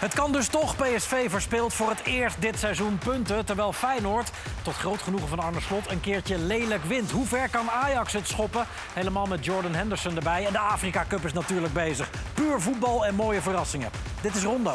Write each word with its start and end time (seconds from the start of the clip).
Het 0.00 0.14
kan 0.14 0.32
dus 0.32 0.48
toch. 0.48 0.76
PSV 0.76 1.30
verspeelt 1.30 1.74
voor 1.74 1.88
het 1.88 2.04
eerst 2.04 2.40
dit 2.40 2.58
seizoen 2.58 2.98
punten. 2.98 3.44
Terwijl 3.44 3.72
Feyenoord, 3.72 4.30
tot 4.62 4.74
groot 4.74 5.02
genoegen 5.02 5.28
van 5.28 5.38
Arne 5.38 5.60
Slot, 5.60 5.90
een 5.90 6.00
keertje 6.00 6.38
lelijk 6.38 6.84
wint. 6.84 7.10
Hoe 7.10 7.26
ver 7.26 7.48
kan 7.50 7.70
Ajax 7.70 8.12
het 8.12 8.28
schoppen? 8.28 8.66
Helemaal 8.92 9.26
met 9.26 9.44
Jordan 9.44 9.74
Henderson 9.74 10.16
erbij. 10.16 10.46
En 10.46 10.52
de 10.52 10.58
Afrika 10.58 11.04
Cup 11.08 11.24
is 11.24 11.32
natuurlijk 11.32 11.72
bezig. 11.72 12.10
Puur 12.34 12.60
voetbal 12.60 13.06
en 13.06 13.14
mooie 13.14 13.40
verrassingen. 13.40 13.90
Dit 14.20 14.34
is 14.34 14.42
Rondo. 14.42 14.74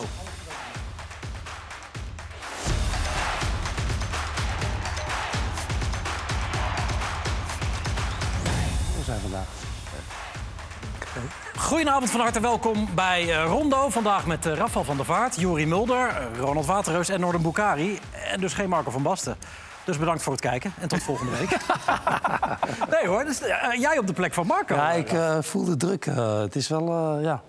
Goedenavond, 11.76 12.12
van 12.12 12.20
harte 12.20 12.40
welkom 12.40 12.88
bij 12.96 13.22
eh, 13.22 13.46
Rondo. 13.46 13.90
Vandaag 13.90 14.26
met 14.26 14.46
uh, 14.46 14.54
Rafael 14.54 14.84
van 14.86 14.96
der 14.96 15.06
Vaart, 15.06 15.40
Juri 15.40 15.66
Mulder, 15.66 16.08
eh, 16.08 16.40
Ronald 16.40 16.66
Waterreus 16.66 17.10
en 17.10 17.20
Norden 17.20 17.42
Boukari. 17.42 18.00
En 18.32 18.40
dus 18.40 18.54
geen 18.54 18.70
Marco 18.70 18.92
van 18.92 19.02
Basten. 19.02 19.38
Dus 19.86 19.98
bedankt 19.98 20.22
voor 20.24 20.32
het 20.34 20.42
kijken 20.42 20.74
en 20.80 20.88
tot 20.88 21.04
volgende 21.04 21.32
week. 21.38 21.50
nee 23.00 23.08
hoor, 23.08 23.26
dus, 23.26 23.42
eh, 23.42 23.80
jij 23.80 23.98
op 23.98 24.08
de 24.08 24.14
plek 24.14 24.34
van 24.34 24.48
Marco. 24.48 24.76
Ja, 24.76 24.92
ik 24.92 25.12
eh, 25.12 25.38
voel 25.42 25.66
de 25.66 25.78
druk. 25.78 26.06
eh, 26.06 26.40
het 26.40 26.56
is 26.56 26.68
wel, 26.68 26.90
eh, 27.18 27.24
ja. 27.24 27.42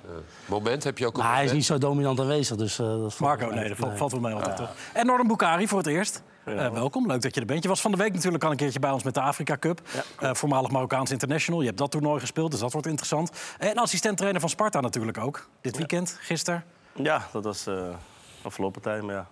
Moment 0.47 0.84
heb 0.84 0.98
je 0.98 1.06
ook 1.06 1.17
op 1.17 1.23
Maar 1.23 1.34
hij 1.34 1.45
is 1.45 1.53
niet 1.53 1.67
zo 1.67 1.79
dominant 1.79 2.20
aanwezig, 2.20 2.56
dus 2.56 2.79
eh, 2.79 2.87
dat 2.87 3.19
Marco, 3.19 3.47
nee, 3.47 3.69
dat 3.69 3.79
valt, 3.79 3.97
valt 3.98 4.12
wel 4.12 4.20
mee 4.20 4.34
altijd 4.34 4.56
toch. 4.56 4.70
En 4.93 5.06
Norden 5.06 5.27
Boukari 5.27 5.69
voor 5.69 5.79
het 5.79 5.87
eerst. 5.87 6.23
Eh, 6.46 6.73
welkom, 6.73 7.06
leuk 7.06 7.23
dat 7.23 7.34
je 7.34 7.41
er 7.41 7.46
bent. 7.46 7.62
Je 7.62 7.68
was 7.68 7.80
van 7.80 7.91
de 7.91 7.96
week 7.96 8.12
natuurlijk 8.12 8.45
al 8.45 8.50
een 8.50 8.56
keertje 8.56 8.80
bij 8.80 8.91
ons 8.91 9.02
met 9.02 9.14
de 9.14 9.20
Afrika 9.20 9.56
Cup. 9.59 9.80
Eh, 10.18 10.34
voormalig 10.34 10.70
Marokkaans 10.70 11.10
International. 11.10 11.60
Je 11.60 11.66
hebt 11.66 11.78
dat 11.78 11.91
toernooi 11.91 12.20
gespeeld, 12.20 12.50
dus 12.50 12.60
dat 12.60 12.72
wordt 12.72 12.86
interessant. 12.86 13.30
En 13.59 13.74
assistent-trainer 13.74 14.41
van 14.41 14.50
Sparta 14.50 14.80
natuurlijk 14.80 15.19
ook. 15.19 15.48
Dit 15.60 15.77
weekend, 15.77 16.19
gisteren. 16.20 16.64
Ja, 16.92 17.27
dat 17.32 17.45
was 17.45 17.66
eh 17.66 17.74
afgelopen 18.42 18.82
tijd, 18.82 19.02
maar 19.02 19.14
ja. 19.14 19.27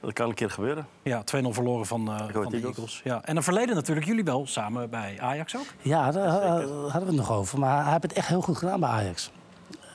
Dat 0.00 0.12
kan 0.12 0.28
een 0.28 0.34
keer 0.34 0.50
gebeuren. 0.50 0.86
Ja, 1.02 1.22
2-0 1.24 1.52
verloren 1.52 1.86
van, 1.86 2.08
eh, 2.08 2.18
van 2.18 2.26
de 2.26 2.38
Eagles. 2.38 2.62
Eagles. 2.62 3.00
Ja. 3.04 3.24
En 3.24 3.36
een 3.36 3.42
verleden 3.42 3.74
natuurlijk, 3.74 4.06
jullie 4.06 4.24
wel, 4.24 4.46
samen 4.46 4.90
bij 4.90 5.16
Ajax 5.20 5.56
ook. 5.56 5.66
Ja, 5.80 6.10
daar 6.10 6.28
hadden 6.30 6.90
we 6.90 7.06
het 7.06 7.14
nog 7.14 7.32
over. 7.32 7.58
Maar 7.58 7.82
hij 7.82 7.90
heeft 7.90 8.02
het 8.02 8.12
echt 8.12 8.28
heel 8.28 8.40
goed 8.40 8.56
gedaan 8.56 8.80
bij 8.80 8.88
Ajax. 8.88 9.30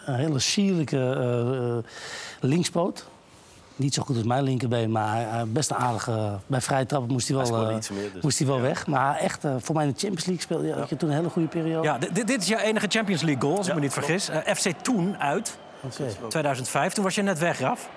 Een 0.05 0.15
hele 0.15 0.39
sierlijke 0.39 1.83
linkspoot. 2.39 3.09
Niet 3.77 3.93
zo 3.93 4.03
goed 4.03 4.15
als 4.15 4.25
mijn 4.25 4.43
linkerbeen, 4.43 4.91
maar 4.91 5.11
hij, 5.11 5.23
hij 5.23 5.47
best 5.47 5.69
een 5.69 5.77
aardige... 5.77 6.37
Bij 6.47 6.61
vrije 6.61 6.85
trappen 6.85 7.11
moest 7.11 7.27
hij 7.27 7.37
Hij 7.37 7.45
wel, 7.45 7.55
scoorde 7.55 7.71
eh, 7.71 7.77
iets 7.77 7.89
meer, 7.89 8.13
dus. 8.13 8.21
moest 8.21 8.37
hij 8.37 8.47
wel 8.47 8.61
weg. 8.61 8.87
Maar 8.87 9.15
echt, 9.15 9.43
eh, 9.43 9.55
voor 9.59 9.75
mij 9.75 9.85
in 9.85 9.91
de 9.91 9.99
Champions 9.99 10.25
League 10.25 10.43
speelde 10.43 10.73
had 10.73 10.89
je 10.89 10.95
toen 10.95 11.09
een 11.09 11.15
hele 11.15 11.29
goede 11.29 11.47
periode. 11.47 11.87
Ja, 11.87 11.97
dit, 12.13 12.41
is 12.41 12.47
jouw 12.47 12.59
enige 12.59 12.87
Champions 12.89 13.21
League 13.21 13.41
goal, 13.41 13.57
als 13.57 13.67
ik 13.67 13.73
me 13.73 13.79
niet 13.79 13.93
vergis. 13.93 14.29
Eh, 14.29 14.55
FC 14.55 14.71
Toen 14.81 15.17
uit, 15.17 15.57
Oké. 15.81 16.03
2005. 16.27 16.93
Toen 16.93 17.03
was 17.03 17.15
je 17.15 17.21
net 17.21 17.39
weg, 17.39 17.59
Raf. 17.59 17.89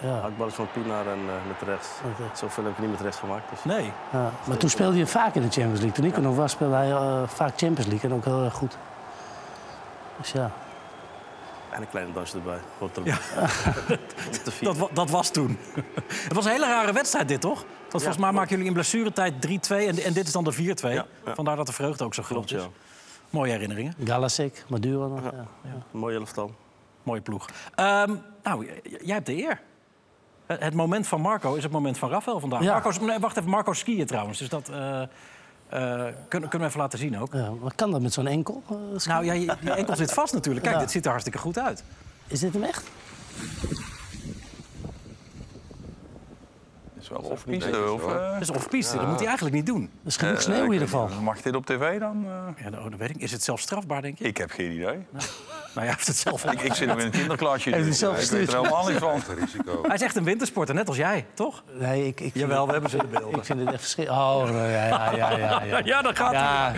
Ja. 0.00 0.18
Hakballers 0.20 0.54
van 0.54 0.68
Pienaar 0.72 1.06
en 1.06 1.18
met 1.24 1.68
rechts. 1.68 1.88
Zoveel 2.34 2.64
heb 2.64 2.72
ik 2.72 2.78
niet 2.78 2.90
met 2.90 3.00
rechts 3.00 3.18
gemaakt. 3.18 3.50
Dus. 3.50 3.64
Nee. 3.64 3.92
Ja, 4.12 4.30
maar 4.44 4.56
toen 4.56 4.70
speelde 4.70 4.96
hij 4.96 5.06
vaak 5.06 5.34
in 5.34 5.42
de 5.42 5.50
Champions 5.50 5.80
League. 5.80 5.92
Toen 5.92 6.04
ik 6.04 6.16
er 6.16 6.22
nog 6.22 6.36
was, 6.36 6.52
speelde 6.52 6.74
hij 6.74 7.26
vaak 7.26 7.52
Champions 7.56 7.90
League 7.90 8.10
en 8.10 8.16
ook 8.16 8.24
heel 8.24 8.44
erg 8.44 8.54
goed. 8.54 8.76
Dus 10.18 10.32
ja. 10.32 10.50
En 11.72 11.82
een 11.82 11.88
kleine 11.88 12.12
dansje 12.12 12.36
erbij. 12.36 12.58
Hoort 12.78 12.96
er 12.96 13.06
Ja. 13.06 13.18
Dat, 14.60 14.88
dat 14.92 15.10
was 15.10 15.30
toen. 15.30 15.58
Het 16.24 16.32
was 16.32 16.44
een 16.44 16.50
hele 16.50 16.66
rare 16.66 16.92
wedstrijd, 16.92 17.28
dit 17.28 17.40
toch? 17.40 17.60
Want 17.62 17.90
volgens 18.04 18.16
mij 18.16 18.32
maken 18.32 18.50
jullie 18.50 18.66
in 18.66 18.72
blessuretijd 18.72 19.34
3-2 19.46 19.48
en, 19.68 19.98
en 19.98 20.12
dit 20.12 20.26
is 20.26 20.32
dan 20.32 20.44
de 20.44 20.54
4-2. 20.54 20.58
ja. 20.88 21.06
Vandaar 21.24 21.56
dat 21.56 21.66
de 21.66 21.72
vreugde 21.72 22.04
ook 22.04 22.14
zo 22.14 22.22
groot 22.22 22.46
Klopt, 22.46 22.64
is. 22.64 22.68
ja. 22.74 22.80
Mooie 23.30 23.52
herinneringen, 23.52 23.94
Galasek, 24.04 24.64
Maduro 24.68 25.08
nog. 25.08 25.22
Ja. 25.22 25.46
Een 25.92 25.98
mooie 25.98 26.18
elftal. 26.18 26.54
mooie 27.02 27.20
ploeg. 27.20 27.48
Ehm, 27.74 28.14
nou, 28.42 28.66
jij 28.82 29.14
hebt 29.14 29.26
de 29.26 29.36
eer. 29.36 29.60
Het 30.46 30.74
moment 30.74 31.06
van 31.06 31.20
Marco 31.20 31.54
is 31.54 31.62
het 31.62 31.72
moment 31.72 31.98
van 31.98 32.10
Rafael 32.10 32.40
vandaag. 32.40 32.62
Ja. 32.62 32.82
Nee, 33.00 33.18
wacht 33.18 33.36
even, 33.36 33.50
Marco 33.50 33.72
skiën 33.72 34.06
trouwens. 34.06 34.38
Dus 34.38 34.48
dat 34.48 34.68
eh, 34.68 35.02
kunnen, 35.72 36.14
kunnen 36.28 36.60
we 36.60 36.64
even 36.64 36.80
laten 36.80 36.98
zien 36.98 37.18
ook. 37.20 37.32
Ja, 37.32 37.50
maar 37.50 37.72
kan 37.74 37.90
dat 37.90 38.00
met 38.00 38.12
zo'n 38.12 38.26
enkel? 38.26 38.62
eh? 38.68 39.06
Nou 39.06 39.24
ja, 39.24 39.32
je, 39.32 39.56
je 39.60 39.70
enkel 39.72 39.96
zit 39.96 40.12
vast 40.12 40.32
natuurlijk. 40.34 40.64
Kijk, 40.64 40.74
Ja. 40.76 40.80
dit 40.82 40.90
ziet 40.90 41.04
er 41.04 41.10
hartstikke 41.10 41.38
goed 41.38 41.58
uit. 41.58 41.84
Is 42.26 42.40
dit 42.40 42.52
hem 42.52 42.62
echt? 42.62 42.84
is 47.00 47.01
wel 47.12 47.20
of 47.30 47.44
piste, 47.44 47.90
of... 47.92 48.02
eh, 48.06 48.32
Dat 48.32 48.40
is 48.40 48.50
off-piste, 48.50 48.96
dat 48.96 49.06
moet 49.06 49.16
hij 49.18 49.26
eigenlijk 49.26 49.56
niet 49.56 49.66
doen. 49.66 49.80
Dat 49.80 50.12
is 50.12 50.16
genoeg 50.16 50.34
eh, 50.34 50.40
sneeuw 50.40 50.64
in 50.64 50.72
ieder 50.72 50.88
geval. 50.88 51.08
Mag 51.22 51.40
dit 51.42 51.54
op 51.56 51.66
tv 51.66 51.98
dan? 51.98 52.24
eh? 52.26 52.64
Ja, 52.64 52.68
nou, 52.70 52.90
dat 52.90 52.98
weet 52.98 53.10
ik. 53.10 53.16
Is 53.16 53.32
het 53.32 53.42
zelfs 53.42 53.62
strafbaar, 53.62 54.02
denk 54.02 54.18
je? 54.18 54.24
Ik 54.24 54.36
heb 54.36 54.50
geen 54.50 54.70
idee. 54.72 54.98
Nou, 55.74 55.86
hij 55.86 55.94
heeft 55.94 56.06
het 56.06 56.16
zelf 56.16 56.44
Ik, 56.44 56.60
ik 56.60 56.74
zit 56.74 56.88
nog 56.88 56.98
in 56.98 57.04
een 57.04 57.10
kinderklasje. 57.10 57.70
Dus 57.70 57.98
zelf 57.98 58.22
ik 58.22 58.30
weet 58.30 58.52
er 58.52 58.56
helemaal 58.56 58.84
van. 58.84 59.20
Hij 59.86 59.94
is 59.94 60.02
echt 60.02 60.16
een 60.16 60.24
wintersporter, 60.24 60.74
net 60.74 60.88
als 60.88 60.96
jij, 60.96 61.26
toch? 61.34 61.62
Nee, 61.78 62.06
ik, 62.06 62.20
ik, 62.20 62.34
Jawel, 62.34 62.66
we 62.66 62.72
hebben 62.72 62.90
ze 62.90 62.96
de 62.96 63.06
beelden. 63.06 63.38
ik 63.38 63.44
vind 63.44 63.58
het 63.60 63.68
echt 63.72 63.80
verschrikkelijk. 63.80 64.22
Oh, 64.24 64.48
ja, 64.50 64.64
ja, 64.64 65.12
ja, 65.16 65.36
ja. 65.36 65.62
Ja, 65.62 65.80
Ja, 65.92 66.02
dat 66.02 66.16
gaat 66.18 66.32
ja. 66.32 66.72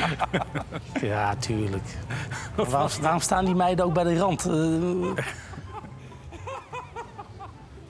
ja 1.00 1.36
tuurlijk. 1.36 1.84
Waarom, 2.54 2.88
waarom 3.00 3.20
staan 3.20 3.44
die 3.44 3.54
meiden 3.54 3.84
ook 3.84 3.92
bij 3.94 4.04
de 4.04 4.18
rand? 4.18 4.44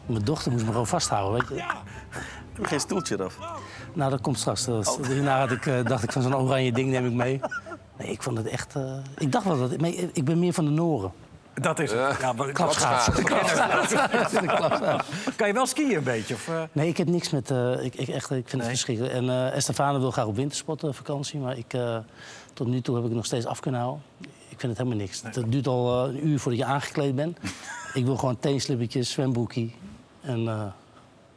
Mijn 0.06 0.24
dochter 0.24 0.52
moest 0.52 0.64
me 0.64 0.70
gewoon 0.70 0.86
vasthouden, 0.86 1.40
weet 1.48 1.58
je. 1.58 1.64
Geen 2.62 2.80
stoeltje 2.80 3.14
eraf. 3.18 3.36
Nou, 3.92 4.10
dat 4.10 4.20
komt 4.20 4.38
straks. 4.38 4.64
Dat- 4.64 4.98
Hierna 5.06 5.38
had 5.38 5.50
ik, 5.50 5.66
eh, 5.66 5.84
dacht 5.84 6.02
ik 6.02 6.12
van 6.12 6.22
zo'n 6.22 6.36
oranje 6.36 6.72
ding 6.72 6.90
neem 6.90 7.06
ik 7.06 7.12
mee. 7.12 7.40
Nee, 7.98 8.10
ik 8.10 8.22
vond 8.22 8.36
het 8.36 8.46
echt... 8.46 8.74
eh, 8.76 8.96
ik 9.18 9.32
dacht 9.32 9.44
wel 9.44 9.58
dat... 9.58 9.72
Ik 10.12 10.24
ben 10.24 10.38
meer 10.38 10.52
van 10.52 10.64
de 10.64 10.70
Noren. 10.70 11.12
Dat 11.54 11.78
is 11.78 11.90
het. 11.92 12.16
Ja, 12.20 12.32
maar-. 12.32 12.52
Kan 15.36 15.46
je 15.46 15.52
wel 15.52 15.66
skiën 15.66 15.96
een 15.96 16.02
beetje? 16.04 16.34
Of, 16.34 16.48
eh? 16.48 16.62
Nee, 16.72 16.88
ik 16.88 16.96
heb 16.96 17.08
niks 17.08 17.30
met... 17.30 17.50
eh, 17.50 17.84
ik, 17.84 17.94
ik, 17.94 18.08
echt, 18.08 18.30
ik 18.30 18.48
vind 18.48 18.62
het 18.62 18.70
verschrikkelijk. 18.70 19.14
En 19.14 19.28
eh 19.30 19.56
Estefane 19.56 19.98
wil 19.98 20.10
graag 20.10 20.26
op 20.26 20.36
wintersportvakantie. 20.36 21.40
Maar 21.40 21.58
ik, 21.58 21.72
eh, 21.72 21.96
tot 22.52 22.66
nu 22.66 22.80
toe 22.80 22.94
heb 22.94 23.02
ik 23.04 23.08
het 23.08 23.18
nog 23.18 23.26
steeds 23.26 23.46
af 23.46 23.60
kunnen 23.60 23.80
houden. 23.80 24.02
Ik 24.48 24.60
vind 24.60 24.62
het 24.62 24.76
helemaal 24.78 24.98
niks. 24.98 25.22
Het 25.24 25.52
duurt 25.52 25.66
al 25.66 26.08
een 26.08 26.26
uur 26.28 26.40
voordat 26.40 26.60
je 26.60 26.66
aangekleed 26.66 27.14
bent. 27.14 27.38
ik 27.94 28.04
wil 28.04 28.16
gewoon 28.16 28.38
teenslippertjes, 28.38 29.10
zwembroekie 29.10 29.74
en 30.20 30.48
eh, 30.48 30.62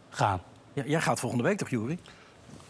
gaan. 0.09 0.39
Ja, 0.77 0.83
jij 0.85 1.01
gaat 1.01 1.19
volgende 1.19 1.43
week 1.43 1.57
toch, 1.57 1.69
Jury? 1.69 1.99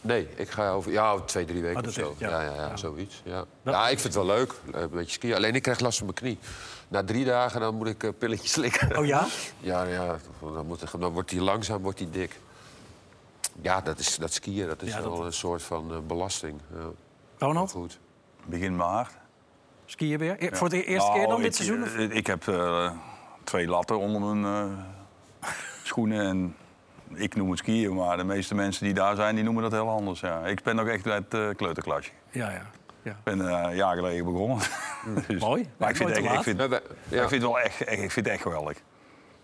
Nee, 0.01 0.27
ik 0.35 0.49
ga 0.49 0.69
over 0.71 0.91
ja, 0.91 1.19
twee, 1.19 1.45
drie 1.45 1.61
weken 1.61 1.77
Oh, 1.77 1.83
dat 1.83 1.97
of 1.97 2.03
zo. 2.03 2.11
is- 2.11 2.19
ja. 2.19 2.29
ja. 2.29 2.41
Ja, 2.41 2.53
ja, 2.53 2.77
zoiets. 2.77 3.21
Ja. 3.25 3.45
ja, 3.63 3.81
ik 3.89 3.99
vind 3.99 4.13
het 4.13 4.25
wel 4.25 4.35
leuk. 4.35 4.53
eh, 4.73 4.81
Een 4.81 4.89
beetje 4.89 5.11
skiën. 5.11 5.35
Alleen 5.35 5.55
ik 5.55 5.61
krijg 5.61 5.79
last 5.79 5.97
van 5.97 6.05
mijn 6.07 6.17
knie. 6.19 6.39
Na 6.87 7.03
drie 7.03 7.25
dagen 7.25 7.59
dan 7.59 7.75
moet 7.75 7.87
ik 7.87 8.03
eh, 8.03 8.09
pilletjes 8.17 8.51
slikken. 8.57 8.97
Oh 8.97 9.05
ja? 9.05 9.25
Ja, 9.59 9.83
ja 9.83 10.17
dan, 10.41 10.65
moet, 10.65 10.91
dan 10.99 11.11
wordt 11.11 11.31
hij 11.31 11.39
langzaam 11.39 11.81
wordt 11.81 11.99
hij 11.99 12.07
dik. 12.11 12.39
Ja, 13.61 13.81
dat, 13.81 13.99
is, 13.99 14.15
dat 14.17 14.33
skiën 14.33 14.67
dat 14.67 14.81
is 14.81 14.91
Ja, 14.93 15.01
dat- 15.01 15.11
wel 15.17 15.25
een 15.25 15.33
soort 15.33 15.63
van 15.63 15.91
eh, 15.91 15.97
belasting. 16.07 16.59
Ja, 16.73 16.85
Ronald, 17.37 17.71
goed. 17.71 17.99
Begin 18.45 18.75
maart. 18.75 19.11
skiën 19.85 20.17
weer? 20.17 20.35
E- 20.43 20.55
Voor 20.55 20.69
de 20.69 20.83
eerste 20.83 21.09
keer 21.11 21.17
Nou, 21.21 21.31
dan 21.31 21.41
dit 21.41 21.59
ik, 21.59 21.65
seizoen? 21.65 21.83
of? 21.83 21.95
Ik 21.97 22.27
heb 22.27 22.47
eh, 22.47 22.91
twee 23.43 23.67
latten 23.67 23.97
onder 23.99 24.21
mijn 24.35 24.71
eh, 25.41 25.49
schoenen. 25.83 26.25
En 26.27 26.55
ik 27.13 27.35
noem 27.35 27.49
het 27.49 27.59
skiën, 27.59 27.95
maar 27.95 28.17
de 28.17 28.23
meeste 28.23 28.55
mensen 28.55 28.85
die 28.85 28.93
daar 28.93 29.15
zijn, 29.15 29.35
die 29.35 29.43
noemen 29.43 29.63
dat 29.63 29.71
heel 29.71 29.89
anders. 29.89 30.19
Ja. 30.19 30.45
Ik 30.45 30.63
ben 30.63 30.75
nog 30.75 30.87
echt 30.87 31.07
uit 31.07 31.33
uh, 31.33 31.49
kleuterklasje. 31.55 32.11
Ja, 32.31 32.51
ja. 32.51 32.61
ja. 33.01 33.11
Ik 33.11 33.17
ben 33.23 33.47
eh, 33.49 33.63
een 33.69 33.75
jaar 33.75 33.95
geleden 33.95 34.25
begonnen. 34.25 34.57
Dus- 35.27 35.41
Mooi. 35.41 35.69
Maar 35.77 35.89
ik 35.89 35.95
vind, 35.95 36.09
echt, 36.09 36.19
ik, 36.33 36.41
vind, 36.43 36.59
Ja, 36.59 36.67
wij- 36.69 36.81
ja. 37.09 37.21
ik 37.23 37.29
vind 37.29 37.41
het 37.41 37.51
wel 37.51 37.59
echt, 37.59 37.81
echt- 37.83 38.01
ik 38.01 38.11
vind 38.11 38.25
het 38.25 38.33
echt 38.35 38.41
geweldig. 38.43 38.77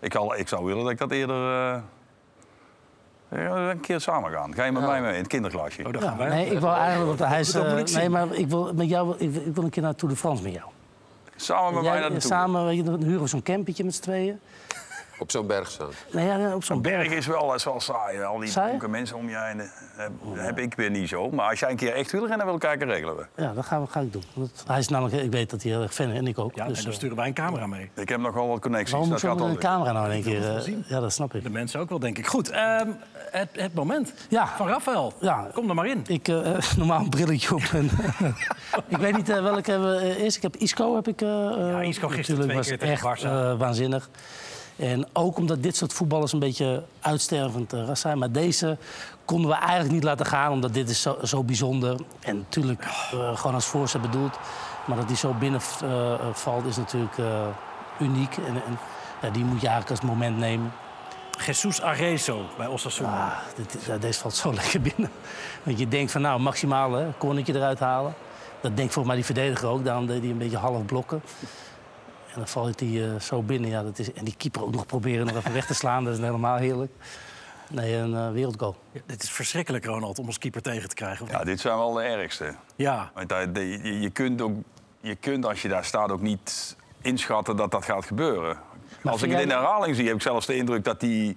Ik, 0.00 0.14
al, 0.14 0.36
ik 0.36 0.48
zou 0.48 0.64
willen 0.64 0.82
dat 0.82 0.92
ik 0.92 0.98
dat 0.98 1.10
eerder... 1.10 1.72
eh, 1.72 3.68
een 3.68 3.80
keer 3.80 4.00
samen 4.00 4.30
gaan. 4.32 4.54
Ga 4.54 4.64
je 4.64 4.72
met 4.72 4.82
Ja. 4.82 4.88
mij 4.88 5.00
mee 5.00 5.12
in 5.12 5.18
het 5.18 5.26
kinderklasje? 5.28 5.84
Oh, 5.86 6.02
gaan 6.02 6.16
wij. 6.16 6.28
nee, 6.28 6.46
ik 6.50 6.58
wil 6.60 6.72
eigenlijk... 6.74 7.18
Want 7.18 7.30
hij 7.30 7.40
is, 7.40 7.52
Dat 7.52 7.62
moet 7.64 7.72
eh, 7.72 7.78
ik 7.78 7.88
zien. 7.88 7.98
nee, 7.98 8.08
maar 8.08 8.32
ik 8.34 8.46
wil, 8.48 8.72
met 8.74 8.88
jou, 8.88 9.14
ik, 9.18 9.30
wil- 9.30 9.42
ik 9.46 9.54
wil 9.54 9.64
een 9.64 9.70
keer 9.70 9.82
naar 9.82 9.94
Tour 9.94 10.14
de 10.14 10.20
France 10.20 10.42
met 10.42 10.52
jou. 10.52 10.64
Samen 11.36 11.74
met 11.74 11.82
mij 11.82 11.92
naar 11.92 12.02
de 12.02 12.08
tour. 12.08 12.20
samen, 12.20 12.84
dan 12.84 13.02
huren 13.02 13.20
we 13.22 13.26
zo'n 13.28 13.42
campetje 13.42 13.84
met 13.84 13.94
z'n 13.94 14.02
tweeën. 14.02 14.40
Op 15.24 15.30
zo'n 15.30 15.46
berg 15.46 15.70
staan. 15.70 15.88
Nee, 16.12 16.26
ja, 16.26 16.54
op 16.54 16.64
zo'n 16.64 16.76
Een 16.76 16.82
berg 16.82 17.08
is 17.12 17.26
wel, 17.26 17.54
is 17.54 17.64
wel 17.64 17.80
saai. 17.80 18.22
Al 18.22 18.38
die 18.38 18.48
Saai? 18.48 18.66
dronken 18.66 18.90
mensen 18.90 19.16
om 19.16 19.28
je 19.28 19.36
heen. 19.38 19.60
eh, 19.60 19.66
Heb, 19.96 20.12
heb 20.34 20.58
ik 20.58 20.74
weer 20.74 20.90
niet 20.90 21.08
zo. 21.08 21.30
Maar 21.30 21.48
als 21.50 21.58
jij 21.60 21.70
een 21.70 21.76
keer 21.76 21.92
echt 21.94 22.10
wil 22.12 22.26
rennen 22.26 22.46
wil 22.46 22.58
kijken, 22.58 22.86
regelen 22.88 23.16
we. 23.16 23.26
Ja, 23.42 23.52
dat 23.52 23.64
ga, 23.66 23.84
ga 23.88 24.00
ik 24.00 24.12
doen. 24.12 24.22
Want 24.34 24.64
hij 24.66 24.78
is 24.78 24.88
namelijk, 24.88 25.22
ik 25.22 25.30
weet 25.30 25.50
dat 25.50 25.62
hij 25.62 25.72
heel 25.72 25.82
erg 25.82 25.94
fan 25.94 26.08
is 26.10 26.18
en 26.18 26.26
ik 26.26 26.38
ook. 26.38 26.54
Ja, 26.54 26.66
dus, 26.66 26.76
en 26.76 26.82
dan 26.82 26.92
eh, 26.92 26.98
sturen 26.98 27.16
wij 27.16 27.26
een 27.26 27.34
camera 27.34 27.66
mee. 27.66 27.90
Ik 27.94 28.08
heb 28.08 28.20
nog 28.20 28.34
wel 28.34 28.48
wat 28.48 28.60
connecties. 28.60 28.90
waarom 28.90 29.08
moet 29.10 29.20
dat 29.20 29.30
je 29.30 29.38
gaat 29.38 29.46
lukken. 29.48 29.68
camera 29.70 29.92
nou 29.92 30.04
in 30.06 30.12
één 30.12 30.22
keer? 30.22 30.54
eh, 30.54 30.60
zien. 30.60 30.84
ja, 30.88 31.00
dat 31.00 31.12
snap 31.12 31.34
ik. 31.34 31.42
De 31.42 31.50
mensen 31.50 31.80
ook 31.80 31.88
wel, 31.88 31.98
denk 31.98 32.18
ik. 32.18 32.26
Goed, 32.26 32.50
ehm, 32.50 32.88
het, 33.30 33.48
het 33.52 33.74
moment 33.74 34.12
Ja. 34.28 34.46
van 34.56 34.68
Rafael. 34.68 35.12
Ja. 35.20 35.48
Kom 35.54 35.68
er 35.68 35.74
maar 35.74 35.86
in. 35.86 36.02
Ik 36.06 36.28
eh, 36.28 36.58
normaal 36.76 37.00
een 37.00 37.08
brilletje 37.08 37.54
op. 37.54 37.62
En, 37.72 37.90
ik 38.88 38.96
weet 38.96 39.16
niet 39.16 39.28
eh, 39.28 39.42
welke 39.42 39.70
hebben 39.70 39.96
we 40.00 40.16
eerst. 40.16 40.36
Ik 40.36 40.42
heb 40.42 40.56
Isco. 40.56 40.94
Heb 40.94 41.08
ik, 41.08 41.22
eh, 41.22 41.28
Ja, 41.28 41.80
eh, 41.80 41.88
Isco 41.88 42.08
gisteren 42.08 42.40
natuurlijk 42.40 42.66
twee 42.66 42.78
was 42.78 42.96
tegen 42.98 43.10
echt 43.10 43.22
eh, 43.24 43.58
waanzinnig. 43.58 44.08
En 44.76 45.06
ook 45.12 45.36
omdat 45.36 45.62
dit 45.62 45.76
soort 45.76 45.92
voetballers 45.92 46.32
een 46.32 46.38
beetje 46.38 46.82
uitstervend 47.00 47.72
eh, 47.72 47.86
ras 47.86 48.00
zijn. 48.00 48.18
Maar 48.18 48.32
deze 48.32 48.76
konden 49.24 49.50
we 49.50 49.56
eigenlijk 49.56 49.92
niet 49.92 50.04
laten 50.04 50.26
gaan, 50.26 50.52
omdat 50.52 50.74
dit 50.74 50.88
is 50.90 51.02
zo, 51.02 51.18
zo 51.22 51.44
bijzonder. 51.44 52.00
En 52.20 52.36
natuurlijk 52.36 52.82
eh, 52.82 53.36
gewoon 53.36 53.54
als 53.54 53.66
voorzet 53.66 54.02
bedoeld. 54.02 54.38
Maar 54.86 54.96
dat 54.96 55.08
die 55.08 55.16
zo 55.16 55.32
binnen 55.32 55.60
eh, 55.82 56.14
valt 56.32 56.64
is 56.64 56.76
natuurlijk 56.76 57.16
uniek. 58.00 58.36
En, 58.36 58.54
en 58.66 58.78
Ja, 59.22 59.30
die 59.30 59.44
moet 59.44 59.60
je 59.60 59.66
eigenlijk 59.68 60.00
als 60.00 60.10
moment 60.10 60.38
nemen. 60.38 60.72
Jesus 61.46 61.82
Arezzo 61.82 62.44
bij 62.56 62.66
Osasuna. 62.66 63.26
Ah, 63.26 63.56
dit, 63.56 63.76
ja, 63.86 63.98
deze 63.98 64.20
valt 64.20 64.34
zo 64.34 64.52
lekker 64.60 64.80
binnen. 64.80 65.10
Want 65.62 65.78
je 65.78 65.88
denkt 65.88 66.12
van 66.12 66.20
nou, 66.20 66.40
maximaal 66.40 66.92
hè, 66.92 67.06
eruit 67.46 67.78
halen. 67.78 68.14
Dat 68.60 68.76
denkt 68.76 68.92
volgens 68.92 69.06
mij 69.06 69.16
die 69.16 69.34
verdediger 69.34 69.68
ook. 69.68 69.84
Daarom 69.84 70.06
deed 70.06 70.20
hij 70.20 70.30
een 70.30 70.38
beetje 70.38 70.56
half 70.56 70.84
blokken. 70.84 71.22
En 72.34 72.40
dan 72.40 72.48
valt 72.48 72.80
hij 72.80 73.04
eh, 73.14 73.20
zo 73.20 73.42
binnen. 73.42 73.70
Ja, 73.70 73.82
dat 73.82 73.98
is, 73.98 74.12
en 74.12 74.24
die 74.24 74.34
keeper 74.36 74.62
ook 74.62 74.74
nog 74.74 74.86
proberen 74.86 75.26
nog 75.26 75.36
even 75.36 75.52
weg 75.52 75.66
te 75.66 75.74
slaan. 75.74 76.04
Dat 76.04 76.12
is 76.14 76.20
helemaal 76.20 76.56
heerlijk. 76.56 76.92
Nee, 77.68 77.94
een 77.94 78.14
eh, 78.14 78.30
wereldgoal. 78.30 78.76
Ja, 78.92 79.00
dit 79.06 79.22
is 79.22 79.30
verschrikkelijk, 79.30 79.84
Ronald, 79.84 80.18
om 80.18 80.26
als 80.26 80.38
keeper 80.38 80.62
tegen 80.62 80.88
te 80.88 80.94
krijgen. 80.94 81.26
Ja, 81.30 81.44
dit 81.44 81.60
zijn 81.60 81.76
wel 81.76 81.92
de 81.92 82.02
ergste. 82.02 82.54
ja. 82.76 83.10
Want 83.14 83.28
dat- 83.28 83.48
je, 83.54 84.00
je, 84.00 84.10
kunt 84.10 84.40
ook, 84.40 84.52
je 85.00 85.14
kunt 85.14 85.46
als 85.46 85.62
je 85.62 85.68
daar 85.68 85.84
staat 85.84 86.10
ook 86.10 86.20
niet 86.20 86.76
inschatten 87.00 87.56
dat 87.56 87.70
dat 87.70 87.84
gaat 87.84 88.04
gebeuren. 88.06 88.56
als 89.04 89.22
ik 89.22 89.30
het 89.30 89.40
in 89.40 89.48
de 89.48 89.54
herhaling 89.54 89.96
zie, 89.96 90.06
heb 90.06 90.14
ik 90.16 90.22
zelfs 90.22 90.46
de 90.46 90.56
indruk 90.56 90.84
dat 90.84 91.00
die 91.00 91.36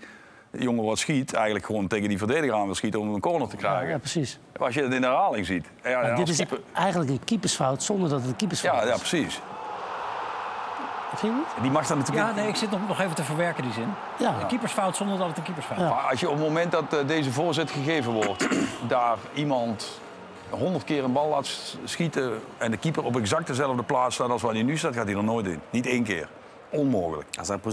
jongen 0.51 0.83
wat 0.83 0.99
schiet... 0.99 1.33
eigenlijk 1.33 1.65
gewoon 1.65 1.87
tegen 1.87 2.09
die 2.09 2.17
verdediger 2.17 2.55
aan 2.55 2.65
wil 2.65 2.75
schieten 2.75 2.99
om 2.99 3.13
een 3.13 3.19
corner 3.19 3.47
te 3.47 3.55
krijgen. 3.55 3.87
ja, 3.89 3.97
precies. 3.97 4.39
Als 4.57 4.73
je 4.73 4.81
het 4.83 4.93
in 4.93 5.01
de 5.01 5.07
herhaling 5.07 5.45
ziet. 5.45 5.65
Ja, 5.83 6.15
dit 6.15 6.29
is 6.29 6.35
keeper- 6.37 6.59
eigenlijk 6.73 7.11
een 7.11 7.23
keepersfout 7.25 7.83
zonder 7.83 8.09
dat 8.09 8.19
het 8.21 8.29
een 8.29 8.35
keepersfout 8.35 8.73
ja, 8.73 8.81
is. 8.81 8.89
ja, 8.89 8.95
precies. 8.97 9.41
Vind 11.15 11.21
je 11.21 11.39
niet? 11.39 11.61
Die 11.61 11.71
mag 11.71 11.87
dan 11.87 11.97
natuurlijk 11.97 12.27
ja, 12.27 12.33
nee, 12.33 12.47
ik 12.47 12.55
zit 12.55 12.71
nog, 12.71 12.87
nog 12.87 12.99
even 12.99 13.15
te 13.15 13.23
verwerken 13.23 13.63
die 13.63 13.73
zin. 13.73 13.93
Ja. 14.17 14.35
Een 14.41 14.47
keepersfout 14.47 14.95
zonder 14.95 15.17
dat 15.17 15.27
het 15.27 15.37
een 15.37 15.43
keepersfout 15.43 15.77
is. 15.77 15.83
Ja. 15.83 15.89
Maar 15.89 16.09
als 16.09 16.19
je 16.19 16.29
op 16.29 16.35
het 16.35 16.43
moment 16.43 16.71
dat 16.71 16.93
eh, 16.93 17.07
deze 17.07 17.31
voorzet 17.31 17.71
gegeven 17.71 18.11
wordt, 18.11 18.47
daar 18.87 19.17
iemand 19.33 19.99
honderd 20.49 20.83
keer 20.83 21.03
een 21.03 21.13
bal 21.13 21.29
laat 21.29 21.77
schieten 21.83 22.41
en 22.57 22.71
de 22.71 22.77
keeper 22.77 23.03
op 23.03 23.17
exact 23.17 23.47
dezelfde 23.47 23.83
plaats 23.83 24.15
staat 24.15 24.29
als 24.29 24.41
waar 24.41 24.53
hij 24.53 24.63
nu 24.63 24.77
staat, 24.77 24.93
gaat 24.93 25.05
hij 25.05 25.15
er 25.15 25.23
nooit 25.23 25.45
in. 25.45 25.61
Niet 25.69 25.85
één 25.85 26.03
keer. 26.03 26.29
Onmogelijk. 26.69 27.27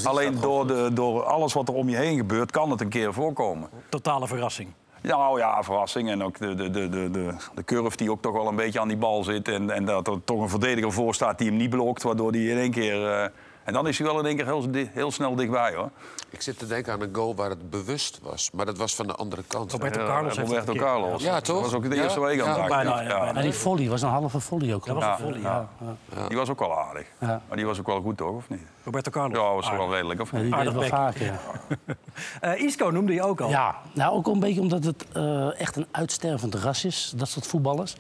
Alleen 0.05 0.41
door, 0.41 0.67
de, 0.67 0.91
door 0.93 1.25
alles 1.25 1.53
wat 1.53 1.69
er 1.69 1.75
om 1.75 1.89
je 1.89 1.97
heen 1.97 2.17
gebeurt, 2.17 2.51
kan 2.51 2.71
het 2.71 2.81
een 2.81 2.89
keer 2.89 3.13
voorkomen. 3.13 3.69
Totale 3.89 4.27
verrassing. 4.27 4.73
Nou 5.07 5.39
ja, 5.39 5.63
verrassing. 5.63 6.11
En 6.11 6.23
ook 6.23 6.39
de, 6.39 6.55
de, 6.55 6.71
de, 6.71 6.89
de, 6.89 7.11
de, 7.55 7.65
curve 7.65 7.97
die 7.97 8.11
ook 8.11 8.23
toch 8.23 8.33
wel 8.33 8.49
een 8.49 8.57
beetje 8.57 8.81
aan 8.81 8.89
die 8.89 8.97
bal 8.97 9.25
zit. 9.25 9.49
En, 9.49 9.71
en 9.71 9.85
dat 9.85 10.09
er 10.09 10.25
toch 10.25 10.41
een 10.41 10.49
verdediger 10.49 10.93
voor 10.93 11.15
staat 11.15 11.39
die 11.39 11.49
hem 11.49 11.57
niet 11.57 11.71
blokt, 11.71 12.03
waardoor 12.03 12.31
hij 12.31 12.41
in 12.41 12.59
één 12.59 12.71
keer... 12.71 13.07
eh, 13.07 13.25
en 13.65 13.73
dan 13.73 13.89
is 13.89 13.99
hij 13.99 14.07
wel 14.07 14.19
in 14.19 14.27
één 14.27 14.37
keer 14.37 14.45
heel, 14.45 14.67
heel 14.93 15.11
snel 15.11 15.35
dichtbij, 15.35 15.75
hoor. 15.75 15.91
Ik 16.35 16.43
zit 16.43 16.59
te 16.59 16.67
denken 16.67 16.93
aan 16.93 17.01
een 17.01 17.15
goal 17.15 17.35
waar 17.35 17.51
het 17.51 17.71
bewust 17.71 18.19
was. 18.23 18.51
Maar 18.53 18.67
dat 18.67 18.79
was 18.79 18.95
van 18.95 19.07
de 19.07 19.15
andere 19.15 19.43
kant. 19.47 19.73
Roberto 19.73 20.01
Ja, 20.01 20.07
Carlos 20.07 20.37
heeft 20.37 20.49
het 20.51 20.59
Roberto 20.59 20.85
Carlos. 20.85 21.23
Ja, 21.23 21.41
toch? 21.41 21.55
Dat 21.63 21.65
was 21.65 21.75
ook 21.75 21.91
de 21.91 21.97
Ja, 21.97 22.03
eerste 22.03 22.21
week 22.21 22.41
aan 22.41 22.47
ja, 22.49 22.59
het 22.61 22.69
bijna, 22.69 23.01
Ja. 23.03 23.33
ja, 23.35 23.41
die 23.43 23.53
volley 23.53 23.89
was 23.89 24.03
een 24.03 24.09
halve 24.09 24.41
volley 24.41 24.75
ook. 24.75 24.87
Dat 24.87 24.95
was 24.95 25.05
een 25.05 25.25
volley, 25.25 25.41
ja. 25.41 25.69
ja. 26.15 26.29
Die 26.29 26.37
was 26.37 26.49
ook 26.51 26.59
wel 26.59 26.79
aardig. 26.79 27.07
Ja. 27.21 27.43
Maar 27.49 27.57
die 27.57 27.67
was 27.67 27.79
ook 27.79 27.87
wel 27.87 28.01
goed, 28.01 28.17
toch? 28.17 28.37
Of 28.37 28.49
niet? 28.49 28.61
Roberto 28.85 29.11
Carlos. 29.11 29.39
Ja, 29.39 29.55
was 29.55 29.71
wel 29.71 29.93
redelijk, 29.93 30.21
of 30.21 30.31
Ja, 30.31 30.37
niet? 30.39 30.47
die 30.47 30.55
deed 30.55 30.69
Aardig 30.69 30.89
wel 30.91 30.99
vaker. 30.99 31.25
Ja. 31.25 31.41
Eh, 32.41 32.61
Isco 32.61 32.89
noemde 32.91 33.13
je 33.13 33.23
ook 33.23 33.41
al. 33.41 33.49
Ja, 33.49 33.77
nou 33.93 34.15
ook 34.15 34.27
een 34.27 34.41
beetje 34.41 34.61
omdat 34.61 34.85
het 34.85 35.05
eh, 35.13 35.61
echt 35.61 35.77
een 35.77 35.87
uitstervend 35.91 36.55
ras 36.55 36.85
is, 36.85 37.13
dat 37.17 37.29
soort 37.29 37.47
voetballers. 37.47 37.97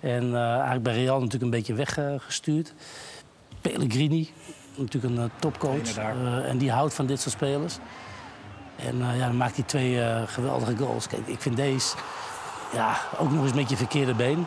En 0.00 0.34
eh, 0.34 0.52
eigenlijk 0.52 0.82
bij 0.82 0.94
Real 0.94 1.16
natuurlijk 1.16 1.42
een 1.42 1.50
beetje 1.50 1.74
weggestuurd. 1.74 2.74
Pellegrini, 3.60 4.32
natuurlijk 4.76 5.14
een 5.14 5.22
eh, 5.22 5.30
topcoach. 5.38 5.96
Eh, 5.96 6.48
en 6.48 6.58
die 6.58 6.70
houdt 6.70 6.94
van 6.94 7.06
dit 7.06 7.20
soort 7.20 7.34
spelers. 7.34 7.78
En 8.76 9.02
eh, 9.02 9.18
ja, 9.18 9.26
dan 9.26 9.36
maakt 9.36 9.56
hij 9.56 9.64
twee 9.64 10.26
geweldige 10.26 10.76
goals. 10.76 11.06
Kijk, 11.06 11.26
ik 11.26 11.40
vind 11.40 11.56
deze 11.56 11.96
ja, 12.72 12.96
ook 13.18 13.30
nog 13.30 13.42
eens 13.44 13.52
met 13.52 13.70
je 13.70 13.76
verkeerde 13.76 14.14
been. 14.14 14.46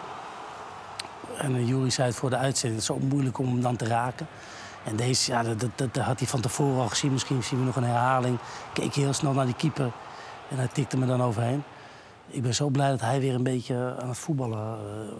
En 1.38 1.66
Jury 1.66 1.90
zei 1.90 2.08
het 2.08 2.18
voor 2.18 2.30
de 2.30 2.38
uitzending, 2.38 2.82
het 2.82 2.90
is 2.90 2.96
zo 2.96 3.08
moeilijk 3.08 3.38
om 3.38 3.48
hem 3.48 3.62
dan 3.62 3.76
te 3.76 3.88
raken. 3.88 4.28
En 4.84 4.96
deze, 4.96 5.32
ja, 5.32 5.44
dat, 5.44 5.60
dat, 5.60 5.94
dat 5.94 5.98
had 6.04 6.20
hij 6.20 6.28
van 6.28 6.42
tevoren 6.42 6.82
al 6.82 6.88
gezien. 6.88 7.12
Misschien 7.12 7.44
zien 7.44 7.60
we 7.60 7.66
nog 7.66 7.76
een 7.76 7.84
herhaling. 7.84 8.38
Keek 8.74 8.94
heel 8.94 9.14
snel 9.14 9.34
naar 9.34 9.46
die 9.46 9.56
keeper 9.56 9.92
en 10.50 10.58
hij 10.58 10.68
tikte 10.68 10.98
me 10.98 11.06
dan 11.06 11.24
overheen. 11.24 11.64
Ik 12.28 12.42
ben 12.42 12.56
zo 12.56 12.70
blij 12.70 12.90
dat 12.90 13.02
hij 13.02 13.20
weer 13.20 13.34
een 13.34 13.44
beetje 13.44 13.96
aan 14.02 14.08
het 14.10 14.18
voetballen 14.18 14.78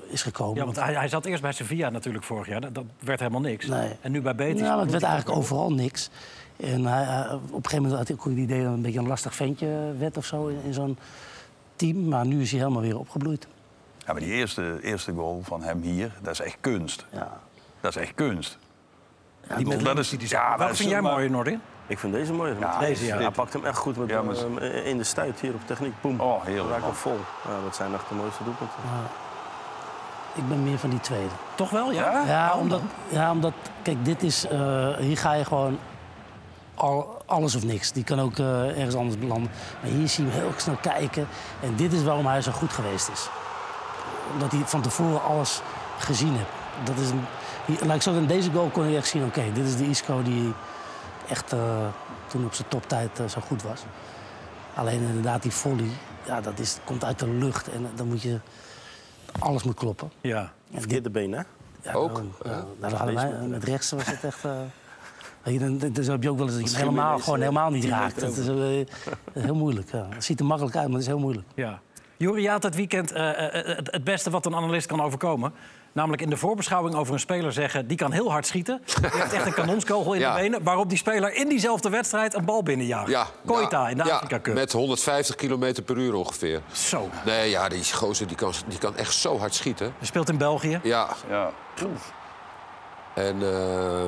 eh, 0.08 0.14
is 0.14 0.22
gekomen. 0.24 0.56
Ja, 0.58 0.64
want 0.64 0.76
hij, 0.80 0.94
hij 0.94 1.08
zat 1.08 1.26
eerst 1.26 1.42
bij 1.42 1.52
Sevilla 1.52 1.90
natuurlijk 1.90 2.24
vorig 2.24 2.48
jaar. 2.48 2.62
Dat, 2.62 2.76
dat 2.76 2.86
werd 3.00 3.20
helemaal 3.20 3.42
niks. 3.42 3.66
Nee. 3.66 3.92
En 4.02 4.12
nu 4.12 4.22
bij 4.22 4.36
Betis. 4.36 4.60
Ja, 4.62 4.70
maar 4.74 4.82
het 4.82 4.92
werd 4.92 5.04
eigenlijk 5.04 5.38
overal 5.38 5.74
niks. 5.74 6.10
En 6.58 6.86
hij, 6.86 7.04
hij- 7.04 7.34
op 7.34 7.42
een 7.42 7.50
gegeven 7.52 7.76
moment 7.82 7.98
had 7.98 8.08
hij 8.08 8.18
ook 8.18 8.24
het 8.26 8.34
idee 8.38 8.58
dat 8.58 8.66
hij 8.66 8.76
een 8.76 8.82
beetje 8.82 9.00
een 9.00 9.08
lastig 9.08 9.36
ventje 9.36 9.94
werd 9.98 10.18
of 10.18 10.26
zo 10.26 10.48
in, 10.48 10.58
in 10.66 10.74
zo'n 10.74 10.98
team. 11.76 12.08
Maar 12.08 12.26
nu 12.26 12.42
is 12.42 12.52
hij 12.52 12.60
helemaal 12.60 12.82
weer 12.82 13.00
opgebloeid. 13.00 13.48
Ja, 14.06 14.12
maar 14.12 14.22
die 14.22 14.32
eerste, 14.32 14.80
eerste 14.82 15.12
goal 15.14 15.42
van 15.44 15.64
hem 15.64 15.82
hier, 15.82 16.12
dat 16.22 16.34
is 16.34 16.40
echt 16.40 16.58
kunst. 16.62 17.06
Ja. 17.12 17.40
Dat 17.82 17.96
is 17.96 18.02
echt 18.02 18.14
kunst. 18.16 18.58
Die 19.58 19.68
met 19.68 19.84
dat 19.84 19.98
is, 19.98 20.10
die 20.10 20.30
ja, 20.30 20.70
is 20.70 20.78
vind 20.78 20.90
jij 20.90 21.02
mooi, 21.02 21.30
Nordin? 21.30 21.62
Ik 21.88 22.00
vind 22.00 22.14
deze 22.14 22.34
mooi. 22.34 22.56
Ja, 22.60 22.80
deze, 22.80 23.06
ja. 23.06 23.18
Hij 23.18 23.32
pakt 23.32 23.54
hem 23.54 23.66
echt 23.66 23.78
goed 23.78 23.98
met 23.98 24.10
Ja, 24.10 24.22
maar- 24.22 24.36
eh, 24.62 24.88
in 24.88 24.98
de 24.98 25.04
stuit 25.04 25.40
hier 25.40 25.54
op 25.54 25.62
techniek. 25.66 25.94
Boem. 26.02 26.20
Oh, 26.20 26.44
heerlijk, 26.44 26.70
Raak 26.70 26.80
man. 26.80 26.90
hem 26.90 26.98
vol. 26.98 27.20
Ja, 27.48 27.62
dat 27.64 27.76
zijn 27.76 27.94
echt 27.94 28.10
de 28.10 28.16
mooiste 28.16 28.44
doelpunten. 28.44 28.78
Ik 30.34 30.48
ben 30.48 30.64
meer 30.64 30.78
van 30.78 30.90
die 30.90 31.00
tweede. 31.00 31.30
Toch 31.56 31.70
wel, 31.70 31.92
ja? 31.92 32.24
Ja, 32.28 32.54
omdat, 32.54 32.82
ja, 33.10 33.32
omdat 33.32 33.54
kijk, 33.82 34.06
dit 34.06 34.24
is, 34.24 34.48
eh, 34.48 34.96
hier 34.98 35.18
ga 35.18 35.34
je 35.34 35.46
gewoon 35.46 35.78
al, 36.76 37.18
alles 37.26 37.56
of 37.56 37.64
niks. 37.64 37.92
Die 37.92 38.04
kan 38.04 38.20
ook 38.20 38.38
eh, 38.38 38.78
ergens 38.78 38.96
anders 38.96 39.20
belanden. 39.20 39.52
Maar 39.82 39.92
hier 39.92 40.08
zie 40.08 40.26
je 40.26 40.32
hem 40.32 40.40
heel 40.40 40.52
snel 40.56 40.78
kijken. 40.82 41.28
En 41.62 41.76
dit 41.76 41.94
is 41.94 42.04
waarom 42.04 42.26
hij 42.26 42.42
zo 42.42 42.52
goed 42.52 42.74
geweest 42.74 43.10
is. 43.10 43.30
Omdat 44.34 44.52
hij 44.52 44.62
van 44.66 44.82
tevoren 44.82 45.24
alles 45.24 45.62
gezien 45.98 46.34
heeft. 46.36 46.50
Dat 46.84 46.98
is 47.04 47.10
een, 47.10 47.26
hier, 47.66 47.78
laat 47.86 47.96
ik 47.96 48.02
zo, 48.02 48.14
in 48.14 48.26
deze 48.26 48.52
goal 48.52 48.70
kon 48.70 48.90
je 48.90 48.98
echt 48.98 49.08
zien, 49.08 49.24
oké, 49.26 49.44
dit 49.54 49.66
is 49.66 49.78
de 49.78 49.90
Isco 49.90 50.24
die 50.24 50.54
echt 51.30 51.54
eh, 51.54 51.88
toen 52.28 52.46
op 52.46 52.54
zijn 52.54 52.68
toptijd 52.68 53.20
eh, 53.20 53.28
zo 53.28 53.42
goed 53.42 53.64
was. 53.64 53.84
Alleen 54.76 55.02
inderdaad 55.02 55.42
die 55.42 55.52
volley, 55.52 55.90
ja, 56.26 56.42
dat 56.42 56.60
is, 56.60 56.78
komt 56.84 57.04
uit 57.04 57.20
de 57.20 57.28
lucht. 57.30 57.70
En 57.70 57.90
dan 57.96 58.08
moet 58.08 58.22
je, 58.22 58.40
alles 59.40 59.64
moet 59.64 59.76
kloppen. 59.76 60.12
Ja. 60.22 60.52
Verkeerde 60.74 61.10
been, 61.10 61.32
hè? 61.32 61.42
Ja, 61.82 61.94
Ook? 61.94 62.22
nou, 62.44 62.66
nou, 62.80 62.94
nou, 62.94 63.14
wij, 63.14 63.32
met 63.48 63.64
rechts 63.64 63.92
was 63.92 64.06
het 64.06 64.24
echt. 64.24 64.46
eh 64.46 64.52
je, 65.52 65.60
dan, 65.60 65.78
dan 65.78 66.06
heb 66.06 66.24
je 66.24 66.30
ook 66.30 66.38
wel 66.38 66.48
eens 66.48 66.56
dat 66.60 66.72
je 66.72 66.78
hem 66.78 66.88
helemaal, 66.88 67.20
gewoon 67.20 67.36
eh, 67.40 67.42
helemaal 67.42 67.70
niet 67.70 67.82
10 67.82 67.90
raakt. 67.90 68.20
Dat 68.20 68.38
is, 68.38 68.48
eh, 68.48 69.44
heel 69.44 69.56
moeilijk. 69.56 69.92
Ja. 69.92 70.08
Het 70.10 70.24
ziet 70.24 70.40
er 70.40 70.46
makkelijk 70.46 70.76
uit, 70.76 70.86
maar 70.86 70.94
het 70.94 71.02
is 71.04 71.08
heel 71.08 71.20
moeilijk. 71.20 71.48
ja. 71.56 71.80
Juri, 72.18 72.42
je 72.42 72.50
had 72.50 72.64
het 72.64 72.76
weekend 72.76 73.12
eh, 73.12 73.30
eh, 73.30 73.78
het, 73.78 73.92
het 73.92 74.04
beste 74.04 74.30
wat 74.30 74.46
een 74.46 74.56
analist 74.56 74.88
kan 74.88 75.02
overkomen. 75.02 75.54
Namelijk 75.96 76.22
in 76.22 76.30
de 76.30 76.38
voorbeschouwing 76.38 76.96
over 76.96 77.14
een 77.14 77.20
speler 77.20 77.54
zeggen... 77.54 77.88
die 77.88 77.98
kan 77.98 78.12
heel 78.12 78.32
hard 78.32 78.48
schieten. 78.48 78.82
Die 78.86 79.10
heeft 79.12 79.34
echt 79.34 79.46
een 79.46 79.54
kanonskogel 79.54 80.14
in 80.14 80.20
Ja. 80.26 80.36
de 80.36 80.42
benen. 80.42 80.64
Waarop 80.64 80.90
die 80.90 80.98
speler 80.98 81.34
in 81.36 81.50
diezelfde 81.50 81.90
wedstrijd 81.90 82.34
een 82.34 82.46
bal 82.46 82.64
binnenjaagt. 82.64 83.10
Ja, 83.10 83.28
Koita 83.46 83.82
ja, 83.84 83.90
in 83.90 83.98
de 83.98 84.04
ja, 84.04 84.14
Afrika 84.16 84.40
Cup. 84.40 84.54
Met 84.54 84.72
150 84.72 85.36
km 85.36 85.74
per 85.86 85.98
uur 85.98 86.14
ongeveer. 86.14 86.62
Zo. 86.72 87.10
Nee, 87.26 87.50
ja, 87.50 87.70
die 87.70 87.94
gozer 87.94 88.28
die 88.28 88.36
kan, 88.36 88.54
die 88.68 88.78
kan 88.78 88.96
echt 88.98 89.14
zo 89.14 89.38
hard 89.40 89.54
schieten. 89.54 89.94
Hij 89.98 90.08
speelt 90.08 90.30
in 90.30 90.38
België. 90.38 90.80
Ja, 90.84 91.08
Ja. 91.30 91.52
en 93.14 93.42
eh, 93.42 94.06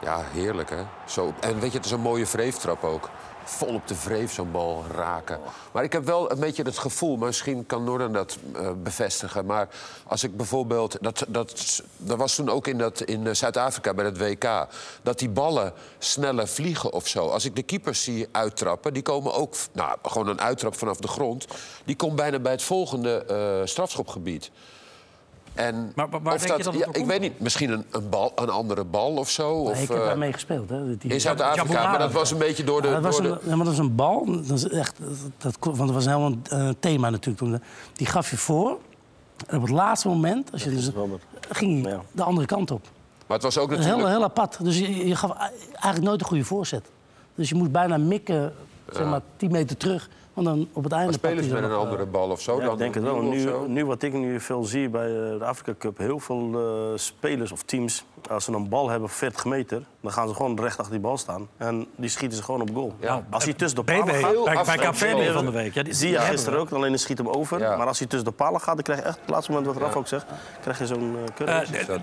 ja, 0.00 0.20
heerlijk 0.32 0.70
hè. 0.70 0.82
Zo, 1.04 1.34
en 1.40 1.60
weet 1.60 1.70
je, 1.70 1.76
het 1.76 1.86
is 1.86 1.92
een 1.92 2.00
mooie 2.00 2.26
vreeftrap 2.26 2.84
ook. 2.84 3.10
Vol 3.44 3.74
op 3.74 3.88
de 3.88 3.94
vreef 3.94 4.32
zo'n 4.32 4.50
bal 4.50 4.84
raken. 4.94 5.40
Maar 5.72 5.84
ik 5.84 5.92
heb 5.92 6.04
wel 6.04 6.30
een 6.30 6.40
beetje 6.40 6.62
het 6.62 6.78
gevoel, 6.78 7.16
misschien 7.16 7.66
kan 7.66 7.84
Norden 7.84 8.12
dat 8.12 8.38
eh, 8.54 8.70
bevestigen. 8.82 9.46
Maar 9.46 9.68
als 10.06 10.24
ik 10.24 10.36
bijvoorbeeld, 10.36 10.96
dat, 11.00 11.24
dat, 11.28 11.82
dat 11.96 12.18
was 12.18 12.34
toen 12.34 12.48
ook 12.48 12.66
in, 12.66 12.78
dat, 12.78 13.00
in 13.00 13.26
eh, 13.26 13.34
Zuid-Afrika 13.34 13.94
bij 13.94 14.04
het 14.04 14.18
WK, 14.18 14.66
dat 15.02 15.18
die 15.18 15.28
ballen 15.28 15.72
sneller 15.98 16.48
vliegen 16.48 16.92
of 16.92 17.06
zo. 17.06 17.28
Als 17.28 17.44
ik 17.44 17.56
de 17.56 17.62
keepers 17.62 18.02
zie 18.02 18.28
uittrappen, 18.32 18.92
die 18.92 19.02
komen 19.02 19.34
ook, 19.34 19.54
nou, 19.72 19.98
gewoon 20.02 20.28
een 20.28 20.40
uittrap 20.40 20.78
vanaf 20.78 20.96
de 20.96 21.08
grond, 21.08 21.46
die 21.84 21.96
komt 21.96 22.16
bijna 22.16 22.38
bij 22.38 22.52
het 22.52 22.62
volgende 22.62 23.24
eh, 23.24 23.66
strafschopgebied. 23.66 24.50
En 25.54 25.92
Maar 25.94 26.08
wa- 26.10 26.20
waar 26.20 26.34
of 26.34 26.42
denk 26.42 26.56
je 26.56 26.64
dat 26.64 26.74
ja, 26.74 26.86
ik 26.86 26.92
komt? 26.92 27.06
weet 27.06 27.20
niet, 27.20 27.40
misschien 27.40 27.70
een, 27.70 27.84
een, 27.90 28.08
bal, 28.08 28.32
een 28.36 28.48
andere 28.48 28.84
bal 28.84 29.16
of 29.16 29.30
zo. 29.30 29.50
Of, 29.52 29.72
Nee, 29.72 29.82
ik 29.82 29.88
heb 29.88 29.98
eh, 29.98 30.04
daarmee 30.04 30.32
gespeeld. 30.32 30.70
Hè, 30.70 30.96
die, 30.96 31.10
in 31.12 31.20
Zuid-Afrika, 31.20 31.90
maar 31.90 31.98
dat 31.98 32.12
was 32.12 32.30
een 32.30 32.38
beetje 32.38 32.64
door 32.64 32.82
de... 32.82 32.88
Ja, 32.88 32.94
dat, 32.94 33.02
was 33.02 33.16
door 33.16 33.26
een, 33.26 33.38
de 33.42 33.48
ja, 33.48 33.56
maar 33.56 33.66
dat 33.66 33.76
was 33.76 33.86
een 33.86 33.94
bal. 33.94 34.24
Dat 34.26 34.50
is 34.58 34.68
echt, 34.68 34.98
dat, 34.98 35.16
dat, 35.38 35.56
want 35.60 35.78
dat 35.78 35.90
was 35.90 36.04
helemaal 36.04 36.26
een 36.32 36.42
eh, 36.48 36.68
thema 36.80 37.10
natuurlijk. 37.10 37.38
Toen. 37.38 37.60
Die 37.92 38.06
gaf 38.06 38.30
je 38.30 38.36
voor. 38.36 38.78
En 39.46 39.56
op 39.56 39.62
het 39.62 39.70
laatste 39.72 40.08
moment 40.08 40.52
als 40.52 40.64
je 40.64 40.70
dus, 40.70 40.90
ging 41.50 41.82
hij 41.82 41.92
Ja. 41.92 42.00
de 42.12 42.22
andere 42.22 42.46
kant 42.46 42.70
op. 42.70 42.82
maar 43.26 43.36
het 43.36 43.42
was 43.42 43.58
ook 43.58 43.70
natuurlijk... 43.70 43.98
heel, 43.98 44.08
heel 44.08 44.22
apart. 44.24 44.64
Dus 44.64 44.78
je, 44.78 45.06
je 45.06 45.16
gaf 45.16 45.30
eigenlijk 45.72 46.04
nooit 46.04 46.20
een 46.20 46.26
goede 46.26 46.44
voorzet. 46.44 46.84
Dus 47.34 47.48
je 47.48 47.54
moest 47.54 47.70
bijna 47.70 47.96
mikken, 47.96 48.52
zeg 48.92 49.06
maar, 49.06 49.20
10 49.36 49.50
meter 49.50 49.76
terug. 49.76 50.08
Want 50.34 50.46
dan 50.46 50.68
op 50.72 50.82
het 50.82 50.92
einde... 50.92 51.06
Maar 51.06 51.14
spelen 51.14 51.36
pakte 51.36 51.48
ze 51.48 51.52
hij 51.52 51.62
met 51.62 51.70
een 51.70 51.76
nog, 51.76 51.86
andere 51.86 52.06
bal 52.06 52.30
of 52.30 52.40
zo? 52.40 52.56
Ja, 52.56 52.64
dan 52.64 52.72
ik 52.72 52.78
denk 52.78 52.94
het 52.94 53.04
wel. 53.04 53.22
Nu, 53.22 53.50
nu 53.66 53.86
wat 53.86 54.02
ik 54.02 54.12
nu 54.12 54.40
veel 54.40 54.64
zie 54.64 54.88
bij 54.88 55.06
eh, 55.06 55.38
de 55.38 55.44
Afrika 55.44 55.74
Cup, 55.78 55.98
heel 55.98 56.18
veel 56.18 56.50
eh, 56.54 56.98
spelers 56.98 57.52
of 57.52 57.62
teams 57.62 58.04
als 58.30 58.44
ze 58.44 58.52
een 58.52 58.68
bal 58.68 58.88
hebben 58.88 59.08
van 59.08 59.18
40 59.18 59.44
meter, 59.44 59.82
dan 60.00 60.12
gaan 60.12 60.28
ze 60.28 60.34
gewoon 60.34 60.60
recht 60.60 60.76
achter 60.78 60.92
die 60.92 61.00
bal 61.02 61.18
staan. 61.18 61.48
En 61.56 61.86
die 61.96 62.08
schieten 62.10 62.36
ze 62.36 62.42
gewoon 62.44 62.60
op 62.60 62.70
goal. 62.74 62.94
Ja. 63.00 63.24
Als 63.30 63.44
hij 63.44 63.52
tussen 63.52 63.84
de 63.84 63.92
BB, 63.92 63.98
palen 63.98 64.14
gaat... 64.14 64.44
Bij, 64.44 64.54
bij 64.64 64.78
gewoon. 64.78 65.32
van 65.32 65.44
de 65.44 65.50
week. 65.50 65.74
Ja, 65.74 65.82
die, 65.82 65.94
Zie 65.94 66.10
je 66.10 66.18
gisteren 66.20 66.58
ook, 66.58 66.70
alleen 66.70 66.98
schiet 66.98 67.18
hem 67.18 67.28
over. 67.28 67.58
Ja. 67.60 67.76
Maar 67.76 67.86
als 67.86 67.98
hij 67.98 68.08
tussen 68.08 68.28
de 68.28 68.34
palen 68.36 68.60
gaat, 68.60 68.74
dan 68.74 68.82
krijg 68.84 68.98
je 68.98 69.04
echt, 69.04 69.14
op 69.16 69.22
het 69.22 69.30
laatste 69.30 69.52
moment 69.52 69.72
wat 69.72 69.82
Raf 69.82 69.96
ook 69.96 70.06
zegt, 70.06 70.24
krijg 70.62 70.78
je 70.78 70.86
zo'n 70.86 71.16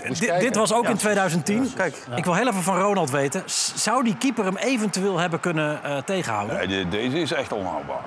Moest 0.08 0.40
dit- 0.40 0.56
was 0.56 0.74
ook 0.74 0.86
in 0.86 0.98
2010. 0.98 1.74
Kijk. 1.76 1.96
Ik 2.16 2.24
wil 2.26 2.34
heel 2.36 2.48
even 2.48 2.62
van 2.62 2.80
Ronald 2.80 3.10
weten. 3.10 3.44
Zou 3.76 4.04
die 4.04 4.18
keeper 4.18 4.44
hem 4.46 4.58
eventueel 4.58 5.18
hebben 5.18 5.40
kunnen 5.40 5.84
eh, 5.84 5.98
tegenhouden? 5.98 6.56
Nee, 6.58 6.68
de- 6.68 6.88
deze 6.90 7.20
is 7.20 7.32
echt 7.32 7.52
onhoudbaar. 7.52 8.04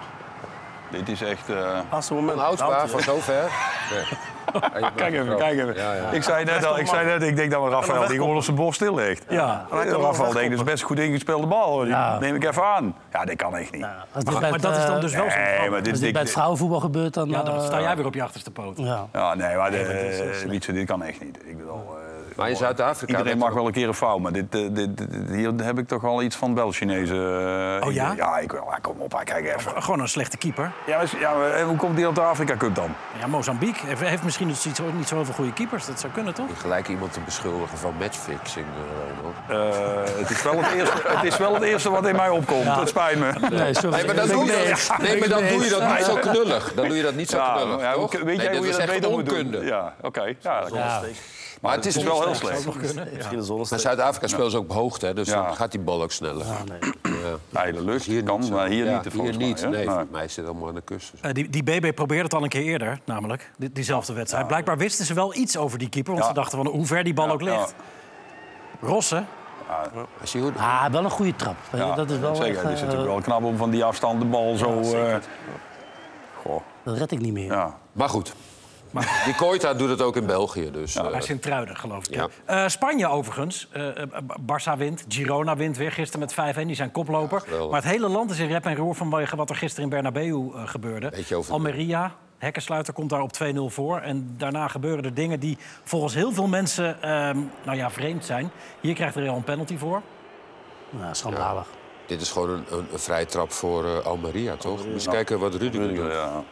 Dit 0.94 1.08
is 1.08 1.22
echt... 1.22 1.48
eh, 1.50 2.10
moment. 2.10 2.32
Onhoudbaar 2.38 2.72
haalt 2.72 2.90
van 2.90 3.00
zover. 3.00 3.50
Nee. 3.92 4.04
Kijk 4.96 5.14
even, 5.14 5.36
kijk 5.36 5.58
even. 5.58 5.74
Ja, 5.74 5.94
ja. 5.94 6.10
Ik 6.10 6.22
zei 6.22 6.44
net 6.44 6.64
al, 6.66 6.78
ik, 6.78 6.86
zei 6.86 7.06
net, 7.06 7.22
ik 7.22 7.36
denk 7.36 7.50
dat 7.50 7.70
Rafael 7.70 8.06
die 8.06 8.18
gewoon 8.18 8.36
op 8.36 8.42
zijn 8.42 8.56
borst 8.56 8.74
stil 8.74 8.94
ligt. 8.94 9.24
Ja. 9.28 9.66
Ja, 9.70 9.84
Rafael 9.84 10.32
denkt, 10.32 10.50
dat 10.50 10.58
is 10.58 10.64
best 10.64 10.80
een 10.82 10.88
goed 10.88 10.98
ingespeelde 10.98 11.46
bal. 11.46 11.78
Die 11.78 11.88
Ja. 11.88 12.18
neem 12.18 12.34
ik 12.34 12.44
even 12.44 12.64
aan. 12.64 12.96
Ja, 13.12 13.24
dat 13.24 13.36
kan 13.36 13.56
echt 13.56 13.72
niet. 13.72 13.84
Als 13.84 14.24
dit 14.24 14.32
Maar, 14.32 14.40
bij 14.40 14.50
maar 14.50 14.52
het, 14.52 14.62
dat 14.62 14.76
is 14.76 14.86
dan 14.86 14.94
eh, 14.94 15.00
dus 15.00 15.14
wel 15.14 15.30
zo. 15.30 15.36
Nee, 15.38 15.70
maar 15.70 15.82
dit, 15.82 15.92
Als 15.92 16.00
dit 16.00 16.12
bij 16.12 16.22
het 16.22 16.30
vrouwenvoetbal 16.30 16.80
gebeurt, 16.80 17.14
dan... 17.14 17.28
Ja, 17.28 17.42
dan 17.42 17.54
eh, 17.54 17.64
sta 17.64 17.80
jij 17.80 17.96
weer 17.96 18.06
op 18.06 18.14
je 18.14 18.22
achterste 18.22 18.50
poot. 18.50 18.78
Ja. 18.78 19.06
Ja, 19.12 19.34
nee, 19.34 19.56
maar 19.56 19.70
de. 19.70 20.42
Wietse, 20.48 20.72
dit 20.72 20.86
kan 20.86 21.02
echt 21.02 21.20
niet. 21.24 21.38
Ik 21.44 21.56
bedoel, 21.56 21.74
eh, 21.96 22.03
Maar 22.36 22.48
in 22.50 22.56
Zuid-Afrika... 22.56 23.12
Iedereen 23.18 23.38
mag 23.38 23.52
wel 23.52 23.66
een 23.66 23.72
keer 23.72 23.88
een 23.88 23.94
fout, 23.94 24.20
maar 24.20 24.32
dit, 24.32 24.44
eh, 24.54 24.60
dit, 24.70 24.96
dit- 24.98 25.08
hier 25.30 25.52
heb 25.62 25.78
ik 25.78 25.88
toch 25.88 26.02
wel 26.02 26.22
iets 26.22 26.36
van 26.36 26.54
Bel-Chinezen. 26.54 27.16
eh, 27.80 27.86
Oh 27.86 27.92
ja? 27.92 28.10
ik- 28.12 28.16
Ja, 28.18 28.38
ik 28.38 28.52
wil. 28.52 28.64
Ja, 28.70 28.78
kom 28.80 29.00
op, 29.00 29.12
hè, 29.18 29.24
kijk 29.24 29.56
even. 29.56 29.82
Gewoon 29.82 30.00
een 30.00 30.08
slechte 30.08 30.36
keeper. 30.36 30.72
Ja, 30.86 30.96
maar, 30.96 31.10
ja, 31.20 31.34
maar, 31.34 31.50
eh, 31.50 31.64
hoe 31.64 31.76
komt 31.76 31.96
die 31.96 32.08
op 32.08 32.14
de 32.14 32.20
Afrika 32.20 32.56
Cup 32.56 32.74
dan? 32.74 32.94
Ja, 33.20 33.26
Mozambique 33.26 33.86
heeft, 33.86 34.00
heeft 34.00 34.22
misschien 34.22 34.48
dus 34.48 34.64
niet 34.64 34.76
zo, 34.76 34.82
niet 34.92 35.08
zo 35.08 35.14
heel 35.14 35.24
veel 35.24 35.34
goede 35.34 35.52
keepers. 35.52 35.86
Dat 35.86 36.00
zou 36.00 36.12
kunnen, 36.12 36.34
toch? 36.34 36.46
Gelijk 36.60 36.88
iemand 36.88 37.12
te 37.12 37.20
beschuldigen 37.24 37.78
van 37.78 37.94
matchfixing. 37.98 38.66
eh, 38.66 39.20
Ronald. 39.48 39.74
Eh, 39.76 40.18
het, 40.20 40.30
is 40.30 40.42
wel 40.42 40.62
het, 40.62 40.72
eerste, 40.72 40.96
het 41.08 41.24
is 41.24 41.36
wel 41.36 41.54
het 41.54 41.62
eerste 41.62 41.90
wat 41.90 42.06
in 42.06 42.16
mij 42.16 42.28
opkomt. 42.28 42.76
Het 42.76 42.88
spijt 42.88 43.18
me. 43.18 43.32
Nee, 43.50 43.74
sorry. 43.74 43.96
Nee, 43.96 44.04
maar 44.06 44.14
dan 44.14 44.28
doe 44.28 44.44
je 44.44 44.52
dat, 44.88 44.98
nee, 44.98 45.18
maar 45.18 45.28
dan 45.28 45.38
doe 45.48 45.64
je 45.64 45.70
dat 45.70 45.88
niet 45.96 46.04
zo 46.04 46.14
knullig. 46.16 46.72
Dan 46.74 46.88
doe 46.88 46.96
je 46.96 47.02
dat 47.02 47.14
niet 47.14 47.30
zo 47.30 47.38
knullig, 47.54 47.80
ja, 47.80 47.92
toch? 47.92 48.12
weet 48.12 48.24
Nee, 48.24 48.36
jij 48.36 48.56
hoe 48.56 48.66
dat 48.66 48.74
je 48.74 48.80
dat 48.86 48.94
beter 48.94 49.10
moet 49.10 49.26
doen? 49.28 49.36
onkunde. 49.38 49.64
Ja, 49.66 49.94
oké. 50.00 50.34
Ja, 50.40 50.60
dat. 50.60 50.70
Maar 51.64 51.74
het 51.76 51.86
is 51.86 51.96
wel 51.96 52.22
heel 52.24 52.34
slecht. 52.34 52.66
Misschien 53.14 53.38
een. 53.38 53.78
Zuid-Afrika 53.80 54.26
speelt 54.26 54.50
ze 54.50 54.56
ook 54.56 54.62
op 54.70 54.72
hoogte, 54.76 55.06
hè, 55.06 55.14
dus 55.14 55.28
Ja. 55.28 55.44
dan 55.46 55.54
gaat 55.56 55.70
die 55.70 55.80
bal 55.80 56.02
ook 56.02 56.12
sneller. 56.12 56.44
De 57.50 57.84
lucht 57.84 58.04
Hier 58.04 58.22
kan, 58.22 58.48
maar 58.50 58.66
hier 58.66 58.84
Ja, 58.84 59.00
niet. 59.04 59.12
Hier 59.12 59.36
niet, 59.36 59.68
nee. 59.70 59.84
Voor 59.84 60.06
mij 60.10 60.28
zit 60.28 60.44
allemaal 60.44 60.68
aan 60.68 60.74
de 60.74 60.80
kust. 60.80 61.10
dus. 61.10 61.20
Eh, 61.20 61.32
die, 61.32 61.48
die 61.50 61.62
BB 61.62 61.94
probeerde 61.94 62.24
het 62.24 62.34
al 62.34 62.42
een 62.42 62.48
keer 62.48 62.62
eerder, 62.62 63.00
namelijk. 63.04 63.50
Die, 63.58 63.72
diezelfde 63.72 64.12
wedstrijd. 64.12 64.46
Blijkbaar 64.46 64.76
wisten 64.78 65.04
ze 65.06 65.14
wel 65.14 65.34
iets 65.34 65.56
over 65.56 65.78
die 65.78 65.88
keeper. 65.88 66.12
Want 66.12 66.24
Ja. 66.24 66.30
ze 66.30 66.36
dachten 66.36 66.58
van 66.58 66.66
hoe 66.66 66.86
ver 66.86 67.04
die 67.04 67.14
bal 67.14 67.26
Ja, 67.26 67.32
ook 67.32 67.42
ligt. 67.42 67.74
Rossen, 68.80 69.26
je 70.32 70.38
hoe... 70.38 70.52
Ah, 70.56 70.84
wel 70.90 71.04
een 71.04 71.10
goede 71.10 71.36
trap. 71.36 71.56
Ja, 71.72 71.94
dat 71.94 72.10
is 72.10 72.18
wel 72.18 72.34
zeker. 72.34 72.50
echt, 72.54 72.62
Het 72.62 72.72
is 72.72 72.78
eh, 72.80 72.84
natuurlijk 72.84 73.12
wel 73.12 73.20
knap 73.20 73.42
om 73.44 73.56
van 73.56 73.70
die 73.70 73.84
afstand 73.84 74.20
de 74.20 74.26
bal 74.26 74.56
zo... 74.56 74.80
eh, 74.80 75.16
goh, 76.42 76.60
Dat 76.82 76.98
red 76.98 77.10
ik 77.12 77.20
niet 77.20 77.32
meer. 77.32 77.44
ja. 77.52 77.76
Maar 77.92 78.08
goed. 78.08 78.34
Die 79.24 79.34
Koita 79.42 79.74
doet 79.74 79.88
het 79.88 80.02
ook 80.02 80.16
in 80.16 80.26
België, 80.26 80.70
dus... 80.70 80.96
eh, 80.96 81.02
Hij 81.10 81.18
is 81.18 81.28
in 81.28 81.38
Truiden, 81.40 81.76
geloof 81.76 82.06
ik. 82.08 82.14
Ja. 82.14 82.28
Eh, 82.44 82.68
Spanje 82.68 83.08
overigens. 83.08 83.68
eh, 83.72 84.02
eh, 84.02 84.08
Barça 84.40 84.78
wint. 84.78 85.04
Girona 85.08 85.56
wint 85.56 85.76
weer 85.76 85.92
gisteren 85.92 86.20
met 86.36 86.56
5-1. 86.56 86.66
Die 86.66 86.74
zijn 86.76 86.90
koploper. 86.92 87.42
maar 87.70 87.82
het 87.82 87.90
hele 87.90 88.08
land 88.08 88.30
is 88.30 88.38
in 88.38 88.48
rep 88.48 88.66
en 88.66 88.76
roer 88.76 88.94
vanwege 88.94 89.36
wat 89.36 89.50
er 89.50 89.56
gisteren 89.56 89.84
in 89.84 89.90
Bernabeu 89.90 90.50
eh, 90.54 90.62
gebeurde. 90.68 91.12
Over- 91.34 91.52
Almeria, 91.52 92.14
hekkensluiter, 92.38 92.92
komt 92.94 93.10
daar 93.10 93.20
op 93.20 93.30
2-0 93.32 93.58
voor. 93.66 93.98
En 93.98 94.34
daarna 94.38 94.68
gebeuren 94.68 95.04
er 95.04 95.14
dingen 95.14 95.40
die 95.40 95.58
volgens 95.84 96.14
heel 96.14 96.32
veel 96.32 96.46
mensen 96.46 97.02
ehm, 97.02 97.38
nou 97.64 97.76
ja, 97.76 97.90
vreemd 97.90 98.24
zijn. 98.24 98.50
Hier 98.80 98.94
krijgt 98.94 99.16
Real 99.16 99.36
een 99.36 99.44
penalty 99.44 99.76
voor. 99.78 100.02
Nou, 100.90 101.14
schandalig. 101.14 101.66
Dit 102.06 102.20
is 102.20 102.30
gewoon 102.30 102.50
een, 102.50 102.64
een, 102.70 102.86
een 102.92 102.98
vrije 102.98 103.26
trap 103.26 103.52
voor 103.52 103.84
eh, 103.84 103.98
Almeria, 104.06 104.56
toch? 104.56 104.86
Moet 104.86 105.02
je 105.04 105.10
kijken 105.10 105.38
wat 105.38 105.54
Rudiger 105.54 105.94
doet. 105.94 106.12
Ja. 106.12 106.42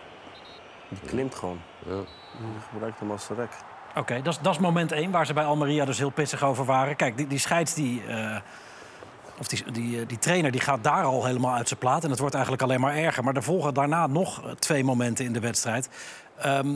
Die 0.89 0.99
klimt 1.09 1.35
gewoon. 1.35 1.59
Ja. 1.87 1.93
Die 2.39 2.47
gebruikt 2.73 2.99
hem 3.01 3.11
als 3.11 3.29
rek. 3.37 3.51
Oké, 3.97 4.23
dat 4.23 4.39
is- 4.43 4.59
moment 4.59 4.93
1 4.93 5.11
waar 5.11 5.27
ze 5.27 5.33
bij 5.33 5.45
Almeria 5.45 5.85
dus 5.85 5.99
heel 5.99 6.11
pissig 6.11 6.43
over 6.43 6.65
waren. 6.65 6.97
Kijk, 6.97 7.17
die, 7.17 7.27
die 7.27 7.39
scheids, 7.39 7.75
die, 7.75 8.03
eh, 8.07 8.37
of 9.39 9.47
die, 9.49 9.73
die, 9.73 10.01
eh, 10.01 10.09
die 10.09 10.19
trainer, 10.19 10.51
die 10.51 10.61
gaat 10.61 10.85
daar 10.85 11.05
al 11.05 11.25
helemaal 11.25 11.55
uit 11.55 11.69
zijn 11.69 11.81
plaat. 11.81 12.05
En 12.05 12.11
het 12.11 12.19
wordt 12.19 12.35
eigenlijk 12.35 12.65
alleen 12.65 12.81
maar 12.81 12.95
erger. 12.95 13.25
Maar 13.25 13.35
er 13.35 13.43
volgen 13.43 13.75
daarna 13.75 14.07
nog 14.07 14.43
eh, 14.45 14.51
twee 14.51 14.85
momenten 14.85 15.25
in 15.25 15.33
de 15.33 15.41
wedstrijd. 15.41 15.89
Ehm, 16.39 16.69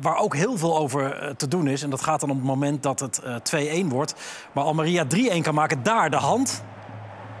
waar 0.00 0.16
ook 0.16 0.34
heel 0.34 0.56
veel 0.58 0.76
over 0.78 1.36
te 1.36 1.48
doen 1.48 1.66
is. 1.66 1.82
En 1.82 1.90
dat 1.90 2.02
gaat 2.02 2.20
dan 2.20 2.30
op 2.30 2.36
het 2.36 2.44
moment 2.44 2.82
dat 2.82 3.00
het 3.00 3.18
eh 3.18 3.34
2-1 3.36 3.88
wordt. 3.88 4.14
Maar 4.52 4.64
Almeria 4.64 5.04
3-1 5.04 5.42
kan 5.42 5.54
maken. 5.54 5.82
Daar 5.82 6.10
de 6.10 6.16
hand 6.16 6.64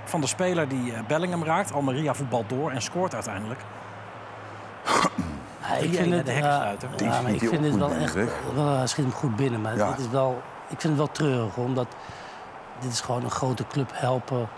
van 0.04 0.20
de 0.20 0.26
speler 0.26 0.68
die 0.68 0.92
Bellingham 1.08 1.44
raakt. 1.44 1.72
Almeria 1.72 2.14
voetbalt 2.14 2.48
door 2.48 2.70
en 2.70 2.82
scoort 2.82 3.14
uiteindelijk. 3.14 3.60
Ja, 5.68 5.74
ik 5.74 5.94
vind 5.94 6.12
het, 6.14 6.26
de. 6.26 6.32
Die 6.96 7.06
ja, 7.06 7.20
maar 7.20 7.30
ik 7.30 7.38
vind 7.38 7.56
ook 7.56 7.64
het 7.64 7.76
wel 7.76 7.90
echt... 7.92 8.14
Wel, 8.54 8.76
hij 8.76 8.86
schiet 8.86 9.04
hem 9.04 9.14
goed 9.14 9.36
binnen, 9.36 9.60
maar 9.60 9.76
Ja. 9.76 9.90
dit 9.90 9.98
is 9.98 10.08
wel, 10.08 10.42
ik 10.68 10.80
vind 10.80 10.82
het 10.82 10.96
wel 10.96 11.10
treurig. 11.10 11.56
Omdat 11.56 11.86
dit 12.80 12.92
is 12.92 13.00
gewoon 13.00 13.24
een 13.24 13.30
grote 13.30 13.66
club 13.66 13.90
helpen 13.94 14.48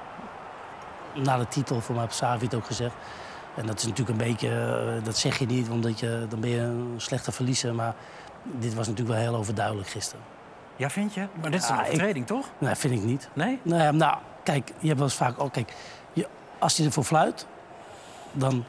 naar 1.14 1.38
de 1.38 1.48
titel. 1.48 1.80
Voor 1.80 1.94
mij 1.94 2.04
heeft 2.04 2.16
Savi 2.16 2.44
het 2.44 2.54
ook 2.54 2.66
gezegd. 2.66 2.94
En 3.54 3.66
dat 3.66 3.76
is 3.78 3.82
natuurlijk 3.86 4.20
een 4.20 4.26
beetje... 4.26 4.48
eh, 4.98 5.04
Dat 5.04 5.16
zeg 5.16 5.38
je 5.38 5.46
niet, 5.46 5.68
omdat 5.68 6.00
je, 6.00 6.26
dan 6.28 6.40
ben 6.40 6.50
je 6.50 6.60
een 6.60 6.94
slechte 6.96 7.32
verliezer. 7.32 7.75
Maar 7.75 7.94
dit 8.42 8.75
was 8.75 8.88
natuurlijk 8.88 9.16
wel 9.18 9.26
heel 9.28 9.36
overduidelijk 9.38 9.88
gisteren. 9.88 10.25
Ja, 10.76 10.90
vind 10.90 11.14
je? 11.14 11.26
Maar 11.40 11.50
dit 11.50 11.62
is 11.62 11.68
een 11.68 11.75
ik- 11.75 11.80
overtreding, 11.80 12.26
toch? 12.26 12.46
Nee, 12.58 12.75
vind 12.75 12.94
ik 12.94 13.02
niet. 13.04 13.28
Nee? 13.32 13.58
Nou, 13.62 13.96
nou, 13.96 14.16
kijk, 14.42 14.68
je 14.78 14.86
hebt 14.86 14.98
wel 14.98 15.08
eens 15.08 15.16
vaak... 15.16 15.40
Oh, 15.42 15.50
kijk, 15.52 15.72
je, 16.12 16.28
als 16.58 16.76
je 16.76 16.84
ervoor 16.84 17.04
fluit, 17.04 17.46
dan 18.32 18.64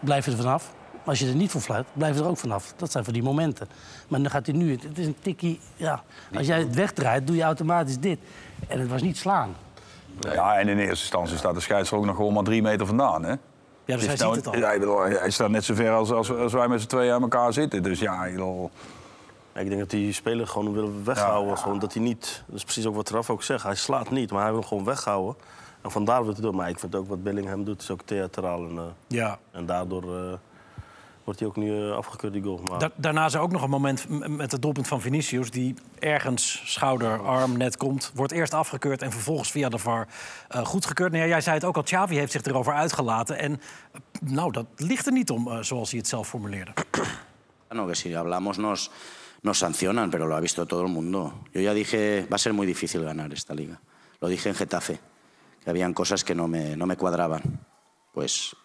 blijf 0.00 0.24
je 0.24 0.30
er 0.30 0.36
vanaf. 0.36 0.72
Maar 1.08 1.16
als 1.16 1.26
je 1.26 1.32
er 1.32 1.38
niet 1.38 1.50
voor 1.50 1.60
fluit, 1.60 1.86
blijf 1.92 2.16
je 2.16 2.22
er 2.22 2.28
ook 2.28 2.36
vanaf. 2.36 2.72
Dat 2.76 2.90
zijn 2.92 3.04
voor 3.04 3.12
die 3.12 3.22
momenten. 3.22 3.68
Maar 4.08 4.22
dan 4.22 4.30
gaat 4.30 4.46
hij 4.46 4.54
nu... 4.54 4.70
Het 4.72 4.98
is 4.98 5.06
een 5.06 5.16
tikkie... 5.20 5.60
Ja, 5.76 6.02
als 6.34 6.46
jij 6.46 6.58
het 6.58 6.74
wegdraait, 6.74 7.26
doe 7.26 7.36
je 7.36 7.42
automatisch 7.42 7.98
dit. 7.98 8.18
En 8.68 8.80
het 8.80 8.88
was 8.88 9.02
niet 9.02 9.16
slaan. 9.16 9.54
Ja, 10.20 10.58
en 10.58 10.68
in 10.68 10.78
eerste 10.78 10.90
instantie 10.90 11.36
staat 11.36 11.54
de 11.54 11.60
scheidsrechter 11.60 11.98
ook 11.98 12.04
nog 12.04 12.16
gewoon 12.16 12.32
maar 12.32 12.42
drie 12.42 12.62
meter 12.62 12.86
vandaan. 12.86 13.22
Hè? 13.24 13.30
Ja, 13.30 13.36
dus 13.84 13.94
hij 13.94 13.96
Dus 13.96 14.08
ziet 14.08 14.18
nou- 14.18 14.36
het 14.36 14.46
al. 14.46 14.56
Ja, 14.56 14.70
ik 14.72 14.80
bedoel, 14.80 15.00
hij 15.02 15.30
staat 15.30 15.50
net 15.50 15.64
zo 15.64 15.74
ver 15.74 15.92
als, 15.92 16.10
als, 16.12 16.30
als 16.32 16.52
wij 16.52 16.68
met 16.68 16.80
z'n 16.80 16.86
tweeën 16.86 17.12
aan 17.12 17.22
elkaar 17.22 17.52
zitten. 17.52 17.82
Dus 17.82 18.00
ja, 18.00 18.24
ik 18.24 18.32
bedoel, 18.32 18.70
Ja, 19.54 19.60
ik 19.60 19.68
denk 19.68 19.80
dat 19.80 19.90
die 19.90 20.12
speler 20.12 20.46
gewoon 20.46 20.72
wil 20.72 20.92
weghouden. 21.04 21.48
Ja, 21.50 21.54
ja. 21.56 21.62
Gewoon, 21.62 21.78
dat 21.78 21.92
hij 21.94 22.02
niet, 22.02 22.42
dat 22.46 22.56
is 22.56 22.64
precies 22.64 22.86
ook 22.86 22.94
wat 22.94 23.10
Raf 23.10 23.30
ook 23.30 23.42
zegt. 23.42 23.62
Hij 23.62 23.74
slaat 23.74 24.10
niet, 24.10 24.30
maar 24.30 24.42
hij 24.42 24.50
wil 24.50 24.60
hem 24.60 24.68
gewoon 24.68 24.84
weghouden. 24.84 25.34
En 25.82 25.90
vandaar 25.90 26.24
wil 26.24 26.32
hij 26.32 26.42
doen. 26.42 26.54
Maar 26.54 26.68
ik 26.68 26.78
vind 26.78 26.94
ook 26.94 27.08
wat 27.08 27.22
Bellingham 27.22 27.64
doet, 27.64 27.82
is 27.82 27.90
ook 27.90 28.00
theatraal. 28.04 28.64
En, 28.68 28.76
eh, 28.76 28.82
Ja. 29.06 29.38
en 29.50 29.66
daardoor 29.66 30.02
eh, 30.02 30.32
wordt 31.28 31.40
hij 31.40 31.48
ook 31.48 31.56
nu 31.56 31.88
eh, 31.90 31.96
afgekeurd, 31.96 32.32
die 32.32 32.42
goal. 32.42 32.60
Maar, 32.68 32.78
Da- 32.78 32.90
daarna 32.96 33.24
is 33.26 33.34
er 33.34 33.40
ook 33.40 33.50
nog 33.50 33.62
een 33.62 33.70
moment 33.70 34.06
met 34.28 34.52
het 34.52 34.62
doelpunt 34.62 34.88
van 34.88 35.00
Vinicius... 35.00 35.50
die 35.50 35.74
ergens 35.98 36.62
schouder, 36.64 37.22
arm 37.22 37.56
net 37.56 37.76
komt. 37.76 38.10
Wordt 38.14 38.32
eerst 38.32 38.54
afgekeurd 38.54 39.02
en 39.02 39.12
vervolgens 39.12 39.50
via 39.50 39.68
de 39.68 39.78
VAR 39.78 40.08
eh, 40.48 40.64
goedgekeurd. 40.64 41.12
Nou 41.12 41.22
ja, 41.24 41.28
jij 41.28 41.40
zei 41.40 41.54
het 41.56 41.64
ook 41.64 41.76
al, 41.76 41.82
Xavi 41.82 42.16
heeft 42.16 42.32
zich 42.32 42.42
erover 42.42 42.72
uitgelaten. 42.74 43.38
En 43.38 43.60
eh, 43.92 44.00
nou, 44.20 44.52
dat 44.52 44.66
ligt 44.76 45.06
er 45.06 45.12
niet 45.12 45.30
om, 45.30 45.62
zoals 45.64 45.90
hij 45.90 45.98
het 45.98 46.08
zelf 46.08 46.28
formuleerde. 46.28 46.72
No, 47.70 47.86
que 47.86 47.94
si 47.94 48.14
hablamos 48.14 48.56
nos, 48.56 48.90
nos 49.42 49.58
sancionan, 49.58 50.10
pero 50.10 50.26
lo 50.26 50.34
ha 50.34 50.40
visto 50.40 50.64
todo 50.66 50.82
el 50.86 50.92
mundo. 50.92 51.32
Yo 51.52 51.60
ya 51.60 51.74
dije, 51.74 52.26
va 52.30 52.34
a 52.36 52.38
ser 52.38 52.52
muy 52.54 52.66
difícil 52.66 53.02
ganar 53.04 53.30
esta 53.32 53.54
liga. 53.54 53.78
Lo 54.20 54.28
dije 54.28 54.48
en 54.48 54.54
Getafe, 54.54 54.98
que 55.62 55.70
habían 55.70 55.92
cosas 55.92 56.24
que 56.24 56.34
no 56.34 56.48
me, 56.48 56.76
no 56.76 56.86
me 56.86 56.96
cuadraban. 56.96 57.42
Pues 58.12 58.56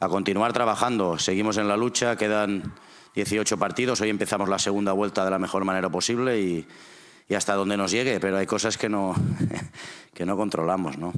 a 0.00 0.08
continuar 0.08 0.52
trabajando, 0.52 1.18
seguimos 1.18 1.56
en 1.58 1.68
la 1.68 1.76
lucha, 1.76 2.16
quedan 2.16 2.74
18 3.14 3.58
partidos, 3.58 4.00
hoy 4.00 4.08
empezamos 4.08 4.48
la 4.48 4.58
segunda 4.58 4.92
vuelta 4.92 5.24
de 5.24 5.30
la 5.30 5.38
mejor 5.38 5.64
manera 5.64 5.90
posible 5.90 6.40
y, 6.40 6.66
y 7.28 7.34
hasta 7.34 7.54
donde 7.54 7.76
nos 7.76 7.90
llegue, 7.90 8.18
pero 8.18 8.38
hay 8.38 8.46
cosas 8.46 8.78
que 8.78 8.88
no, 8.88 9.14
que 10.14 10.24
no 10.24 10.36
controlamos, 10.36 10.96
¿no? 10.98 11.12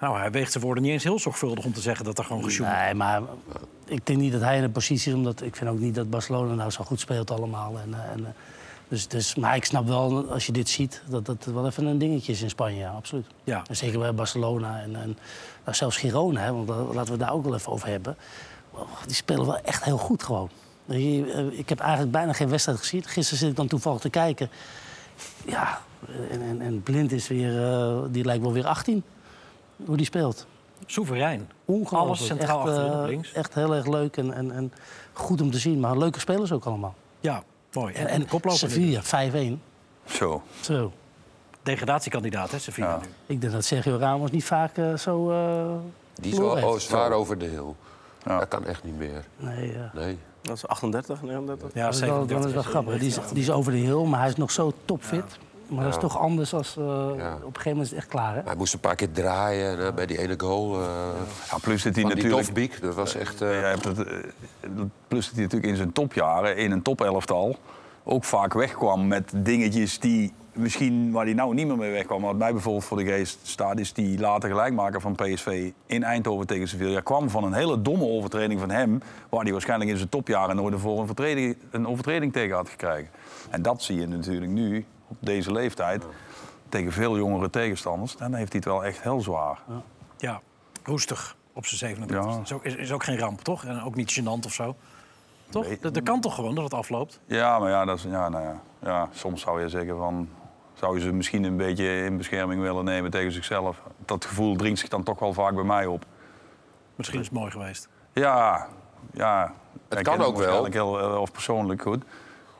Nou, 0.00 0.18
hij 0.18 0.30
weegt 0.30 0.52
zijn 0.52 0.64
woorden 0.64 0.82
niet 0.82 0.92
eens 0.92 1.02
heel 1.02 1.18
zorgvuldig 1.18 1.64
om 1.64 1.72
te 1.72 1.80
zeggen 1.80 2.04
dat 2.04 2.18
er 2.18 2.24
gewoon 2.24 2.42
gesjoemeld 2.42 2.78
Nee, 2.78 2.94
maar 2.94 3.22
ik 3.84 4.06
denk 4.06 4.18
niet 4.18 4.32
dat 4.32 4.40
hij 4.40 4.56
in 4.56 4.62
een 4.62 4.72
positie 4.72 5.12
is... 5.12 5.18
omdat 5.18 5.42
ik 5.42 5.56
vind 5.56 5.70
ook 5.70 5.78
niet 5.78 5.94
dat 5.94 6.10
Barcelona 6.10 6.54
nou 6.54 6.70
zo 6.70 6.84
goed 6.84 7.00
speelt 7.00 7.30
allemaal. 7.30 7.78
En, 7.78 7.94
eh, 7.94 8.12
en, 8.12 8.24
eh, 8.24 8.30
dus, 8.88 9.08
dus, 9.08 9.34
maar 9.34 9.56
ik 9.56 9.64
snap 9.64 9.86
wel, 9.86 10.30
als 10.30 10.46
je 10.46 10.52
dit 10.52 10.68
ziet, 10.68 11.02
dat 11.08 11.26
dat 11.26 11.44
wel 11.44 11.66
even 11.66 11.86
een 11.86 11.98
dingetje 11.98 12.32
is 12.32 12.42
in 12.42 12.50
Spanje. 12.50 12.78
Ja, 12.78 12.90
absoluut. 12.90 13.26
Ja. 13.44 13.62
En 13.68 13.76
zeker 13.76 13.98
bij 13.98 14.14
Barcelona 14.14 14.80
en, 14.80 14.96
en 14.96 15.18
nou, 15.68 15.74
zelfs 15.80 15.96
Girona, 15.96 16.40
hè, 16.40 16.52
want 16.52 16.68
daar- 16.68 16.76
laten 16.94 17.12
we 17.12 17.18
daar 17.18 17.32
ook 17.32 17.44
wel 17.44 17.54
even 17.54 17.72
over 17.72 17.88
hebben. 17.88 18.16
Oh, 18.70 18.80
Die 19.06 19.14
spelen 19.14 19.46
wel 19.46 19.58
echt 19.58 19.84
heel 19.84 19.98
goed 19.98 20.22
gewoon. 20.22 20.50
Eh, 20.86 21.58
Ik 21.58 21.68
heb 21.68 21.80
eigenlijk 21.80 22.12
bijna 22.12 22.32
geen 22.32 22.48
wedstrijd 22.48 22.78
gezien. 22.78 23.02
Gisteren 23.04 23.38
zit 23.38 23.50
ik 23.50 23.56
dan 23.56 23.66
toevallig 23.66 24.00
te 24.00 24.10
kijken. 24.10 24.50
Ja, 25.46 25.80
en, 26.30 26.42
en, 26.42 26.60
en 26.60 26.82
Blind 26.82 27.12
is 27.12 27.28
weer, 27.28 27.72
eh, 27.72 27.98
die 28.10 28.24
lijkt 28.24 28.42
wel 28.42 28.52
weer 28.52 28.66
18. 28.66 29.02
Hoe 29.84 29.96
die 29.96 30.06
speelt. 30.06 30.46
Soeverein. 30.86 31.48
Ongelooflijk. 31.64 32.06
Alles 32.06 32.26
centraal 32.26 32.58
echt, 32.60 32.68
achterin 32.68 32.92
eh, 32.92 33.00
op 33.00 33.06
links. 33.06 33.32
Echt 33.32 33.54
heel 33.54 33.74
erg 33.74 33.86
leuk 33.86 34.16
en, 34.16 34.32
en, 34.32 34.50
en 34.52 34.72
goed 35.12 35.40
om 35.40 35.50
te 35.50 35.58
zien. 35.58 35.80
Maar 35.80 35.98
leuke 35.98 36.20
spelers 36.20 36.52
ook 36.52 36.64
allemaal. 36.64 36.94
Ja, 37.20 37.42
mooi. 37.72 37.94
En, 37.94 38.06
En, 38.08 38.26
en. 38.42 38.50
Sevilla 38.50 39.02
5-1. 39.02 39.58
Zo. 40.06 40.42
Zo. 40.60 40.92
Degradatiekandidaat, 41.68 42.50
hè, 42.50 42.58
Sevilla 42.58 42.88
Ja. 42.88 42.96
nu. 43.00 43.06
Ik 43.34 43.40
denk 43.40 43.52
dat 43.52 43.64
Sergio 43.64 43.96
Ramos 43.96 44.30
niet 44.30 44.44
vaak 44.44 44.76
eh, 44.76 44.94
zo... 44.96 45.30
eh 45.30 45.64
Die 46.14 46.32
is 46.32 46.38
wel 46.38 46.50
oh, 46.50 46.78
zwaar 46.78 47.12
over 47.12 47.38
de 47.38 47.44
hill. 47.46 47.74
Ja. 48.24 48.38
Dat 48.38 48.48
kan 48.48 48.64
echt 48.66 48.84
niet 48.84 48.98
meer. 48.98 49.24
Nee, 49.36 49.76
Nee. 49.94 50.18
Dat 50.42 50.56
is 50.56 50.66
38, 50.66 51.22
39. 51.22 51.70
Ja, 51.74 51.84
dat, 51.84 51.94
is 51.94 52.00
wel, 52.00 52.08
dat 52.26 52.28
37 52.28 52.48
is 52.48 52.54
wel 52.54 52.62
grappig. 52.62 52.98
Die 52.98 53.08
is, 53.08 53.18
die 53.32 53.42
is 53.42 53.50
over 53.50 53.72
de 53.72 53.78
hill, 53.78 54.04
maar 54.04 54.20
hij 54.20 54.28
is 54.28 54.36
nog 54.36 54.50
zo 54.50 54.72
topfit. 54.84 55.38
Maar 55.68 55.84
dat 55.84 55.92
is 55.94 56.00
toch 56.00 56.18
anders 56.18 56.54
als... 56.54 56.76
eh, 56.76 56.84
Op 56.84 57.16
een 57.18 57.18
gegeven 57.18 57.62
moment 57.64 57.80
is 57.84 57.90
het 57.90 57.98
echt 57.98 58.08
klaar, 58.08 58.34
hè? 58.34 58.40
Hij 58.44 58.54
moest 58.56 58.74
een 58.74 58.80
paar 58.80 58.94
keer 58.94 59.12
draaien 59.12 59.78
en, 59.78 59.86
eh, 59.86 59.92
bij 59.94 60.06
die 60.06 60.18
ene 60.18 60.34
goal. 60.40 60.74
eh 60.80 60.86
Ja, 61.50 61.56
plus 61.60 61.82
dat 61.82 61.94
hij 61.94 62.02
van 62.02 62.14
die 62.14 62.22
natuurlijk... 62.22 62.46
Dofbeek. 62.46 62.80
Dat 62.80 62.94
was 62.94 63.14
echt... 63.14 63.40
eh, 63.40 63.48
hebt 63.60 63.84
het, 63.84 63.98
eh, 63.98 64.14
plus 65.08 65.24
dat 65.26 65.34
hij 65.34 65.42
natuurlijk 65.42 65.70
in 65.70 65.76
zijn 65.76 65.92
topjaren, 65.92 66.56
in 66.56 66.70
een 66.70 66.82
topelftal, 66.82 67.56
ook 68.04 68.24
vaak 68.24 68.52
wegkwam 68.54 69.06
met 69.06 69.30
dingetjes 69.34 69.98
die 70.00 70.32
misschien 70.58 71.12
waar 71.12 71.24
hij 71.24 71.34
nou 71.34 71.54
niet 71.54 71.66
meer 71.66 71.76
mee 71.76 71.90
wegkwam. 71.90 72.22
Wat 72.22 72.36
mij 72.36 72.52
bijvoorbeeld 72.52 72.84
voor 72.84 72.96
de 72.96 73.04
geest 73.04 73.38
staat, 73.42 73.78
is 73.78 73.92
die 73.92 74.18
later 74.18 74.48
gelijkmaker 74.48 75.00
van 75.00 75.14
PSV 75.14 75.70
in 75.86 76.02
Eindhoven 76.02 76.46
tegen 76.46 76.68
Sevilla. 76.68 77.00
kwam 77.00 77.30
van 77.30 77.44
een 77.44 77.52
hele 77.52 77.82
domme 77.82 78.04
overtreding 78.04 78.60
van 78.60 78.70
hem, 78.70 79.02
waar 79.28 79.42
hij 79.42 79.52
waarschijnlijk 79.52 79.90
in 79.90 79.96
zijn 79.96 80.08
topjaren 80.08 80.56
nooit 80.56 80.74
ervoor 80.74 81.08
een, 81.16 81.56
een 81.70 81.86
overtreding 81.86 82.32
tegen 82.32 82.56
had 82.56 82.68
gekregen. 82.68 83.10
En 83.50 83.62
dat 83.62 83.82
zie 83.82 84.00
je 84.00 84.06
natuurlijk 84.06 84.52
nu, 84.52 84.86
op 85.08 85.16
deze 85.20 85.52
leeftijd, 85.52 86.04
tegen 86.68 86.92
veel 86.92 87.16
jongere 87.16 87.50
tegenstanders. 87.50 88.16
Dan 88.16 88.34
heeft 88.34 88.52
hij 88.52 88.60
het 88.64 88.72
wel 88.72 88.84
echt 88.84 89.02
heel 89.02 89.20
zwaar. 89.20 89.58
Ja, 90.16 90.40
roestig 90.82 91.36
op 91.52 91.66
zijn 91.66 91.78
37. 91.78 92.34
Ja. 92.34 92.40
Is, 92.40 92.52
ook, 92.52 92.64
is, 92.64 92.74
is 92.74 92.92
ook 92.92 93.04
geen 93.04 93.18
ramp, 93.18 93.40
toch? 93.40 93.64
En 93.64 93.82
ook 93.82 93.94
niet 93.94 94.20
gênant 94.20 94.44
of 94.46 94.52
zo. 94.52 94.76
Toch? 95.48 95.78
Dat 95.78 96.02
kan 96.02 96.20
toch 96.20 96.34
gewoon 96.34 96.54
dat 96.54 96.64
het 96.64 96.74
afloopt? 96.74 97.20
Ja, 97.26 97.58
maar 97.58 97.70
ja, 97.70 97.84
dat 97.84 97.98
is, 97.98 98.02
ja, 98.02 98.28
nou 98.28 98.44
ja, 98.44 98.60
ja, 98.82 99.08
soms 99.12 99.40
zou 99.40 99.60
je 99.60 99.68
zeggen 99.68 99.96
van... 99.96 100.28
zou 100.78 100.96
je 100.98 101.02
ze 101.04 101.12
misschien 101.12 101.44
een 101.44 101.56
beetje 101.56 102.04
in 102.04 102.16
bescherming 102.16 102.60
willen 102.60 102.84
nemen 102.84 103.10
tegen 103.10 103.32
zichzelf. 103.32 103.82
Dat 104.04 104.24
gevoel 104.24 104.56
dringt 104.56 104.78
zich 104.78 104.88
dan 104.88 105.02
toch 105.02 105.18
wel 105.18 105.32
vaak 105.32 105.54
bij 105.54 105.64
mij 105.64 105.86
op. 105.86 106.04
Misschien 106.96 107.20
is 107.20 107.26
het 107.26 107.34
mooi 107.34 107.50
geweest. 107.50 107.88
Ja, 108.12 108.68
ja. 109.12 109.54
Het 109.88 109.98
ik 109.98 110.04
kan 110.04 110.22
ook 110.22 110.36
wel. 110.36 110.64
Heel, 110.64 111.00
eh, 111.00 111.20
of 111.20 111.32
persoonlijk 111.32 111.82
goed, 111.82 112.04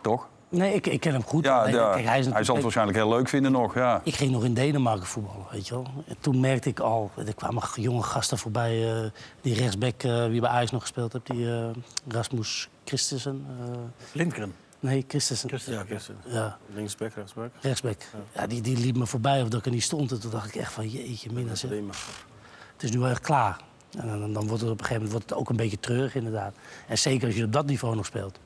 toch? 0.02 0.26
Nee, 0.50 0.74
ik, 0.74 0.86
ik 0.86 1.00
ken 1.00 1.12
hem 1.12 1.22
goed. 1.22 1.44
Ja, 1.44 1.66
ja. 1.66 1.92
kijk, 1.92 2.04
hij, 2.04 2.18
is 2.18 2.24
zal 2.46 2.54
het 2.54 2.62
waarschijnlijk 2.62 2.98
heel 2.98 3.08
leuk 3.08 3.28
vinden 3.28 3.52
nog, 3.52 3.74
ja. 3.74 4.00
Ik 4.04 4.14
ging 4.14 4.30
nog 4.30 4.44
in 4.44 4.54
Denemarken 4.54 5.06
voetballen, 5.06 5.46
weet 5.50 5.68
je 5.68 5.74
wel. 5.74 5.86
En 6.06 6.16
toen 6.20 6.40
merkte 6.40 6.68
ik 6.68 6.80
al, 6.80 7.10
er 7.26 7.34
kwamen 7.34 7.62
jonge 7.74 8.02
gasten 8.02 8.38
voorbij. 8.38 9.02
eh, 9.04 9.10
die 9.40 9.54
rechtsback, 9.54 10.02
eh, 10.02 10.26
wie 10.26 10.40
bij 10.40 10.50
Ajax 10.50 10.70
nog 10.70 10.80
gespeeld 10.80 11.12
heeft, 11.12 11.26
die 11.26 11.50
eh, 11.52 11.68
Rasmus 12.08 12.68
Christensen. 12.84 13.46
eh, 13.60 13.76
Lindgren. 14.12 14.54
Nee, 14.80 15.04
Christensen. 15.08 15.48
Christensen. 15.48 15.82
Ja, 15.82 15.88
Kirsten. 15.88 16.16
Ja, 16.26 16.58
Linksback, 16.74 17.12
rechtsback. 17.14 17.50
rechtsback. 17.60 18.02
Ja, 18.34 18.46
die, 18.46 18.60
die 18.60 18.76
liep 18.76 18.96
me 18.96 19.06
voorbij 19.06 19.42
of 19.42 19.48
dat 19.48 19.60
ik 19.60 19.66
er 19.66 19.72
niet 19.72 19.82
stond. 19.82 20.12
En 20.12 20.20
toen 20.20 20.30
dacht 20.30 20.48
ik 20.48 20.54
echt 20.54 20.72
van, 20.72 20.88
jeetje. 20.88 21.28
Bremen. 21.32 21.50
het 22.72 22.82
is 22.82 22.90
nu 22.90 22.98
wel 22.98 23.08
echt 23.10 23.20
klaar. 23.20 23.60
En 23.98 24.06
dan, 24.06 24.32
dan 24.32 24.46
wordt 24.46 24.62
het 24.62 24.70
op 24.70 24.78
een 24.78 24.84
gegeven 24.84 24.94
moment 24.94 25.10
wordt 25.10 25.30
het 25.30 25.38
ook 25.38 25.48
een 25.50 25.56
beetje 25.56 25.80
treurig, 25.80 26.14
inderdaad. 26.14 26.54
En 26.88 26.98
zeker 26.98 27.26
als 27.26 27.36
je 27.36 27.44
op 27.44 27.52
dat 27.52 27.66
niveau 27.66 27.96
nog 27.96 28.06
speelt. 28.06 28.38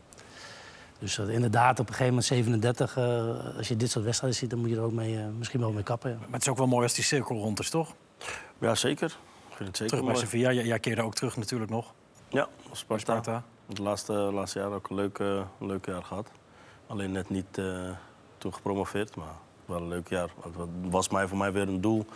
Dus 0.99 1.19
inderdaad, 1.19 1.81
op 1.81 1.89
een 1.89 1.95
gegeven 1.95 2.07
moment 2.07 2.25
37, 2.25 2.97
eh, 2.97 3.57
als 3.57 3.69
je 3.69 3.77
dit 3.77 3.91
soort 3.91 4.05
wedstrijden 4.05 4.39
ziet, 4.39 4.51
dan 4.51 4.59
moet 4.59 4.69
je 4.69 4.77
er 4.77 4.83
ook 4.83 4.93
mee, 4.93 5.19
eh, 5.19 5.25
misschien 5.39 5.61
wel 5.61 5.73
mee 5.73 5.83
kappen. 5.83 6.11
ja. 6.11 6.17
Maar 6.17 6.31
het 6.31 6.43
is 6.43 6.49
ook 6.49 6.57
wel 6.57 6.67
mooi 6.67 6.83
als 6.83 6.95
die 6.95 7.05
cirkel 7.05 7.37
rond 7.37 7.61
is, 7.61 7.71
toch? 7.71 7.95
Ja, 8.59 8.75
zeker. 8.75 9.17
Ik 9.51 9.57
vind 9.57 9.69
het 9.69 9.77
zeker 9.77 9.97
Terug 9.97 10.13
bij. 10.13 10.21
Sevilla. 10.21 10.53
Jij, 10.53 10.65
jij 10.65 10.79
keerde 10.79 11.03
ook 11.03 11.15
terug 11.15 11.37
natuurlijk 11.37 11.71
nog. 11.71 11.93
Ja, 12.29 12.49
als 12.71 12.79
Sparta. 12.79 13.03
Sparta. 13.03 13.45
Het 13.69 13.79
laatste, 13.79 14.13
laatste 14.13 14.59
jaar 14.59 14.71
ook 14.73 14.89
een 14.91 14.97
leuk, 14.97 15.19
eh, 15.19 15.43
leuk 15.59 15.87
jaar 15.87 16.03
gehad. 16.03 16.29
Alleen 16.87 17.13
net 17.13 17.31
niet 17.31 17.59
eh, 17.59 17.91
toen 18.39 18.55
gepromoveerd, 18.55 19.17
maar 19.17 19.35
wel 19.65 19.77
een 19.81 19.89
leuk 19.89 20.09
jaar. 20.09 20.29
Het 20.43 20.69
was 20.91 21.09
mij, 21.09 21.27
voor 21.29 21.39
mij 21.39 21.53
weer 21.53 21.69
een 21.69 21.81
doel. 21.81 22.07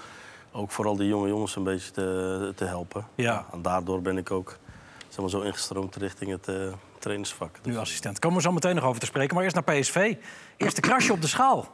Ook 0.52 0.70
vooral 0.70 0.96
die 0.96 1.08
jonge 1.08 1.28
jongens 1.28 1.56
een 1.56 1.64
beetje 1.64 1.90
te, 1.90 2.52
te 2.56 2.64
helpen. 2.64 3.06
Ja. 3.14 3.46
En 3.52 3.62
daardoor 3.62 4.02
ben 4.02 4.16
ik 4.16 4.30
ook 4.30 4.58
zeg 5.08 5.20
maar, 5.20 5.30
zo 5.30 5.40
ingestroomd 5.40 5.96
richting 5.96 6.30
het 6.30 6.48
eh, 6.48 6.72
trainersvak. 6.98 7.54
Dus, 7.62 7.72
Nu 7.72 7.78
assistent. 7.78 8.18
Komen 8.18 8.36
we 8.36 8.42
zo 8.42 8.52
meteen 8.52 8.74
nog 8.74 8.84
over 8.84 9.00
te 9.00 9.06
spreken. 9.06 9.34
Maar 9.34 9.44
eerst 9.44 9.54
naar 9.54 9.78
PSV. 9.78 10.14
Eerste 10.56 10.80
krasje 10.80 11.12
op 11.12 11.20
de 11.20 11.26
schaal. 11.26 11.66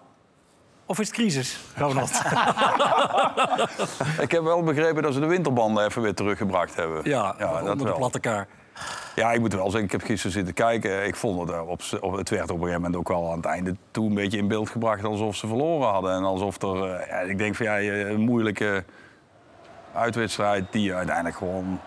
Of 0.87 0.99
is 0.99 1.07
het 1.07 1.17
crisis, 1.17 1.59
Ronald? 1.77 2.11
Ik 4.21 4.31
heb 4.31 4.43
wel 4.43 4.63
begrepen 4.63 5.03
dat 5.03 5.15
ze 5.15 5.21
de 5.21 5.27
winterbanden 5.27 5.85
even 5.85 6.03
weer 6.03 6.15
teruggebracht 6.15 6.75
hebben. 6.75 7.01
ja, 7.05 7.33
dat 7.33 7.61
onder 7.61 7.77
de 7.77 7.85
wel. 7.85 7.97
platte 7.97 8.21
kaart. 8.21 8.49
Ja, 9.15 9.33
ik 9.33 9.41
moet 9.41 9.53
wel 9.53 9.65
zeggen, 9.65 9.85
ik 9.85 9.93
heb 9.93 10.03
gisteren 10.03 10.33
zitten 10.33 10.55
kijken. 10.55 11.07
Ik 11.07 11.17
vond 11.17 11.41
het, 11.41 11.51
eh, 11.51 11.69
op, 11.69 11.81
op, 12.01 12.17
het 12.17 12.29
werd 12.29 12.43
op 12.43 12.57
een 12.57 12.57
gegeven 12.57 12.81
moment 12.81 12.97
ook 12.97 13.09
wel 13.09 13.31
aan 13.31 13.37
het 13.37 13.45
einde 13.45 13.77
toe 13.91 14.09
een 14.09 14.15
beetje 14.15 14.39
in 14.39 14.49
beeld 14.49 14.71
gebracht 14.71 15.05
alsof 15.05 15.37
ze 15.37 15.47
verloren 15.47 15.89
hadden. 15.89 16.15
En 16.15 16.23
alsof 16.23 16.63
er, 16.63 16.85
eh, 16.85 17.09
ja, 17.09 17.19
ik 17.19 17.39
denk 17.39 17.55
van 17.55 17.67
ja, 17.67 17.81
een 17.81 18.21
moeilijke 18.21 18.85
uitwedstrijd 19.95 20.65
die 20.71 20.83
je 20.83 20.95
uiteindelijk 20.95 21.37
gewoon, 21.37 21.81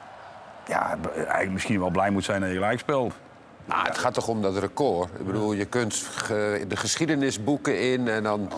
ja, 0.67 0.97
eigenlijk 1.15 1.51
misschien 1.51 1.79
wel 1.79 1.89
blij 1.89 2.10
moet 2.10 2.23
zijn 2.23 2.41
dat 2.41 2.49
je 2.49 2.55
gelijk 2.55 2.79
speelt. 2.79 3.13
Nou, 3.65 3.88
het 3.88 3.97
gaat 3.97 4.13
toch 4.13 4.27
om 4.27 4.41
dat 4.41 4.57
record. 4.57 5.10
Ik 5.19 5.25
bedoel, 5.25 5.53
je 5.53 5.65
kunt 5.65 6.07
de 6.67 6.75
geschiedenisboeken 6.75 7.79
in 7.91 8.07
en 8.07 8.23
dan... 8.23 8.51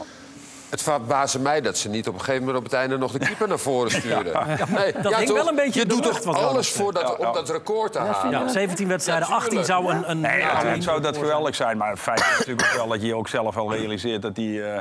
Het 0.69 0.82
verbaasde 0.82 1.39
mij 1.39 1.62
dat 1.62 1.77
ze 1.77 1.89
niet 1.89 2.08
op 2.08 2.13
een 2.13 2.19
gegeven 2.19 2.39
moment 2.39 2.58
op 2.58 2.63
het 2.63 2.73
einde 2.73 2.97
nog 2.97 3.12
de 3.12 3.19
keeper 3.19 3.47
naar 3.47 3.60
voren 3.60 3.91
sturen. 4.01 4.47
Nee, 4.69 4.93
dat 5.01 5.15
hing 5.15 5.27
toch? 5.27 5.38
wel 5.38 5.47
een 5.47 5.56
beetje 5.56 5.80
Je 5.80 5.86
doet 5.86 6.03
toch 6.03 6.36
alles 6.36 6.71
voor 6.71 6.93
dat, 6.93 7.01
Ja, 7.01 7.13
om 7.13 7.25
ja. 7.25 7.32
dat 7.32 7.49
record 7.49 7.91
te 7.91 7.99
halen. 7.99 8.32
Ja, 8.32 8.47
17 8.47 8.88
wedstrijden, 8.88 9.27
Ja, 9.27 9.34
18 9.34 9.49
tuurlijk. 9.49 9.67
zou 9.69 9.91
een... 9.91 10.10
een 10.10 10.19
Nee, 10.19 10.39
ja, 10.39 10.82
zou 10.82 11.01
dat 11.01 11.17
geweldig 11.17 11.56
zijn. 11.56 11.77
Maar 11.77 11.89
het 11.89 11.99
feit 11.99 12.19
is 12.19 12.38
natuurlijk 12.38 12.67
ook 12.67 12.75
wel 12.77 12.88
dat 12.88 13.01
je 13.01 13.15
ook 13.15 13.27
zelf 13.27 13.56
wel 13.56 13.73
realiseert 13.73 14.21
dat 14.21 14.36
die, 14.36 14.63
eh, 14.63 14.80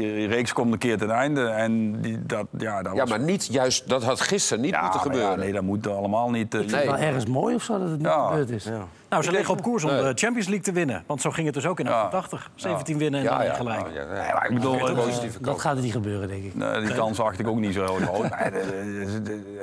die 0.00 0.26
reeks 0.26 0.52
komt 0.52 0.72
een 0.72 0.78
keer 0.78 0.98
ten 0.98 1.10
einde. 1.10 1.46
En 1.46 2.00
die, 2.00 2.26
dat, 2.26 2.46
ja, 2.58 2.82
dat 2.82 2.92
Ja, 2.94 3.00
was- 3.00 3.08
maar 3.10 3.20
niet 3.20 3.46
juist, 3.46 3.88
dat 3.88 4.02
had 4.04 4.20
gisteren 4.20 4.62
niet 4.62 4.70
Ja, 4.72 4.80
moeten 4.82 5.00
maar 5.00 5.08
ja, 5.08 5.12
gebeuren. 5.14 5.38
nee, 5.44 5.52
dat 5.52 5.62
moet 5.62 5.86
allemaal 5.88 6.30
niet. 6.30 6.54
Ik 6.54 6.60
vind 6.60 6.70
het 6.70 6.80
Nee. 6.80 6.88
wel 6.90 6.98
ergens 6.98 7.26
mooi 7.26 7.54
of 7.54 7.62
zo 7.62 7.78
dat 7.78 7.88
het 7.88 7.98
niet 7.98 8.06
Ja. 8.06 8.26
gebeurd 8.26 8.50
is. 8.50 8.64
Ja. 8.64 8.86
Nou, 9.08 9.22
ze 9.22 9.30
liggen 9.30 9.54
op 9.54 9.62
koers 9.62 9.84
om 9.84 9.90
Nee. 9.90 10.02
de 10.02 10.12
Champions 10.14 10.46
League 10.46 10.64
te 10.64 10.72
winnen. 10.72 11.04
Want 11.06 11.20
zo 11.20 11.30
ging 11.30 11.46
het 11.46 11.54
dus 11.54 11.66
ook 11.66 11.80
in 11.80 11.86
Ja. 11.86 11.92
88. 11.92 12.50
17 12.54 12.98
winnen 12.98 13.20
en 13.20 13.26
ja, 13.26 13.36
dan 13.36 13.46
ja, 13.46 13.54
gelijk. 13.54 13.80
nou, 13.80 13.94
ja, 13.94 14.00
ja. 14.00 14.22
Nee, 14.22 14.32
maar 14.32 14.46
ik 14.48 14.54
bedoel, 14.54 14.74
eh, 14.88 14.94
Dat 14.96 15.38
kant. 15.42 15.60
gaat 15.60 15.76
er 15.76 15.82
niet 15.82 15.92
gebeuren, 15.92 16.28
denk 16.28 16.44
ik. 16.44 16.54
Nee, 16.54 16.80
die 16.80 16.94
kans 16.94 17.20
acht 17.20 17.38
ik 17.38 17.46
ook 17.48 17.58
niet 17.58 17.74
zo 17.74 17.84
heel 17.84 18.06
groot. 18.06 18.26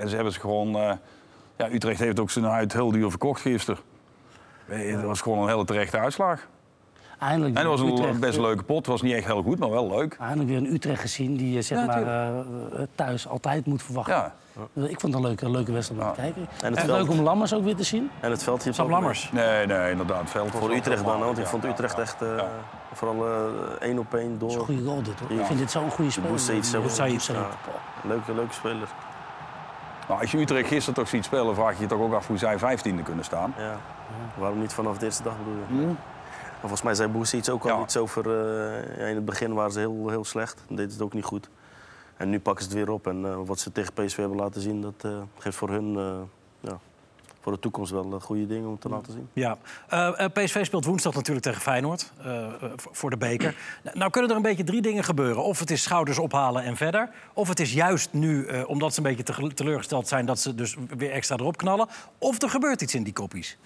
Ze 0.09 0.15
hebben 0.15 0.33
ze 0.33 0.39
gewoon... 0.39 0.75
eh, 0.75 0.91
ja, 1.57 1.71
Utrecht 1.71 1.99
heeft 1.99 2.19
ook 2.19 2.29
zijn 2.29 2.45
huid 2.45 2.73
heel 2.73 2.91
duur 2.91 3.09
verkocht 3.09 3.41
gisteren. 3.41 3.79
Nee, 4.69 4.91
Het 4.91 5.03
was 5.03 5.21
gewoon 5.21 5.41
een 5.43 5.47
hele 5.49 5.65
terechte 5.65 5.97
uitslag. 5.97 6.47
Eindelijk 7.21 7.55
En 7.55 7.62
het 7.62 7.69
was 7.69 7.81
weer 7.81 7.89
een 7.91 7.97
Utrecht- 7.97 8.19
best 8.19 8.36
een 8.36 8.41
leuke 8.41 8.63
pot. 8.63 8.77
Het 8.77 8.86
was 8.86 9.01
niet 9.01 9.13
echt 9.13 9.25
heel 9.25 9.41
goed, 9.41 9.60
maar 9.60 9.69
wel 9.69 9.88
leuk. 9.89 10.17
Eindelijk 10.19 10.49
weer 10.49 10.57
een 10.57 10.73
Utrecht 10.73 11.01
gezien 11.01 11.36
die 11.38 11.53
je 11.53 11.62
zeg 11.62 11.77
Ja, 11.79 11.86
maar, 11.86 12.01
eh, 12.03 12.39
eh, 12.39 12.43
thuis 12.95 13.27
altijd 13.27 13.65
moet 13.65 13.84
verwachten. 13.84 14.13
Ja. 14.15 14.34
Ik 14.88 14.99
vond 14.99 15.01
het 15.01 15.13
een 15.13 15.21
leuke, 15.21 15.49
leuke 15.49 15.71
wedstrijd 15.71 16.01
om 16.01 16.07
te 16.13 16.19
kijken. 16.21 16.47
het 16.63 16.77
En 16.77 16.86
leuk 16.86 17.10
om 17.10 17.19
Lammers 17.21 17.53
ook 17.53 17.63
weer 17.63 17.75
te 17.75 17.84
zien. 17.84 18.10
En 18.19 18.31
het 18.31 18.43
veld 18.43 18.63
hier 18.63 18.73
Sam 18.73 18.89
Lammers. 18.89 19.29
Nee, 19.31 19.65
nee, 19.65 19.91
inderdaad. 19.91 20.19
Het 20.21 20.29
veld 20.29 20.51
Voor 20.51 20.71
Utrecht 20.75 21.05
dan, 21.05 21.19
want 21.19 21.38
ik 21.38 21.43
ja, 21.43 21.49
vond 21.49 21.65
Utrecht 21.65 21.95
ja. 21.95 22.01
echt 22.01 22.21
eh, 22.21 22.43
vooral 22.93 23.27
eh, 23.27 23.88
één 23.88 23.99
op 23.99 24.13
één 24.13 24.38
Dat 24.39 24.49
is 24.49 24.53
een 24.53 24.60
door. 24.60 24.67
goede 24.67 24.84
goal 24.84 25.01
dit 25.01 25.19
hoor. 25.19 25.31
Ja. 25.34 25.39
Ik 25.39 25.45
vind 25.45 25.60
dit 25.60 25.71
zo'n 25.71 25.91
goede 25.91 26.12
speler. 26.12 26.29
Boussaïd. 26.29 27.31
Leuke, 28.03 28.34
leuke 28.34 28.53
speler. 28.53 28.88
Maar 30.07 30.17
als 30.19 30.31
je 30.31 30.38
Utrecht 30.38 30.67
gisteren 30.67 30.93
toch 30.93 31.07
ziet 31.07 31.25
spelen, 31.25 31.55
vraag 31.55 31.75
je 31.75 31.81
je 31.81 31.88
toch 31.88 31.99
ook 31.99 32.13
af 32.13 32.27
hoe 32.27 32.38
zij 32.38 32.60
vijftiende 32.60 33.03
kunnen 33.03 33.25
staan. 33.25 33.53
Ja. 33.57 33.77
Waarom 34.38 34.60
niet 34.60 34.73
vanaf 34.73 34.97
de 34.97 35.05
eerste 35.05 35.23
dag 35.23 35.34
bedoel 35.38 35.53
je? 35.79 35.86
Maar 35.86 35.95
volgens 36.62 36.82
mij 36.82 36.93
zei 36.95 37.10
Boes 37.12 37.34
iets 37.34 37.50
ook 37.50 37.65
al 37.65 37.78
Ja. 37.78 37.84
iets 37.84 37.97
over... 37.97 38.26
eh, 38.26 38.97
ja, 38.97 39.06
in 39.06 39.15
het 39.15 39.26
begin 39.26 39.54
waren 39.54 39.71
ze 39.71 39.80
heel, 39.80 40.10
heel 40.10 40.26
slecht. 40.26 40.58
Dan 40.67 40.76
deden 40.76 40.91
ze 40.91 40.97
het 40.97 41.06
ook 41.06 41.13
niet 41.13 41.24
goed. 41.24 41.50
En 42.17 42.30
nu 42.30 42.39
pakken 42.39 42.63
ze 42.63 42.69
het 42.69 42.78
weer 42.80 42.89
op. 42.93 43.08
En 43.08 43.26
eh, 43.26 43.38
wat 43.45 43.60
ze 43.60 43.71
tegen 43.71 43.93
PSV 43.93 44.15
hebben 44.17 44.38
laten 44.38 44.62
zien... 44.62 44.82
dat 44.82 44.93
eh, 45.02 45.12
geeft 45.38 45.56
voor 45.58 45.69
hun... 45.69 45.95
eh, 45.97 46.19
ja, 46.60 46.80
voor 47.41 47.52
de 47.52 47.60
toekomst 47.60 47.91
wel 47.91 48.19
goede 48.19 48.47
dingen 48.47 48.69
om 48.69 48.80
te 48.80 48.89
laten 48.89 49.13
zien. 49.13 49.30
Ja. 49.34 49.58
PSV 50.34 50.65
speelt 50.65 50.86
woensdag 50.86 51.13
natuurlijk 51.13 51.45
tegen 51.45 51.62
Feyenoord. 51.62 52.12
voor- 52.76 53.10
de 53.10 53.17
beker. 53.17 53.56
Nou, 53.93 54.12
kunnen 54.12 54.30
er 54.30 54.36
een 54.36 54.41
beetje 54.41 54.63
drie 54.63 54.82
dingen 54.82 55.04
gebeuren. 55.04 55.43
Of 55.43 55.60
het 55.60 55.71
is 55.71 55.84
schouders 55.84 56.17
ophalen 56.19 56.63
en 56.63 56.76
verder. 56.78 57.10
Of 57.34 57.47
het 57.47 57.60
is 57.60 57.74
juist 57.74 58.13
nu, 58.13 58.45
eh, 58.45 58.69
omdat 58.69 58.93
ze 58.93 58.97
een 58.97 59.15
beetje 59.15 59.24
te- 59.24 59.54
teleurgesteld 59.54 60.08
zijn... 60.08 60.26
dat 60.26 60.39
ze 60.39 60.56
dus 60.56 60.76
weer 60.97 61.12
extra 61.12 61.36
erop 61.38 61.58
knallen. 61.58 61.88
Of 62.17 62.41
er 62.41 62.50
gebeurt 62.50 62.82
iets 62.82 62.95
in 62.95 63.04
die 63.04 63.13
koppies. 63.13 63.58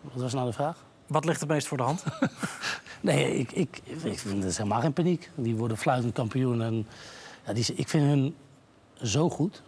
Wat 0.00 0.22
was 0.22 0.34
nou 0.34 0.46
de 0.46 0.52
vraag? 0.52 0.84
Wat 1.06 1.24
ligt 1.24 1.40
het 1.40 1.48
meest 1.48 1.66
voor 1.66 1.76
de 1.76 1.82
hand? 1.82 2.04
Nee, 3.00 3.38
ik, 3.38 3.52
ik, 3.52 3.80
ik 3.84 4.18
vind 4.18 4.44
het 4.44 4.56
helemaal 4.56 4.80
geen 4.80 4.92
paniek. 4.92 5.30
Die 5.34 5.56
worden 5.56 5.76
fluitend 5.76 6.12
kampioen. 6.12 6.62
En, 6.62 6.86
ja, 7.46 7.52
die, 7.52 7.74
ik 7.74 7.88
vind 7.88 8.06
hun 8.06 8.36
zo 9.02 9.30
goed. 9.30 9.62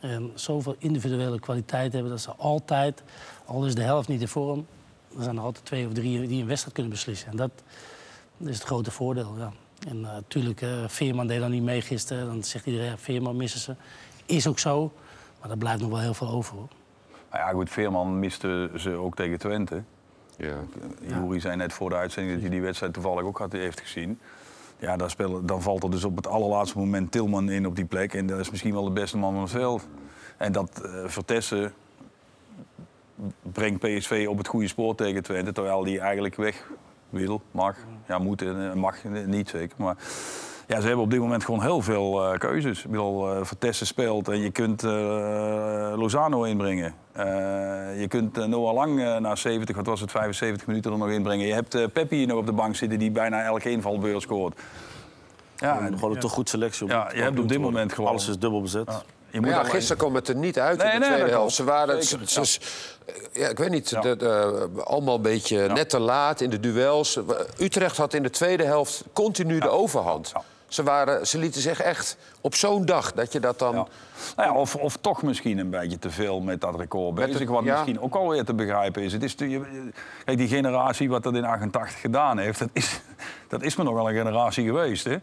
En 0.00 0.30
zoveel 0.34 0.76
individuele 0.78 1.40
kwaliteit 1.40 1.92
hebben 1.92 2.10
dat 2.10 2.20
ze 2.20 2.30
altijd, 2.30 3.02
al 3.44 3.66
is 3.66 3.74
de 3.74 3.82
helft 3.82 4.08
niet 4.08 4.20
in 4.20 4.28
vorm, 4.28 4.66
dan 5.14 5.22
zijn 5.22 5.36
er 5.36 5.42
altijd 5.42 5.64
twee 5.64 5.86
of 5.86 5.92
drie 5.92 6.26
die 6.28 6.40
een 6.40 6.46
wedstrijd 6.46 6.74
kunnen 6.74 6.92
beslissen. 6.92 7.30
En 7.30 7.36
dat, 7.36 7.50
dat 8.36 8.48
is 8.48 8.54
het 8.54 8.66
grote 8.66 8.90
voordeel. 8.90 9.34
Ja. 9.38 9.52
En 9.88 10.00
natuurlijk, 10.00 10.62
eh 10.62 10.84
Veerman 10.86 11.26
deed 11.26 11.40
dan 11.40 11.50
niet 11.50 11.62
mee 11.62 11.80
gisteren. 11.80 12.26
Dan 12.26 12.42
zegt 12.42 12.66
iedereen, 12.66 12.86
ja, 12.86 12.98
Veerman 12.98 13.36
missen 13.36 13.60
ze. 13.60 13.74
Is 14.26 14.46
ook 14.46 14.58
zo. 14.58 14.92
Maar 15.40 15.50
er 15.50 15.58
blijft 15.58 15.80
nog 15.80 15.90
wel 15.90 16.00
heel 16.00 16.14
veel 16.14 16.28
over. 16.28 16.54
Hoor. 16.56 16.68
Nou 17.30 17.44
ja, 17.44 17.52
goed, 17.52 17.70
Veerman 17.70 18.18
miste 18.18 18.70
ze 18.76 18.90
ook 18.90 19.16
tegen 19.16 19.38
Twente. 19.38 19.82
Ja. 20.36 20.56
Juri 21.06 21.40
zei 21.40 21.56
net 21.56 21.72
voor 21.72 21.90
de 21.90 21.96
uitzending 21.96 22.34
dat 22.34 22.42
hij 22.42 22.50
die 22.50 22.62
wedstrijd 22.62 22.92
toevallig 22.92 23.24
ook 23.24 23.38
had, 23.38 23.52
heeft 23.52 23.80
gezien. 23.80 24.18
Ja, 24.78 24.96
dan, 24.96 25.10
spelen, 25.10 25.46
dan 25.46 25.62
valt 25.62 25.82
er 25.82 25.90
dus 25.90 26.04
op 26.04 26.16
het 26.16 26.26
allerlaatste 26.26 26.78
moment 26.78 27.12
Tilman 27.12 27.50
in 27.50 27.66
op 27.66 27.76
die 27.76 27.84
plek. 27.84 28.14
En 28.14 28.26
dat 28.26 28.38
is 28.38 28.50
misschien 28.50 28.72
wel 28.72 28.84
de 28.84 28.90
beste 28.90 29.16
man 29.16 29.32
van 29.32 29.42
het 29.42 29.50
veld. 29.50 29.88
En 30.36 30.52
dat 30.52 30.80
eh 30.80 31.04
Vertessen 31.06 31.72
brengt 33.42 33.80
PSV 33.80 34.26
op 34.28 34.38
het 34.38 34.48
goede 34.48 34.68
spoor 34.68 34.94
tegen 34.94 35.22
Twente. 35.22 35.52
Terwijl 35.52 35.84
die 35.84 36.00
eigenlijk 36.00 36.34
weg 36.34 36.70
wil, 37.10 37.42
mag. 37.50 37.76
Ja, 38.08 38.18
moet 38.18 38.42
en 38.42 38.78
mag 38.78 39.04
niet 39.26 39.48
zeker. 39.48 39.76
Maar 39.78 39.96
ja, 40.66 40.80
ze 40.80 40.86
hebben 40.86 41.04
op 41.04 41.10
dit 41.10 41.20
moment 41.20 41.44
gewoon 41.44 41.62
heel 41.62 41.80
veel 41.82 42.24
eh, 42.32 42.38
keuzes. 42.38 42.84
Ik 42.84 42.90
bedoel, 42.90 43.30
eh, 43.34 43.44
Vertessen 43.44 43.86
speelt 43.86 44.28
en 44.28 44.40
je 44.40 44.50
kunt 44.50 44.82
eh, 44.84 44.90
Lozano 45.96 46.42
inbrengen. 46.42 46.94
Eh, 47.12 47.24
je 48.00 48.06
kunt 48.08 48.46
Noah 48.46 48.74
Lang 48.74 49.00
eh, 49.00 49.16
na 49.16 49.34
70, 49.36 49.76
wat 49.76 49.86
was 49.86 50.00
het, 50.00 50.10
75 50.10 50.66
minuten 50.66 50.92
er 50.92 50.98
nog 50.98 51.10
inbrengen. 51.10 51.46
Je 51.46 51.52
hebt 51.54 51.74
eh 51.74 51.84
Peppi 51.92 52.16
hier 52.16 52.26
nog 52.26 52.38
op 52.38 52.46
de 52.46 52.52
bank 52.52 52.76
zitten 52.76 52.98
die 52.98 53.10
bijna 53.10 53.42
elke 53.44 53.70
invalbeurt 53.70 54.22
scoort. 54.22 54.58
Ja, 55.56 55.74
Gewoon, 55.76 55.94
gewoon 55.94 56.14
een 56.14 56.20
te 56.20 56.28
goed 56.28 56.48
selectie. 56.48 56.84
om 56.84 56.90
Ja, 56.90 57.10
je 57.14 57.20
hebt 57.22 57.38
op 57.38 57.48
dit 57.48 57.60
moment 57.60 57.92
gewoon- 57.92 58.10
Alles 58.10 58.28
is 58.28 58.38
dubbel 58.38 58.60
bezet. 58.62 58.84
je 58.86 58.92
Maar 58.92 59.40
moet 59.40 59.50
ja, 59.50 59.58
alleen- 59.58 59.70
gisteren 59.70 59.96
kwam 59.98 60.14
het 60.14 60.28
er 60.28 60.34
niet 60.36 60.58
uit 60.58 60.78
Nee, 60.78 60.86
in 60.86 60.92
de 60.92 60.98
nee, 60.98 61.08
tweede 61.08 61.24
dat 61.30 61.38
helft. 61.38 61.54
Ze 61.54 61.64
waren, 61.64 62.02
Zeker, 62.04 62.28
ze- 62.28 62.44
ze- 62.46 62.60
ja, 63.32 63.48
ik 63.48 63.58
weet 63.58 63.70
niet, 63.70 63.90
Ja. 63.90 64.00
de- 64.00 64.16
de- 64.16 64.68
allemaal 64.84 65.14
een 65.14 65.22
beetje 65.22 65.68
net 65.68 65.88
te 65.90 65.98
laat 65.98 66.40
in 66.40 66.50
de 66.50 66.60
duels. 66.60 67.18
Utrecht 67.58 67.96
had 67.96 68.14
in 68.14 68.22
de 68.22 68.30
tweede 68.30 68.64
helft 68.64 69.04
continu 69.12 69.58
de 69.58 69.68
overhand. 69.68 70.32
Ze, 70.74 70.82
waren, 70.82 71.26
ze 71.26 71.38
lieten 71.38 71.60
zich 71.60 71.80
echt 71.80 72.16
op 72.40 72.54
zo'n 72.54 72.84
dag 72.84 73.12
dat 73.12 73.32
je 73.32 73.40
dat 73.40 73.58
dan... 73.58 73.74
Ja. 73.74 73.86
Nou 74.36 74.48
ja, 74.52 74.54
of, 74.60 74.76
of 74.76 74.96
toch 74.96 75.22
misschien 75.22 75.58
een 75.58 75.70
beetje 75.70 75.98
te 75.98 76.10
veel 76.10 76.40
met 76.40 76.60
dat 76.60 76.74
record 76.76 77.14
bezig. 77.14 77.38
het- 77.38 77.48
Wat 77.48 77.64
ja. 77.64 77.72
misschien 77.72 78.00
ook 78.00 78.14
alweer 78.14 78.44
te 78.44 78.54
begrijpen 78.54 79.02
is. 79.02 79.12
Het 79.12 79.22
is 79.22 79.34
je- 79.38 79.90
kijk, 80.24 80.38
die 80.38 80.48
generatie 80.48 81.08
wat 81.08 81.22
dat 81.22 81.34
in 81.34 81.44
88 81.44 82.00
gedaan 82.00 82.38
heeft, 82.38 82.58
dat 82.58 82.68
is, 82.72 83.00
dat 83.48 83.62
is 83.62 83.76
maar 83.76 83.86
nogal 83.86 84.08
een 84.08 84.16
generatie 84.16 84.64
geweest. 84.66 85.04
Hè? 85.04 85.16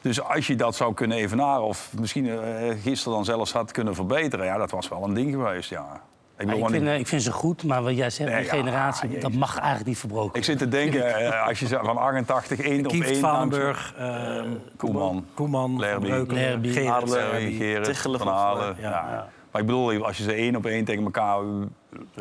Dus 0.00 0.22
als 0.22 0.46
je 0.46 0.56
dat 0.56 0.74
zou 0.76 0.94
kunnen 0.94 1.16
evenaren, 1.16 1.62
of 1.64 1.92
misschien 2.00 2.28
eh, 2.28 2.68
gisteren 2.82 3.12
dan 3.14 3.24
zelfs 3.24 3.52
had 3.52 3.72
kunnen 3.72 3.94
verbeteren, 3.94 4.46
ja, 4.46 4.56
dat 4.58 4.70
was 4.70 4.88
wel 4.88 5.04
een 5.04 5.14
ding 5.14 5.30
geweest. 5.32 5.70
Ja. 5.70 6.00
Ik, 6.38 6.46
bedoel, 6.46 6.62
ik, 6.62 6.70
vind, 6.70 6.86
eh, 6.86 6.98
ik 6.98 7.06
vind 7.06 7.22
ze 7.22 7.32
goed, 7.32 7.64
maar 7.64 7.82
wat 7.82 7.96
jij 7.96 8.10
zegt, 8.10 8.30
Nee, 8.30 8.38
die 8.42 8.50
ja, 8.50 8.56
generatie, 8.56 9.08
jezus. 9.08 9.22
dat 9.22 9.32
mag 9.32 9.56
eigenlijk 9.56 9.86
niet 9.86 9.98
verbroken 9.98 10.38
ik 10.38 10.44
zit 10.44 10.58
te 10.58 10.68
denken, 10.68 11.14
eh, 11.16 11.46
als 11.46 11.60
je 11.60 11.66
zo 11.66 11.78
van 11.82 11.96
88 11.96 12.60
1 12.60 12.84
op 12.84 12.92
Kieft, 12.92 13.10
1 13.10 13.18
Valenburg, 13.18 13.94
eh, 13.96 14.42
Koeman, 14.76 15.26
Koeman, 15.34 15.70
Van 15.70 15.80
Lerby. 15.80 16.32
Lerby. 16.32 16.72
Gerrit. 16.72 17.98
Van 17.98 18.28
Halen. 18.28 18.76
Ja. 18.80 18.90
Ja. 18.90 19.28
Maar 19.50 19.60
ik 19.60 19.66
bedoel, 19.66 20.06
als 20.06 20.16
je 20.16 20.22
ze 20.22 20.32
één 20.32 20.56
op 20.56 20.66
één 20.66 20.84
tegen 20.84 21.04
elkaar 21.04 21.40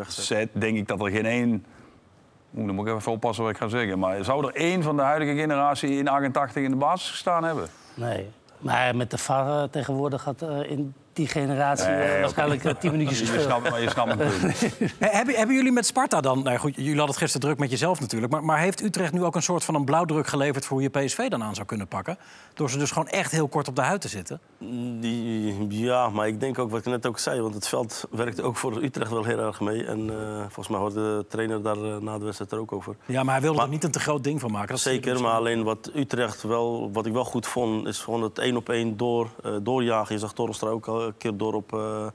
zet, 0.07 0.49
denk 0.51 0.77
ik 0.77 0.87
dat 0.87 1.01
er 1.01 1.11
geen 1.11 1.25
één... 1.25 1.65
Oeh, 2.55 2.65
dan 2.65 2.75
moet 2.75 2.87
ik 2.87 2.95
even 2.95 3.11
oppassen 3.11 3.43
wat 3.43 3.53
ik 3.53 3.59
ga 3.59 3.67
zeggen. 3.67 3.99
Maar 3.99 4.23
zou 4.23 4.47
er 4.47 4.55
één 4.55 4.83
van 4.83 4.95
de 4.95 5.01
huidige 5.01 5.35
generatie 5.35 5.97
in 5.97 6.07
88 6.07 6.63
in 6.63 6.69
de 6.69 6.75
basis 6.75 7.09
gestaan 7.09 7.43
hebben? 7.43 7.67
Nee. 7.93 8.29
Maar 8.57 8.95
met 8.95 9.11
de 9.11 9.17
VAR 9.17 9.69
tegenwoordig 9.69 10.23
had 10.23 10.41
eh, 10.41 10.71
in 10.71 10.93
die 11.17 11.27
generatie 11.27 11.87
Nee, 11.87 12.03
eh, 12.03 12.19
waarschijnlijk 12.21 12.63
eh, 12.65 12.73
tien 12.79 12.91
minuutjes 12.91 13.19
Je 13.19 13.25
gespeeld. 13.25 13.45
snapt, 13.47 13.69
maar 13.69 13.81
je 13.81 13.89
snapt 13.89 14.09
het 14.19 14.77
Hebben, 15.17 15.35
hebben 15.35 15.55
jullie 15.55 15.71
met 15.71 15.85
Sparta 15.85 16.21
dan... 16.21 16.37
Nou 16.37 16.49
ja, 16.51 16.57
goed, 16.57 16.75
jullie 16.75 16.89
hadden 16.89 17.07
het 17.07 17.17
gisteren 17.17 17.47
druk 17.47 17.59
met 17.59 17.69
jezelf 17.69 17.99
natuurlijk... 17.99 18.31
Maar, 18.31 18.43
maar 18.43 18.59
heeft 18.59 18.81
Utrecht 18.83 19.13
nu 19.13 19.23
ook 19.23 19.35
een 19.35 19.41
soort 19.41 19.63
van 19.63 19.75
een 19.75 19.85
blauwdruk 19.85 20.27
geleverd... 20.27 20.65
voor 20.65 20.81
hoe 20.81 20.89
je 20.91 21.05
PSV 21.05 21.27
dan 21.27 21.43
aan 21.43 21.55
zou 21.55 21.67
kunnen 21.67 21.87
pakken? 21.87 22.17
Door 22.53 22.69
ze 22.69 22.77
dus 22.77 22.91
gewoon 22.91 23.07
echt 23.07 23.31
heel 23.31 23.47
kort 23.47 23.67
op 23.67 23.75
de 23.75 23.81
huid 23.81 24.01
te 24.01 24.07
zitten? 24.07 24.39
Die, 24.99 25.67
ja, 25.69 26.09
maar 26.09 26.27
ik 26.27 26.39
denk 26.39 26.59
ook 26.59 26.69
wat 26.69 26.79
ik 26.79 26.85
net 26.85 27.05
ook 27.05 27.19
zei, 27.19 27.41
want 27.41 27.53
het 27.53 27.67
veld 27.67 28.03
werkte 28.11 28.43
ook 28.43 28.55
voor 28.57 28.83
Utrecht 28.83 29.11
wel 29.11 29.23
heel 29.23 29.39
erg 29.39 29.59
mee. 29.59 29.85
En 29.85 30.09
eh, 30.09 30.39
volgens 30.39 30.67
mij 30.67 30.79
hoorde 30.79 30.95
de 30.95 31.25
trainer 31.29 31.61
daar 31.61 31.77
na 32.01 32.17
de 32.17 32.23
wedstrijd 32.23 32.51
er 32.51 32.59
ook 32.59 32.71
over. 32.71 32.95
Ja, 33.05 33.23
maar 33.23 33.33
hij 33.33 33.41
wilde 33.41 33.57
Maar- 33.57 33.65
er 33.65 33.71
niet 33.71 33.83
een 33.83 33.91
te 33.91 33.99
groot 33.99 34.23
ding 34.23 34.39
van 34.39 34.51
maken. 34.51 34.67
Dat 34.69 34.79
Zeker, 34.79 35.21
maar 35.21 35.33
alleen 35.33 35.63
wat 35.63 35.91
Utrecht 35.95 36.41
wel, 36.43 36.89
wat 36.93 37.05
ik 37.05 37.13
wel 37.13 37.23
goed 37.25 37.47
vond, 37.47 37.87
is 37.87 37.99
gewoon 37.99 38.21
het 38.21 38.37
één 38.39 38.55
op 38.57 38.69
één 38.69 38.97
door, 38.97 39.29
eh, 39.43 39.51
doorjagen. 39.61 40.13
Je 40.15 40.19
zag 40.21 40.33
Torrenstra 40.33 40.69
ook 40.69 40.87
al 40.87 41.06
een 41.07 41.17
keer 41.17 41.37
door 41.37 41.53
op 41.53 41.73
eh 41.73 42.07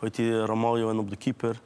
hoe 0.00 0.08
heet 0.08 0.14
die, 0.16 0.44
Ramaljo 0.44 0.90
en 0.90 0.98
op 0.98 1.10
de 1.10 1.16
keeper. 1.16 1.60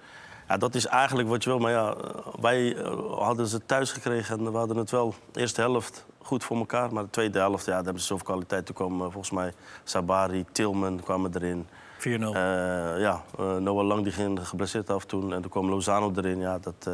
Ja, 0.49 0.57
dat 0.57 0.75
is 0.75 0.87
eigenlijk 0.87 1.29
wat 1.29 1.44
je 1.44 1.51
wil. 1.51 1.59
Maar 1.59 1.70
ja, 1.70 1.94
wij 2.40 2.77
eh, 2.77 2.92
hadden 3.18 3.47
ze 3.47 3.66
thuis 3.66 3.92
gekregen 3.92 4.38
en 4.38 4.53
we 4.53 4.59
hadden 4.59 4.77
het 4.77 4.90
wel 4.90 5.14
de 5.33 5.40
eerste 5.40 5.61
helft 5.61 6.07
goed 6.23 6.44
voor 6.44 6.57
elkaar. 6.57 6.92
Maar 6.92 7.03
de 7.03 7.11
tweede 7.11 7.38
helft, 7.38 7.64
ja, 7.64 7.75
daar 7.75 7.85
hebben 7.85 8.01
ze 8.03 8.07
zoveel 8.07 8.25
kwaliteit. 8.27 8.66
Toen 8.66 8.75
kwam 8.75 8.92
eh, 8.92 9.01
volgens 9.01 9.31
mij 9.31 9.53
Sabari, 9.85 10.44
Tilman 10.53 11.01
kwamen 11.03 11.31
erin. 11.35 11.66
4-0. 11.99 12.03
Eh, 12.05 13.01
ja, 13.01 13.23
Noah 13.37 13.87
Lang 13.87 14.03
die 14.03 14.12
ging 14.12 14.49
geblesseerd 14.49 14.90
af 14.90 15.05
toen. 15.05 15.33
En 15.33 15.40
toen 15.40 15.51
kwam 15.51 15.68
Lozano 15.68 16.12
erin. 16.16 16.38
Ja, 16.38 16.59
dat, 16.59 16.90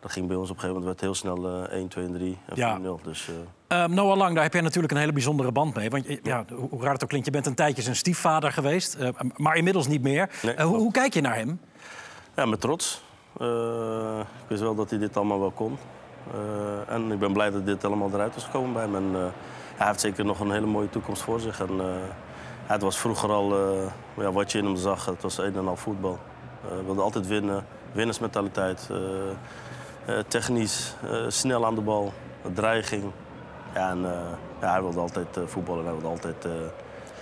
dat 0.00 0.12
ging 0.12 0.26
bij 0.26 0.36
ons 0.36 0.50
op 0.50 0.56
een 0.56 0.60
gegeven 0.60 0.82
moment 0.82 0.84
werd 0.84 1.00
heel 1.00 1.14
snel 1.14 1.68
eh 1.68 1.78
1, 1.78 1.88
2 1.88 2.04
en 2.04 2.12
3 2.12 2.38
en 2.46 2.56
Ja. 2.56 2.78
4-0. 2.78 3.02
Dus, 3.02 3.30
eh, 3.74 3.82
Ehm, 3.82 3.94
Noah 3.94 4.16
Lang, 4.16 4.34
daar 4.34 4.42
heb 4.42 4.52
jij 4.52 4.62
natuurlijk 4.62 4.92
een 4.92 4.98
hele 4.98 5.12
bijzondere 5.12 5.52
band 5.52 5.74
mee. 5.74 5.90
Want 5.90 6.06
je- 6.06 6.20
ja, 6.22 6.44
hoe 6.70 6.82
raar 6.82 6.92
het 6.92 7.02
ook 7.02 7.08
klinkt, 7.08 7.26
je 7.26 7.32
bent 7.32 7.46
een 7.46 7.54
tijdje 7.54 7.82
zijn 7.82 7.96
stiefvader 7.96 8.52
geweest. 8.52 8.94
eh, 8.94 9.08
maar 9.36 9.56
inmiddels 9.56 9.86
niet 9.86 10.02
meer. 10.02 10.30
Nee, 10.42 10.54
Eh, 10.54 10.64
hoe, 10.66 10.92
kijk 10.92 11.14
je 11.14 11.20
naar 11.20 11.34
hem? 11.36 11.60
Ja, 12.36 12.44
met 12.46 12.60
trots. 12.60 13.02
Eh, 13.40 14.18
ik 14.18 14.48
wist 14.48 14.60
wel 14.62 14.74
dat 14.74 14.90
hij 14.90 14.98
dit 14.98 15.16
allemaal 15.16 15.40
wel 15.40 15.50
kon. 15.50 15.78
Eh, 16.34 16.94
en 16.94 17.12
ik 17.12 17.18
ben 17.18 17.32
blij 17.32 17.50
dat 17.50 17.66
dit 17.66 17.84
allemaal 17.84 18.10
eruit 18.12 18.36
is 18.36 18.42
gekomen 18.44 18.72
bij 18.72 18.82
hem. 18.82 18.94
En, 18.96 19.10
eh, 19.20 19.26
hij 19.76 19.86
heeft 19.86 20.00
zeker 20.00 20.24
nog 20.24 20.40
een 20.40 20.50
hele 20.50 20.66
mooie 20.66 20.90
toekomst 20.90 21.22
voor 21.22 21.40
zich. 21.40 21.60
En, 21.60 21.80
eh, 21.80 21.86
het 22.66 22.82
was 22.82 22.98
vroeger 22.98 23.30
al 23.30 23.54
eh, 23.54 23.86
ja, 24.24 24.32
wat 24.32 24.52
je 24.52 24.58
in 24.58 24.64
hem 24.64 24.76
zag. 24.76 25.04
Het 25.06 25.22
was 25.22 25.38
een 25.38 25.56
en 25.56 25.68
al 25.68 25.76
voetbal. 25.76 26.18
Eh, 26.64 26.70
Hij 26.74 26.84
wilde 26.84 27.02
altijd 27.02 27.26
winnen. 27.26 27.66
Winnersmentaliteit. 27.92 28.88
eh, 28.90 28.98
eh, 30.18 30.24
technisch. 30.28 30.94
eh, 31.10 31.16
snel 31.28 31.66
aan 31.66 31.74
de 31.74 31.80
bal. 31.80 32.12
Dreiging. 32.54 33.02
Ja, 33.74 33.90
en, 33.90 34.04
eh, 34.04 34.18
ja, 34.60 34.70
hij 34.70 34.82
wilde 34.82 35.00
altijd 35.00 35.36
eh, 35.36 35.42
voetballen. 35.46 35.80
en 35.80 35.90
Hij 35.90 36.00
wilde 36.00 36.08
altijd 36.08 36.44
eh, 36.44 36.52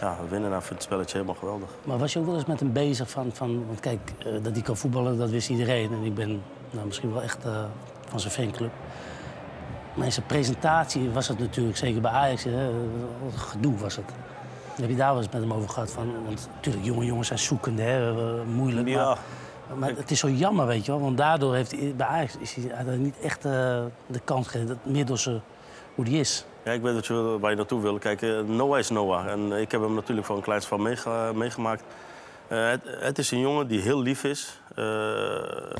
ja, 0.00 0.16
winnen. 0.28 0.48
En 0.48 0.54
hij 0.56 0.60
vindt 0.60 0.68
het 0.68 0.82
spelletje 0.82 1.12
helemaal 1.12 1.38
geweldig. 1.38 1.68
Maar 1.84 1.98
was 1.98 2.12
je 2.12 2.18
ook 2.18 2.26
wel 2.26 2.34
eens 2.34 2.44
met 2.44 2.60
hem 2.60 2.72
bezig 2.72 3.10
van, 3.10 3.30
van 3.32 3.66
want 3.66 3.80
kijk, 3.80 4.12
dat 4.42 4.52
hij 4.52 4.62
kan 4.62 4.76
voetballen, 4.76 5.18
dat 5.18 5.30
wist 5.30 5.48
iedereen. 5.48 5.92
En 5.92 6.02
ik 6.02 6.14
ben 6.14 6.42
nou, 6.70 6.86
misschien 6.86 7.12
wel 7.12 7.22
echt 7.22 7.38
van 8.08 8.20
zijn 8.20 8.32
fanclub. 8.32 8.70
Maar 9.94 10.04
in 10.06 10.12
zijn 10.12 10.26
presentatie 10.26 11.10
was 11.10 11.28
het 11.28 11.38
natuurlijk, 11.38 11.76
zeker 11.76 12.00
bij 12.00 12.10
Ajax, 12.10 12.44
hè, 12.44 12.70
gedoe 13.36 13.76
was 13.76 13.96
het. 13.96 14.04
Heb 14.80 14.88
je 14.88 14.96
daar 14.96 15.12
wel 15.12 15.22
eens 15.22 15.32
met 15.32 15.42
hem 15.42 15.52
over 15.52 15.68
gehad? 15.68 15.90
Van, 15.90 16.24
want 16.24 16.48
natuurlijk, 16.54 16.84
jonge 16.84 17.04
jongens 17.04 17.26
zijn 17.26 17.38
zoekende, 17.38 17.82
hè, 17.82 18.14
moeilijk. 18.44 18.88
Ja. 18.88 19.16
Maar, 19.68 19.78
maar 19.78 19.88
het 19.96 20.10
is 20.10 20.18
zo 20.18 20.28
jammer, 20.28 20.66
weet 20.66 20.84
je 20.84 20.92
wel. 20.92 21.00
Want 21.00 21.16
daardoor 21.16 21.54
heeft 21.54 21.70
hij, 21.70 21.94
bij 21.96 22.06
Ajax 22.06 22.36
is 22.38 22.54
hij, 22.54 22.96
niet 22.96 23.18
echt 23.20 23.42
de 23.42 24.20
kans 24.24 24.46
gegeven, 24.46 24.68
dat, 24.68 24.92
meer 24.92 25.06
door 25.06 25.18
zijn, 25.18 25.42
hoe 25.94 26.04
die 26.04 26.20
is. 26.20 26.44
Ja, 26.64 26.72
ik 26.72 26.82
weet 26.82 26.94
dat 26.94 27.06
je, 27.06 27.12
wil- 27.12 27.40
waar 27.40 27.50
je 27.50 27.56
naartoe 27.56 27.80
wil. 27.80 27.98
Kijk, 27.98 28.22
eh, 28.22 28.40
Noah 28.40 28.78
is 28.78 28.90
Noah. 28.90 29.26
En 29.26 29.52
ik 29.52 29.70
heb 29.70 29.80
hem 29.80 29.94
natuurlijk 29.94 30.26
van 30.26 30.40
kleins 30.40 30.66
van 30.66 30.82
meega- 30.82 31.32
meegemaakt. 31.32 31.82
Eh, 32.48 32.68
het, 32.68 32.80
het 32.84 33.18
is 33.18 33.30
een 33.30 33.40
jongen 33.40 33.66
die 33.68 33.80
heel 33.80 34.00
lief 34.02 34.24
is. 34.24 34.60
eh, 34.74 35.74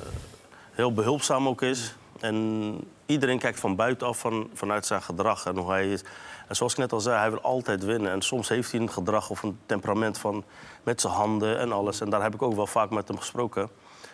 heel 0.73 0.93
behulpzaam 0.93 1.49
ook 1.49 1.63
is. 1.63 1.95
En 2.21 2.79
iedereen 3.07 3.39
kijkt 3.39 3.61
van 3.61 3.77
buitenaf 3.77 4.19
van, 4.19 4.51
vanuit 4.55 4.87
zijn 4.87 5.03
gedrag 5.03 5.45
en 5.47 5.57
hoe 5.57 5.71
hij 5.71 5.93
is. 5.93 6.05
En 6.49 6.57
zoals 6.57 6.73
ik 6.73 6.79
net 6.79 6.93
al 6.93 7.01
zei, 7.01 7.19
hij 7.19 7.31
wil 7.31 7.41
altijd 7.41 7.85
winnen. 7.85 8.13
En 8.13 8.23
soms 8.23 8.49
heeft 8.49 8.73
hij 8.73 8.81
een 8.81 8.91
gedrag 8.91 9.31
of 9.31 9.43
een 9.43 9.59
temperament 9.67 10.19
van 10.19 10.45
met 10.83 11.01
zijn 11.01 11.13
handen 11.13 11.59
en 11.59 11.73
alles. 11.73 12.01
En 12.01 12.11
daar 12.11 12.23
heb 12.23 12.35
ik 12.35 12.43
ook 12.43 12.55
wel 12.55 12.67
vaak 12.67 12.91
met 12.91 13.09
hem 13.09 13.19
gesproken. 13.19 13.69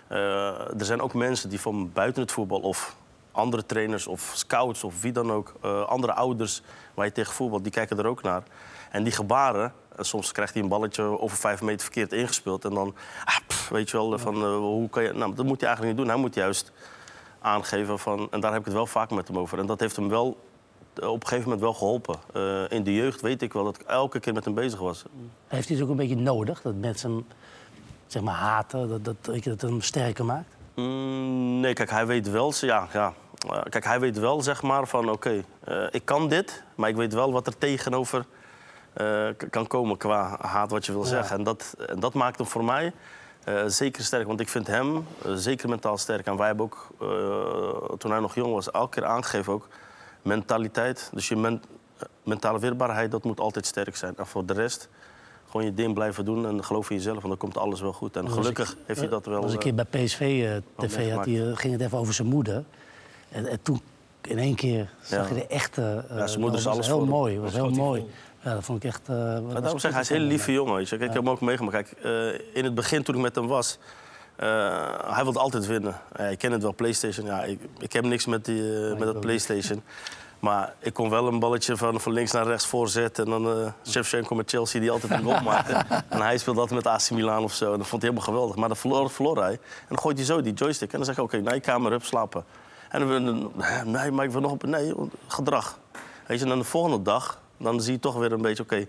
Eh, 0.08 0.18
er 0.78 0.84
zijn 0.84 1.00
ook 1.00 1.14
mensen 1.14 1.48
die 1.48 1.60
van 1.60 1.92
buiten 1.92 2.22
het 2.22 2.32
voetbal 2.32 2.60
of 2.60 2.96
andere 3.32 3.66
trainers 3.66 4.06
of 4.06 4.32
scouts 4.34 4.84
of 4.84 5.02
wie 5.02 5.12
dan 5.12 5.32
ook, 5.32 5.54
eh, 5.62 5.84
andere 5.84 6.12
ouders 6.12 6.62
waar 6.94 7.06
je 7.06 7.12
tegen 7.12 7.32
voetbalt, 7.32 7.62
die 7.62 7.72
kijken 7.72 7.98
er 7.98 8.06
ook 8.06 8.22
naar. 8.22 8.42
En 8.90 9.02
die 9.02 9.12
gebaren, 9.12 9.72
en 9.96 10.04
soms 10.04 10.32
krijgt 10.32 10.54
hij 10.54 10.62
een 10.62 10.68
balletje 10.68 11.02
over 11.02 11.36
vijf 11.36 11.62
meter 11.62 11.80
verkeerd 11.80 12.12
ingespeeld. 12.12 12.64
En 12.64 12.74
dan, 12.74 12.94
ah, 13.24 13.36
pff, 13.46 13.68
weet 13.68 13.90
je 13.90 13.96
wel, 13.96 14.18
van, 14.18 14.34
eh, 14.34 14.56
hoe 14.56 14.88
kan 14.88 15.02
je... 15.02 15.12
Nou, 15.12 15.34
dat 15.34 15.44
moet 15.44 15.60
hij 15.60 15.68
eigenlijk 15.68 15.96
niet 15.96 16.06
doen. 16.06 16.14
Hij 16.14 16.24
moet 16.24 16.34
juist 16.34 16.72
aangeven 17.40 17.98
van... 17.98 18.28
En 18.30 18.40
daar 18.40 18.50
heb 18.50 18.60
ik 18.60 18.66
het 18.66 18.74
wel 18.74 18.86
vaak 18.86 19.10
met 19.10 19.28
hem 19.28 19.38
over. 19.38 19.58
En 19.58 19.66
dat 19.66 19.80
heeft 19.80 19.96
hem 19.96 20.08
wel 20.08 20.36
eh, 20.94 21.08
op 21.08 21.20
een 21.20 21.28
gegeven 21.28 21.44
moment 21.44 21.60
wel 21.60 21.74
geholpen. 21.74 22.16
Eh, 22.32 22.70
in 22.76 22.82
de 22.82 22.94
jeugd 22.94 23.20
weet 23.20 23.42
ik 23.42 23.52
wel 23.52 23.64
dat 23.64 23.80
ik 23.80 23.86
elke 23.86 24.20
keer 24.20 24.32
met 24.32 24.44
hem 24.44 24.54
bezig 24.54 24.78
was. 24.78 25.04
Heeft 25.46 25.68
hij 25.68 25.76
het 25.76 25.84
ook 25.84 25.90
een 25.90 25.96
beetje 25.96 26.16
nodig, 26.16 26.62
dat 26.62 26.74
mensen 26.74 27.10
hem 27.10 27.26
zeg 28.06 28.22
maar, 28.22 28.34
haten, 28.34 28.88
dat, 28.88 29.04
dat, 29.04 29.24
dat 29.24 29.44
het 29.44 29.62
hem 29.62 29.80
sterker 29.80 30.24
maakt? 30.24 30.56
Mm, 30.78 31.60
nee, 31.60 31.72
kijk, 31.72 31.90
hij 31.90 32.06
weet 32.06 32.30
wel, 32.30 32.52
ja, 32.60 32.88
ja. 32.92 33.12
Eh, 33.48 33.60
kijk, 33.68 33.84
hij 33.84 34.00
weet 34.00 34.18
wel 34.18 34.42
zeg 34.42 34.62
maar 34.62 34.86
van 34.86 35.10
oké, 35.10 35.44
eh, 35.64 35.86
ik 35.90 36.04
kan 36.04 36.28
dit, 36.28 36.62
maar 36.74 36.88
ik 36.88 36.96
weet 36.96 37.14
wel 37.14 37.32
wat 37.32 37.46
er 37.46 37.58
tegenover 37.58 38.24
eh, 38.92 39.28
kan 39.50 39.66
komen 39.66 39.96
qua 39.96 40.36
haat 40.40 40.70
wat 40.70 40.86
je 40.86 40.92
wil 40.92 41.04
zeggen. 41.04 41.38
En 41.38 41.42
dat, 41.44 41.74
en 41.86 42.00
dat 42.00 42.14
maakt 42.14 42.38
hem 42.38 42.46
voor 42.46 42.64
mij 42.64 42.92
zeker 43.66 44.02
sterk, 44.04 44.26
want 44.26 44.40
ik 44.40 44.48
vind 44.48 44.66
hem 44.66 45.06
zeker 45.34 45.68
mentaal 45.68 45.98
sterk. 45.98 46.26
En 46.26 46.36
wij 46.36 46.46
hebben 46.46 46.64
ook, 46.64 46.86
toen 47.98 48.10
hij 48.10 48.20
nog 48.20 48.34
jong 48.34 48.52
was, 48.52 48.70
elke 48.70 49.00
keer 49.00 49.08
aangegeven 49.08 49.52
ook 49.52 49.68
mentaliteit. 50.22 51.10
Dus 51.12 51.28
je 51.28 51.36
men- 51.36 51.62
mentale 52.22 52.58
weerbaarheid, 52.58 53.10
dat 53.10 53.24
moet 53.24 53.40
altijd 53.40 53.66
sterk 53.66 53.96
zijn. 53.96 54.16
En 54.16 54.26
voor 54.26 54.46
de 54.46 54.52
rest, 54.52 54.88
gewoon 55.50 55.66
je 55.66 55.74
ding 55.74 55.94
blijven 55.94 56.24
doen 56.24 56.46
en 56.46 56.64
geloof 56.64 56.90
in 56.90 56.96
jezelf, 56.96 57.22
en 57.22 57.28
dan 57.28 57.38
komt 57.38 57.56
alles 57.58 57.80
wel 57.80 57.92
goed. 57.92 58.16
En 58.16 58.24
ik- 58.24 58.30
gelukkig 58.30 58.76
heeft 58.86 59.00
hij 59.00 59.08
dat 59.08 59.26
wel. 59.26 59.42
een 59.44 59.50
eh, 59.50 59.58
keer 59.58 59.74
bij 59.74 59.84
PSV 59.84 60.20
eh, 60.20 60.86
TV, 60.86 61.10
had 61.12 61.24
hij, 61.24 61.48
eh, 61.50 61.56
ging 61.56 61.72
het 61.72 61.82
even 61.82 61.98
over 61.98 62.14
zijn 62.14 62.28
moeder. 62.28 62.64
En, 63.28 63.46
en 63.46 63.62
toen 63.62 63.80
in 64.22 64.38
één 64.38 64.54
keer 64.54 64.90
zag 65.02 65.28
Ja. 65.28 65.34
je 65.34 65.40
de 65.40 65.46
echte... 65.46 66.04
Ja, 66.10 66.26
zijn 66.26 66.40
moeder 66.40 66.58
is 66.58 66.66
alles 66.66 66.86
heel 66.86 67.06
mooi. 67.06 67.38
was 67.38 67.52
heel 67.52 67.70
mooi. 67.70 68.04
Ja, 68.42 68.54
dat 68.54 68.64
vond 68.64 68.84
ik 68.84 68.90
echt... 68.90 69.08
Maar 69.08 69.42
was 69.42 69.52
daarom 69.52 69.78
zeg 69.78 69.92
hij 69.92 70.00
is 70.00 70.08
een 70.10 70.16
hele 70.16 70.28
lieve 70.28 70.52
jongen. 70.52 70.74
Weet 70.74 70.88
je. 70.88 70.96
Kijk, 70.96 71.08
Ik 71.08 71.14
heb 71.16 71.24
hem 71.24 71.32
ook 71.32 71.40
meegemaakt. 71.40 71.74
Kijk, 71.74 72.04
in 72.52 72.64
het 72.64 72.74
begin 72.74 73.02
toen 73.02 73.14
ik 73.14 73.20
met 73.20 73.34
hem 73.34 73.46
was, 73.46 73.78
hij 75.06 75.20
wilde 75.22 75.38
altijd 75.38 75.66
winnen. 75.66 76.00
Ja, 76.16 76.24
ik 76.24 76.38
ken 76.38 76.52
het 76.52 76.62
wel, 76.62 76.74
PlayStation. 76.74 77.26
Ja, 77.26 77.44
ik, 77.44 77.60
ik 77.78 77.92
heb 77.92 78.04
niks 78.04 78.26
met, 78.26 78.44
die, 78.44 78.62
met 78.98 78.98
dat 78.98 79.20
PlayStation. 79.20 79.82
Maar 80.40 80.74
ik 80.78 80.92
kon 80.94 81.10
wel 81.10 81.26
een 81.26 81.38
balletje 81.38 81.76
van, 81.76 82.00
van 82.00 82.12
links 82.12 82.32
naar 82.32 82.46
rechts 82.46 82.66
voorzetten. 82.66 83.24
En 83.24 83.30
dan 83.30 83.46
eh 83.46 83.72
Shevchenko 83.90 84.34
met 84.34 84.50
Chelsea 84.50 84.80
die 84.80 84.90
altijd 84.90 85.12
een 85.12 85.22
goal 85.22 85.40
maakte. 85.42 85.72
en 86.08 86.20
hij 86.20 86.38
speelde 86.38 86.60
altijd 86.60 86.84
met 86.84 86.92
AC 86.92 87.10
Milan 87.10 87.42
of 87.42 87.52
zo. 87.54 87.72
En 87.72 87.78
dat 87.78 87.86
vond 87.86 88.02
hij 88.02 88.10
helemaal 88.10 88.32
geweldig. 88.34 88.56
Maar 88.56 88.68
dan 88.68 88.76
verloor, 88.76 89.10
verloor 89.10 89.36
hij. 89.38 89.52
En 89.52 89.86
dan 89.88 89.98
gooit 89.98 90.16
hij 90.16 90.26
zo 90.26 90.42
die 90.42 90.52
joystick. 90.52 90.90
En 90.92 90.96
dan 90.96 91.06
zeg 91.06 91.16
ik, 91.16 91.22
oké, 91.22 91.40
naar 91.40 91.54
je 91.54 91.60
kamer, 91.60 91.92
up, 91.92 92.04
slapen. 92.04 92.44
En 92.88 93.08
dan, 93.08 93.24
dan- 93.24 93.52
nee, 93.84 94.10
maar 94.10 94.24
ik 94.24 94.30
wil 94.30 94.40
nog 94.40 94.50
op... 94.50 94.62
Nee, 94.62 94.94
gedrag. 95.26 95.78
Weet 96.26 96.38
je, 96.38 96.44
en 96.44 96.50
dan 96.50 96.58
de 96.58 96.64
volgende 96.64 97.02
dag, 97.02 97.40
dan 97.56 97.80
zie 97.80 97.92
je 97.92 97.98
toch 97.98 98.14
weer 98.14 98.32
een 98.32 98.42
beetje, 98.42 98.62
oké... 98.62 98.86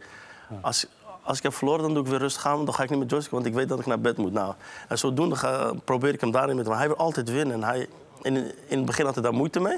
als, 0.61 0.85
als 1.23 1.37
ik 1.37 1.43
heb 1.43 1.53
verloren, 1.53 1.81
dan 1.81 1.93
doe 1.93 2.03
ik 2.03 2.09
weer 2.09 2.19
rustig 2.19 2.45
aan. 2.45 2.65
Dan 2.65 2.73
ga 2.73 2.83
ik 2.83 2.89
niet 2.89 2.99
met 2.99 3.09
joystick, 3.09 3.31
want 3.31 3.45
ik 3.45 3.53
weet 3.53 3.69
dat 3.69 3.79
ik 3.79 3.85
naar 3.85 3.99
bed 3.99 4.17
moet. 4.17 4.33
Nou, 4.33 4.53
en 4.87 4.97
zodoende 4.97 5.35
ga, 5.35 5.71
probeer 5.83 6.13
ik 6.13 6.21
hem 6.21 6.31
daarin 6.31 6.55
met. 6.55 6.67
Maar 6.67 6.77
hij 6.77 6.87
wil 6.87 6.97
altijd 6.97 7.29
winnen. 7.31 7.55
En 7.55 7.63
hij, 7.63 7.87
in, 8.21 8.35
in 8.67 8.77
het 8.77 8.85
begin 8.85 9.05
had 9.05 9.13
hij 9.13 9.23
daar 9.23 9.33
moeite 9.33 9.59
mee. 9.59 9.77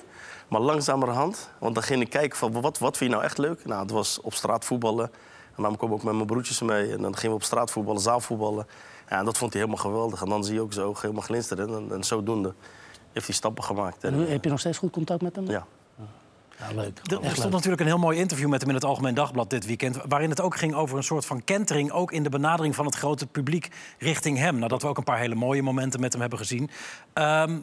Maar 0.52 0.62
langzamerhand, 0.62 1.50
want 1.60 1.74
dan 1.76 1.84
ging 1.84 2.02
ik 2.02 2.10
kijken 2.10 2.38
van 2.38 2.62
wat, 2.62 2.78
wat 2.78 2.98
vind 2.98 3.10
je 3.10 3.16
nou 3.16 3.28
echt 3.28 3.38
leuk? 3.38 3.66
Nou, 3.66 3.82
het 3.82 3.92
was 3.92 4.22
op 4.22 4.34
straat 4.34 4.66
voetballen. 4.66 5.12
En 5.56 5.64
dan 5.64 5.78
kwam 5.78 5.90
ik 5.90 5.96
ook 5.96 6.04
met 6.04 6.14
mijn 6.14 6.26
broertjes 6.26 6.62
mee. 6.62 6.92
En 6.92 7.02
dan 7.02 7.14
gingen 7.16 7.30
we 7.30 7.36
op 7.36 7.44
straat 7.44 7.72
voetballen, 7.72 8.02
zaalvoetballen. 8.02 8.68
Ja, 9.10 9.18
en 9.18 9.26
dat 9.26 9.38
vond 9.38 9.54
hij 9.54 9.62
helemaal 9.62 9.84
geweldig. 9.84 10.22
En 10.22 10.30
dan 10.30 10.44
zie 10.44 10.54
je 10.54 10.62
ook 10.62 10.74
zijn 10.74 10.86
ogen 10.86 11.02
helemaal 11.02 11.24
glinsteren. 11.24 11.76
En, 11.76 11.88
en 11.92 12.04
zodoende 12.04 12.54
heeft 13.12 13.26
hij 13.26 13.36
stappen 13.36 13.64
gemaakt. 13.64 14.04
En 14.04 14.30
heb 14.30 14.44
je 14.44 14.50
nog 14.50 14.60
steeds 14.60 14.78
goed 14.78 14.92
contact 14.92 15.22
met 15.22 15.36
hem? 15.36 15.50
ja. 15.50 15.66
Ja, 16.58 16.76
leuk. 16.76 16.98
Er 16.98 17.18
stond 17.18 17.38
leuk. 17.38 17.52
natuurlijk 17.52 17.82
een 17.82 17.88
heel 17.88 17.98
mooi 17.98 18.18
interview 18.18 18.50
met 18.50 18.60
hem 18.60 18.70
in 18.70 18.76
het 18.76 18.86
Algemeen 18.86 19.14
Dagblad 19.14 19.50
dit 19.50 19.66
weekend. 19.66 19.98
Waarin 20.08 20.30
het 20.30 20.42
ook 20.42 20.56
ging 20.56 20.74
over 20.74 20.98
een 20.98 21.04
soort 21.04 21.26
van 21.26 21.44
kentering. 21.44 21.92
Ook 21.92 22.12
in 22.12 22.24
de 22.24 22.30
benadering 22.30 22.76
van 22.76 22.86
het 22.86 22.96
grote 22.96 23.28
publiek 23.28 23.70
richting 24.00 24.38
hem. 24.38 24.60
Nadat 24.60 24.82
we 24.82 24.88
ook 24.88 24.98
een 24.98 25.04
paar 25.04 25.20
hele 25.20 25.36
mooie 25.36 25.64
momenten 25.64 26.00
met 26.00 26.12
hem 26.12 26.22
hebben 26.22 26.40
gezien. 26.40 26.70
Ehm, 27.14 27.60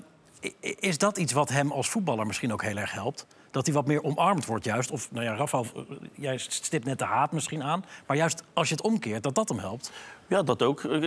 is 0.61 0.99
dat 0.99 1.19
iets 1.19 1.33
wat 1.33 1.49
hem 1.49 1.73
als 1.73 1.89
voetballer 1.89 2.27
misschien 2.27 2.53
ook 2.53 2.63
heel 2.63 2.77
erg 2.77 2.93
helpt? 2.93 3.27
Dat 3.51 3.67
hij 3.67 3.75
wat 3.75 3.87
meer 3.87 4.03
omarmd 4.03 4.47
wordt, 4.47 4.65
juist. 4.65 4.91
Of, 4.91 5.09
nou 5.11 5.25
ja, 5.25 5.35
Rafael, 5.35 5.65
eh, 5.75 5.81
jij 6.15 6.39
stipt 6.39 6.85
net 6.85 6.99
de 6.99 7.05
haat 7.05 7.33
misschien 7.33 7.63
aan. 7.63 7.85
Maar 8.07 8.17
juist 8.17 8.43
als 8.53 8.69
je 8.69 8.75
het 8.75 8.85
omkeert, 8.85 9.23
dat 9.23 9.35
dat 9.35 9.49
hem 9.49 9.59
helpt. 9.59 9.93
Ja, 10.27 10.43
dat 10.43 10.63
ook. 10.63 10.85
Eh, 10.85 11.01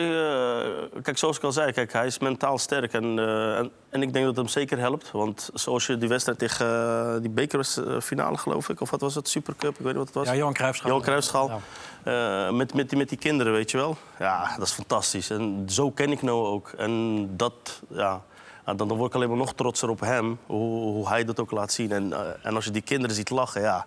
kijk, 1.02 1.17
zoals 1.17 1.38
ik 1.38 1.44
al 1.44 1.52
zei, 1.52 1.72
kijk, 1.72 1.94
hij 1.94 2.06
is 2.06 2.20
mentaal 2.20 2.58
sterk. 2.58 2.94
En, 2.94 3.20
eh, 3.20 3.58
en, 3.58 3.72
en 3.89 4.02
ik 4.02 4.13
denk 4.13 4.26
dat 4.26 4.36
het 4.36 4.36
hem 4.36 4.48
zeker 4.48 4.78
helpt. 4.78 5.12
Want 5.12 5.50
zoals 5.54 5.86
je 5.86 5.98
die 5.98 6.10
wedstrijd 6.10 6.39
tegen 6.39 6.65
uh, 6.65 7.22
die 7.22 7.30
bekerfinale, 7.30 8.38
geloof 8.38 8.70
ik... 8.70 8.82
of 8.82 8.89
wat 8.89 9.02
was 9.02 9.15
het, 9.15 9.30
Supercup, 9.30 9.72
ik 9.72 9.78
weet 9.78 9.86
niet 9.86 9.96
wat 9.96 10.06
het 10.06 10.15
was. 10.15 10.28
Ja, 10.28 10.36
Johan 10.36 10.54
Cruijffschaal. 10.54 10.89
Johan 10.89 11.04
Cruijffschaal. 11.04 11.62
Ja. 12.04 12.52
Met, 12.52 12.74
met, 12.74 12.89
die, 12.89 12.98
met 12.98 13.10
die 13.10 13.17
kinderen, 13.17 13.54
weet 13.54 13.72
je 13.72 13.78
wel. 13.78 13.98
Ja, 14.20 14.56
dat 14.58 14.67
is 14.67 14.74
fantastisch. 14.74 15.30
En 15.30 15.65
zo 15.70 15.91
ken 15.91 16.12
ik 16.12 16.22
Noah 16.22 16.52
ook. 16.52 16.72
En 16.78 17.30
dat, 17.38 17.82
ja... 17.88 18.22
ja, 18.65 18.74
Dan, 18.74 18.88
dan 18.88 18.97
word 18.97 19.10
ik 19.10 19.15
alleen 19.15 19.30
maar 19.30 19.38
nog 19.38 19.54
trotser 19.54 19.89
op 19.89 20.00
hem, 20.00 20.38
hoe, 20.45 20.82
hoe 20.82 21.08
hij 21.08 21.24
dat 21.26 21.39
ook 21.39 21.52
laat 21.52 21.71
zien. 21.71 21.91
En, 21.91 22.13
eh, 22.13 22.19
en 22.43 22.56
als 22.56 22.65
je 22.65 22.71
die 22.71 22.82
kinderen 22.82 23.15
ziet 23.15 23.30
lachen, 23.30 23.62
ja, 23.62 23.86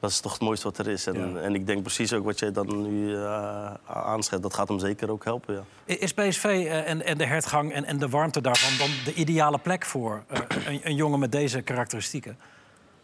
dat 0.00 0.10
is 0.10 0.20
toch 0.20 0.32
het 0.32 0.40
mooiste 0.40 0.64
wat 0.68 0.78
er 0.78 0.88
is. 0.88 1.06
En, 1.06 1.32
Ja. 1.34 1.40
en 1.40 1.54
ik 1.54 1.66
denk 1.66 1.82
precies 1.82 2.12
ook 2.12 2.24
wat 2.24 2.38
jij 2.38 2.52
dan 2.52 2.82
nu 2.82 3.08
uh, 3.10 3.70
aanschrijft, 3.86 4.42
dat 4.44 4.54
gaat 4.54 4.68
hem 4.68 4.78
zeker 4.78 5.10
ook 5.10 5.24
helpen. 5.24 5.64
Ja. 5.84 5.94
Is 5.96 6.12
PSV 6.14 6.44
eh, 6.44 6.88
en, 6.90 7.04
en 7.04 7.18
de 7.18 7.26
hertgang 7.26 7.72
en, 7.72 7.84
en 7.84 7.98
de 7.98 8.08
warmte 8.08 8.40
daarvan 8.40 8.78
dan 8.78 8.88
de 9.04 9.14
ideale 9.14 9.58
plek 9.58 9.84
voor 9.84 10.22
eh, 10.26 10.40
een, 10.66 10.80
een 10.82 10.94
jongen 10.94 11.18
met 11.18 11.32
deze 11.32 11.62
karakteristieken? 11.62 12.38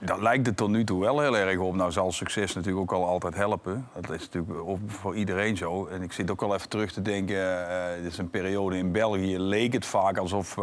Dat 0.05 0.21
lijkt 0.21 0.47
het 0.47 0.57
tot 0.57 0.69
nu 0.69 0.85
toe 0.85 1.01
wel 1.01 1.21
heel 1.21 1.37
erg 1.37 1.59
op. 1.59 1.75
Nou 1.75 1.93
zal 1.93 2.13
succes 2.13 2.55
natuurlijk 2.55 2.83
ook 2.93 3.01
al 3.01 3.09
altijd 3.09 3.35
helpen. 3.35 3.89
Dat 3.95 4.11
is 4.11 4.29
natuurlijk 4.31 4.79
voor 4.87 5.17
iedereen 5.17 5.57
zo. 5.57 5.87
En 5.87 6.03
ik 6.03 6.13
zit 6.13 6.31
ook 6.31 6.43
al 6.43 6.55
even 6.55 6.69
terug 6.69 6.93
te 6.93 7.03
denken... 7.03 7.37
Uh, 7.37 8.03
dit 8.03 8.13
is 8.13 8.19
een 8.19 8.31
periode 8.31 8.77
in 8.77 8.93
België 8.93 9.39
leek 9.39 9.73
het 9.73 9.87
vaak 9.87 10.19
alsof, 10.19 10.57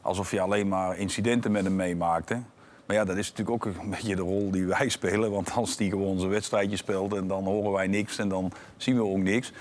alsof 0.00 0.30
je 0.30 0.40
alleen 0.40 0.68
maar 0.68 0.98
incidenten 0.98 1.52
met 1.52 1.64
hem 1.64 1.76
meemaakte. 1.76 2.42
Maar 2.86 2.96
ja, 2.96 3.04
dat 3.04 3.16
is 3.16 3.28
natuurlijk 3.28 3.66
ook 3.66 3.74
een 3.74 3.90
beetje 3.96 4.16
de 4.16 4.22
rol 4.22 4.50
die 4.50 4.64
wij 4.64 4.88
spelen. 4.88 5.30
Want 5.30 5.52
als 5.52 5.76
die 5.76 5.90
gewoon 5.90 6.18
zijn 6.18 6.30
wedstrijdje 6.30 6.76
speelt 6.76 7.14
en 7.14 7.26
dan 7.26 7.44
horen 7.44 7.72
wij 7.72 7.86
niks 7.86 8.18
en 8.18 8.28
dan 8.28 8.52
zien 8.76 8.96
we 8.96 9.04
ook 9.04 9.18
niks. 9.18 9.52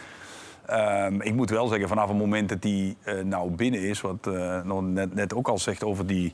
Um, 0.72 1.22
ik 1.22 1.34
moet 1.34 1.50
wel 1.50 1.68
zeggen, 1.68 1.88
vanaf 1.88 2.08
het 2.08 2.18
moment 2.18 2.50
dat 2.50 2.63
hij 2.63 2.96
uh, 3.06 3.24
nou 3.24 3.52
binnen 3.52 3.82
is... 3.82 4.02
wat 4.02 4.28
uh, 4.28 4.80
net, 4.82 5.15
net 5.15 5.34
ook 5.34 5.48
al 5.48 5.58
zegt 5.58 5.84
over 5.84 6.08
die, 6.08 6.34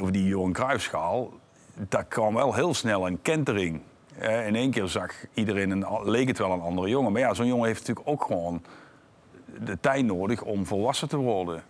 over 0.00 0.12
die 0.12 0.24
Johan 0.24 0.52
Cruijffschaal... 0.52 1.42
daar 1.88 2.04
kwam 2.04 2.34
wel 2.34 2.54
heel 2.54 2.74
snel 2.74 3.06
een 3.06 3.22
kentering. 3.22 3.80
in 4.20 4.54
één 4.54 4.70
keer 4.70 4.88
zag 4.88 5.12
iedereen, 5.34 5.70
een, 5.70 5.86
leek 6.02 6.28
het 6.28 6.38
wel 6.38 6.52
een 6.52 6.60
andere 6.60 6.88
jongen. 6.88 7.12
Maar 7.12 7.20
ja, 7.20 7.34
zo'n 7.34 7.46
jongen 7.46 7.66
heeft 7.66 7.80
natuurlijk 7.80 8.08
ook 8.08 8.24
gewoon 8.24 8.62
de 9.64 9.80
tijd 9.80 10.04
nodig 10.04 10.42
om 10.42 10.66
volwassen 10.66 11.08
te 11.08 11.16
worden. 11.16 11.62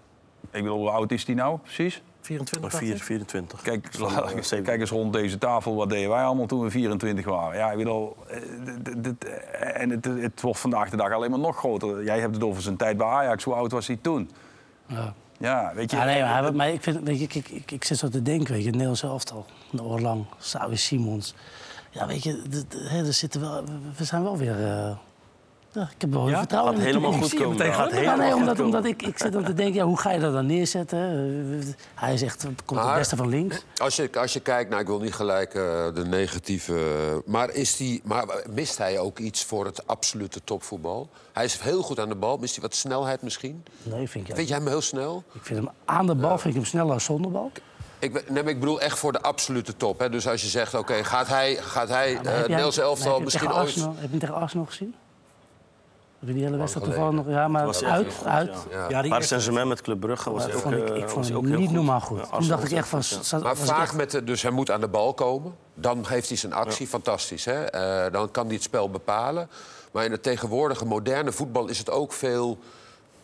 Ik 0.51 0.62
bedoel, 0.62 0.79
hoe 0.79 0.90
oud 0.90 1.12
is 1.12 1.25
die 1.25 1.35
nou 1.35 1.59
precies? 1.59 2.03
24, 2.21 2.73
4, 2.73 2.99
24. 2.99 3.62
Kijk, 3.62 3.88
kijk 4.64 4.81
eens 4.81 4.90
rond 4.90 5.12
deze 5.12 5.38
tafel, 5.38 5.75
wat 5.75 5.88
deden 5.88 6.11
wij 6.11 6.25
allemaal 6.25 6.47
toen 6.47 6.62
we 6.62 6.71
24 6.71 7.25
waren? 7.25 7.59
Ja, 7.59 7.71
ik 7.71 7.77
bedoel, 7.77 8.17
en 9.61 9.90
het, 9.90 10.05
het 10.05 10.40
wordt 10.40 10.59
vandaag 10.59 10.90
de 10.90 10.97
dag 10.97 11.12
alleen 11.12 11.31
maar 11.31 11.38
nog 11.38 11.57
groter. 11.57 12.05
Jij 12.05 12.21
hebt 12.21 12.35
het 12.35 12.45
over 12.45 12.62
zijn 12.62 12.77
tijd 12.77 12.97
bij 12.97 13.07
Ajax. 13.07 13.45
Hoe 13.45 13.55
oud 13.55 13.73
was 13.73 13.87
hij 13.87 13.99
toen? 14.01 14.31
Ja. 14.87 15.14
Ja, 15.44 15.72
weet 15.74 15.90
je. 15.90 15.96
Ja, 15.96 16.04
nee, 16.04 16.22
maar, 16.22 16.54
maar 16.54 16.68
ik, 16.68 16.83
vind, 16.83 17.00
weet 17.02 17.18
je, 17.18 17.24
ik, 17.24 17.35
ik, 17.35 17.70
ik, 17.70 17.85
zit 17.85 17.98
zo 17.98 18.09
te 18.09 18.22
denken, 18.22 18.52
weet 18.52 18.61
je, 18.61 18.66
het 18.66 18.74
Nederlands 18.74 19.02
elftal. 19.02 19.46
Orlang, 19.83 20.24
Sawi 20.38 20.76
Simons. 20.76 21.35
Ja, 21.90 22.07
weet 22.07 22.22
je, 22.22 22.42
er 22.90 23.12
zitten 23.12 23.40
wel, 23.40 23.64
we 23.96 24.04
zijn 24.04 24.22
wel 24.22 24.37
weer... 24.37 24.61
Uh, 24.61 24.90
ik 25.82 26.00
heb 26.00 26.12
wel 26.12 26.28
ja? 26.28 26.38
vertrouwen 26.38 26.72
gaat 26.72 26.80
in 26.80 26.87
helemaal 26.87 27.12
goed 27.12 27.34
komen. 27.34 27.72
Gaat 27.72 27.92
ja, 27.92 28.16
nee, 28.16 28.34
omdat, 28.34 28.60
omdat 28.60 28.84
ik, 28.84 29.02
ik 29.02 29.18
zit 29.18 29.32
dan 29.32 29.44
te 29.44 29.54
denken, 29.54 29.74
ja, 29.74 29.84
hoe 29.84 29.98
ga 29.98 30.10
je 30.10 30.20
dat 30.20 30.32
dan 30.32 30.46
neerzetten? 30.46 30.98
Hij 31.94 32.12
is 32.12 32.22
echt, 32.22 32.46
komt 32.64 32.80
het 32.80 32.94
beste 32.94 33.16
van 33.16 33.28
links. 33.28 33.64
Als 33.76 33.96
je, 33.96 34.10
als 34.14 34.32
je 34.32 34.40
kijkt, 34.40 34.70
nou, 34.70 34.82
ik 34.82 34.87
wil 34.87 35.00
niet 35.00 35.14
gelijk 35.14 35.54
uh, 35.54 35.62
de 35.94 36.04
negatieve... 36.06 37.22
Maar, 37.26 37.50
is 37.50 37.76
die, 37.76 38.00
maar 38.04 38.24
mist 38.50 38.78
hij 38.78 38.98
ook 38.98 39.18
iets 39.18 39.44
voor 39.44 39.64
het 39.64 39.87
absolute 39.87 40.40
topvoetbal? 40.44 41.08
Hij 41.32 41.44
is 41.44 41.58
heel 41.58 41.82
goed 41.82 42.00
aan 42.00 42.08
de 42.08 42.14
bal. 42.14 42.37
Mist 42.37 42.54
hij 42.54 42.62
wat 42.62 42.74
snelheid 42.74 43.22
misschien? 43.22 43.64
Nee, 43.82 44.08
vind 44.08 44.28
ik 44.28 44.34
Vind 44.34 44.48
jij 44.48 44.56
hem 44.56 44.66
heel 44.66 44.80
snel? 44.80 45.22
Ik 45.32 45.42
vind 45.42 45.58
hem 45.58 45.70
aan 45.84 46.06
de 46.06 46.14
bal 46.14 46.30
ja. 46.30 46.38
vind 46.38 46.54
ik 46.54 46.60
hem 46.60 46.70
sneller 46.70 46.90
dan 46.90 47.00
zonder 47.00 47.30
bal. 47.30 47.50
Ik, 47.98 48.30
nee, 48.30 48.44
ik 48.44 48.60
bedoel 48.60 48.80
echt 48.80 48.98
voor 48.98 49.12
de 49.12 49.20
absolute 49.20 49.76
top. 49.76 49.98
Hè? 49.98 50.10
Dus 50.10 50.28
als 50.28 50.42
je 50.42 50.48
zegt, 50.48 50.74
oké, 50.74 50.82
okay, 50.92 51.04
gaat 51.04 51.28
hij, 51.28 51.56
gaat 51.56 51.88
hij 51.88 52.10
ja, 52.10 52.20
uh, 52.22 52.40
Nederlands 52.40 52.78
elftal 52.78 53.20
misschien 53.20 53.48
ooit... 53.48 53.56
Arsenal, 53.56 53.88
heb 53.88 54.02
je 54.02 54.08
hem 54.08 54.18
tegen 54.18 54.34
Arsenal 54.34 54.66
gezien? 54.66 54.94
Die 56.24 56.44
hele 56.44 56.56
wedstrijd 56.56 56.87
toevallig 56.87 57.14
nog? 57.14 57.28
Ja, 57.28 57.48
maar 57.48 57.66
uit, 57.66 57.84
uit. 57.84 58.56
Goed, 58.56 58.72
ja. 58.72 58.88
Ja. 58.88 59.02
Ja, 59.02 59.08
Paris 59.08 59.28
Saint-Germain 59.28 59.68
met 59.68 59.80
Club 59.80 60.00
Brugge 60.00 60.30
was 60.30 60.46
ook, 60.46 60.52
vond 60.52 60.74
ik, 60.74 60.88
ik 60.88 61.08
vond 61.08 61.28
hem 61.28 61.56
niet 61.56 61.70
normaal 61.70 62.00
goed. 62.00 62.18
Ja, 62.18 62.38
Toen 62.38 62.48
dacht 62.48 62.64
ik 62.64 62.70
echt 62.70 62.88
van... 62.88 63.02
Ja. 63.30 63.38
Maar 63.38 63.56
vaak 63.56 63.82
echt... 63.82 63.94
met 63.94 64.10
de, 64.10 64.24
dus 64.24 64.42
hij 64.42 64.50
moet 64.50 64.70
aan 64.70 64.80
de 64.80 64.88
bal 64.88 65.14
komen. 65.14 65.54
Dan 65.74 66.04
heeft 66.06 66.28
hij 66.28 66.37
zijn 66.37 66.52
actie, 66.52 66.87
fantastisch. 66.87 67.44
Hè? 67.44 67.74
Uh, 68.06 68.12
dan 68.12 68.30
kan 68.30 68.44
hij 68.44 68.54
het 68.54 68.62
spel 68.62 68.90
bepalen. 68.90 69.48
Maar 69.92 70.04
in 70.04 70.10
het 70.10 70.22
tegenwoordige 70.22 70.84
moderne 70.84 71.32
voetbal 71.32 71.68
is 71.68 71.78
het 71.78 71.90
ook 71.90 72.12
veel... 72.12 72.58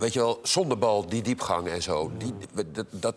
Weet 0.01 0.13
je 0.13 0.19
wel, 0.19 0.39
zonder 0.43 0.79
bal, 0.79 1.07
die 1.09 1.23
diepgang 1.23 1.69
en 1.69 1.83
zo. 1.83 2.11
Die, 2.19 2.35
dat, 2.73 2.87
dat... 2.91 3.15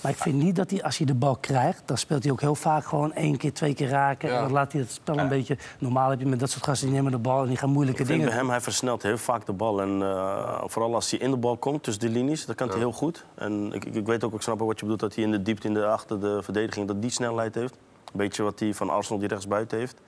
Maar 0.00 0.10
ik 0.10 0.16
vind 0.16 0.34
niet 0.34 0.56
dat 0.56 0.70
hij, 0.70 0.82
als 0.82 0.96
hij 0.96 1.06
de 1.06 1.14
bal 1.14 1.36
krijgt... 1.36 1.82
dan 1.84 1.98
speelt 1.98 2.22
hij 2.22 2.32
ook 2.32 2.40
heel 2.40 2.54
vaak 2.54 2.84
gewoon 2.84 3.12
één 3.12 3.36
keer, 3.36 3.52
twee 3.52 3.74
keer 3.74 3.88
raken. 3.88 4.28
Ja. 4.28 4.36
En 4.36 4.42
dan 4.42 4.52
laat 4.52 4.72
hij 4.72 4.80
het 4.80 4.92
spel 4.92 5.18
een 5.18 5.28
beetje... 5.28 5.58
Normaal 5.78 6.10
heb 6.10 6.20
je 6.20 6.26
met 6.26 6.40
dat 6.40 6.50
soort 6.50 6.64
gasten, 6.64 6.86
die 6.86 6.96
nemen 6.96 7.12
de 7.12 7.18
bal 7.18 7.42
en 7.42 7.48
die 7.48 7.56
gaan 7.56 7.70
moeilijke 7.70 8.02
ik 8.02 8.08
dingen 8.08 8.26
bij 8.26 8.34
hem, 8.34 8.50
hij 8.50 8.60
versnelt 8.60 9.02
heel 9.02 9.18
vaak 9.18 9.46
de 9.46 9.52
bal. 9.52 9.80
En 9.80 10.00
uh, 10.00 10.62
vooral 10.66 10.94
als 10.94 11.10
hij 11.10 11.20
in 11.20 11.30
de 11.30 11.36
bal 11.36 11.56
komt, 11.56 11.82
tussen 11.82 12.02
de 12.02 12.08
linies, 12.08 12.46
dat 12.46 12.56
kan 12.56 12.66
ja. 12.66 12.72
hij 12.72 12.82
heel 12.82 12.92
goed. 12.92 13.24
En 13.34 13.72
ik, 13.72 13.84
ik 13.84 14.06
weet 14.06 14.24
ook, 14.24 14.34
ik 14.34 14.42
snap 14.42 14.60
ook 14.60 14.68
wat 14.68 14.78
je 14.78 14.84
bedoelt... 14.84 15.00
dat 15.00 15.14
hij 15.14 15.24
in 15.24 15.30
de 15.30 15.42
diepte, 15.42 15.66
in 15.66 15.74
de, 15.74 15.86
achter 15.86 16.20
de 16.20 16.42
verdediging, 16.42 16.86
dat 16.86 17.02
die 17.02 17.10
snelheid 17.10 17.54
heeft. 17.54 17.74
Een 18.04 18.18
beetje 18.18 18.42
wat 18.42 18.58
hij 18.58 18.74
van 18.74 18.90
Arsenal 18.90 19.18
die 19.18 19.28
rechtsbuiten 19.28 19.78
heeft. 19.78 20.00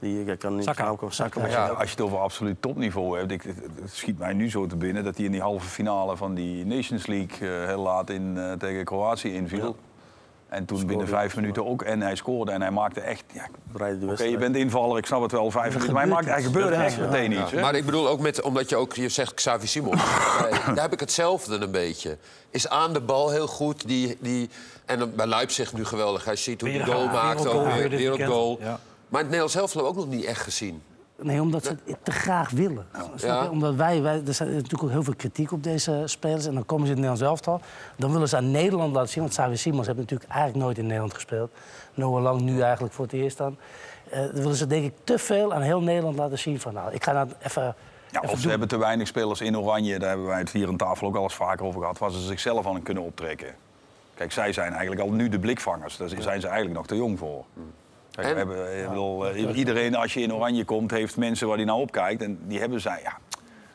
Die, 0.00 0.24
ik 0.24 0.38
kan 0.38 0.54
niet 0.54 0.64
Saka. 0.64 0.94
komen. 0.94 1.14
Saka, 1.14 1.46
ja, 1.46 1.66
als 1.66 1.84
je 1.84 1.90
het 1.90 2.00
over 2.00 2.18
absoluut 2.18 2.62
topniveau 2.62 3.18
hebt, 3.18 3.30
ik, 3.30 3.42
het 3.42 3.92
schiet 3.92 4.18
mij 4.18 4.32
nu 4.32 4.50
zo 4.50 4.66
te 4.66 4.76
binnen 4.76 5.04
dat 5.04 5.16
hij 5.16 5.24
in 5.24 5.32
die 5.32 5.40
halve 5.40 5.66
finale 5.66 6.16
van 6.16 6.34
die 6.34 6.66
Nations 6.66 7.06
League 7.06 7.48
uh, 7.48 7.66
heel 7.66 7.80
laat 7.80 8.10
in, 8.10 8.34
uh, 8.36 8.52
tegen 8.52 8.84
Kroatië 8.84 9.34
inviel. 9.34 9.64
Ja. 9.66 9.88
En 10.50 10.64
toen 10.64 10.86
binnen 10.86 11.08
vijf 11.08 11.36
minuten 11.36 11.66
ook. 11.66 11.82
En 11.82 12.00
hij 12.00 12.16
scoorde 12.16 12.52
en 12.52 12.60
hij 12.60 12.70
maakte 12.70 13.00
echt. 13.00 13.24
Ja, 13.32 13.48
Oké, 13.72 13.98
okay, 14.10 14.30
je 14.30 14.36
bent 14.36 14.56
invaller, 14.56 14.98
ik 14.98 15.06
snap 15.06 15.22
het 15.22 15.32
wel, 15.32 15.50
vijf 15.50 15.72
minuten. 15.72 15.92
Maar 15.92 16.02
hij, 16.02 16.12
maakte, 16.12 16.30
hij 16.30 16.42
gebeurde 16.42 16.76
echt 16.76 16.94
ja, 16.94 17.06
meteen 17.06 17.32
iets. 17.32 17.50
Ja. 17.50 17.60
Maar 17.60 17.74
ik 17.74 17.84
bedoel 17.84 18.08
ook 18.08 18.20
met, 18.20 18.42
omdat 18.42 18.68
je 18.68 18.76
ook 18.76 18.94
je 18.94 19.08
zegt 19.08 19.34
Xavi 19.34 19.66
Simon. 19.66 19.96
daar 20.74 20.82
heb 20.82 20.92
ik 20.92 21.00
hetzelfde 21.00 21.56
een 21.56 21.70
beetje. 21.70 22.18
Is 22.50 22.68
aan 22.68 22.92
de 22.92 23.00
bal 23.00 23.30
heel 23.30 23.46
goed. 23.46 23.86
Die, 23.86 24.16
die, 24.20 24.50
en 24.84 25.14
bij 25.14 25.26
Leipzig 25.26 25.72
nu 25.72 25.84
geweldig. 25.84 26.24
Hij 26.24 26.36
ziet 26.36 26.60
hoe 26.60 26.70
hij 26.70 26.84
goal 26.84 27.06
maakt. 27.06 27.46
Ook 27.46 27.72
weer 27.72 27.88
wereldgoal. 27.88 28.60
Maar 29.10 29.20
het 29.20 29.30
Nederlands 29.30 29.54
elftal 29.54 29.84
hebben 29.84 30.02
we 30.02 30.06
ook 30.06 30.10
nog 30.10 30.18
niet 30.20 30.28
echt 30.28 30.40
gezien. 30.40 30.82
Nee, 31.22 31.40
omdat 31.40 31.64
ze 31.64 31.76
het 31.84 31.96
te 32.02 32.10
graag 32.10 32.50
willen. 32.50 32.86
Ja. 33.16 33.48
Omdat 33.48 33.74
wij, 33.74 34.02
wij, 34.02 34.22
er 34.26 34.34
zijn 34.34 34.54
natuurlijk 34.54 34.82
ook 34.82 34.90
heel 34.90 35.02
veel 35.02 35.14
kritiek 35.16 35.52
op 35.52 35.62
deze 35.62 36.02
spelers. 36.04 36.46
En 36.46 36.54
dan 36.54 36.66
komen 36.66 36.86
ze 36.86 36.92
in 36.92 36.98
het 37.02 37.08
Nederlands 37.10 37.44
elftal. 37.44 37.60
Dan 37.96 38.12
willen 38.12 38.28
ze 38.28 38.36
aan 38.36 38.50
Nederland 38.50 38.92
laten 38.92 39.08
zien. 39.08 39.22
Want 39.22 39.34
Xavi 39.34 39.56
Simons 39.56 39.86
heeft 39.86 39.98
natuurlijk 39.98 40.30
eigenlijk 40.30 40.64
nooit 40.64 40.78
in 40.78 40.84
Nederland 40.84 41.14
gespeeld. 41.14 41.50
Noah 41.94 42.22
Lang 42.22 42.40
nu 42.40 42.60
eigenlijk 42.60 42.94
voor 42.94 43.04
het 43.04 43.14
eerst 43.14 43.36
dan. 43.36 43.56
Eh, 44.10 44.20
dan 44.20 44.32
willen 44.32 44.56
ze 44.56 44.66
denk 44.66 44.84
ik 44.84 44.94
te 45.04 45.18
veel 45.18 45.54
aan 45.54 45.62
heel 45.62 45.80
Nederland 45.80 46.16
laten 46.16 46.38
zien. 46.38 46.60
Van, 46.60 46.74
nou, 46.74 46.92
ik 46.92 47.04
ga 47.04 47.12
nou 47.12 47.28
even... 47.42 47.74
Ja, 48.10 48.20
of 48.20 48.30
ze 48.30 48.40
doen. 48.40 48.50
hebben 48.50 48.68
te 48.68 48.78
weinig 48.78 49.06
spelers 49.06 49.40
in 49.40 49.58
Oranje, 49.58 49.98
daar 49.98 50.08
hebben 50.08 50.26
wij 50.26 50.38
het 50.38 50.50
hier 50.50 50.68
aan 50.68 50.76
tafel 50.76 51.06
ook 51.06 51.16
al 51.16 51.22
eens 51.22 51.34
vaker 51.34 51.66
over 51.66 51.80
gehad, 51.80 51.98
waar 51.98 52.10
ze 52.10 52.20
zichzelf 52.20 52.66
aan 52.66 52.82
kunnen 52.82 53.02
optrekken. 53.02 53.54
Kijk, 54.14 54.32
zij 54.32 54.52
zijn 54.52 54.72
eigenlijk 54.72 55.00
al 55.02 55.10
nu 55.10 55.28
de 55.28 55.38
blikvangers, 55.38 55.96
daar 55.96 56.08
zijn 56.08 56.40
ze 56.40 56.46
eigenlijk 56.46 56.76
nog 56.76 56.86
te 56.86 56.96
jong 56.96 57.18
voor. 57.18 57.44
Kijk, 58.10 58.26
En- 58.26 58.32
we 58.32 58.38
hebben, 58.38 58.82
ik 58.82 58.88
bedoel, 58.88 59.26
eh, 59.28 59.56
iedereen 59.56 59.94
als 59.94 60.14
je 60.14 60.20
in 60.20 60.34
Oranje 60.34 60.64
komt, 60.64 60.90
heeft 60.90 61.16
mensen 61.16 61.46
waar 61.48 61.56
hij 61.56 61.64
naar 61.64 61.74
opkijkt. 61.74 62.22
En 62.22 62.38
die 62.42 62.58
hebben 62.60 62.80
zij, 62.80 63.00
ja, 63.02 63.18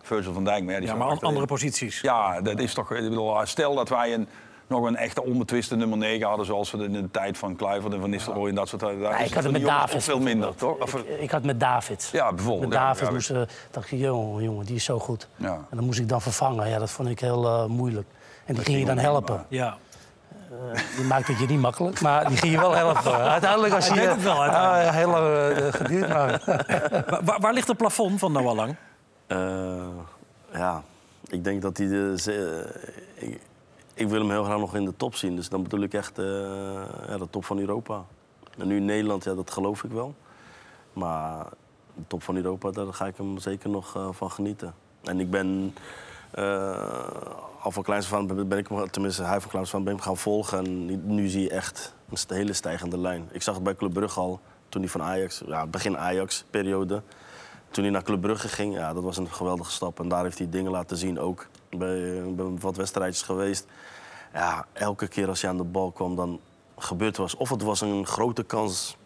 Virgil 0.02 0.34
van 0.34 0.44
Dijk, 0.44 0.64
maar 0.64 0.74
ja, 0.74 0.80
die 0.80 0.88
Ja, 0.90 0.96
maar 0.96 1.20
andere 1.20 1.46
posities. 1.46 2.02
Ja, 2.02 2.42
dat 2.42 2.60
is 2.60 2.74
toch. 2.74 2.92
Ik 2.92 3.10
bedoel, 3.10 3.46
stel 3.46 3.76
dat 3.76 3.90
wij 3.90 4.14
een, 4.14 4.28
nog 4.68 4.86
een 4.86 4.96
echte 4.96 5.24
onbetwiste 5.24 5.76
nummer 5.76 5.98
9 5.98 6.28
hadden, 6.28 6.46
zoals 6.46 6.72
we 6.72 6.84
in 6.84 6.92
de 6.94 7.12
tijd 7.12 7.38
van 7.38 7.56
Kluivert 7.56 7.94
en 7.94 8.00
Van 8.00 8.10
Nistelrooy 8.10 8.50
en 8.50 8.56
dat 8.56 8.68
soort. 8.68 8.82
Daar 8.82 9.00
Ja, 9.00 9.18
is 9.18 9.28
ik 9.28 9.34
had 9.34 9.44
het 9.44 9.54
die 9.54 9.62
met 9.64 9.72
David. 9.72 10.04
Veel 10.04 10.20
minder, 10.20 10.56
toch? 10.56 10.78
Of- 10.80 10.94
Ik, 10.96 11.20
ik 11.20 11.32
had 11.32 11.44
met 11.44 11.60
David. 11.60 12.10
Ja, 12.12 12.34
bijvoorbeeld, 12.34 12.70
Met 12.70 12.80
David 12.80 13.08
ja, 13.08 13.14
moest, 13.14 13.30
eh, 13.30 13.42
dacht 13.72 13.92
ik, 13.92 14.00
jongen, 14.00 14.44
jongen, 14.44 14.66
die 14.66 14.76
is 14.76 14.84
zo 14.84 15.00
goed. 15.00 15.28
Ja. 15.36 15.54
En 15.70 15.78
dan 15.78 15.86
moest 15.86 16.00
ik 16.00 16.10
dan 16.10 16.22
vervangen. 16.22 16.70
Ja, 16.70 16.80
dat 16.80 16.90
vond 16.92 17.10
ik 17.10 17.20
heel 17.20 17.46
eh, 17.46 17.66
moeilijk. 17.66 18.08
En 18.46 18.54
die 18.56 18.64
ging 18.64 18.80
je 18.80 18.86
dan 18.86 18.98
helpen. 18.98 19.46
Ja. 19.50 19.78
Die 20.96 21.06
maakt 21.06 21.28
het 21.28 21.40
je 21.40 21.46
niet 21.46 21.60
makkelijk, 21.60 22.02
maar 22.02 22.28
die 22.28 22.38
ging 22.38 22.54
je 22.54 22.60
wel 22.60 22.76
helpen. 22.76 23.14
Uiteindelijk 23.38 23.74
als 23.74 23.88
je... 23.88 23.94
Het 24.00 24.24
wel, 24.24 24.42
uiteindelijk. 24.42 24.88
Ah, 24.88 24.94
heel 24.96 25.10
lang 25.10 25.58
eh, 25.58 25.74
geduurd, 25.74 26.10
maar... 26.10 26.42
Wa- 27.10 27.22
waar, 27.24 27.40
waar 27.40 27.54
ligt 27.54 27.68
het 27.68 27.78
plafond 27.78 28.20
van 28.20 28.32
Noah 28.32 28.56
Lang? 28.56 28.76
Eh, 29.28 29.88
ja, 30.54 30.84
ik 31.28 31.44
denk 31.44 31.62
dat 31.62 31.78
hij 31.78 31.88
de. 31.88 32.14
ze- 32.18 32.74
eh, 33.16 33.28
ik, 33.30 33.40
ik 33.94 34.08
wil 34.08 34.20
hem 34.20 34.30
heel 34.30 34.44
graag 34.44 34.58
nog 34.60 34.76
in 34.76 34.86
de 34.86 34.94
top 34.98 35.16
zien. 35.16 35.36
Dus 35.36 35.50
dan 35.50 35.64
bedoel 35.64 35.82
ik 35.82 35.94
echt 35.94 36.20
eh, 36.20 36.26
ja, 37.08 37.18
de 37.18 37.28
top 37.30 37.46
van 37.46 37.60
Europa. 37.60 38.04
En 38.58 38.68
nu 38.68 38.76
in 38.76 38.86
Nederland, 38.86 39.24
ja, 39.24 39.34
dat 39.34 39.52
geloof 39.52 39.84
ik 39.84 39.92
wel. 39.92 40.16
Maar 40.94 41.46
de 41.94 42.04
top 42.08 42.24
van 42.24 42.36
Europa, 42.36 42.72
daar 42.72 42.94
ga 42.94 43.06
ik 43.06 43.18
hem 43.18 43.38
zeker 43.38 43.70
nog 43.70 43.96
eh, 43.96 44.08
van 44.12 44.32
genieten. 44.32 44.74
En 45.04 45.20
ik 45.20 45.30
ben. 45.30 45.76
Eh, 46.32 47.12
al 47.62 47.72
van 47.72 47.84
kleins 47.84 48.14
aan 48.14 48.48
ben, 48.48 48.58
ik 48.58 48.68
tenminste 48.92 49.24
hij 49.24 49.42
van 49.42 49.50
kleins 49.50 49.74
aan 49.74 49.84
ben 49.84 49.96
ik 49.96 50.02
gaan 50.02 50.18
volgen. 50.18 50.58
En 50.58 50.86
nu, 51.16 51.28
zie 51.28 51.42
je 51.42 51.50
echt 51.50 51.96
een 52.10 52.36
hele 52.36 52.54
stijgende 52.54 52.98
lijn. 52.98 53.30
Ik 53.32 53.42
zag 53.42 53.56
het 53.56 53.64
bij 53.64 53.76
Club 53.76 53.94
Brugge 53.94 54.20
al, 54.20 54.40
toen 54.70 54.82
hij 54.82 54.90
van 54.90 55.02
Ajax, 55.02 55.42
ja, 55.46 55.68
begin 55.68 55.98
Ajax-periode. 55.98 57.02
Toen 57.70 57.84
hij 57.84 57.94
naar 57.94 58.04
Club 58.04 58.22
Brugge 58.22 58.48
ging, 58.48 58.74
ja, 58.76 58.94
dat 58.94 59.04
was 59.04 59.18
een 59.18 59.32
geweldige 59.32 59.72
stap. 59.72 60.00
En 60.00 60.08
daar 60.08 60.24
heeft 60.24 60.38
hij 60.38 60.50
dingen 60.50 60.72
laten 60.72 60.98
zien 60.98 61.20
ook. 61.20 61.48
Bij, 61.70 62.22
ben 62.36 62.60
wat 62.60 62.76
wedstrijdjes 62.76 63.22
geweest. 63.22 63.66
Ja, 64.34 64.66
elke 64.74 65.08
keer 65.08 65.28
als 65.28 65.42
hij 65.42 65.50
aan 65.50 65.58
de 65.58 65.64
bal 65.64 65.92
kwam, 65.92 66.16
dan 66.16 66.40
gebeurde 66.78 67.22
was. 67.22 67.36
Of 67.36 67.50
het 67.50 67.62
was 67.62 67.82
een 67.82 68.06
grote 68.06 68.44
kans 68.44 68.98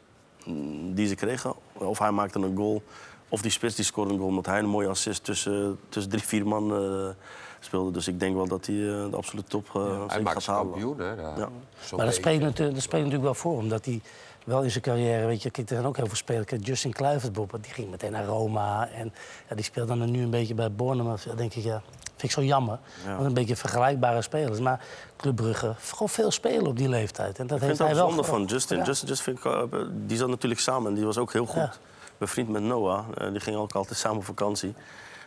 mm, 0.45 0.93
die 0.93 1.07
ze 1.07 1.15
kregen, 1.15 1.53
of 1.73 1.99
hij 1.99 2.11
maakte 2.11 2.39
een 2.39 2.55
goal. 2.55 2.83
Of 3.29 3.41
die 3.41 3.51
spits 3.51 3.75
die 3.75 3.85
scoorde 3.85 4.11
een 4.11 4.17
goal, 4.17 4.29
omdat 4.29 4.45
hij 4.45 4.59
een 4.59 4.65
mooie 4.69 4.87
assist 4.87 5.23
tussen, 5.23 5.79
tussen 5.89 6.11
drie, 6.11 6.23
vier 6.23 6.47
man 6.47 6.73
eh, 6.73 7.09
speelde. 7.59 7.91
Dus 7.91 8.07
ik 8.07 8.19
denk 8.19 8.35
wel 8.35 8.47
dat 8.47 8.65
hij 8.65 8.75
eh, 8.75 9.09
de 9.09 9.15
absolute 9.15 9.47
top 9.49 9.67
eh 9.75 9.81
Hij 9.83 10.07
zeker 10.07 10.23
maakt 10.23 10.43
gaat 10.43 10.55
halen. 10.55 10.71
kampioen, 10.71 10.99
hè? 10.99 11.15
daar. 11.15 11.37
Ja. 11.37 11.49
Maar 11.95 12.05
dat 12.05 12.15
spreekt, 12.15 12.41
natuurlijk, 12.41 12.73
dat 12.75 12.83
spreekt 12.83 13.05
natuurlijk 13.05 13.31
wel 13.31 13.41
voor, 13.41 13.57
omdat 13.57 13.85
hij 13.85 14.01
wel 14.45 14.61
in 14.63 14.71
zijn 14.71 14.83
carrière, 14.83 15.25
weet 15.25 15.41
je, 15.41 15.49
kijk, 15.49 15.69
er 15.69 15.75
zijn 15.75 15.87
ook 15.87 15.97
heel 15.97 16.05
veel 16.05 16.15
spelers. 16.15 16.45
Kijk, 16.45 16.65
Justin 16.65 16.93
Kluivert 16.93 17.31
bijvoorbeeld, 17.33 17.63
die 17.63 17.73
ging 17.73 17.89
meteen 17.89 18.11
naar 18.11 18.25
Roma 18.25 18.89
en 18.89 19.13
ja, 19.49 19.55
die 19.55 19.63
speelt 19.65 19.87
dan 19.87 20.11
nu 20.11 20.21
een 20.21 20.29
beetje 20.29 20.53
bij 20.53 20.71
Bournemouth. 20.71 21.23
Ja, 21.23 21.33
denk 21.33 21.53
ik, 21.53 21.63
ja, 21.63 21.81
vind 22.05 22.23
ik 22.23 22.31
zo 22.31 22.43
jammer. 22.43 22.79
Want 23.05 23.25
een 23.25 23.33
beetje 23.33 23.55
vergelijkbare 23.55 24.21
spelers. 24.21 24.59
Maar 24.59 24.85
Club 25.17 25.35
Brugge, 25.35 25.73
gewoon 25.79 26.09
veel 26.09 26.31
spelen 26.31 26.67
op 26.67 26.77
die 26.77 26.89
leeftijd. 26.89 27.39
En 27.39 27.47
dat 27.47 27.57
Ik 27.57 27.63
heeft 27.63 27.77
vind 27.77 27.77
het 27.77 27.87
hij 27.87 27.95
wel 27.95 28.07
zonde 28.07 28.23
van 28.23 28.45
Justin. 28.45 28.77
Ja. 28.77 28.83
Justin, 28.83 29.07
Justin 29.07 29.37
vind 29.41 29.55
ik, 29.73 29.87
die 30.07 30.17
zat 30.17 30.27
natuurlijk 30.29 30.61
samen 30.61 30.89
en 30.89 30.95
die 30.95 31.05
was 31.05 31.17
ook 31.17 31.33
heel 31.33 31.45
goed. 31.45 31.79
Bevriend 32.19 32.49
met 32.49 32.61
Noah. 32.61 33.05
Eh, 33.17 33.31
die 33.31 33.39
gingen 33.39 33.59
ook 33.59 33.73
altijd 33.73 33.99
samen 33.99 34.17
op 34.17 34.25
vakantie. 34.25 34.73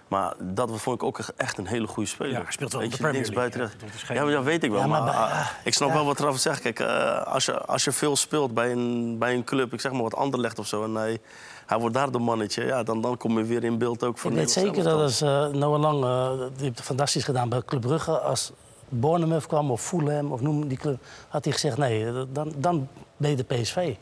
Maar 0.08 0.34
dat 0.38 0.70
vond 0.80 0.96
ik 0.96 1.02
ook 1.02 1.18
echt 1.36 1.58
een 1.58 1.66
hele 1.66 1.86
goede 1.86 2.08
speler. 2.08 2.32
Ja, 2.32 2.44
speelt 2.48 2.72
wel 2.72 2.80
Weet 2.80 2.96
je, 2.96 3.06
niks 3.06 3.30
buiten 3.30 3.70
geen- 3.96 4.16
Ja, 4.16 4.22
maar 4.24 4.32
dat 4.32 4.44
weet 4.44 4.62
ik 4.64 4.70
wel. 4.70 4.80
Ja, 4.80 4.86
maar 4.86 5.02
maar, 5.02 5.10
bij- 5.10 5.20
ah, 5.20 5.48
ik 5.64 5.74
snap 5.74 5.88
ja. 5.88 5.94
wel 5.94 6.04
wat 6.04 6.20
Rafa 6.20 6.36
zegt. 6.38 6.60
Kijk, 6.60 6.80
eh, 6.80 7.22
als, 7.26 7.44
je, 7.44 7.58
als 7.64 7.84
je 7.84 7.92
veel 7.92 8.16
speelt 8.16 8.54
bij 8.54 8.72
een, 8.72 9.18
bij 9.18 9.34
een 9.34 9.44
club, 9.44 9.72
ik 9.72 9.80
zeg 9.80 9.92
maar 9.92 10.02
wat 10.02 10.14
Anderlecht 10.16 10.58
of 10.58 10.66
zo... 10.66 10.84
en 10.84 10.94
hij, 10.94 11.20
hij 11.66 11.78
wordt 11.78 11.94
daar 11.94 12.10
de 12.10 12.18
mannetje, 12.18 12.64
ja, 12.64 12.82
dan, 12.82 13.00
dan 13.00 13.16
kom 13.16 13.38
je 13.38 13.44
weer 13.44 13.64
in 13.64 13.78
beeld 13.78 14.04
ook 14.04 14.18
voor 14.18 14.30
Ik 14.30 14.36
weet 14.36 14.50
zeker 14.50 14.82
dat 14.84 15.00
als 15.00 15.20
eh, 15.20 15.46
Noah 15.46 15.80
Lang, 15.80 16.04
eh, 16.04 16.46
die 16.56 16.64
heeft 16.64 16.76
het 16.76 16.86
fantastisch 16.86 17.24
gedaan 17.24 17.48
bij 17.48 17.62
Club 17.62 17.80
Brugge. 17.80 18.18
Als 18.18 18.52
Bournemouth 18.88 19.46
kwam 19.46 19.70
of 19.70 19.82
Fulham 19.82 20.32
of 20.32 20.40
noem 20.40 20.68
die 20.68 20.78
club, 20.78 21.02
had 21.28 21.44
hij 21.44 21.52
gezegd 21.52 21.76
nee, 21.76 22.12
dan, 22.32 22.52
dan 22.56 22.88
ben 23.16 23.30
je 23.30 23.36
de 23.36 23.44
PSV. 23.44 23.94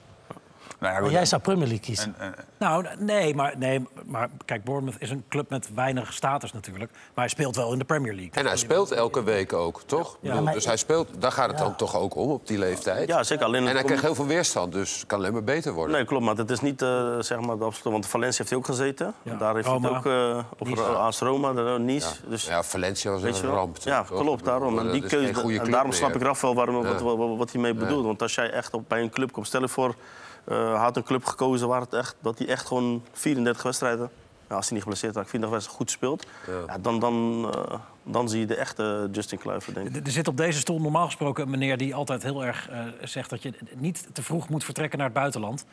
Nou 0.81 0.95
ja, 0.95 1.01
Maar 1.01 1.11
jij 1.11 1.27
zou 1.27 1.43
Premier 1.43 1.67
League 1.67 1.85
kiezen. 1.85 2.15
en- 2.19 2.35
en- 2.37 2.45
Nou, 2.59 2.87
nee 2.99 3.35
maar, 3.35 3.55
nee, 3.59 3.87
maar 4.05 4.29
kijk, 4.45 4.65
Bournemouth 4.65 5.01
is 5.03 5.11
een 5.11 5.25
club 5.29 5.51
met 5.51 5.69
weinig 5.75 6.13
status 6.13 6.53
natuurlijk. 6.53 6.91
Maar 6.93 7.01
hij 7.15 7.29
speelt 7.29 7.57
wel 7.57 7.73
in 7.73 7.79
de 7.79 7.85
Premier 7.85 8.13
League. 8.15 8.33
En 8.33 8.47
hij 8.47 8.57
speelt 8.57 8.91
elke 8.93 9.23
week 9.23 9.53
ook, 9.53 9.83
toch? 9.87 10.13
Ik 10.15 10.21
bedoel, 10.21 10.43
maar- 10.43 10.53
dus 10.55 10.65
hij 10.65 10.77
speelt, 10.77 11.09
daar 11.19 11.33
gaat 11.33 11.49
het 11.49 11.59
dan 11.59 11.77
toch 11.77 11.97
ook 11.97 12.15
om 12.17 12.31
op 12.31 12.47
die 12.47 12.59
leeftijd. 12.59 13.09
Ja, 13.09 13.23
zeker. 13.23 13.45
Alleen 13.45 13.59
En 13.61 13.65
hij 13.65 13.75
komt- 13.75 13.85
krijgt 13.87 14.05
heel 14.05 14.15
veel 14.15 14.27
weerstand, 14.27 14.73
dus 14.73 14.95
het 14.97 15.07
kan 15.07 15.19
alleen 15.19 15.33
maar 15.33 15.45
beter 15.45 15.73
worden. 15.73 15.95
Nee, 15.97 16.05
klopt, 16.05 16.25
maar 16.25 16.37
het 16.37 16.51
is 16.51 16.61
niet 16.61 16.83
eh, 16.83 17.19
zeg 17.19 17.41
maar 17.41 17.59
de 17.59 17.65
absolute. 17.65 17.91
Want 17.91 18.07
Valencia 18.07 18.39
heeft 18.39 18.51
hij 18.51 18.59
ook 18.59 18.67
gezeten. 18.67 19.15
Ja. 19.23 19.35
Daar 19.37 19.55
heeft 19.55 19.67
Roma. 19.67 19.89
hij 19.89 19.99
ook 19.99 20.07
uh, 20.07 20.39
op 20.59 20.69
Nice. 20.69 20.83
AS 20.83 21.19
Roma, 21.19 21.53
de, 21.53 21.77
Nice. 21.81 22.09
Ja. 22.23 22.29
Dus, 22.31 22.45
ja, 22.47 22.63
Valencia 22.63 23.11
was 23.11 23.23
een 23.23 23.33
wel? 23.43 23.55
ramp. 23.55 23.77
Ja, 23.81 24.03
toch? 24.05 24.21
klopt, 24.21 24.45
daarom. 24.45 24.79
En 24.79 24.91
die 24.91 25.03
keuze, 25.03 25.33
daarom 25.71 25.93
snap 25.93 26.09
meer. 26.09 26.17
ik 26.21 26.27
Rafael 26.27 26.55
waarom, 26.55 26.83
wat, 26.83 27.01
wat, 27.01 27.37
wat 27.37 27.53
hij 27.53 27.61
mee 27.61 27.75
bedoelt. 27.75 28.05
Want 28.05 28.23
als 28.23 28.35
jij 28.35 28.51
echt 28.51 28.75
op, 28.75 28.85
bij 28.89 29.01
een 29.03 29.11
club 29.11 29.33
komt, 29.33 29.47
stel 29.47 29.61
je 29.61 29.69
voor, 29.69 29.95
eh, 30.45 30.57
hij 30.57 30.79
had 30.83 30.97
een 30.97 31.03
club 31.03 31.25
gekozen 31.25 31.69
waar 31.69 31.81
het 31.81 31.93
echt, 31.93 32.17
dat 32.21 32.39
hij 32.39 32.47
echt 32.47 32.67
gewoon 32.67 33.03
34 33.13 33.63
wedstrijden, 33.63 34.11
ja, 34.49 34.57
als 34.57 34.65
hij 34.65 34.75
niet 34.75 34.83
geblesseerd 34.83 35.15
raakt, 35.15 35.31
34 35.31 35.51
wedstrijden 35.51 35.77
goed 35.77 35.91
speelt, 35.91 36.27
ja. 36.67 36.79
dan, 36.79 37.01
dan, 37.01 37.47
eh, 37.55 37.79
dan 38.03 38.29
zie 38.29 38.41
je 38.41 38.47
de 38.47 38.55
echte 38.57 39.09
Justin 39.13 39.39
Kluivert, 39.39 39.75
denk 39.75 39.97
ik. 39.97 40.07
Er 40.07 40.13
zit 40.13 40.29
op 40.29 40.37
deze 40.37 40.59
stoel 40.59 40.81
normaal 40.81 41.05
gesproken 41.05 41.45
een 41.45 41.51
meneer 41.51 41.77
die 41.77 41.95
altijd 41.95 42.23
heel 42.23 42.45
erg 42.45 42.69
eh, 42.69 42.81
zegt 43.03 43.31
dat 43.31 43.43
je 43.43 43.55
niet 43.75 44.09
te 44.13 44.23
vroeg 44.23 44.49
moet 44.49 44.65
vertrekken 44.65 44.99
naar 44.99 45.07
het 45.07 45.17
buitenland. 45.17 45.65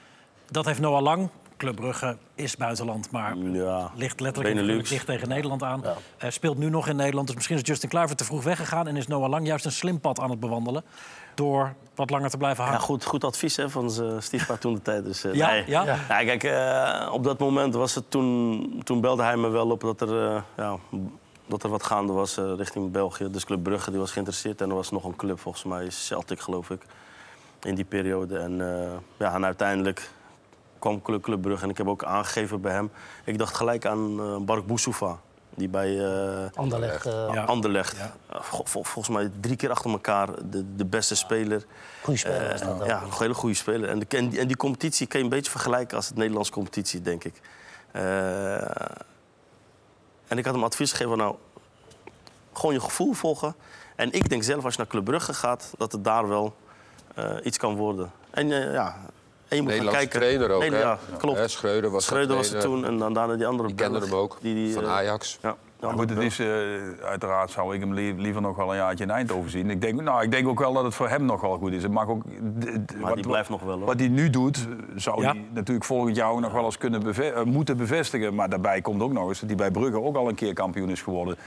Dat 0.51 0.65
heeft 0.65 0.79
Noah 0.79 1.01
Lang. 1.01 1.29
Club 1.57 1.75
Brugge 1.75 2.17
is 2.35 2.57
buitenland, 2.57 3.11
maar 3.11 3.37
Ja, 3.37 3.91
ligt 3.95 4.19
letterlijk 4.19 4.55
Benelux. 4.55 4.89
dicht 4.89 5.05
tegen 5.05 5.29
Nederland 5.29 5.63
aan. 5.63 5.83
Eh, 6.17 6.29
speelt 6.29 6.57
nu 6.57 6.69
nog 6.69 6.87
in 6.87 6.95
Nederland. 6.95 7.27
Dus 7.27 7.35
misschien 7.35 7.57
is 7.57 7.67
Justin 7.67 7.89
Kluivert 7.89 8.17
te 8.17 8.23
vroeg 8.23 8.43
weggegaan... 8.43 8.87
en 8.87 8.95
is 8.95 9.07
Noah 9.07 9.29
Lang 9.29 9.47
juist 9.47 9.65
een 9.65 9.71
slim 9.71 9.99
pad 9.99 10.19
aan 10.19 10.29
het 10.29 10.39
bewandelen... 10.39 10.83
door 11.35 11.73
wat 11.97 12.09
langer 12.09 12.29
te 12.29 12.37
blijven 12.37 12.63
Ja, 12.63 12.69
hangen. 12.69 12.85
goed, 12.85 13.05
goed 13.05 13.23
advies 13.23 13.55
hè, 13.55 13.69
van 13.69 13.91
zijn 13.91 14.23
stiefpa 14.23 14.55
toen 14.55 14.73
de 14.73 14.81
tijd. 14.81 15.03
Dus, 15.03 15.23
eh, 15.23 15.33
Ja, 15.33 15.49
nee. 15.51 15.63
ja? 15.67 15.83
Ja, 15.85 15.97
kijk, 16.07 16.43
eh, 16.43 17.13
op 17.13 17.23
dat 17.23 17.39
moment 17.39 17.73
was 17.73 17.95
het 17.95 18.11
toen, 18.11 18.81
toen 18.83 19.01
belde 19.01 19.23
hij 19.23 19.37
me 19.37 19.49
wel 19.49 19.69
op 19.69 19.81
dat 19.81 20.01
er, 20.01 20.27
eh, 20.35 20.41
ja, 20.57 20.77
dat 21.45 21.63
er 21.63 21.69
wat 21.69 21.83
gaande 21.83 22.13
was 22.13 22.37
richting 22.37 22.91
België. 22.91 23.31
Dus 23.31 23.45
Club 23.45 23.63
Brugge 23.63 23.89
die 23.91 23.99
was 23.99 24.11
geïnteresseerd 24.11 24.61
en 24.61 24.69
er 24.69 24.75
was 24.75 24.91
nog 24.91 25.03
een 25.03 25.15
club, 25.15 25.39
volgens 25.39 25.63
mij 25.63 25.89
Celtic 25.89 26.39
geloof 26.39 26.69
ik, 26.69 26.81
in 27.61 27.75
die 27.75 27.85
periode. 27.85 28.37
En, 28.37 28.61
eh, 28.81 28.87
ja, 29.17 29.33
en 29.33 29.45
uiteindelijk 29.45 30.09
kwam 30.79 31.01
Club, 31.01 31.23
Club 31.23 31.41
Brugge 31.41 31.63
en 31.63 31.69
ik 31.69 31.77
heb 31.77 31.87
ook 31.87 32.03
aangegeven 32.03 32.61
bij 32.61 32.73
hem. 32.73 32.91
Ik 33.23 33.37
dacht 33.37 33.55
gelijk 33.55 33.85
aan 33.85 34.19
eh 34.19 34.35
Bark 34.37 34.67
Boussoufa, 34.67 35.17
die 35.57 35.69
bij... 35.69 35.99
eh, 36.05 36.45
Anderlecht. 36.55 37.05
eh 37.05 37.29
Ja. 37.33 37.43
Anderlecht. 37.43 37.97
Ja. 37.97 38.13
Eh, 38.29 38.41
vol- 38.41 38.65
vol- 38.65 38.83
volgens 38.83 39.15
mij 39.15 39.31
drie 39.39 39.55
keer 39.55 39.71
achter 39.71 39.91
elkaar 39.91 40.27
de, 40.49 40.75
de 40.75 40.85
beste 40.85 41.15
speler. 41.15 41.65
Goeie 42.03 42.19
speler 42.19 42.59
dat. 42.77 42.85
Ja, 42.87 43.01
een 43.01 43.11
hele 43.17 43.33
goede 43.33 43.55
speler. 43.55 43.89
En, 43.89 43.99
de, 43.99 44.05
en, 44.17 44.29
die, 44.29 44.39
en 44.39 44.47
die 44.47 44.57
competitie 44.57 45.07
kan 45.07 45.19
je 45.19 45.25
een 45.25 45.31
beetje 45.31 45.51
vergelijken 45.51 45.97
als 45.97 46.07
het 46.07 46.17
Nederlandse 46.17 46.51
competitie, 46.51 47.01
denk 47.01 47.23
ik. 47.23 47.41
Eh, 47.91 48.61
en 50.27 50.37
ik 50.37 50.45
had 50.45 50.53
hem 50.53 50.63
advies 50.63 50.91
gegeven, 50.91 51.09
van, 51.09 51.17
nou, 51.21 51.35
gewoon 52.53 52.73
je 52.73 52.81
gevoel 52.81 53.13
volgen. 53.13 53.55
En 53.95 54.11
ik 54.11 54.29
denk 54.29 54.43
zelf, 54.43 54.63
als 54.63 54.73
je 54.73 54.79
naar 54.79 54.89
Club 54.89 55.03
Brugge 55.03 55.33
gaat, 55.33 55.73
dat 55.77 55.91
het 55.91 56.03
daar 56.03 56.27
wel 56.27 56.55
eh, 57.15 57.35
iets 57.43 57.57
kan 57.57 57.75
worden. 57.75 58.11
En 58.29 58.51
eh, 58.51 58.73
ja, 58.73 58.95
en 59.47 59.55
je 59.57 59.61
moet 59.63 59.73
gaan 59.73 59.85
kijken. 59.87 60.19
trainer 60.19 60.49
ook, 60.51 60.59
Nee, 60.61 60.71
hè? 60.71 60.79
Ja, 60.79 60.97
klopt. 61.17 61.49
Schreuder 61.51 61.89
was 61.91 62.05
Schreuder 62.05 62.35
was 62.35 62.49
toen 62.49 62.85
en 62.85 62.97
dan 62.97 63.13
daarna 63.13 63.35
die 63.35 63.47
andere 63.47 63.67
Die 63.67 63.77
kende 63.77 63.99
hem 63.99 64.13
ook, 64.13 64.37
die, 64.41 64.53
die, 64.53 64.73
van 64.73 64.83
eh, 64.83 64.89
Ajax. 64.91 65.37
Ja, 65.41 65.55
Maar 65.81 65.93
goed, 65.93 66.09
het 66.09 66.19
is, 66.19 66.39
eh, 66.39 66.47
uiteraard 67.03 67.51
zou 67.51 67.73
ik 67.75 67.79
hem 67.79 67.93
li- 67.93 68.13
liever 68.17 68.41
nog 68.41 68.55
wel 68.55 68.69
een 68.69 68.75
jaartje 68.75 69.03
in 69.03 69.09
Eindhoven 69.09 69.49
zien. 69.51 69.69
Ik 69.69 69.81
denk, 69.81 70.01
nou, 70.01 70.23
ik 70.23 70.31
denk 70.31 70.47
ook 70.47 70.59
wel 70.59 70.73
dat 70.73 70.83
het 70.83 70.95
voor 70.95 71.09
hem 71.09 71.25
nog 71.25 71.41
wel 71.41 71.57
goed 71.57 71.71
is. 71.71 71.83
Het 71.83 71.91
mag 71.91 72.07
ook, 72.07 72.21
Maar 73.01 73.15
die 73.15 73.27
blijft 73.27 73.49
nog 73.49 73.61
wel, 73.61 73.77
hoor. 73.77 73.85
Wat 73.85 73.99
hij 73.99 74.07
nu 74.07 74.29
doet, 74.29 74.67
zou 74.95 75.21
Ja. 75.21 75.31
hij 75.31 75.45
natuurlijk 75.53 75.85
volgend 75.85 76.15
jaar 76.15 76.31
ook 76.31 76.39
nog 76.39 76.51
wel 76.51 76.63
eens 76.65 76.77
kunnen 76.77 77.03
beve- 77.03 77.31
eh, 77.31 77.43
moeten 77.43 77.77
bevestigen. 77.77 78.35
Maar 78.35 78.49
daarbij 78.49 78.81
komt 78.81 79.01
ook 79.01 79.13
nog 79.13 79.27
eens 79.27 79.39
dat 79.39 79.49
hij 79.49 79.57
bij 79.57 79.71
Brugge 79.71 80.01
ook 80.01 80.15
al 80.15 80.27
een 80.29 80.35
keer 80.35 80.53
kampioen 80.53 80.89
is 80.89 81.01
geworden. 81.01 81.37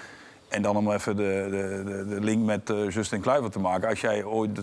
En 0.50 0.62
dan 0.62 0.76
om 0.76 0.90
even 0.92 1.16
de, 1.16 1.46
de, 1.50 1.82
de, 1.84 2.14
de 2.14 2.20
link 2.20 2.44
met 2.44 2.70
eh, 2.70 2.90
Justin 2.90 3.20
Kluivert 3.20 3.52
te 3.52 3.58
maken. 3.58 3.88
Als 3.88 4.00
jij 4.00 4.24
ooit, 4.24 4.60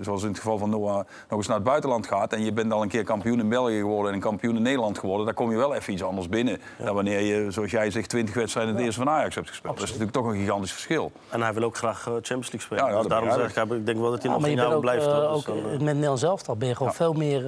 zoals 0.00 0.22
in 0.22 0.28
het 0.28 0.36
geval 0.38 0.58
van 0.58 0.70
Noah, 0.70 0.94
nog 1.28 1.38
eens 1.38 1.46
naar 1.46 1.56
het 1.56 1.64
buitenland 1.64 2.06
gaat... 2.06 2.32
en 2.32 2.44
je 2.44 2.52
bent 2.52 2.72
al 2.72 2.82
een 2.82 2.88
keer 2.88 3.04
kampioen 3.04 3.38
in 3.40 3.48
België 3.48 3.78
geworden 3.78 4.08
en 4.08 4.14
een 4.14 4.22
kampioen 4.22 4.56
in 4.56 4.62
Nederland 4.62 4.98
geworden... 4.98 5.26
dan 5.26 5.34
kom 5.34 5.50
je 5.50 5.56
wel 5.56 5.74
even 5.74 5.92
iets 5.92 6.02
anders 6.02 6.28
binnen 6.28 6.60
dan 6.78 6.94
wanneer 6.94 7.20
je, 7.20 7.50
zoals 7.50 7.70
jij 7.70 7.90
zegt, 7.90 8.08
20 8.08 8.34
wedstrijden 8.34 8.72
in 8.72 8.78
het 8.78 8.86
eerste 8.86 9.02
van 9.04 9.12
Ajax 9.12 9.34
hebt 9.34 9.48
gespeeld. 9.48 9.74
Dat 9.74 9.82
is 9.84 9.90
natuurlijk 9.90 10.16
toch 10.16 10.26
een 10.26 10.38
gigantisch 10.38 10.72
verschil. 10.72 11.12
En 11.28 11.42
hij 11.42 11.52
wil 11.54 11.62
ook 11.62 11.76
graag 11.76 11.98
eh, 12.06 12.12
Champions 12.12 12.50
League 12.52 12.60
spelen. 12.60 12.84
Ja, 12.84 12.90
ja, 12.90 12.98
dus 12.98 13.06
daarom 13.08 13.30
zeg 13.30 13.56
ik, 13.56 13.70
ik 13.72 13.86
denk 13.86 13.98
wel 13.98 14.10
dat 14.10 14.22
hij 14.22 14.30
Ja, 14.32 14.36
nog 14.38 14.46
je 14.46 14.54
jaar 14.54 14.64
bent 14.64 14.74
ook, 14.76 14.80
blijft. 14.80 15.06
eh. 15.06 15.32
Dus 15.64 15.70
met 15.70 15.80
Nederlands 15.80 16.20
zelf 16.20 16.48
al 16.48 16.56
ben 16.56 16.68
je 16.68 16.74
gewoon 16.76 16.94
veel 16.94 17.12
meer 17.12 17.44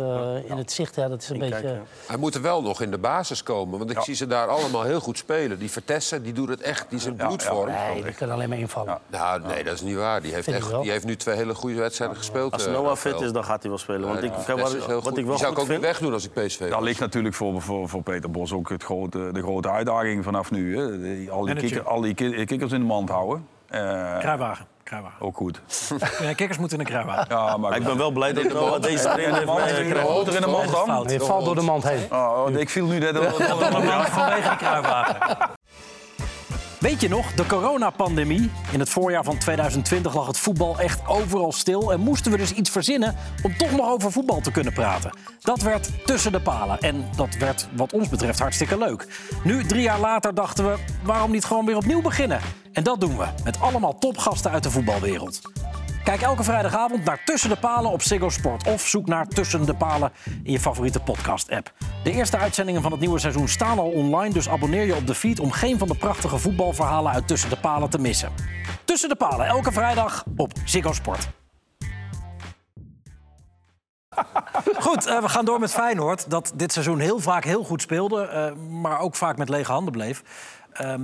in 0.47 0.57
het 0.57 0.73
zicht. 0.73 0.95
Ja, 0.95 1.09
dat 1.09 1.23
is 1.23 1.29
een 1.29 1.39
beetje... 1.39 1.81
Hij 2.07 2.17
moet 2.17 2.35
er 2.35 2.43
wel 2.43 2.63
nog 2.63 2.81
in 2.83 2.91
de 2.91 2.99
basis 2.99 3.43
komen. 3.43 3.79
Want 3.79 3.91
ik 3.91 3.97
Ja. 3.97 4.03
zie 4.03 4.15
ze 4.15 4.27
daar 4.27 4.47
allemaal 4.47 4.83
heel 4.83 5.01
goed 5.01 5.19
spelen. 5.19 5.59
Die 5.59 5.71
Vertessen, 5.71 6.23
die 6.23 6.33
doet 6.33 6.49
het 6.49 6.61
echt. 6.61 6.87
Die 6.91 7.01
Ja, 7.17 7.27
bloedvorm. 7.27 7.69
Nee, 7.93 8.03
die 8.03 8.13
kan 8.13 8.31
alleen 8.31 8.49
maar 8.49 8.59
invallen. 8.59 8.99
Nou, 9.07 9.41
nee, 9.47 9.65
dat 9.65 9.75
is 9.75 9.81
niet 9.81 9.97
waar. 9.97 10.23
Die 10.23 10.33
heeft, 10.33 10.45
Vind 10.45 10.57
ik 10.57 10.63
echt, 10.63 10.73
wel. 10.73 10.83
die 10.83 10.91
heeft 10.91 11.05
nu 11.05 11.17
twee 11.17 11.37
hele 11.37 11.55
goede 11.55 11.77
wedstrijden 11.77 12.17
gespeeld. 12.17 12.53
als 12.53 12.67
eh, 12.67 12.73
Noah 12.73 12.97
fit 12.97 13.05
Rafael. 13.13 13.25
is, 13.27 13.33
dan 13.33 13.45
gaat 13.45 13.61
hij 13.61 13.71
wel 13.71 13.79
spelen. 13.79 14.01
Want 14.09 14.13
Ja, 14.13 14.17
ik, 14.17 14.23
die 14.23 14.31
wat, 14.37 14.45
Vertessen 14.45 14.79
is 14.79 14.85
heel 14.87 14.95
wat 14.95 15.05
goed. 15.09 15.19
ik 15.19 15.25
wel 15.25 15.33
Die 15.35 15.39
zou 15.45 15.53
ik 15.53 15.59
goed 15.59 15.67
ook 15.69 15.73
niet 15.75 15.81
vind... 15.85 15.93
wegdoen 15.99 16.13
als 16.13 16.25
ik 16.25 16.33
PSV 16.33 16.59
Daar 16.61 16.71
was. 16.71 16.81
ligt 16.83 17.01
natuurlijk 17.01 17.35
voor, 17.35 17.63
voor, 17.63 17.89
voor 17.89 18.03
Peter 18.03 18.31
Bos 18.31 18.53
ook 18.53 18.69
het 18.69 18.83
grote, 18.85 19.31
de 19.33 19.43
grote 19.43 19.71
uitdaging 19.71 20.25
vanaf 20.25 20.51
nu. 20.51 20.79
Hè. 20.79 21.01
Die- 21.03 21.31
al, 21.31 21.37
die 21.45 21.55
Manager. 21.55 21.55
kikker, 21.71 21.83
al 21.91 22.01
die 22.01 22.15
ki- 22.15 22.45
kikkers 22.45 22.73
in 22.73 22.81
de 22.81 22.87
mand 22.87 23.09
houden. 23.09 23.47
Eh, 23.69 23.81
Kruiwagen. 24.19 24.67
Kruiwagen. 24.83 25.21
ook 25.27 25.37
goed. 25.37 25.61
Ja, 26.23 26.33
kikkers 26.33 26.59
moeten 26.59 26.79
in 26.79 26.85
een 26.87 26.91
kruiwagen. 26.91 27.27
Ja, 27.37 27.57
maar 27.57 27.77
ik 27.77 27.85
ben 27.85 27.97
wel 27.99 28.11
blij 28.11 28.33
dat 28.33 28.53
Noah 28.53 28.83
deze 28.83 29.03
trainer 29.03 29.35
heeft 29.35 29.47
hoort 29.47 30.27
er 30.27 30.35
in 30.35 30.41
de 30.41 30.47
mand 30.47 30.71
dan. 30.71 30.85
Fout. 30.87 31.11
Je 31.11 31.21
valt 31.21 31.45
door 31.45 31.55
de 31.55 31.61
mand 31.63 31.89
heen. 31.89 32.07
Oh, 32.13 32.43
oh, 32.47 32.51
ik 32.53 32.69
viel 32.71 32.87
nu 32.87 32.99
net... 32.99 33.17
Vanwege 33.17 34.49
de 34.51 34.57
kruiwagen. 34.59 35.57
Weet 36.81 37.01
je 37.01 37.09
nog, 37.09 37.33
de 37.35 37.47
coronapandemie? 37.47 38.51
In 38.73 38.81
het 38.81 38.89
voorjaar 38.89 39.25
van 39.25 39.39
2020 39.39 40.15
lag 40.15 40.27
het 40.27 40.39
voetbal 40.39 40.79
echt 40.79 41.07
overal 41.07 41.53
stil... 41.53 41.93
en 41.93 42.01
moesten 42.01 42.33
we 42.33 42.39
dus 42.39 42.53
iets 42.53 42.71
verzinnen 42.71 43.15
om 43.43 43.57
toch 43.57 43.71
nog 43.71 43.91
over 43.91 44.13
voetbal 44.13 44.41
te 44.41 44.51
kunnen 44.51 44.73
praten. 44.73 45.11
Dat 45.41 45.63
werd 45.63 46.07
tussen 46.07 46.33
de 46.33 46.41
palen 46.41 46.81
en 46.81 47.05
dat 47.17 47.35
werd 47.35 47.69
wat 47.73 47.93
ons 47.93 48.09
betreft 48.09 48.39
hartstikke 48.39 48.79
leuk. 48.79 49.07
Nu, 49.45 49.65
drie 49.65 49.83
jaar 49.83 50.01
later, 50.01 50.35
dachten 50.35 50.65
we, 50.65 50.79
waarom 51.03 51.31
niet 51.31 51.45
gewoon 51.45 51.67
weer 51.67 51.77
opnieuw 51.77 52.03
beginnen? 52.03 52.41
En 52.73 52.83
dat 52.83 53.01
doen 53.01 53.17
we, 53.17 53.27
met 53.45 53.61
allemaal 53.61 53.99
topgasten 53.99 54.51
uit 54.51 54.63
de 54.63 54.71
voetbalwereld. 54.71 55.41
Kijk 56.09 56.23
elke 56.23 56.45
vrijdagavond 56.45 57.05
naar 57.05 57.25
Tussen 57.25 57.51
de 57.51 57.57
Palen 57.57 57.91
op 57.91 58.03
Ziggo 58.03 58.29
Sport. 58.29 58.67
Of 58.67 58.87
zoek 58.87 59.07
naar 59.07 59.27
Tussen 59.27 59.67
de 59.67 59.75
Palen 59.75 60.13
in 60.43 60.53
je 60.53 60.61
favoriete 60.61 61.01
podcast-app. 61.01 61.73
De 62.05 62.11
eerste 62.11 62.37
uitzendingen 62.37 62.83
van 62.83 62.91
het 62.91 63.01
nieuwe 63.01 63.19
seizoen 63.19 63.49
staan 63.49 63.79
al 63.79 63.91
online... 63.91 64.35
dus 64.35 64.49
abonneer 64.49 64.87
je 64.87 64.95
op 64.95 65.07
de 65.07 65.15
feed 65.15 65.41
om 65.41 65.51
geen 65.51 65.79
van 65.79 65.89
de 65.89 65.95
prachtige 65.95 66.39
voetbalverhalen... 66.39 67.13
uit 67.13 67.29
Tussen 67.29 67.51
de 67.51 67.57
Palen 67.57 67.91
te 67.91 67.99
missen. 67.99 68.33
Tussen 68.85 69.09
de 69.09 69.17
Palen, 69.17 69.47
elke 69.47 69.73
vrijdag 69.73 70.25
op 70.37 70.53
Ziggo 70.65 70.93
Sport. 70.93 71.29
Goed, 74.87 75.07
eh, 75.07 75.21
we 75.21 75.29
gaan 75.29 75.45
door 75.45 75.61
met 75.61 75.73
Feyenoord. 75.73 76.31
Dat 76.31 76.53
dit 76.55 76.73
seizoen 76.73 76.99
heel 76.99 77.19
vaak 77.19 77.45
heel 77.45 77.65
goed 77.65 77.83
speelde... 77.83 78.23
eh, 78.23 78.53
maar 78.55 79.01
ook 79.01 79.15
vaak 79.15 79.37
met 79.37 79.49
lege 79.49 79.73
handen 79.73 79.93
bleef. 79.93 80.23
Ehm, 80.73 81.03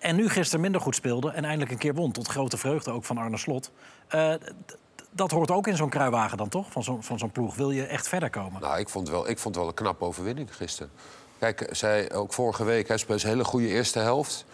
en 0.00 0.16
nu 0.16 0.28
gisteren 0.28 0.60
minder 0.60 0.80
goed 0.80 0.94
speelde 0.94 1.30
en 1.30 1.44
eindelijk 1.44 1.70
een 1.70 1.78
keer 1.78 1.94
won. 1.94 2.12
Tot 2.12 2.28
grote 2.28 2.56
vreugde 2.56 2.90
ook 2.90 3.04
van 3.04 3.18
Arne 3.18 3.36
Slot. 3.36 3.72
Eh, 4.10 4.34
dat 5.10 5.30
hoort 5.30 5.50
ook 5.50 5.66
in 5.66 5.76
zo'n 5.76 5.88
kruiwagen 5.88 6.38
dan 6.38 6.48
toch? 6.48 6.72
Van 6.72 6.82
zo'n 6.82 7.02
zo'n 7.02 7.30
ploeg. 7.32 7.56
Wil 7.56 7.70
je 7.70 7.86
echt 7.86 8.08
verder 8.08 8.30
komen? 8.30 8.60
Nou, 8.60 8.78
ik 8.78 8.88
vond, 8.88 9.08
wel, 9.08 9.28
ik 9.28 9.38
vond 9.38 9.56
wel 9.56 9.66
een 9.66 9.74
knappe 9.74 10.04
overwinning 10.04 10.56
gisteren. 10.56 10.92
Kijk, 11.38 11.68
zij 11.70 12.12
ook 12.12 12.32
vorige 12.32 12.64
week, 12.64 12.88
hij 12.88 12.96
speelt 12.96 13.22
een 13.22 13.28
hele 13.28 13.44
goede 13.44 13.68
eerste 13.68 13.98
helft. 13.98 14.44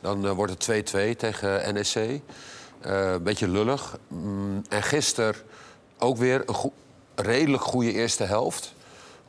Dan 0.00 0.26
eh, 0.26 0.32
wordt 0.32 0.66
het 0.66 0.92
2-2 0.92 1.16
tegen. 1.16 1.62
Eh, 1.62 2.12
een 2.80 3.22
beetje 3.22 3.48
lullig. 3.48 3.98
Mm, 4.08 4.62
en 4.68 4.82
gisteren 4.82 5.34
ook 5.98 6.16
weer 6.16 6.42
een 6.46 6.72
redelijk 7.14 7.62
goede 7.62 7.92
eerste 7.92 8.24
helft. 8.24 8.74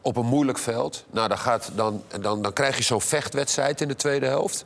Op 0.01 0.17
een 0.17 0.25
moeilijk 0.25 0.57
veld. 0.57 1.05
Nou, 1.11 1.27
dan, 1.27 1.37
gaat, 1.37 1.71
dan, 1.75 2.03
dan, 2.21 2.41
dan 2.41 2.53
krijg 2.53 2.77
je 2.77 2.83
zo'n 2.83 3.01
vechtwedstrijd 3.01 3.81
in 3.81 3.87
de 3.87 3.95
tweede 3.95 4.25
helft. 4.25 4.63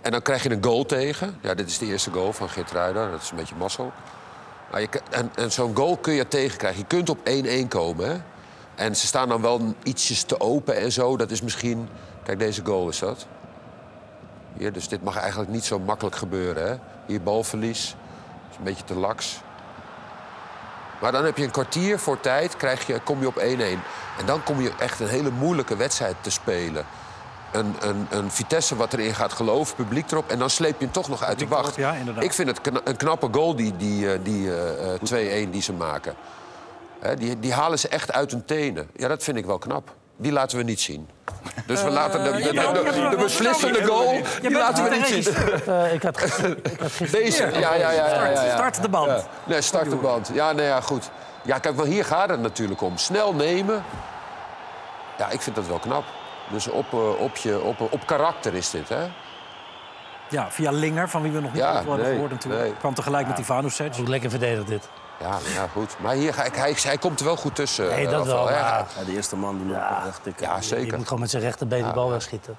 En 0.00 0.10
dan 0.10 0.22
krijg 0.22 0.42
je 0.42 0.50
een 0.50 0.64
goal 0.64 0.84
tegen. 0.84 1.38
Ja, 1.42 1.54
dit 1.54 1.68
is 1.68 1.78
de 1.78 1.86
eerste 1.86 2.10
goal 2.10 2.32
van 2.32 2.48
Geert 2.48 2.70
Ruijder. 2.70 3.10
Dat 3.10 3.22
is 3.22 3.30
een 3.30 3.36
beetje 3.36 3.54
mazzel. 3.54 3.92
Nou, 4.76 4.88
je, 4.92 4.98
kan- 4.98 5.20
en 5.20 5.30
en 5.34 5.52
zo'n 5.52 5.76
goal 5.76 5.96
kun 5.96 6.12
je 6.12 6.28
tegenkrijgen. 6.28 6.80
Je 6.80 6.86
kunt 6.86 7.08
op 7.08 7.18
1-1 7.24 7.68
komen. 7.68 8.08
Hè? 8.08 8.16
En 8.74 8.96
ze 8.96 9.06
staan 9.06 9.28
dan 9.28 9.40
wel 9.40 9.74
ietsjes 9.82 10.22
te 10.22 10.40
open 10.40 10.76
en 10.76 10.92
zo. 10.92 11.16
Dat 11.16 11.30
is 11.30 11.42
misschien... 11.42 11.88
Kijk, 12.22 12.38
deze 12.38 12.64
goal 12.64 12.88
is 12.88 12.98
dat. 12.98 13.26
Hier, 14.56 14.72
dus 14.72 14.88
dit 14.88 15.02
mag 15.02 15.16
eigenlijk 15.16 15.50
niet 15.50 15.64
zo 15.64 15.78
makkelijk 15.78 16.16
gebeuren. 16.16 16.68
Hè? 16.68 16.76
Hier 17.06 17.22
balverlies. 17.22 17.88
Dat 17.88 18.50
is 18.50 18.56
een 18.56 18.64
beetje 18.64 18.84
te 18.84 18.94
laks. 18.94 19.40
Maar 21.00 21.12
dan 21.12 21.24
heb 21.24 21.36
je 21.36 21.44
een 21.44 21.50
kwartier 21.50 21.98
voor 21.98 22.20
tijd, 22.20 22.56
krijg 22.56 22.86
je, 22.86 23.00
kom 23.00 23.20
je 23.20 23.26
op 23.26 23.38
1-1. 23.38 23.40
En 24.18 24.26
dan 24.26 24.42
kom 24.42 24.60
je 24.60 24.72
echt 24.78 25.00
een 25.00 25.08
hele 25.08 25.30
moeilijke 25.30 25.76
wedstrijd 25.76 26.16
te 26.20 26.30
spelen. 26.30 26.86
Een, 27.52 27.76
een, 27.80 28.06
een 28.10 28.30
Vitesse 28.30 28.76
wat 28.76 28.92
erin 28.92 29.14
gaat 29.14 29.32
geloven, 29.32 29.74
publiek 29.76 30.10
erop. 30.10 30.30
En 30.30 30.38
dan 30.38 30.50
sleep 30.50 30.78
je 30.78 30.84
hem 30.84 30.92
toch 30.92 31.08
nog 31.08 31.24
uit 31.24 31.38
de 31.38 31.46
wacht. 31.48 31.64
erop, 31.64 31.78
ja, 31.78 31.92
inderdaad. 31.92 32.24
Ik 32.24 32.32
vind 32.32 32.48
het 32.48 32.60
kna- 32.60 32.80
een 32.84 32.96
knappe 32.96 33.28
goal, 33.32 33.56
die, 33.56 33.76
die, 33.76 34.12
eh, 34.12 34.18
die 34.22 34.54
eh, 34.54 34.94
eh, 34.94 35.46
2-1 35.46 35.50
die 35.50 35.62
ze 35.62 35.72
maken. 35.72 36.14
Hè, 37.00 37.16
die, 37.16 37.38
die 37.38 37.52
halen 37.52 37.78
ze 37.78 37.88
echt 37.88 38.12
uit 38.12 38.30
hun 38.30 38.44
tenen. 38.44 38.88
Ja, 38.96 39.08
dat 39.08 39.22
vind 39.22 39.36
ik 39.36 39.46
wel 39.46 39.58
knap. 39.58 39.94
Die 40.16 40.32
laten 40.32 40.58
we 40.58 40.64
niet 40.64 40.80
zien. 40.80 41.08
Dus 41.66 41.82
we 41.82 41.90
laten 41.90 42.24
de, 42.24 42.30
de, 42.30 42.36
de, 42.42 42.50
de- 42.52 43.08
de 43.10 43.16
beslissende 43.16 43.84
goal, 43.84 44.20
die 44.40 44.50
laten 44.52 44.84
we 44.84 44.90
niet 44.96 45.06
zien. 45.24 45.34
Eh, 45.66 45.92
ik, 45.94 46.02
had 46.02 46.18
gisteren. 46.18 46.58
Deze, 47.10 47.42
ja, 47.52 47.74
ja, 47.74 47.90
ja. 47.90 47.90
ja, 47.90 48.26
ja, 48.26 48.42
ja. 48.44 48.54
Start 48.56 48.82
de 48.82 48.88
band. 48.88 49.06
Ja. 49.10 49.22
Nee, 49.44 49.60
start 49.60 49.90
de 49.90 49.96
band. 49.96 50.30
Ja, 50.32 50.52
nee, 50.52 50.66
ja, 50.66 50.80
goed. 50.80 51.10
Ja, 51.42 51.58
kijk, 51.58 51.76
want 51.76 51.88
hier 51.88 52.04
gaat 52.04 52.28
het 52.28 52.40
natuurlijk 52.40 52.80
om. 52.80 52.96
Snel 52.98 53.34
nemen. 53.34 53.84
Ja, 55.18 55.28
ik 55.30 55.40
vind 55.40 55.56
dat 55.56 55.66
wel 55.66 55.78
knap. 55.78 56.04
Dus 56.50 56.68
op, 56.68 56.92
eh, 56.92 57.20
op, 57.20 57.36
je, 57.36 57.60
op, 57.62 57.80
op 57.80 58.06
karakter 58.06 58.54
is 58.54 58.70
dit, 58.70 58.88
hè? 58.88 59.06
Ja, 60.30 60.50
via 60.50 60.70
Linger, 60.70 61.08
van 61.08 61.22
wie 61.22 61.32
we 61.32 61.40
nog 61.40 61.52
niet 61.52 61.62
Ja, 61.62 61.72
nee, 61.82 62.04
gehoord 62.04 62.30
natuurlijk. 62.30 62.62
nee. 62.62 62.72
Kwam 62.72 62.94
tegelijk 62.94 63.28
met 63.28 63.38
Ivanovic. 63.38 63.92
Ook 64.00 64.08
lekker 64.08 64.30
verdedigd 64.30 64.66
dit. 64.66 64.88
Ja, 65.20 65.38
ja, 65.54 65.66
goed. 65.72 65.96
Maar 66.00 66.14
hier, 66.14 66.36
hij, 66.36 66.50
hij, 66.54 66.74
hij 66.82 66.98
komt 66.98 67.18
er 67.20 67.24
wel 67.26 67.36
goed 67.36 67.54
tussen. 67.54 67.86
Nee, 67.88 68.04
eh, 68.06 68.10
dat 68.12 68.26
wel. 68.26 68.50
Ja, 68.50 68.86
de 69.06 69.12
eerste 69.12 69.36
man 69.36 69.56
die 69.56 69.66
nog 69.66 70.06
echt... 70.06 70.26
Ik, 70.26 70.40
Ja, 70.40 70.56
Je 70.56 70.62
zeker. 70.62 70.96
moet 70.96 71.06
gewoon 71.06 71.20
met 71.20 71.30
zijn 71.30 71.42
rechterbeen 71.42 71.84
de 71.84 71.92
bal 71.92 72.10
wegschieten. 72.10 72.56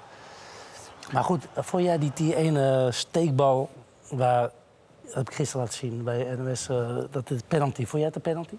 Maar 1.12 1.24
goed, 1.24 1.44
vond 1.56 1.82
jij 1.84 1.98
die, 1.98 2.10
die 2.14 2.34
ene 2.36 2.88
steekbal 2.92 3.70
waar... 4.10 4.40
Dat 5.04 5.14
heb 5.16 5.28
ik 5.28 5.34
gisteren 5.34 5.62
laten 5.64 5.78
zien 5.78 6.04
bij 6.04 6.36
NOS. 6.38 6.68
eh, 6.68 6.96
dat 7.10 7.30
is 7.30 7.40
penalty. 7.48 7.80
Vond 7.86 7.92
jij 7.92 8.04
het 8.04 8.14
een 8.16 8.20
penalty? 8.22 8.54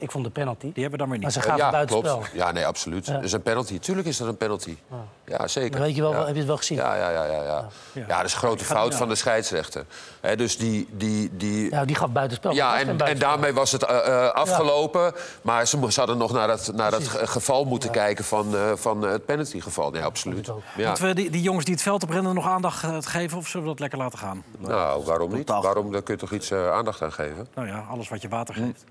Ik 0.00 0.10
vond 0.10 0.24
de 0.24 0.30
penalty. 0.30 0.72
Die 0.72 0.82
hebben 0.82 0.90
we 0.92 0.96
dan 0.98 1.08
weer 1.08 1.18
Maar 1.18 1.26
niet. 1.26 1.32
ze 1.34 1.40
Eh, 1.42 1.48
gaat 1.48 1.58
ja, 1.58 1.70
buiten 1.70 2.00
klopt. 2.02 2.24
spel. 2.26 2.38
Ja, 2.40 2.52
nee, 2.52 2.66
absoluut. 2.66 3.06
Dat 3.06 3.22
is 3.22 3.32
een 3.32 3.42
penalty. 3.42 3.78
Tuurlijk 3.78 4.06
is 4.08 4.16
dat 4.16 4.28
een 4.28 4.36
penalty. 4.36 4.76
Ja, 5.24 5.46
zeker. 5.48 5.80
Weet 5.80 5.94
je 5.96 6.00
wel, 6.02 6.12
Ja. 6.12 6.18
heb 6.24 6.32
je 6.32 6.38
het 6.38 6.46
wel 6.46 6.56
gezien? 6.56 6.76
Ja, 6.76 6.94
ja, 6.96 7.10
ja, 7.10 7.24
ja, 7.24 7.42
ja. 7.42 7.68
ja. 7.92 8.06
dat 8.16 8.24
is 8.24 8.32
een 8.32 8.38
grote 8.38 8.64
fout 8.64 8.94
van 8.94 9.08
de 9.08 9.14
scheidsrechter. 9.14 9.84
Hè, 10.20 10.36
dus 10.36 10.58
die, 10.58 10.88
die, 10.92 11.30
die, 11.36 11.70
Ja, 11.70 11.84
die 11.84 11.96
gaf 11.96 12.10
buiten 12.10 12.36
spel. 12.36 12.52
Ja, 12.52 12.72
en, 12.78 12.88
en 12.88 12.96
buitenspel. 12.96 13.28
daarmee 13.30 13.52
was 13.52 13.72
het 13.72 13.82
eh, 13.82 14.24
eh, 14.26 14.30
afgelopen. 14.32 15.12
Maar 15.42 15.66
ze, 15.66 15.78
ze 15.92 15.98
hadden 15.98 16.18
nog 16.18 16.32
naar 16.32 16.46
dat, 16.46 16.70
naar 16.74 16.90
dat 16.90 17.08
ge- 17.08 17.26
geval 17.26 17.64
moeten 17.64 17.90
kijken 17.90 18.24
van, 18.24 18.56
eh, 18.56 18.72
van 18.74 19.02
het 19.02 19.24
penaltygeval. 19.24 19.90
Nee, 19.90 20.02
absoluut. 20.04 20.46
Ja. 20.76 20.86
Moeten 20.86 21.04
we 21.06 21.14
die, 21.14 21.30
die 21.30 21.42
jongens 21.42 21.64
die 21.64 21.74
het 21.74 21.82
veld 21.82 22.02
oprennen 22.02 22.34
nog 22.34 22.46
aandacht 22.48 23.06
geven... 23.06 23.38
of 23.38 23.46
zullen 23.48 23.62
we 23.66 23.72
dat 23.72 23.80
lekker 23.80 23.98
laten 23.98 24.18
gaan? 24.18 24.44
Nou, 24.58 25.04
waarom 25.04 25.34
niet? 25.34 25.48
Waarom? 25.48 25.92
Daar 25.92 26.02
kun 26.02 26.14
je 26.14 26.20
toch 26.20 26.32
iets 26.32 26.52
aandacht 26.52 27.02
aan 27.02 27.12
geven? 27.12 27.48
Nou 27.54 27.68
ja, 27.68 27.86
alles 27.90 28.08
wat 28.08 28.22
je 28.22 28.28
water 28.28 28.54
geeft. 28.54 28.84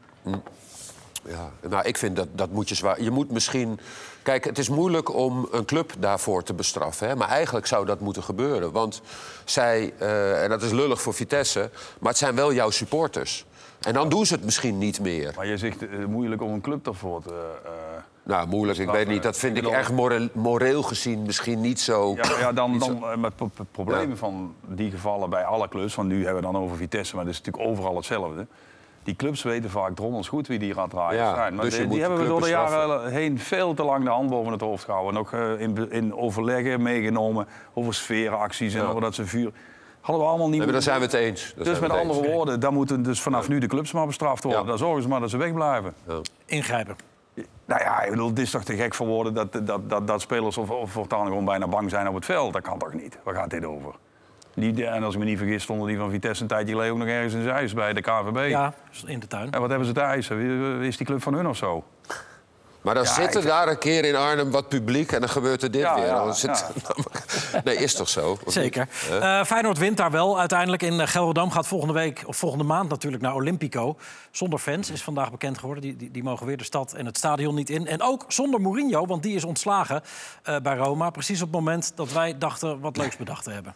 Ja, 1.28 1.51
nou, 1.69 1.86
ik 1.88 1.97
vind 1.97 2.15
dat, 2.15 2.28
dat 2.32 2.49
moet 2.51 2.69
je 2.69 2.75
zwaar... 2.75 3.01
Je 3.01 3.11
moet 3.11 3.32
misschien... 3.32 3.80
Kijk, 4.23 4.43
het 4.43 4.57
is 4.57 4.69
moeilijk 4.69 5.13
om 5.15 5.47
een 5.51 5.65
club 5.65 5.93
daarvoor 5.99 6.43
te 6.43 6.53
bestraffen. 6.53 7.07
Hè? 7.07 7.15
Maar 7.15 7.28
eigenlijk 7.30 7.65
zou 7.65 7.86
dat 7.86 7.99
moeten 7.99 8.23
gebeuren. 8.23 8.71
Want 8.71 9.01
zij, 9.45 9.93
eh, 9.99 10.43
en 10.43 10.49
dat 10.49 10.61
is 10.61 10.71
lullig 10.71 11.01
voor 11.01 11.13
Vitesse... 11.13 11.69
maar 11.99 12.09
het 12.09 12.17
zijn 12.17 12.36
wel 12.36 12.53
jouw 12.53 12.69
supporters. 12.69 13.45
En 13.82 13.93
dan 13.93 14.09
doen 14.09 14.25
ze 14.25 14.34
het 14.34 14.43
misschien 14.43 14.78
niet 14.78 14.99
meer. 14.99 15.34
Maar 15.36 15.47
je 15.47 15.57
zegt 15.57 15.88
eh, 15.88 16.05
moeilijk 16.05 16.41
om 16.41 16.53
een 16.53 16.61
club 16.61 16.88
ervoor 16.88 17.21
te... 17.21 17.55
eh, 17.65 17.71
Nou, 18.23 18.47
moeilijk, 18.47 18.80
ik 18.80 18.89
weet 18.89 19.07
niet. 19.07 19.23
Dat 19.23 19.38
vind 19.38 19.57
ik 19.57 19.67
echt 19.67 19.91
moreel, 19.91 20.28
moreel 20.34 20.84
gezien 20.84 21.21
misschien 21.21 21.61
niet 21.61 21.80
zo... 21.80 22.15
Ja, 22.15 22.39
ja, 22.39 22.51
dan, 22.53 22.82
zo- 22.82 22.99
dan 22.99 23.19
met 23.19 23.36
pro- 23.36 23.47
pro- 23.53 23.65
problemen 23.71 24.17
van 24.17 24.53
die 24.67 24.91
gevallen 24.91 25.30
bij 25.30 25.43
alle 25.43 25.67
clubs. 25.67 25.95
Want 25.95 26.07
nu 26.07 26.23
hebben 26.25 26.43
we 26.43 26.51
dan 26.51 26.61
over 26.61 26.78
Vitesse, 26.78 27.15
maar 27.15 27.25
dat 27.25 27.34
is 27.34 27.41
natuurlijk 27.41 27.69
overal 27.69 27.95
hetzelfde. 27.95 28.47
Die 29.08 29.16
clubs 29.16 29.43
weten 29.43 29.70
vaak 29.70 29.95
drommels 29.95 30.28
goed 30.28 30.47
wie 30.47 30.60
die 30.60 30.74
Ja, 30.76 31.36
zijn. 31.36 31.55
Maar 31.55 31.66
dus 31.66 31.76
die, 31.78 31.88
die 31.88 31.99
hebben 32.01 32.20
we 32.20 32.26
door 32.26 32.41
de 32.41 32.49
jaren 32.49 33.12
heen 33.12 33.39
veel 33.39 33.74
te 33.74 33.84
lang 33.84 34.03
de 34.03 34.10
hand 34.10 34.30
boven 34.30 34.51
het 34.51 34.62
hoofd 34.62 34.84
gehouden. 34.84 35.14
Nog 35.14 35.34
eh, 35.34 35.60
in, 35.60 35.91
in 35.91 36.16
overleggen 36.16 36.82
meegenomen 36.82 37.47
over 37.74 37.93
sfeeracties 37.93 38.74
en 38.74 38.86
over 38.86 39.01
dat 39.01 39.16
ze 39.16 39.26
vuur... 39.26 39.51
Hadden 40.01 40.26
we 40.26 40.30
allemaal 40.30 40.47
niet 40.49 40.58
Nee, 40.58 40.66
maar 40.66 40.74
daar 40.74 40.84
zijn 40.84 40.99
we 40.99 41.05
het 41.05 41.14
eens. 41.14 41.53
Daar 41.55 41.66
Dus 41.66 41.80
met 41.80 41.91
andere 41.91 42.20
eens. 42.20 42.34
woorden, 42.34 42.60
dan 42.60 42.74
moeten 42.74 43.03
dus 43.03 43.22
vanaf 43.22 43.47
nu 43.47 43.60
de 43.60 43.68
clubs 43.68 43.91
maar 43.91 44.05
bestraft 44.05 44.43
worden. 44.43 44.62
Ja. 44.62 44.68
Dan 44.68 44.78
zorgen 44.78 45.01
ze 45.01 45.08
maar 45.08 45.20
dat 45.20 45.30
ze 45.30 45.38
wegblijven. 45.38 45.93
Ingrijpen. 46.45 46.95
Nou 47.66 47.82
ja, 47.82 48.03
ik 48.03 48.10
bedoel, 48.10 48.30
het 48.30 48.39
is 48.39 48.51
toch 48.51 48.64
te 48.64 48.76
gek 48.76 48.93
voor 48.93 49.08
woorden 49.08 49.34
dat, 49.34 49.68
dat, 49.68 49.89
dat, 49.89 50.08
dat 50.08 50.22
spelers 50.22 50.58
of, 50.58 50.70
of 50.70 50.91
voortaan 50.91 51.26
gewoon 51.28 51.45
bijna 51.45 51.68
bang 51.68 51.89
zijn 51.89 52.08
op 52.08 52.16
het 52.16 52.26
veld. 52.26 52.53
Dat 52.53 52.62
kan 52.62 52.80
toch 52.80 52.93
niet? 52.93 53.18
Waar 53.24 53.36
gaat 53.36 53.49
dit 53.49 53.66
over? 53.66 53.95
Die, 54.60 54.86
en 54.86 55.03
als 55.03 55.14
ik 55.14 55.20
me 55.20 55.26
niet 55.26 55.38
vergis, 55.38 55.64
stonden 55.64 55.88
die 55.88 55.97
van 55.97 56.10
Vitesse 56.10 56.41
een 56.41 56.47
tijdje 56.49 56.72
geleden 56.74 56.91
ook 56.93 56.99
nog 56.99 57.08
ergens 57.08 57.34
in 57.34 57.43
Zeist 57.43 57.76
bij 57.76 57.93
de 57.93 58.01
KVB. 58.01 58.49
Ja, 58.49 58.74
in 59.05 59.20
de 59.20 59.28
tuin. 59.28 59.51
En 59.51 59.60
wat 59.60 59.70
hebben 59.70 59.88
ze 59.88 59.93
te 59.93 59.99
eisen? 60.01 60.82
Is 60.82 60.97
die 60.97 61.05
club 61.05 61.22
van 61.22 61.34
hun 61.34 61.47
of 61.47 61.58
zo? 61.58 61.84
Maar 62.82 62.93
dan 62.95 63.03
Ja, 63.03 63.14
zit 63.14 63.36
er 63.36 63.41
ik- 63.41 63.47
daar 63.47 63.68
een 63.68 63.78
keer 63.78 64.05
in 64.05 64.16
Arnhem 64.16 64.51
wat 64.51 64.70
publiek 64.70 65.12
en 65.12 65.20
dan 65.20 65.30
gebeurt 65.30 65.64
er 65.64 65.72
dit 65.72 65.82
Ja, 65.82 65.95
weer. 65.95 66.05
ja, 66.05 66.24
Dan 66.24 66.36
zit- 66.36 66.66
nee, 67.64 67.76
is 67.76 67.95
toch 67.95 68.10
zo? 68.10 68.38
Zeker. 68.45 68.88
Eh, 69.20 69.43
Feyenoord 69.43 69.78
wint 69.78 69.97
daar 69.97 70.12
wel. 70.12 70.39
Uiteindelijk 70.39 70.82
in 70.84 70.99
eh, 70.99 71.08
Gelredam 71.08 71.51
gaat 71.51 71.68
volgende 71.68 71.93
week, 71.93 72.24
of 72.26 72.38
volgende 72.38 72.64
maand 72.64 72.89
natuurlijk 72.89 73.24
naar 73.24 73.34
Olympico. 73.34 73.97
Zonder 74.32 74.60
fans 74.60 74.89
is 74.91 75.03
vandaag 75.03 75.32
bekend 75.32 75.58
geworden. 75.58 75.84
Die, 75.84 75.95
die, 75.95 76.12
die 76.12 76.24
mogen 76.24 76.45
weer 76.45 76.58
de 76.58 76.64
stad 76.64 76.93
en 76.93 77.05
het 77.05 77.18
stadion 77.18 77.55
niet 77.55 77.70
in. 77.70 77.88
En 77.88 78.01
ook 78.01 78.26
zonder 78.28 78.62
Mourinho, 78.62 79.05
want 79.05 79.24
die 79.24 79.36
is 79.36 79.43
ontslagen 79.43 80.01
eh, 80.43 80.55
bij 80.60 80.76
Roma. 80.78 81.10
Precies 81.10 81.41
op 81.41 81.47
het 81.47 81.55
moment 81.60 81.91
dat 81.95 82.12
wij 82.12 82.38
dachten 82.38 82.80
wat 82.80 82.97
leuks 82.97 83.18
bedacht 83.18 83.43
te 83.43 83.51
hebben. 83.51 83.74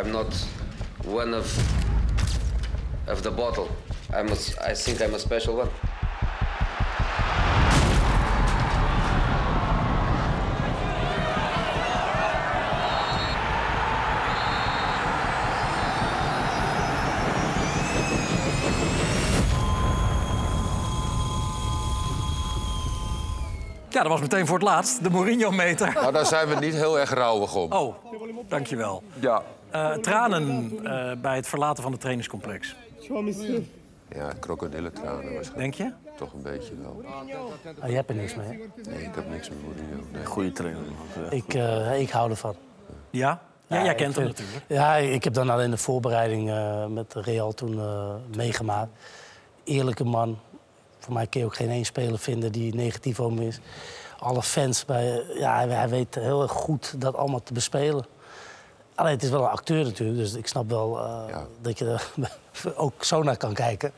I'm 0.00 0.10
not 0.12 0.34
one 1.04 1.34
of 1.34 1.58
of 3.06 3.22
the 3.22 3.30
bottle. 3.30 3.68
I'm 4.14 4.28
a 4.28 4.70
I 4.70 4.74
think 4.74 5.02
I'm 5.02 5.14
a 5.14 5.18
special 5.18 5.56
one. 5.56 5.68
Ja, 23.88 24.02
dat 24.02 24.12
was 24.12 24.20
meteen 24.20 24.46
voor 24.46 24.58
het 24.58 24.66
laatst. 24.66 25.02
De 25.02 25.10
Mourinho-meter. 25.10 25.92
Nou, 25.94 26.12
daar 26.12 26.26
zijn 26.26 26.48
we 26.48 26.54
niet 26.54 26.74
heel 26.74 26.98
erg 26.98 27.10
rouwig 27.14 27.54
om. 27.54 27.72
Oh, 27.72 27.94
dankjewel. 28.48 29.02
Ja. 29.18 29.42
Eh 29.70 29.92
tranen 29.92 30.70
eh, 30.84 31.12
bij 31.20 31.36
het 31.36 31.46
verlaten 31.48 31.82
van 31.82 31.92
het 31.92 32.00
trainingscomplex. 32.00 32.76
Ja, 34.14 34.32
krokodillentranen 34.40 35.34
waarschijnlijk. 35.34 35.56
Denk 35.56 35.74
je? 35.74 35.92
Toch 36.16 36.32
een 36.32 36.42
beetje 36.42 36.72
wel. 36.82 37.02
Ah, 37.80 37.88
je 37.88 37.94
hebt 37.94 38.10
er 38.10 38.16
niks 38.16 38.34
mee. 38.34 38.46
hè? 38.46 38.52
Nee, 38.90 39.02
ik 39.02 39.14
heb 39.14 39.28
niks 39.30 39.48
met 39.48 39.58
Mourinho. 39.62 40.04
Nee. 40.12 40.24
Goede 40.24 40.52
trainer. 40.52 40.80
man. 40.82 41.32
Ik, 41.32 41.54
eh, 41.54 42.00
ik 42.00 42.10
hou 42.10 42.30
ervan. 42.30 42.54
Ja? 43.10 43.42
Ja, 43.66 43.76
jij 43.76 43.84
Ja, 43.84 43.92
kent 43.92 44.10
ik 44.10 44.16
hem 44.16 44.26
natuurlijk. 44.26 44.64
Ja, 44.66 44.96
ik 44.96 45.24
heb 45.24 45.34
dan 45.34 45.50
alleen 45.50 45.70
de 45.70 45.76
voorbereiding 45.76 46.50
eh, 46.50 46.86
met 46.86 47.14
Real 47.14 47.52
toen 47.52 47.78
eh, 47.78 48.14
meegemaakt. 48.36 48.90
Eerlijke 49.64 50.04
man. 50.04 50.38
Voor 50.98 51.12
mij 51.12 51.26
kun 51.26 51.40
je 51.40 51.46
ook 51.46 51.54
geen 51.56 51.70
één 51.70 51.84
speler 51.84 52.18
vinden 52.18 52.52
die 52.52 52.74
negatief 52.74 53.20
over 53.20 53.38
hem 53.38 53.46
is. 53.46 53.60
Alle 54.18 54.42
fans, 54.42 54.84
bij, 54.84 55.24
ja, 55.34 55.54
hij, 55.56 55.68
hij 55.68 55.88
weet 55.88 56.14
heel 56.14 56.42
erg 56.42 56.52
goed 56.52 57.00
dat 57.00 57.14
allemaal 57.16 57.42
te 57.42 57.52
bespelen. 57.52 58.06
Alleen 59.00 59.12
het 59.12 59.22
is 59.22 59.30
wel 59.30 59.42
een 59.42 59.48
acteur 59.50 59.84
natuurlijk, 59.84 60.18
dus 60.18 60.34
ik 60.34 60.46
snap 60.46 60.68
wel 60.70 60.98
eh, 60.98 61.22
Ja. 61.28 61.46
dat 61.60 61.78
je 61.78 61.84
er 61.86 62.10
ook 62.76 63.04
zo 63.04 63.22
naar 63.22 63.36
kan 63.36 63.54
kijken. 63.54 63.92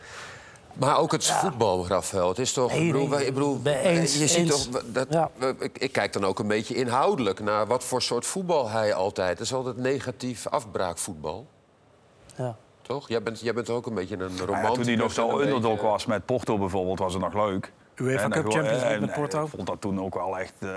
Maar 0.72 0.98
ook 0.98 1.12
het 1.12 1.26
voetbal, 1.26 1.86
Rafael. 1.86 2.28
Het 2.28 2.38
is 2.38 2.53
toch. 2.53 2.70
Nee, 2.72 2.86
ik 2.86 2.92
bedoel, 2.92 3.09
nee, 3.09 3.26
ik 3.26 3.34
bedoel, 3.34 3.61
eens, 3.64 4.18
je 4.18 4.26
ziet 4.26 4.50
eens. 4.50 4.68
toch. 4.70 4.82
Dat, 4.86 5.07
Ja. 5.11 5.30
ik, 5.59 5.78
ik 5.78 5.92
kijk 5.92 6.12
dan 6.12 6.24
ook 6.24 6.38
een 6.38 6.46
beetje 6.46 6.74
inhoudelijk 6.74 7.40
naar 7.40 7.66
wat 7.66 7.84
voor 7.84 8.03
soort 8.03 8.26
voetbal 8.26 8.68
hij 8.68 8.94
altijd. 8.94 9.30
Het 9.38 9.40
is 9.46 9.55
altijd 9.55 9.76
negatief 9.76 10.46
afbraakvoetbal. 10.46 11.46
Ja. 12.36 12.57
Toch? 12.82 13.09
Jij 13.09 13.22
bent, 13.22 13.40
jij 13.40 13.55
bent 13.55 13.70
ook 13.70 13.86
een 13.86 13.94
beetje 13.94 14.14
een 14.14 14.20
Nou 14.20 14.38
romanticus. 14.38 14.68
ja, 14.68 14.74
toen 14.74 14.84
hij 14.84 14.96
nog 14.96 15.12
zo 15.12 15.40
underdog 15.40 15.72
beetje- 15.72 15.86
was 15.86 16.07
met 16.07 16.26
Porto 16.26 16.59
bijvoorbeeld, 16.59 16.98
was 16.98 17.12
het 17.12 17.22
nog 17.22 17.34
leuk. 17.34 17.72
UEFA 18.03 18.24
En 18.24 18.30
Cup 18.30 18.42
dan 18.42 18.53
Champions 18.53 18.78
League 18.80 18.94
en- 18.94 19.00
met 19.00 19.12
Porto. 19.12 19.38
en 19.38 19.44
Ik 19.44 19.50
vond 19.50 19.66
dat 19.66 19.80
toen 19.80 20.00
ook 20.00 20.14
wel 20.14 20.38
echt, 20.38 20.53
eh, 20.59 20.68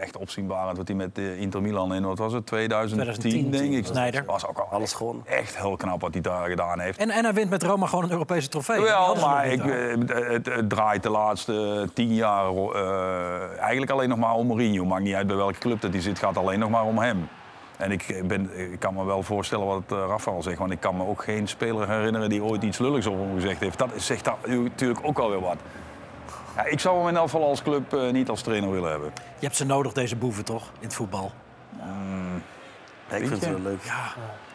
echt 0.00 0.16
opzienbarend 0.16 0.76
wat 0.76 0.88
hij 0.88 0.96
met 0.96 1.18
eh, 1.18 1.40
Inter 1.40 1.62
Milan 1.62 1.94
in, 1.94 2.04
wat 2.06 2.18
was 2.18 2.32
het, 2.32 2.46
2010, 2.46 3.04
2010, 3.20 3.50
denk 3.50 3.74
ik. 3.74 3.86
Sneijder. 3.86 4.20
Dat 4.24 4.30
was 4.30 4.46
ook 4.46 4.58
al 4.58 4.66
Alles 4.70 4.88
echt, 4.88 4.94
gewonnen. 4.96 5.26
echt 5.26 5.56
heel 5.56 5.76
knap 5.76 6.00
wat 6.00 6.12
hij 6.12 6.22
daar 6.22 6.48
gedaan 6.48 6.80
heeft. 6.80 6.98
En, 6.98 7.10
en 7.10 7.24
hij 7.24 7.32
wint 7.34 7.50
met 7.50 7.62
Roma 7.62 7.86
gewoon 7.86 8.04
een 8.04 8.10
Europese 8.10 8.48
trofee. 8.48 8.80
Wel, 8.80 9.06
nog 9.14 9.20
maar 9.26 9.46
ik, 9.46 9.64
eh, 9.64 10.28
het, 10.30 10.46
het 10.46 10.68
draait 10.70 11.02
de 11.02 11.10
laatste 11.10 11.88
tien 11.94 12.14
jaar 12.14 12.46
eh, 12.54 13.58
eigenlijk 13.60 13.90
alleen 13.90 14.08
nog 14.08 14.18
maar 14.18 14.34
om 14.34 14.46
Mourinho. 14.46 14.84
Maakt 14.84 15.02
niet 15.02 15.14
uit 15.14 15.26
bij 15.26 15.36
welke 15.36 15.58
club 15.58 15.80
dat 15.80 15.92
hij 15.92 16.02
zit, 16.02 16.18
gaat 16.18 16.36
alleen 16.36 16.58
nog 16.58 16.70
maar 16.70 16.84
om 16.84 16.98
hem. 16.98 17.28
En 17.76 17.92
ik, 17.92 18.22
ben, 18.26 18.72
ik 18.72 18.78
kan 18.78 18.94
me 18.94 19.04
wel 19.04 19.22
voorstellen 19.22 19.66
wat 19.66 19.82
uh, 19.92 19.98
Rafael 20.08 20.42
zegt, 20.42 20.58
want 20.58 20.70
ik 20.72 20.80
kan 20.80 20.96
me 20.96 21.06
ook 21.06 21.22
geen 21.24 21.48
speler 21.48 21.88
herinneren 21.88 22.28
die 22.28 22.42
ooit 22.42 22.62
iets 22.62 22.78
lulligs 22.78 23.06
over 23.06 23.20
hem 23.24 23.34
gezegd 23.34 23.60
heeft. 23.60 23.78
Dat 23.78 23.88
zegt 23.96 24.24
dat 24.24 24.34
natuurlijk 24.46 25.00
ook 25.02 25.18
alweer 25.18 25.40
wat. 25.40 25.56
Ja, 26.56 26.64
ik 26.64 26.80
zou 26.80 26.98
hem 26.98 27.08
in 27.08 27.16
elk 27.16 27.24
geval 27.30 27.48
als 27.48 27.62
club 27.62 27.92
eh, 27.94 28.10
niet 28.10 28.28
als 28.28 28.42
trainer 28.42 28.70
willen 28.70 28.90
hebben. 28.90 29.12
Je 29.38 29.44
hebt 29.46 29.56
ze 29.56 29.64
nodig, 29.64 29.92
deze 29.92 30.16
boeven, 30.16 30.44
toch? 30.44 30.62
In 30.62 30.84
het 30.86 30.94
voetbal. 30.94 31.32
Ja, 33.08 33.16
ik 33.16 33.26
vind 33.28 33.40
het 33.40 33.50
wel 33.50 33.60
leuk. 33.60 33.82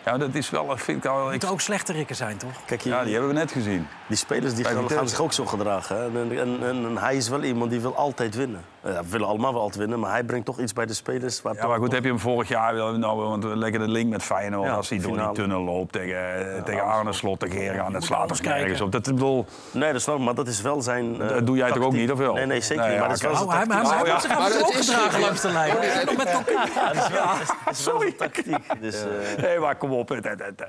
Ja, 0.06 0.18
dat 0.18 0.36
is 0.36 0.50
wel, 0.50 0.78
vind 0.78 0.98
ik 1.06 1.12
al, 1.12 1.26
ik, 1.26 1.32
Moeten 1.32 1.50
ook 1.50 1.62
slechterikken 1.62 2.16
zijn, 2.16 2.38
toch? 2.38 2.66
Kijk, 2.66 2.82
je- 2.82 2.90
ja, 2.90 3.04
die 3.04 3.12
hebben 3.14 3.30
we 3.34 3.38
net 3.40 3.52
gezien. 3.52 3.88
Die 4.08 4.18
spelers 4.18 4.54
die 4.56 4.66
gaan, 4.66 5.10
zich 5.10 5.20
ook 5.22 5.34
zo 5.34 5.46
gedragen. 5.46 5.96
Hè? 5.96 6.06
En, 6.06 6.38
en, 6.40 6.64
en, 6.68 6.86
en 6.86 6.98
hij 6.98 7.16
is 7.16 7.30
wel 7.30 7.44
iemand 7.44 7.72
die 7.72 7.80
wil 7.82 7.96
altijd 7.96 8.36
winnen. 8.36 8.62
Ja, 8.84 9.04
we 9.04 9.10
willen 9.10 9.28
allemaal 9.28 9.54
wel 9.54 9.62
altijd 9.62 9.80
winnen, 9.80 10.00
maar 10.00 10.12
hij 10.12 10.24
brengt 10.24 10.46
toch 10.46 10.60
iets 10.60 10.74
bij 10.74 10.86
de 10.86 10.94
spelers. 10.94 11.42
Waar 11.42 11.56
Ja, 11.56 11.68
maar 11.68 11.78
goed, 11.78 11.92
heb 11.92 12.04
je 12.04 12.10
hem 12.10 12.20
vorig 12.20 12.48
jaar, 12.48 12.74
wel- 12.74 12.98
nou, 12.98 13.22
want 13.22 13.44
we 13.44 13.58
leggen 13.58 13.80
de 13.80 13.88
link 13.88 14.10
met 14.10 14.24
Feyenoord, 14.24 14.68
Ja, 14.68 14.74
als 14.76 14.90
hij 14.90 15.00
door 15.00 15.18
die 15.18 15.32
tunnel 15.32 15.62
loopt 15.64 15.92
tegen, 15.92 16.64
tegen 16.66 16.84
Arne 16.84 17.14
Slot, 17.14 17.40
tegen 17.40 17.58
Gergaan, 17.58 17.94
dat 17.94 18.04
slaat 18.04 18.28
toch 18.28 18.42
nergens 18.42 18.82
op. 18.82 18.92
Dat, 18.92 19.04
bedoel, 19.04 19.46
Nee, 19.72 19.92
dat 19.94 20.02
snap 20.02 20.18
ik, 20.18 20.24
maar 20.24 20.36
dat 20.36 20.48
is 20.48 20.62
wel 20.62 20.82
zijn. 20.82 21.22
eh, 21.22 21.28
Dat 21.28 21.46
doe 21.46 21.58
jij 21.58 21.72
toch 21.72 21.84
ook 21.84 21.92
niet, 21.94 22.12
of 22.12 22.18
wel? 22.18 22.34
Nee, 22.34 22.46
nee 22.46 22.62
zeker 22.62 22.84
Nee, 22.84 22.92
niet. 22.92 23.00
Maar 23.00 23.10
ja, 23.10 23.14
dat 23.14 23.32
is 23.34 23.40
wel 23.40 23.50
zijn 23.50 23.72
hij, 23.72 23.78
hij, 23.78 23.84
tactiek. 23.84 24.30
hij, 24.30 24.38
ja, 24.38 24.42
hij, 24.42 24.52
zich 24.52 24.60
is 24.62 24.68
opgedragen 24.68 25.20
langs 25.20 25.42
de 25.42 25.50
lijn. 25.52 26.06
Nog 26.06 26.18
met 26.18 26.28
elkaar. 26.28 26.70
Ja, 26.76 26.92
is 26.92 27.08
wel, 27.10 27.24
is 27.72 27.86
wel 27.86 28.00
zijn 28.00 28.16
tactiek. 28.16 28.82
Dus, 28.82 29.04
eh, 29.04 29.44
nee, 29.44 29.60
maar 29.60 29.76
kom 29.76 29.92
op. 29.92 30.10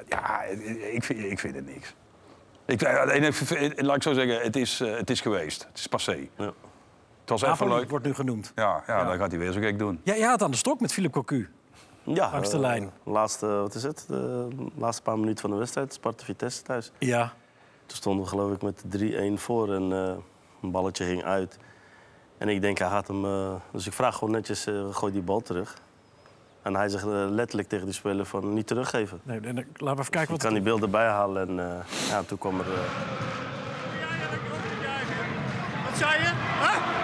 ja, 0.09 0.43
ik 0.93 1.05
vind, 1.05 1.25
ik 1.25 1.39
vind 1.39 1.55
het 1.55 1.67
niks. 1.67 1.95
Ik, 2.67 2.83
eh, 2.83 3.15
en 3.15 3.23
ik- 3.63 3.83
laat 3.83 3.97
ik 3.97 4.03
zo 4.03 4.13
zeggen, 4.13 4.41
het 4.41 4.57
is, 4.57 4.81
eh, 4.81 4.97
het 4.97 5.11
is 5.11 5.21
geweest. 5.21 5.67
Het 5.69 5.79
is 5.79 5.87
passé. 5.87 6.19
ja. 6.37 6.53
Het 7.33 7.41
was 7.41 7.61
even 7.61 7.69
leuk. 7.69 7.91
wordt 7.91 8.05
nu 8.05 8.15
genoemd. 8.15 8.53
Ja, 8.55 8.83
ja, 8.87 9.05
dan 9.05 9.17
gaat 9.17 9.31
hij 9.31 9.39
weer 9.41 9.53
zo 9.53 9.61
gek 9.61 9.79
doen. 9.79 10.01
Ja, 10.05 10.17
jij 10.17 10.29
had 10.29 10.43
aan 10.43 10.51
de 10.51 10.57
stok 10.57 10.81
met 10.81 10.93
Philippe 10.93 11.19
Cocu. 11.19 11.49
Ja, 12.05 12.31
Langs 12.33 12.49
de 12.51 12.55
eh, 12.55 12.61
lijn. 12.61 12.91
laatste, 13.05 13.47
wat 13.47 13.75
is 13.75 13.83
het? 13.83 14.05
De 14.09 14.49
laatste 14.77 15.03
paar 15.03 15.19
minuten 15.19 15.41
van 15.41 15.51
de 15.51 15.57
wedstrijd, 15.57 15.93
Sparta 15.93 16.25
Vitesse 16.25 16.63
thuis. 16.63 16.93
Ja. 16.99 17.33
Toen 17.87 17.97
stonden 17.97 18.23
we 18.25 18.29
geloof 18.31 18.53
ik 18.53 18.63
met 18.63 18.85
3-1 19.39 19.41
voor 19.41 19.75
en 19.75 19.93
eh, 19.93 20.15
een 20.63 20.71
balletje 20.71 21.05
ging 21.05 21.25
uit. 21.25 21.59
En 22.39 22.49
ik 22.49 22.61
denk, 22.61 22.79
hij 22.79 22.89
gaat 22.89 23.09
hem... 23.09 23.25
eh, 23.25 23.55
dus 23.73 23.87
ik 23.87 23.93
vraag 23.93 24.15
gewoon 24.15 24.35
netjes, 24.35 24.67
eh, 24.67 24.75
gooi 24.95 25.13
die 25.13 25.23
bal 25.23 25.41
terug. 25.41 25.77
En 26.63 26.75
hij 26.77 26.89
zegt 26.89 27.05
letterlijk 27.05 27.69
tegen 27.69 27.85
die 27.85 27.95
speler 27.95 28.27
van 28.27 28.53
niet 28.55 28.67
teruggeven. 28.67 29.21
Nee, 29.23 29.41
en, 29.41 29.55
laten 29.57 29.67
we 29.77 29.91
even 29.91 30.11
kijken 30.11 30.21
Ik 30.23 30.29
wat... 30.29 30.43
kan 30.43 30.53
die 30.53 30.63
beelden 30.63 30.91
bijhalen 30.91 31.49
en 31.49 31.59
eh, 31.71 32.09
ja, 32.09 32.23
toen 32.23 32.39
kwam 32.39 32.59
er... 32.59 32.67
Wat 35.89 35.99
zei 35.99 36.13
je? 36.13 36.31
Huh? 36.61 37.02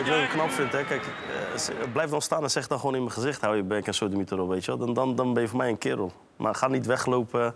Ik 0.00 0.06
wel 0.06 0.26
knap 0.26 0.50
vind, 0.50 0.72
hè, 0.72 0.84
kijk, 0.84 1.02
eh, 1.04 1.92
blijf 1.92 2.10
dan 2.10 2.22
staan 2.22 2.42
en 2.42 2.50
zeg 2.50 2.66
dan 2.66 2.78
gewoon 2.78 2.94
in 2.94 3.00
mijn 3.00 3.12
gezicht... 3.14 3.40
hou 3.40 3.56
je 3.56 3.62
bek 3.62 3.86
en 3.86 3.94
zo 3.94 4.08
de 4.08 4.24
erop, 4.30 4.48
weet 4.48 4.64
je 4.64 4.76
wel. 4.76 4.86
Dan, 4.86 4.94
dan, 4.94 5.14
dan 5.14 5.32
ben 5.34 5.42
je 5.42 5.48
voor 5.48 5.58
mij 5.58 5.68
een 5.68 5.78
kerel. 5.78 6.12
Maar 6.36 6.54
ga 6.54 6.68
niet 6.68 6.86
weglopen, 6.86 7.54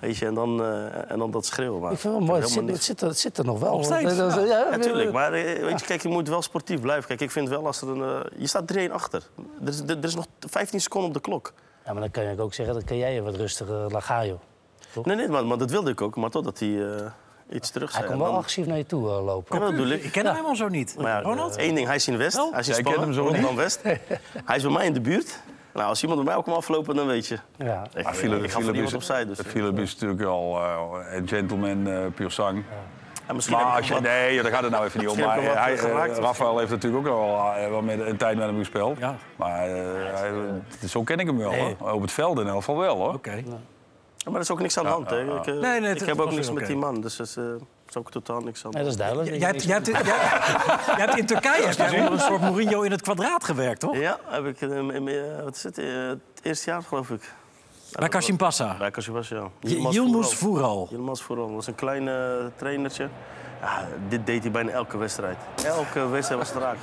weet 0.00 0.16
je, 0.16 0.26
en 0.26 0.34
dan, 0.34 0.62
eh, 0.62 1.10
en 1.10 1.18
dan 1.18 1.30
dat 1.30 1.46
schreeuwen. 1.46 1.80
Maar 1.80 1.92
Ik 1.92 1.98
vind 1.98 2.14
het 2.14 2.22
wel 2.22 2.30
mooi, 2.32 2.40
het 2.42 2.50
zit, 2.50 2.68
het, 2.68 2.82
zit 2.84 3.00
er, 3.00 3.08
het 3.08 3.18
zit 3.18 3.38
er 3.38 3.44
nog 3.44 3.60
wel. 3.60 3.72
Nog 3.76 3.84
steeds, 3.84 4.16
Dat- 4.16 4.30
dat- 4.34 4.48
ja. 4.48 4.58
ja, 4.58 4.76
Natuurlijk, 4.76 5.12
maar 5.12 5.32
eh, 5.32 5.62
weet 5.62 5.80
je, 5.80 5.86
kijk, 5.86 6.02
je 6.02 6.08
moet 6.08 6.28
wel 6.28 6.42
sportief 6.42 6.80
blijven. 6.80 7.06
Kijk, 7.06 7.20
ik 7.20 7.30
vind 7.30 7.48
wel 7.48 7.66
als 7.66 7.80
er 7.80 7.88
een... 7.88 8.22
je 8.36 8.46
staat 8.46 8.66
3-1 8.66 8.92
achter. 8.92 9.22
Er 9.62 9.68
is, 9.68 9.80
er 9.80 10.04
is 10.04 10.14
nog 10.14 10.26
15 10.40 10.80
seconden 10.80 11.08
op 11.08 11.14
de 11.14 11.20
klok. 11.20 11.52
Ja, 11.84 11.92
maar 11.92 12.00
dan 12.00 12.10
kan 12.10 12.24
je 12.24 12.40
ook 12.40 12.54
zeggen, 12.54 12.74
dan 12.74 12.84
kan 12.84 12.96
jij 12.96 13.14
je 13.14 13.22
wat 13.22 13.34
rustiger 13.36 14.02
gaan, 14.02 14.26
joh. 14.26 14.38
Nee, 15.04 15.16
nee, 15.16 15.28
maar, 15.28 15.46
maar 15.46 15.58
dat 15.58 15.70
wilde 15.70 15.90
ik 15.90 16.00
ook. 16.00 16.16
Maar 16.16 16.30
totdat 16.30 16.58
hij 16.58 16.68
eh, 16.96 17.06
iets 17.50 17.70
terug 17.70 17.90
Hij 17.90 17.98
zei. 18.00 18.06
komt 18.06 18.18
wel 18.22 18.28
dan- 18.30 18.38
agressief 18.38 18.66
naar 18.66 18.76
je 18.76 18.86
toe 18.86 19.08
eh, 19.10 19.24
lopen. 19.24 19.58
Ja, 19.58 19.64
dat 19.64 19.70
bedoel 19.74 19.88
ik. 19.90 20.02
Ik 20.04 20.12
ken 20.12 20.24
hem 20.24 20.34
helemaal 20.34 20.56
zo 20.56 20.68
niet. 20.68 20.94
Maar 20.98 21.06
ja, 21.10 21.20
Ronald? 21.20 21.56
één 21.56 21.74
ding, 21.74 21.86
hij 21.86 21.96
is 21.96 22.08
in 22.08 22.16
West. 22.16 22.36
Hij 22.50 22.60
is 22.60 22.68
in 22.68 22.74
Spanje, 22.74 22.98
hem 23.00 23.12
zo 23.12 23.30
niet. 23.30 23.54
West. 23.54 23.82
hij 24.44 24.56
is 24.56 24.62
bij 24.62 24.72
mij 24.72 24.86
in 24.86 24.92
de 24.92 25.00
buurt. 25.00 25.40
Nou, 25.74 25.88
als 25.88 26.00
iemand 26.02 26.18
bij 26.20 26.28
mij 26.28 26.38
ook 26.38 26.44
komt 26.44 26.56
aflopen, 26.56 26.94
dan 26.96 27.06
weet 27.06 27.26
je. 27.26 27.38
Ja. 27.56 27.86
Ik, 27.94 28.04
Maar 28.04 28.14
Philip, 28.14 28.38
ik 28.38 28.44
ga 28.44 28.50
voor 28.50 28.60
Philip 28.60 28.72
niemand 28.72 28.88
is, 28.90 28.94
opzij. 28.94 29.24
Dus, 29.26 29.38
Philip 29.46 29.78
is 29.78 29.92
natuurlijk 29.92 30.22
al 30.28 30.56
eh, 30.62 31.16
een 31.16 31.28
gentleman, 31.28 31.86
eh 31.86 31.98
puur 32.14 32.30
zang. 32.30 32.62
En 33.26 33.34
misschien 33.34 33.56
Maar 33.56 33.64
als 33.76 33.86
je, 33.88 33.92
wat- 33.92 34.02
nee, 34.02 34.42
daar 34.42 34.52
gaat 34.52 34.62
het 34.62 34.70
nou 34.70 34.84
even 34.84 35.00
niet 35.00 35.08
om. 35.08 35.18
Maar 35.18 35.42
hij, 35.42 35.78
geraakt. 35.78 36.18
Rafael 36.18 36.58
heeft 36.58 36.70
natuurlijk 36.70 37.06
ook 37.06 37.12
al 37.14 37.52
wel 37.70 37.82
met, 37.82 38.00
een 38.00 38.16
tijd 38.16 38.36
met 38.36 38.46
hem 38.46 38.58
gespeeld. 38.58 38.98
Ja. 38.98 39.16
Maar 39.36 39.68
eh, 39.68 39.74
hij, 40.14 40.30
zo 40.88 41.02
ken 41.02 41.18
ik 41.18 41.26
hem 41.26 41.38
wel. 41.38 41.50
Nee. 41.50 41.76
Hoor. 41.78 41.92
Op 41.92 42.00
het 42.00 42.12
veld 42.12 42.38
in 42.40 42.46
elk 42.46 42.56
geval 42.56 42.76
wel. 42.78 42.96
Hoor. 42.96 43.14
Oké. 43.14 43.42
Maar 44.26 44.34
er 44.34 44.40
is 44.40 44.50
ook 44.50 44.60
niks 44.60 44.78
aan 44.78 44.84
de 44.84 44.90
hand. 44.90 45.10
Hè. 45.10 45.20
Ik, 45.38 45.46
eh, 45.46 45.52
Nee, 45.54 45.60
nee, 45.60 45.70
het- 45.70 45.82
ik 45.82 45.98
het 45.98 46.06
heb 46.08 46.18
ook 46.18 46.24
was 46.24 46.34
niks 46.34 46.46
weer 46.46 46.54
met 46.54 46.62
oké. 46.64 46.72
die 46.72 46.82
man. 46.82 47.00
Dus 47.00 47.14
er 47.18 47.24
is, 47.24 47.36
eh, 47.36 47.44
is 47.88 47.96
ook 47.96 48.10
totaal 48.10 48.40
niks 48.40 48.64
aan 48.64 48.70
de 48.70 48.76
Nee, 48.78 48.86
dat 48.86 48.98
hand. 48.98 49.14
is 49.14 49.16
duidelijk. 49.16 49.40
Jij 49.40 49.48
hebt, 49.50 49.62
jij, 49.64 49.74
hebt, 49.74 49.86
jij, 50.86 50.96
jij 50.96 51.04
hebt 51.06 51.18
in 51.18 51.26
Turkije 51.26 51.66
heb 51.66 51.76
jij 51.76 51.98
onder 51.98 52.12
een 52.12 52.18
soort 52.20 52.40
Mourinho 52.40 52.82
in 52.82 52.90
het 52.90 53.02
kwadraat 53.02 53.44
gewerkt, 53.44 53.80
toch? 53.80 53.96
Ja, 53.96 54.18
heb 54.24 54.46
ik 54.46 54.60
eh, 54.60 54.76
in- 54.76 54.90
in- 54.90 55.08
eh, 55.08 55.42
wat 55.44 55.56
is 55.56 55.62
het, 55.62 55.78
eh, 55.78 55.86
het 56.08 56.18
eerste 56.42 56.70
jaar 56.70 56.82
geloof 56.82 57.10
ik. 57.10 57.32
Bij 57.92 58.08
Kashim 58.08 58.36
Passa. 58.36 58.76
Bij 58.78 58.90
Kasibas, 58.90 59.28
ja. 59.28 59.48
Yilmaz 59.60 60.34
Vural. 60.34 60.86
Yilmaz 60.90 61.22
Vural. 61.22 61.46
Dat 61.46 61.54
was 61.54 61.66
een 61.66 61.74
klein 61.74 62.08
eh, 62.08 62.14
trainertje. 62.56 63.08
Ja, 63.60 63.86
dit 64.08 64.26
deed 64.26 64.42
hij 64.42 64.50
bijna 64.52 64.70
elke 64.70 64.96
wedstrijd. 64.96 65.36
Elke 65.64 66.08
wedstrijd 66.08 66.40
was 66.40 66.52
het 66.52 66.62
raak. 66.62 66.76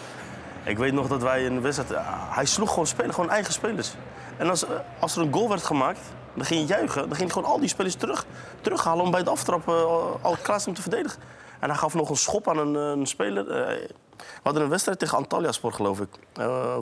Ik 0.63 0.77
weet 0.77 0.93
nog 0.93 1.07
dat 1.07 1.21
wij 1.21 1.45
een 1.45 1.61
wedstrijd... 1.61 1.89
ja, 1.89 2.27
hij 2.29 2.45
sloeg 2.45 2.69
gewoon 2.69 2.87
spelers, 2.87 3.15
gewoon 3.15 3.29
eigen 3.29 3.53
spelers. 3.53 3.93
En 4.37 4.49
als, 4.49 4.65
eh, 4.65 4.71
als 4.99 5.15
er 5.15 5.21
een 5.21 5.33
goal 5.33 5.49
werd 5.49 5.63
gemaakt, 5.63 5.99
dan 6.33 6.45
ging 6.45 6.67
hij 6.67 6.77
juichen. 6.77 7.01
Dan 7.01 7.15
ging 7.17 7.19
hij 7.19 7.29
gewoon 7.29 7.49
al 7.53 7.59
die 7.59 7.69
spelers 7.69 7.95
terug, 7.95 8.25
terughalen 8.61 9.05
om 9.05 9.11
bij 9.11 9.23
de 9.23 9.29
aftrap 9.29 9.67
eh, 9.67 9.83
al 10.21 10.37
klaar 10.41 10.63
te 10.63 10.81
verdedigen. 10.81 11.21
En 11.63 11.69
hij 11.69 11.77
gaf 11.77 11.93
nog 11.93 12.09
een 12.09 12.15
schop 12.15 12.49
aan 12.49 12.57
een, 12.57 12.75
eh, 12.75 12.99
een 12.99 13.05
speler. 13.05 13.51
Eh, 13.51 13.87
we 14.17 14.39
hadden 14.43 14.63
een 14.63 14.69
wedstrijd 14.69 14.99
tegen 14.99 15.17
Antalya 15.17 15.51
Sport, 15.51 15.75
geloof 15.75 15.99
ik. 15.99 16.09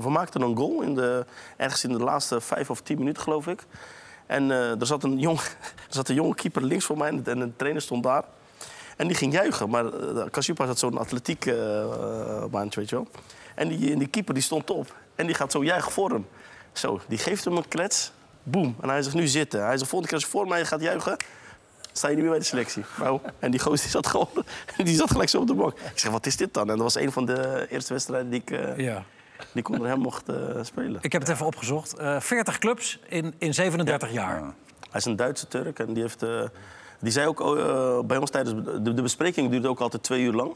We 0.02 0.10
maakten 0.10 0.42
een 0.42 0.58
goal 0.58 0.82
in 0.82 0.96
de, 0.96 1.26
ergens 1.58 1.84
in 1.84 1.92
de 1.92 2.04
laatste 2.04 2.42
vijf 2.42 2.70
of 2.70 2.82
tien 2.82 2.98
minuten, 2.98 3.24
geloof 3.24 3.48
ik. 3.48 3.66
En 4.26 4.52
eh, 4.52 4.80
er, 4.80 4.86
zat 4.86 5.04
een 5.04 5.20
jong, 5.20 5.40
er 5.90 5.94
zat 5.94 6.10
een 6.10 6.16
jonge 6.16 6.36
keeper 6.36 6.64
links 6.64 6.86
voor 6.86 6.98
mij 6.98 7.08
en 7.08 7.24
de, 7.24 7.32
en 7.32 7.40
de 7.40 7.56
trainer 7.56 7.82
stond 7.82 8.04
daar. 8.04 8.24
En 8.98 9.08
die 9.08 9.16
ging 9.16 9.34
juichen, 9.34 9.70
maar 9.70 9.86
uh, 9.86 10.58
had 10.58 10.80
zo'n 10.80 10.98
atletiek 10.98 11.46
baantje, 12.50 12.80
weet 12.80 12.90
je 12.90 12.96
wel. 12.96 13.08
En 13.56 13.68
die, 13.68 13.98
die 13.98 14.08
keeper 14.08 14.34
die 14.34 14.44
stond 14.44 14.70
op 14.70 14.96
en 15.16 15.26
die 15.26 15.36
gaat 15.36 15.52
zo 15.52 15.64
juichen 15.64 15.92
voor 15.92 16.10
hem. 16.10 16.28
Zo, 16.72 17.00
die 17.08 17.18
geeft 17.18 17.46
hem 17.46 17.58
een 17.58 17.68
klets, 17.68 18.12
boem. 18.44 18.76
En 18.82 18.90
hij 18.90 19.02
zegt 19.02 19.16
nu 19.16 19.28
zitten. 19.28 19.66
Hij 19.66 19.78
zegt, 19.78 19.90
volgende 19.90 20.08
keer 20.08 20.14
als 20.18 20.24
je 20.24 20.38
voor 20.38 20.48
mij 20.48 20.66
gaat 20.66 20.82
juichen, 20.82 21.18
sta 21.92 22.08
je 22.08 22.14
niet 22.14 22.22
meer 22.24 22.32
bij 22.32 22.40
de 22.42 22.46
selectie. 22.46 22.84
Nou, 23.00 23.20
en 23.40 23.52
die 23.52 23.60
gozer 23.60 23.82
die 23.82 23.90
zat 23.90 24.08
gewoon, 24.08 24.30
die 24.78 24.96
zat 24.96 25.12
gelijk 25.12 25.30
zo 25.30 25.40
op 25.40 25.48
de 25.48 25.54
bank. 25.54 25.74
Ik 25.80 26.00
zeg, 26.00 26.12
wat 26.12 26.26
is 26.26 26.38
dit 26.38 26.54
dan? 26.54 26.62
En 26.70 26.76
dat 26.76 26.84
was 26.94 26.96
een 26.96 27.12
van 27.12 27.26
de 27.26 27.68
eerste 27.70 27.94
wedstrijden 27.94 28.30
die 28.30 28.42
ik, 28.42 28.52
eh, 28.52 28.78
Ja. 28.78 29.04
die 29.38 29.62
ik 29.62 29.70
onder 29.70 29.88
hem 29.88 30.00
mocht 30.00 30.30
eh, 30.30 30.36
spelen. 30.62 30.98
Ik 31.02 31.12
heb 31.12 31.22
het 31.22 31.32
even 31.32 31.46
opgezocht. 31.46 31.94
Eh 31.98 32.20
40 32.20 32.58
clubs 32.58 33.00
in, 33.08 33.34
in 33.38 33.54
37 33.54 34.12
jaar. 34.12 34.40
Hij 34.40 35.00
is 35.00 35.06
een 35.06 35.16
Duitse 35.16 35.48
Turk 35.48 35.80
en 35.80 35.94
die 35.94 36.02
heeft... 36.04 36.24
eh, 36.24 36.42
die 37.00 37.12
zei 37.12 37.28
ook 37.28 37.42
eh, 37.58 38.00
bij 38.00 38.18
ons 38.18 38.30
tijdens... 38.30 38.56
De, 38.84 38.94
de 38.94 39.02
bespreking 39.02 39.50
duurde 39.52 39.68
ook 39.68 39.80
altijd 39.80 40.04
twee 40.04 40.22
uur 40.22 40.34
lang. 40.34 40.56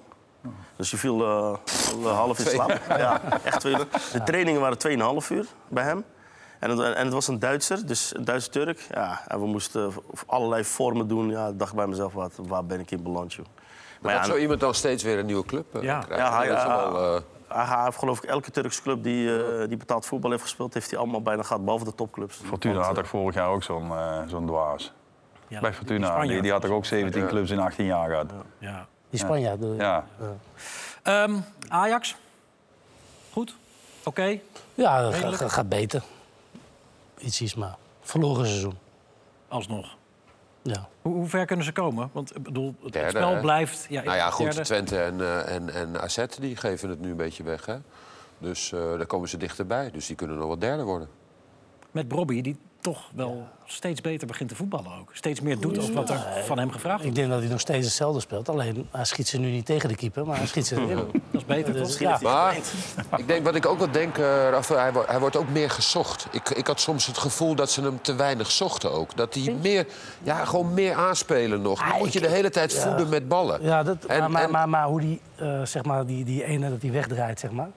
Dus 0.75 0.91
je 0.91 0.97
viel 0.97 1.21
eh, 1.21 1.55
al 2.03 2.07
half 2.07 2.39
in 2.39 2.45
slaap. 2.45 2.79
Ja, 2.89 3.21
echt 3.43 3.59
twee 3.59 3.73
uur. 3.73 3.87
De 4.11 4.23
trainingen 4.23 4.61
waren 4.61 4.77
tweeënhalf 4.77 5.29
uur 5.29 5.45
bij 5.67 5.83
hem. 5.83 6.03
En 6.59 6.69
het, 6.69 6.79
en 6.95 7.03
het 7.05 7.13
was 7.13 7.27
een 7.27 7.39
Duitser, 7.39 7.85
dus 7.87 8.15
een 8.15 8.25
Duitse 8.25 8.49
Turk. 8.49 8.87
Ja, 8.93 9.21
en 9.27 9.39
we 9.39 9.45
moesten 9.45 9.93
allerlei 10.25 10.63
vormen 10.63 11.07
doen. 11.07 11.29
Ja, 11.29 11.47
ik 11.47 11.59
dacht 11.59 11.73
bij 11.75 11.87
mezelf, 11.87 12.13
wat, 12.13 12.33
waar 12.47 12.65
ben 12.65 12.79
ik 12.79 12.91
in 12.91 13.03
beland, 13.03 13.33
joh. 13.33 13.45
Maar 14.01 14.13
ja, 14.13 14.19
dat 14.21 14.29
zo 14.29 14.37
iemand 14.37 14.59
dan 14.59 14.73
steeds 14.73 15.03
weer 15.03 15.19
een 15.19 15.25
nieuwe 15.25 15.45
club 15.45 15.75
eh, 15.75 15.81
Ja. 15.81 15.99
krijgt. 15.99 16.23
Ja, 16.25 16.37
hij- 16.37 16.47
dat 16.47 16.57
is 16.57 16.63
hij- 16.63 16.75
wel, 16.77 17.15
eh, 17.15 17.21
hij 17.47 17.83
heeft 17.83 17.97
geloof 17.97 18.17
ik 18.23 18.29
elke 18.29 18.51
Turkse 18.51 18.81
club 18.81 19.03
die, 19.03 19.43
eh, 19.43 19.67
die 19.67 19.77
betaald 19.77 20.05
voetbal 20.05 20.31
heeft 20.31 20.43
gespeeld... 20.43 20.73
heeft 20.73 20.89
hij 20.89 20.99
allemaal 20.99 21.21
bijna 21.21 21.43
gehad, 21.43 21.63
behalve 21.63 21.85
de 21.85 21.95
topclubs. 21.95 22.35
Fortuna 22.45 22.81
had 22.81 22.95
toch 22.95 23.07
vorig 23.07 23.35
jaar 23.35 23.49
ook 23.49 23.63
zo'n 23.63 23.91
eh, 23.91 24.21
zo'n 24.27 24.45
dwaas. 24.45 24.93
Ja, 25.47 25.59
Bij 25.59 25.73
Fortuna, 25.73 26.21
die, 26.21 26.41
die 26.41 26.51
had 26.51 26.61
toch 26.61 26.71
ook 26.71 26.85
17 26.85 27.27
clubs 27.27 27.49
in 27.49 27.59
18 27.59 27.85
jaar 27.85 28.09
gehad. 28.09 28.31
Ja. 28.57 28.85
Die 29.09 29.19
Spanjaard. 29.19 29.59
bedoel 29.59 29.75
je? 29.75 29.81
Ja. 29.81 30.05
Ehm, 31.03 31.35
Ajax? 31.67 32.15
Goed? 33.31 33.55
Oké? 34.03 34.39
Ja, 34.73 35.11
gaat, 35.11 35.35
gaat- 35.35 35.51
gaat 35.51 35.69
beter. 35.69 36.03
Iets, 37.17 37.41
iets 37.41 37.55
maar. 37.55 37.77
Verloren 38.01 38.45
seizoen. 38.45 38.77
Alsnog. 39.47 39.97
Ja. 40.61 40.89
Hoe, 41.01 41.13
hoe 41.13 41.27
ver 41.27 41.45
kunnen 41.45 41.65
ze 41.65 41.71
komen? 41.71 42.09
Want 42.13 42.35
ik 42.35 42.43
bedoel, 42.43 42.75
het 42.83 42.93
Derde, 42.93 43.09
spel 43.09 43.33
hè? 43.35 43.41
blijft... 43.41 43.85
Ja, 43.89 44.03
nou 44.03 44.17
ja, 44.17 44.29
goed, 44.29 44.45
derde. 44.45 44.61
Twente 44.61 45.01
en, 45.01 45.21
eh, 45.21 45.55
en, 45.55 45.69
en 45.69 46.01
AZ 46.01 46.25
die 46.39 46.55
geven 46.55 46.89
het 46.89 46.99
nu 46.99 47.09
een 47.09 47.15
beetje 47.15 47.43
weg. 47.43 47.65
Hè? 47.65 47.77
Dus 48.37 48.71
eh, 48.71 48.79
daar 48.79 49.05
komen 49.05 49.29
ze 49.29 49.37
dichterbij. 49.37 49.91
Dus 49.91 50.07
die 50.07 50.15
kunnen 50.15 50.37
nog 50.37 50.47
wel 50.47 50.59
derde 50.59 50.83
worden. 50.83 51.07
Met 51.91 52.07
Bobby, 52.07 52.41
die 52.41 52.57
toch 52.85 53.09
wel 53.15 53.47
steeds 53.65 54.01
beter 54.01 54.27
begint 54.27 54.49
te 54.49 54.55
voetballen 54.55 54.91
ook. 54.99 55.09
Steeds 55.13 55.41
meer 55.41 55.59
doet 55.59 55.77
als 55.77 55.89
wat 55.91 56.09
er 56.09 56.19
van 56.45 56.57
hem 56.57 56.71
gevraagd 56.71 56.97
Ik 56.97 57.01
wordt. 57.03 57.15
denk 57.17 57.29
dat 57.29 57.39
hij 57.39 57.49
nog 57.49 57.59
steeds 57.59 57.85
hetzelfde 57.85 58.19
speelt. 58.19 58.49
Alleen, 58.49 58.87
hij 58.91 59.05
schiet 59.05 59.27
ze 59.27 59.37
nu 59.39 59.51
niet 59.51 59.65
tegen 59.65 59.89
de 59.89 59.95
keeper, 59.95 60.25
maar 60.25 60.37
hij 60.37 60.47
schiet 60.47 60.67
ze 60.67 60.75
erin. 60.81 60.95
Dat 60.95 61.05
is 61.31 61.45
beter, 61.45 61.73
Dus, 61.73 61.89
toch? 61.91 61.99
ja. 61.99 62.19
Maar 62.21 62.57
ik 63.17 63.27
denk 63.27 63.45
wat 63.45 63.55
ik 63.55 63.65
ook 63.65 63.77
wel 63.77 63.91
denk, 63.91 64.17
eh, 64.17 64.23
Rafael, 64.49 64.79
hij, 64.79 64.93
wordt- 64.93 65.09
hij 65.09 65.19
wordt 65.19 65.35
ook 65.35 65.49
meer 65.49 65.69
gezocht. 65.69 66.27
Ik, 66.31 66.49
ik 66.49 66.67
had 66.67 66.79
soms 66.79 67.05
het 67.07 67.17
gevoel 67.17 67.55
dat 67.55 67.71
ze 67.71 67.81
hem 67.81 68.01
te 68.01 68.15
weinig 68.15 68.51
zochten 68.51 68.91
ook. 68.91 69.15
Dat 69.17 69.33
hij 69.33 69.55
meer, 69.61 69.85
ja, 70.23 70.45
gewoon 70.45 70.73
meer 70.73 70.93
aanspelen 70.93 71.61
nog. 71.61 71.79
Dan 71.79 71.91
Ah, 71.91 71.97
moet 71.99 72.13
je 72.13 72.19
ik- 72.19 72.25
de 72.25 72.31
hele 72.31 72.49
tijd 72.49 72.71
ja. 72.73 72.81
voeden 72.87 73.09
met 73.09 73.27
ballen. 73.27 73.63
Ja, 73.63 73.83
dat, 73.83 74.05
En- 74.05 74.19
maar, 74.19 74.31
maar, 74.31 74.43
en- 74.43 74.51
maar, 74.51 74.69
maar 74.69 74.85
hoe 74.87 74.99
die, 75.01 75.21
eh, 75.35 75.61
zeg 75.65 75.83
maar, 75.83 76.05
die, 76.05 76.23
die 76.25 76.43
ene 76.43 76.69
dat 76.69 76.81
hij 76.81 76.91
wegdraait, 76.91 77.39
zeg 77.39 77.51
maar. 77.51 77.69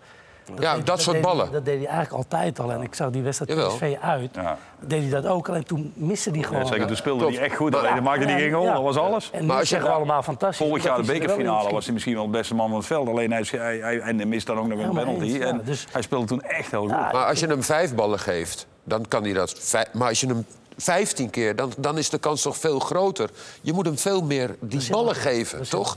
Ja, 0.59 0.75
deed- 0.75 0.87
dat 0.87 1.01
soort 1.01 1.17
deed 1.17 1.25
hij- 1.25 1.35
ballen. 1.35 1.53
dat 1.53 1.65
deed 1.65 1.77
hij 1.79 1.87
eigenlijk 1.87 2.13
altijd 2.17 2.61
al. 2.61 2.73
En 2.73 2.83
ik 2.83 2.95
zag 2.95 3.11
die 3.11 3.23
wedstrijd. 3.23 3.69
PSV 3.69 3.97
uit. 4.03 4.31
Ja. 4.35 4.59
Deed 4.81 5.01
hij 5.03 5.11
dat 5.11 5.27
ook. 5.27 5.49
Alleen 5.49 5.65
toen 5.65 5.93
miste 5.97 6.31
hij 6.31 6.43
gewoon. 6.43 6.61
Ja, 6.63 6.67
zeker, 6.67 6.87
toen 6.87 6.97
speelde 6.97 7.25
hij 7.27 7.39
echt 7.39 7.57
goed. 7.57 7.71
Maar- 7.71 7.81
Alleen 7.81 7.95
dan 7.95 8.03
maakte 8.03 8.27
hij 8.27 8.41
geen 8.41 8.53
goal, 8.53 8.65
dat 8.73 8.83
was 8.83 8.97
alles. 8.97 9.31
En 9.33 9.47
Maar 9.47 9.57
als 9.57 9.69
je- 9.69 9.75
zeggen 9.75 9.89
we 9.91 9.97
allemaal 9.97 10.23
fantastisch. 10.23 10.67
Vorig 10.67 10.85
jaar 10.85 10.95
de 11.03 11.13
er 11.13 11.19
bekerfinale 11.19 11.69
in 11.69 11.75
was 11.75 11.85
hij 11.85 11.93
misschien 11.95 12.15
wel 12.15 12.25
de 12.25 12.31
beste 12.31 12.55
man 12.55 12.69
van 12.69 12.77
het 12.79 12.87
veld. 12.87 13.09
Alleen 13.09 13.33
hij, 13.33 13.45
hij, 13.51 13.79
hij, 13.79 13.99
en 14.01 14.17
hij 14.17 14.27
mist 14.27 14.47
dan 14.47 14.59
ook 14.59 14.67
nog 14.67 14.79
een 14.79 14.91
penalty. 14.93 15.23
eens, 15.25 15.33
ja. 15.37 15.47
En 15.47 15.61
Dus- 15.65 15.87
hij 15.93 16.03
speelde 16.03 16.27
toen 16.27 16.43
echt 16.43 16.71
heel 16.71 16.81
goed. 16.81 16.91
Ja, 16.91 17.11
Maar 17.13 17.25
als 17.27 17.41
je 17.41 17.47
hem 17.47 17.63
vijf 17.63 17.95
ballen 17.95 18.19
geeft, 18.19 18.67
dan 18.85 19.09
kan 19.09 19.23
hij 19.25 19.33
dat. 19.33 19.77
Maar 19.93 20.09
als 20.09 20.21
je 20.21 20.27
hem 20.27 20.47
vijftien 20.81 21.31
keer, 21.31 21.57
dan, 21.57 21.73
dan 21.79 21.99
is 21.99 22.11
de 22.11 22.19
kans 22.19 22.43
toch 22.43 22.57
veel 22.57 22.79
groter. 22.79 23.31
Je 23.61 23.73
moet 23.73 23.87
hem 23.87 23.99
veel 23.99 24.23
meer 24.23 24.57
die 24.61 24.91
ballen 24.91 25.15
geven, 25.15 25.69
toch? 25.69 25.97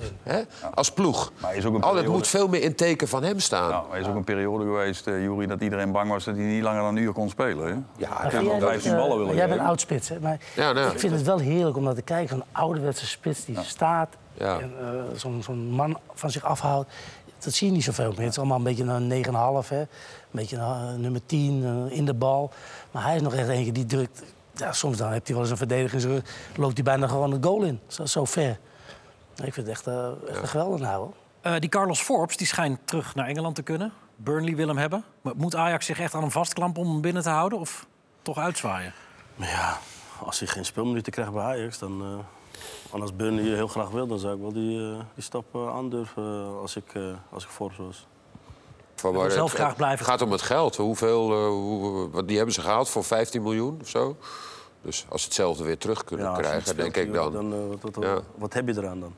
Als 0.74 0.92
ploeg. 0.92 1.32
Maar 1.42 1.50
hij 1.50 1.60
is 1.60 1.66
ook 1.66 1.74
een 1.76 1.82
Al 1.82 1.88
het 1.88 1.96
periode- 1.98 2.18
moet 2.18 2.28
veel 2.28 2.48
meer 2.48 2.62
in 2.62 2.76
teken 2.76 3.08
van 3.08 3.24
hem 3.24 3.40
staan. 3.40 3.70
Nou, 3.70 3.86
er 3.94 4.00
is 4.00 4.08
ook 4.08 4.16
een 4.16 4.24
periode 4.24 4.64
geweest, 4.64 5.08
eh 5.08 5.22
Jury, 5.22 5.46
dat 5.46 5.62
iedereen 5.62 5.92
bang 5.92 6.10
was 6.10 6.24
dat 6.24 6.36
hij 6.36 6.44
niet 6.44 6.64
langer 6.64 6.82
dan 6.82 6.96
een 6.96 7.04
uur 7.04 7.14
kon 7.14 7.30
spelen. 7.30 7.68
Hè? 7.68 7.74
Ja, 7.98 8.30
dat, 8.30 8.32
15 8.60 8.92
eh, 8.92 8.98
ballen 8.98 9.18
willen 9.18 9.36
Jij 9.36 9.48
bent 9.48 9.62
oudspits, 9.62 10.10
hè? 10.10 10.20
Maar 10.20 10.40
Ja, 10.56 10.72
nou 10.72 10.92
ik 10.92 11.00
vind 11.00 11.14
het 11.14 11.24
wel 11.24 11.40
heerlijk 11.40 11.78
om 11.78 11.84
naar 11.84 11.94
te 11.94 12.02
kijken. 12.02 12.30
Zo'n 12.36 12.44
ouderwetse 12.52 13.08
spits 13.08 13.46
die 13.46 13.58
staat 13.64 14.10
Ja. 14.34 14.60
en 14.60 14.72
eh, 14.80 14.88
zo'n 15.18 15.44
zo'n 15.44 15.70
man 15.70 15.98
van 16.14 16.32
zich 16.32 16.44
afhoudt. 16.44 16.92
Dat 17.40 17.54
zie 17.54 17.68
je 17.68 17.74
niet 17.74 17.84
zoveel 17.84 18.10
meer. 18.12 18.20
Het 18.22 18.30
is 18.30 18.38
allemaal 18.38 18.58
een 18.58 18.64
beetje 18.64 18.84
een 18.84 19.08
9,5, 19.08 19.70
hè. 19.70 19.80
Een 19.80 19.88
beetje 20.32 20.56
een, 20.58 20.62
eh, 20.94 20.94
nummer 20.94 21.22
10 21.26 21.64
eh, 21.90 21.98
in 21.98 22.06
de 22.06 22.14
bal. 22.14 22.52
Maar 22.92 23.04
hij 23.04 23.16
is 23.16 23.22
nog 23.22 23.34
echt 23.34 23.48
eentje 23.48 23.72
die 23.72 23.86
drukt... 23.86 24.24
Ja, 24.62 24.74
soms 24.74 24.98
dan 24.98 25.12
heeft 25.12 25.26
hij 25.26 25.34
wel 25.36 25.44
eens 25.44 25.52
een 25.52 25.58
verdedigingsrug. 25.58 26.24
loopt 26.56 26.74
hij 26.74 26.84
bijna 26.84 27.08
gewoon 27.08 27.32
het 27.32 27.46
goal 27.46 27.64
in. 27.64 27.80
Zo, 27.88 28.06
zo 28.06 28.26
ver. 28.26 28.60
Ik 29.36 29.54
vind 29.54 29.56
het 29.56 29.68
echt, 29.68 29.88
eh, 29.88 30.08
echt 30.30 30.42
een 30.42 30.48
geweldig 30.48 30.80
nou. 30.80 31.12
Eh, 31.42 31.56
die 31.60 31.70
Carlos 31.70 32.02
Forbes 32.02 32.38
die 32.38 32.48
schijnt 32.48 32.80
terug 32.86 33.16
naar 33.16 33.28
Engeland 33.28 33.56
te 33.56 33.62
kunnen. 33.62 33.94
Burnley 34.16 34.56
wil 34.56 34.68
hem 34.68 34.78
hebben. 34.78 35.04
Maar 35.22 35.34
moet 35.36 35.56
Ajax 35.56 35.86
zich 35.86 36.00
echt 36.00 36.14
aan 36.14 36.22
hem 36.22 36.32
vastklampen 36.32 36.82
om 36.82 36.92
hem 36.92 37.02
binnen 37.02 37.24
te 37.24 37.30
houden? 37.30 37.60
Of 37.60 37.88
toch 38.22 38.38
uitzwaaien? 38.38 38.94
Maar 39.36 39.48
ja, 39.50 39.78
als 40.20 40.40
hij 40.40 40.48
geen 40.48 40.66
speelminuten 40.66 41.12
krijgt 41.12 41.32
bij 41.32 41.44
Ajax, 41.44 41.80
dan... 41.80 42.02
eh, 42.02 42.94
en 42.94 43.02
als 43.02 43.16
Burnley 43.16 43.44
heel 43.44 43.68
graag 43.68 43.90
wil, 43.90 44.08
dan 44.08 44.20
zou 44.20 44.36
ik 44.36 44.42
wel 44.42 44.54
die, 44.54 44.92
eh, 44.92 45.00
die 45.14 45.24
stap 45.24 45.56
eh, 45.56 45.76
aandurven 45.76 46.60
als 46.62 46.76
ik, 46.76 46.94
eh 46.94 47.04
als 47.30 47.44
ik 47.44 47.50
Forbes 47.50 47.78
was. 47.78 48.08
Van 49.02 49.12
wil 49.12 49.22
waar 49.22 49.32
zelf 49.32 49.50
het- 49.50 49.56
graag 49.58 49.68
het 49.68 49.78
blijven. 49.78 50.06
gaat 50.06 50.22
om 50.22 50.32
het 50.32 50.42
geld. 50.42 50.76
Hoeveel, 50.76 51.32
eh, 51.32 51.48
hoe, 51.48 52.10
wat, 52.10 52.28
die 52.28 52.36
hebben 52.38 52.56
ze 52.56 52.62
gehaald 52.62 52.90
voor 52.90 53.04
15 53.04 53.42
miljoen 53.42 53.78
of 53.82 53.88
zo. 53.90 54.16
Dus 54.82 55.06
als 55.10 55.22
ze 55.22 55.28
hetzelfde 55.28 55.64
weer 55.64 55.78
terug 55.78 56.04
kunnen 56.04 56.32
hij 56.34 56.42
krijgen, 56.42 56.76
denk 56.76 56.98
ik 56.98 57.14
dan. 57.14 57.32
dan 57.34 57.54
eh, 57.54 57.60
wat, 57.82 57.96
wat, 57.96 58.04
Ja. 58.04 58.20
wat 58.36 58.54
heb 58.54 58.68
je 58.68 58.74
eraan 58.78 59.00
dan? 59.00 59.14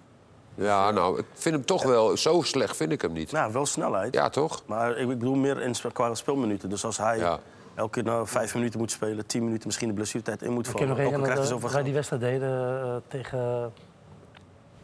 Ja, 0.56 0.92
nou, 0.92 1.20
ik 1.20 1.26
vind 1.34 1.56
hem 1.56 1.66
toch 1.66 1.84
wel... 1.84 2.18
Zo 2.18 2.42
slecht 2.42 2.76
vind 2.76 2.92
ik 2.92 3.02
hem 3.02 3.12
niet. 3.14 3.32
Nou, 3.32 3.54
wel 3.54 3.66
snelheid. 3.66 4.14
Ja, 4.14 4.30
toch? 4.30 4.62
Maar 4.66 4.98
ik 4.98 5.08
bedoel 5.08 5.36
meer 5.36 5.62
in, 5.62 5.76
qua 5.94 6.14
speelminuten. 6.16 6.70
Dus 6.70 6.86
als 6.86 6.98
hij 6.98 7.18
Ja. 7.18 7.40
elke 7.76 7.92
keer 7.92 8.04
nou 8.04 8.28
vijf 8.28 8.54
minuten 8.56 8.80
moet 8.80 8.92
spelen, 8.92 9.26
tien 9.26 9.44
minuten 9.44 9.68
misschien 9.68 9.88
de 9.88 9.94
blessuretijd 9.94 10.42
in 10.42 10.52
moet 10.52 10.66
Ik 10.66 10.72
vallen. 10.72 10.88
heb 10.88 10.98
nog 10.98 11.06
één 11.06 11.14
hij 11.14 11.20
dat 11.62 11.72
wij 11.72 11.84
die 11.84 11.94
wedstrijd 11.94 12.22
deden 12.22 12.82
eh, 12.84 12.96
tegen 13.08 13.74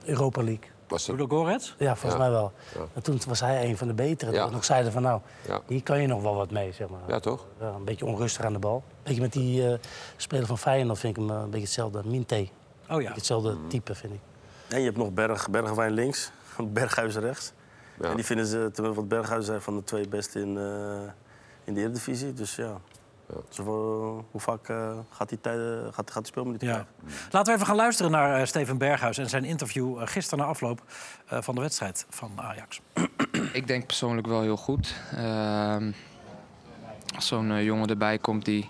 Europa 0.05 0.41
League. 0.43 0.69
Was 0.89 1.07
het... 1.07 1.73
Ja, 1.77 1.95
volgens 1.95 2.11
Ja. 2.13 2.17
mij 2.17 2.29
wel. 2.29 2.51
Ja. 2.75 2.79
En 2.93 3.01
toen 3.03 3.19
was 3.27 3.39
hij 3.39 3.65
een 3.69 3.77
van 3.77 3.87
de 3.87 3.93
betere. 3.93 4.31
Ja. 4.31 4.49
Nog 4.49 4.65
zeiden 4.65 4.91
van 4.91 5.01
nou, 5.01 5.21
Ja. 5.47 5.61
hier 5.67 5.83
kan 5.83 6.01
je 6.01 6.07
nog 6.07 6.21
wel 6.21 6.35
wat 6.35 6.51
mee, 6.51 6.71
zeg 6.71 6.89
maar. 6.89 6.99
Ja, 7.07 7.19
toch? 7.19 7.45
Ja, 7.59 7.67
een 7.67 7.83
beetje 7.85 8.05
onrustig 8.05 8.45
aan 8.45 8.53
de 8.53 8.59
bal. 8.59 8.83
Beetje 9.03 9.21
met 9.21 9.33
die 9.33 9.67
eh, 9.71 9.79
speler 10.17 10.45
van 10.45 10.57
Feyenoord 10.57 10.99
vind 10.99 11.17
ik 11.17 11.21
hem 11.23 11.31
eh, 11.35 11.41
een 11.41 11.49
beetje 11.49 11.65
hetzelfde. 11.65 12.01
Minte. 12.05 12.35
Een 12.35 12.49
Oh 12.95 13.01
ja. 13.01 13.13
hetzelfde 13.13 13.51
Mm. 13.53 13.69
type, 13.69 13.95
vind 13.95 14.13
ik. 14.13 14.19
En 14.67 14.79
je 14.79 14.85
hebt 14.85 14.97
nog 14.97 15.11
Berg, 15.13 15.49
Bergwijn 15.49 15.91
links, 15.91 16.31
Berghuis 16.73 17.15
rechts. 17.15 17.51
Ja. 18.01 18.09
En 18.09 18.15
die 18.15 18.25
vinden 18.25 18.45
ze, 18.45 18.69
terwijl 18.73 18.95
wat 18.95 19.07
Berghuis 19.07 19.45
zijn 19.45 19.61
van 19.61 19.75
de 19.75 19.83
twee 19.83 20.07
beste 20.07 20.39
in, 20.39 20.57
eh, 20.57 21.11
in 21.63 21.73
de 21.73 21.79
Eredivisie. 21.81 22.33
Dus 22.33 22.55
ja, 22.55 22.77
Dus, 23.47 23.57
hoe 23.57 24.23
vaak 24.36 24.69
eh, 24.69 24.91
gaat 25.09 25.30
die, 25.30 25.41
tijd, 25.41 25.59
gaat, 25.93 26.11
gaat 26.11 26.23
die 26.23 26.25
speelminuten 26.32 26.67
Ja. 26.67 26.73
krijgen? 26.73 26.93
Laten 27.32 27.47
we 27.47 27.53
even 27.53 27.65
gaan 27.65 27.75
luisteren 27.75 28.11
naar 28.11 28.39
eh, 28.39 28.45
Steven 28.45 28.77
Berghuis 28.77 29.17
en 29.17 29.30
zijn 29.30 29.43
interview 29.45 29.97
eh, 30.01 30.07
gisteren 30.07 30.39
na 30.43 30.49
afloop 30.49 30.82
eh, 31.27 31.41
van 31.41 31.55
de 31.55 31.61
wedstrijd 31.61 32.05
van 32.09 32.32
Ajax. 32.36 32.82
Ik 33.53 33.67
denk 33.67 33.86
persoonlijk 33.86 34.27
wel 34.27 34.41
heel 34.41 34.57
goed. 34.57 34.95
Ehm, 35.15 35.91
als 37.15 37.27
zo'n 37.27 37.63
jongen 37.63 37.88
erbij 37.89 38.17
komt 38.17 38.45
die, 38.45 38.69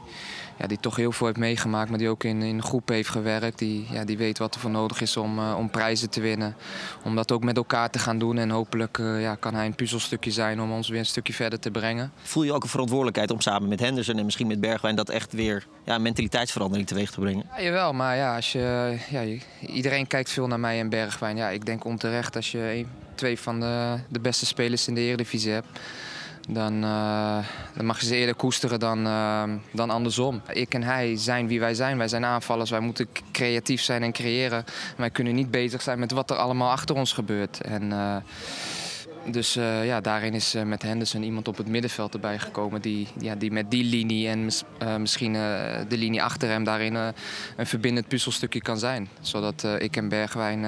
ja, 0.60 0.68
die 0.68 0.80
toch 0.80 0.96
heel 0.96 1.12
veel 1.12 1.28
heeft 1.28 1.40
meegemaakt, 1.40 1.90
maar 1.90 2.00
die 2.00 2.10
ook 2.10 2.24
in, 2.24 2.42
in 2.42 2.56
een 2.56 2.64
groep 2.64 2.90
heeft 2.90 3.10
gewerkt. 3.10 3.58
Die, 3.58 3.88
ja, 3.92 4.06
die 4.06 4.18
weet 4.18 4.38
wat 4.38 4.56
er 4.56 4.62
voor 4.62 4.70
nodig 4.70 5.02
is 5.02 5.18
om, 5.18 5.40
eh, 5.40 5.56
om 5.58 5.70
prijzen 5.70 6.10
te 6.10 6.22
winnen. 6.22 6.56
Om 7.04 7.16
dat 7.16 7.32
ook 7.32 7.44
met 7.44 7.58
elkaar 7.58 7.90
te 7.90 8.00
gaan 8.00 8.20
doen. 8.20 8.38
En 8.38 8.50
hopelijk 8.50 8.98
eh, 8.98 9.22
ja, 9.22 9.36
kan 9.36 9.56
hij 9.56 9.66
een 9.66 9.76
puzzelstukje 9.76 10.32
zijn 10.32 10.62
om 10.62 10.72
ons 10.72 10.90
weer 10.90 11.00
een 11.00 11.06
stukje 11.06 11.34
verder 11.34 11.60
te 11.60 11.72
brengen. 11.72 12.12
Voel 12.22 12.44
je 12.44 12.54
ook 12.54 12.64
een 12.64 12.70
verantwoordelijkheid 12.70 13.32
om 13.32 13.42
samen 13.42 13.70
met 13.70 13.80
Henderson 13.80 14.18
en 14.18 14.26
misschien 14.26 14.48
met 14.48 14.60
Bergwijn 14.60 14.96
dat 14.96 15.10
echt 15.10 15.34
weer 15.34 15.68
ja, 15.84 15.96
een 15.96 16.02
mentaliteitsverandering 16.02 16.88
teweeg 16.88 17.12
te 17.12 17.20
brengen? 17.20 17.46
Ja, 17.56 17.62
jawel, 17.62 17.94
maar 17.94 18.16
ja, 18.16 18.36
als 18.36 18.52
je, 18.52 18.98
ja, 19.10 19.24
iedereen 19.68 20.08
kijkt 20.08 20.30
veel 20.30 20.48
naar 20.48 20.60
mij 20.60 20.80
en 20.80 20.90
Bergwijn. 20.90 21.38
Ja, 21.38 21.50
ik 21.50 21.66
denk 21.66 21.86
onterecht 21.86 22.36
als 22.36 22.52
je 22.52 22.86
twee 23.16 23.40
van 23.40 23.60
de, 23.60 23.98
de 24.10 24.20
beste 24.20 24.46
spelers 24.46 24.88
in 24.88 24.96
de 24.96 25.02
Eredivisie 25.02 25.52
hebt. 25.52 25.68
Dan, 26.52 26.84
eh, 26.84 27.38
dan 27.76 27.86
mag 27.86 28.00
je 28.00 28.06
ze 28.06 28.16
eerder 28.16 28.36
koesteren 28.36 28.80
dan, 28.80 29.06
eh, 29.06 29.44
dan 29.72 29.90
andersom. 29.90 30.42
Ik 30.54 30.74
en 30.74 30.84
hij 30.84 31.18
zijn 31.18 31.48
wie 31.48 31.60
wij 31.60 31.74
zijn. 31.74 31.98
Wij 31.98 32.08
zijn 32.08 32.26
aanvallers. 32.26 32.70
Wij 32.70 32.80
moeten 32.80 33.08
creatief 33.32 33.82
zijn 33.82 34.04
en 34.04 34.12
creëren. 34.12 34.64
Wij 34.98 35.10
kunnen 35.10 35.36
niet 35.36 35.52
bezig 35.52 35.82
zijn 35.82 36.00
met 36.00 36.12
wat 36.12 36.30
er 36.30 36.38
allemaal 36.38 36.72
achter 36.72 36.96
ons 36.96 37.14
gebeurt. 37.14 37.62
En, 37.62 37.92
eh, 37.92 38.16
dus 39.32 39.54
ja, 39.84 40.02
daarin 40.02 40.34
is 40.34 40.56
met 40.66 40.82
Henderson 40.82 41.24
iemand 41.24 41.48
op 41.48 41.58
het 41.58 41.68
middenveld 41.68 42.14
erbij 42.14 42.40
gekomen 42.40 42.82
die, 42.82 43.08
ja, 43.20 43.36
die 43.36 43.52
met 43.52 43.72
die 43.72 43.84
linie 43.84 44.28
en 44.28 44.46
mis- 44.46 44.64
misschien 44.98 45.34
de 45.34 45.98
linie 45.98 46.24
achter 46.24 46.50
hem 46.50 46.64
daarin 46.64 46.96
een 46.96 47.66
verbindend 47.66 48.08
puzzelstukje 48.08 48.62
kan 48.62 48.78
zijn. 48.78 49.10
Zodat 49.22 49.68
ik 49.78 49.96
en 49.98 50.10
Bergwijn 50.10 50.64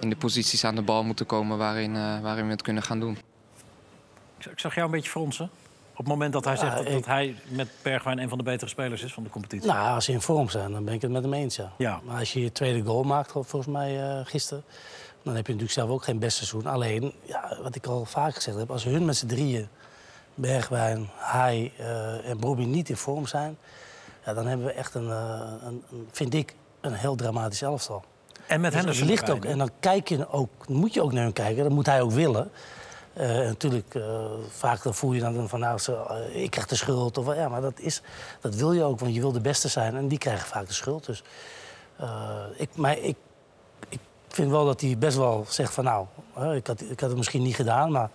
in 0.00 0.10
de 0.10 0.16
posities 0.16 0.64
aan 0.64 0.74
de 0.74 0.82
bal 0.82 1.04
moeten 1.04 1.26
komen 1.26 1.58
waarin, 1.58 1.92
waarin 2.22 2.44
we 2.44 2.50
het 2.50 2.62
kunnen 2.62 2.82
gaan 2.82 3.00
doen. 3.00 3.33
Ik 4.50 4.58
zag 4.58 4.74
jou 4.74 4.86
een 4.86 4.92
beetje 4.92 5.10
fronsen. 5.10 5.50
Op 5.90 6.00
het 6.00 6.08
moment 6.08 6.32
dat 6.32 6.44
hij 6.44 6.56
zegt 6.56 6.76
dat, 6.76 7.06
hij 7.06 7.36
met 7.48 7.68
Bergwijn 7.82 8.18
een 8.18 8.28
van 8.28 8.38
de 8.38 8.44
betere 8.44 8.70
spelers 8.70 9.02
is 9.02 9.12
van 9.12 9.22
de 9.22 9.30
competitie. 9.30 9.68
Nou, 9.68 9.94
als 9.94 10.04
ze 10.04 10.12
in 10.12 10.20
vorm 10.20 10.48
zijn, 10.48 10.72
dan 10.72 10.84
ben 10.84 10.94
ik 10.94 11.02
het 11.02 11.10
met 11.10 11.22
hem 11.22 11.32
eens, 11.32 11.56
ja. 11.56 11.72
Ja. 11.78 12.00
Maar 12.04 12.18
als 12.18 12.32
je 12.32 12.40
je 12.40 12.52
tweede 12.52 12.84
goal 12.84 13.02
maakt, 13.02 13.30
volgens 13.32 13.66
mij 13.66 14.02
eh, 14.02 14.26
gisteren... 14.26 14.64
dan 15.22 15.34
heb 15.34 15.46
je 15.46 15.52
natuurlijk 15.52 15.78
zelf 15.78 15.90
ook 15.90 16.04
geen 16.04 16.18
best 16.18 16.36
seizoen. 16.36 16.66
Alleen, 16.66 17.12
ja, 17.22 17.56
wat 17.62 17.74
ik 17.74 17.86
al 17.86 18.04
vaak 18.04 18.34
gezegd 18.34 18.56
heb... 18.56 18.70
als 18.70 18.84
hun 18.84 19.04
met 19.04 19.16
z'n 19.16 19.26
drieën, 19.26 19.68
Bergwijn, 20.34 21.08
hij 21.16 21.72
eh, 21.78 22.28
en 22.28 22.38
Bobby 22.38 22.64
niet 22.64 22.88
in 22.88 22.96
vorm 22.96 23.26
zijn... 23.26 23.56
Ja, 24.24 24.34
dan 24.34 24.46
hebben 24.46 24.66
we 24.66 24.72
echt 24.72 24.94
een, 24.94 25.10
eh, 25.10 25.52
een, 25.64 25.82
vind 26.10 26.34
ik, 26.34 26.54
een 26.80 26.92
heel 26.92 27.14
dramatisch 27.14 27.62
elftal. 27.62 28.04
En 28.46 28.60
met 28.60 28.72
Dus 28.72 28.98
het 28.98 29.08
ligt 29.08 29.30
ook, 29.30 29.44
en 29.44 29.58
dan 29.58 29.70
kijk 29.80 30.08
je 30.08 30.28
ook, 30.28 30.68
moet 30.68 30.94
je 30.94 31.02
ook 31.02 31.12
naar 31.12 31.22
hun 31.22 31.32
kijken. 31.32 31.62
Dat 31.62 31.72
moet 31.72 31.86
hij 31.86 32.00
ook 32.00 32.10
willen. 32.10 32.50
Eh, 33.14 33.38
en 33.38 33.44
natuurlijk, 33.46 33.94
eh, 33.94 34.24
vaak 34.48 34.82
dan 34.82 34.94
voel 34.94 35.12
je 35.12 35.20
dan 35.20 35.48
van, 35.48 35.60
nou, 35.60 35.80
eh, 35.86 36.42
ik 36.42 36.50
krijg 36.50 36.66
de 36.66 36.74
schuld. 36.76 37.18
Of, 37.18 37.34
ja, 37.34 37.48
maar 37.48 37.60
dat, 37.60 37.78
is, 37.80 38.02
dat 38.40 38.54
wil 38.54 38.72
je 38.72 38.82
ook, 38.82 39.00
want 39.00 39.14
je 39.14 39.20
wil 39.20 39.32
de 39.32 39.40
beste 39.40 39.68
zijn. 39.68 39.96
En 39.96 40.08
die 40.08 40.18
krijgen 40.18 40.46
vaak 40.46 40.66
de 40.66 40.72
schuld. 40.72 41.06
Dus, 41.06 41.22
ik, 42.56 42.68
maar 42.76 42.98
ik, 42.98 43.16
ik 43.88 43.98
vind 44.28 44.50
wel 44.50 44.64
dat 44.64 44.80
hij 44.80 44.98
best 44.98 45.16
wel 45.16 45.44
zegt 45.48 45.72
van, 45.74 45.84
nou, 45.84 46.06
ik, 46.56 46.66
had, 46.66 46.80
ik 46.80 47.00
had 47.00 47.08
het 47.08 47.16
misschien 47.18 47.42
niet 47.42 47.54
gedaan. 47.54 47.90
Maar 47.92 48.10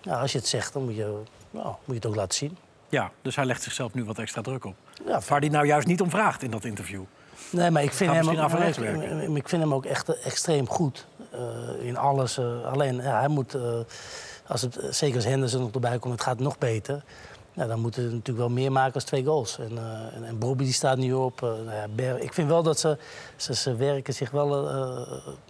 ja, 0.00 0.20
als 0.20 0.32
je 0.32 0.38
het 0.38 0.46
zegt, 0.48 0.72
dan 0.72 0.84
moet 0.84 0.96
je, 0.96 1.20
nou, 1.50 1.66
moet 1.66 1.78
je 1.86 1.94
het 1.94 2.06
ook 2.06 2.14
laten 2.14 2.34
zien. 2.38 2.56
Ja, 2.88 3.10
dus 3.22 3.36
hij 3.36 3.44
legt 3.44 3.62
zichzelf 3.62 3.94
nu 3.94 4.04
wat 4.04 4.18
extra 4.18 4.42
druk 4.42 4.64
op. 4.64 4.74
Ja, 5.06 5.20
Waar 5.28 5.40
hij 5.40 5.48
nou 5.48 5.66
juist 5.66 5.86
niet 5.86 6.00
om 6.00 6.10
vraagt 6.10 6.42
in 6.42 6.50
dat 6.50 6.64
interview. 6.64 7.02
Nee, 7.50 7.70
maar 7.70 7.82
ik 7.82 7.92
vind, 7.92 8.10
hem 8.12 8.28
ook, 8.28 8.50
ik, 8.60 8.76
ik- 8.76 9.36
ik 9.36 9.48
vind 9.48 9.62
hem 9.62 9.74
ook 9.74 9.84
echt 9.84 10.20
extreem 10.22 10.68
goed 10.68 11.06
in 11.80 11.96
alles. 11.96 12.38
alleen, 12.64 12.96
ja, 12.96 13.18
hij 13.18 13.28
moet, 13.28 13.56
als 14.46 14.60
het, 14.62 14.76
eh, 14.76 14.90
zeker 14.90 15.16
als 15.16 15.24
Henderson 15.24 15.60
nog 15.60 15.70
erbij 15.70 15.98
komt, 15.98 16.14
het 16.14 16.22
gaat 16.22 16.38
nog 16.38 16.58
beter. 16.58 17.04
Ja, 17.52 17.66
dan 17.66 17.80
moeten 17.80 18.02
ze 18.02 18.08
natuurlijk 18.08 18.38
wel 18.38 18.48
meer 18.48 18.72
maken 18.72 18.94
als 18.94 19.04
twee 19.04 19.24
goals. 19.24 19.58
En, 19.58 19.78
eh 19.78 20.16
en, 20.16 20.24
en 20.24 20.38
Bobby 20.38 20.64
die 20.64 20.72
staat 20.72 20.96
nu 20.98 21.12
op. 21.12 21.42
eh, 21.42 21.48
nou 21.48 21.70
ja, 21.72 21.86
Ber- 21.94 22.20
ik 22.20 22.32
vind 22.34 22.48
wel 22.48 22.62
dat 22.62 22.78
ze, 22.78 22.98
ze, 23.36 23.54
ze 23.54 23.76
werken 23.76 24.14
zich 24.14 24.30
wel 24.30 24.66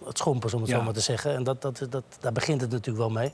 het 0.05 0.17
schompers, 0.17 0.53
om 0.53 0.61
het 0.61 0.69
Ja. 0.69 0.77
zo 0.77 0.83
maar 0.83 0.93
te 0.93 0.99
zeggen. 0.99 1.33
En 1.35 1.43
dat, 1.43 1.61
dat, 1.61 1.85
dat, 1.89 2.03
daar 2.19 2.31
begint 2.31 2.61
het 2.61 2.69
natuurlijk 2.71 2.97
wel 2.97 3.09
mee. 3.09 3.33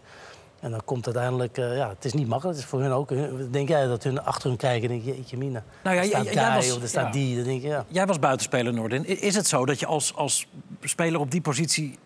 En 0.59 0.71
dan 0.71 0.81
komt 0.85 1.05
uiteindelijk, 1.05 1.55
ja, 1.57 1.89
het 1.89 2.05
is 2.05 2.13
niet 2.13 2.27
makkelijk. 2.27 2.55
Het 2.57 2.65
is 2.65 2.71
voor 2.71 2.81
hun 2.81 2.91
ook. 2.91 3.09
Denk 3.53 3.67
jij 3.67 3.87
dat 3.87 4.03
hun 4.03 4.23
achter 4.23 4.49
hun 4.49 4.57
kijken 4.57 4.89
en 4.89 4.95
denk 4.95 5.05
je, 5.07 5.15
jeetje 5.15 5.37
mina. 5.37 5.63
Nou 5.83 5.95
ja, 5.95 6.03
staat 6.03 6.33
jij- 6.33 6.55
was- 6.55 6.75
of 6.75 6.81
er 6.81 6.87
staat 6.87 7.05
ja. 7.05 7.11
die. 7.11 7.35
Dan 7.35 7.43
denk 7.43 7.61
je, 7.61 7.67
ja. 7.67 7.85
Jij 7.87 8.05
was 8.05 8.19
buitenspeler, 8.19 8.73
Noordin. 8.73 9.05
Is 9.21 9.35
het 9.35 9.47
zo 9.47 9.65
dat 9.65 9.79
je 9.79 9.85
als, 9.85 10.15
als 10.15 10.47
speler 10.81 11.19
op 11.19 11.31
die 11.31 11.41
positie 11.41 11.97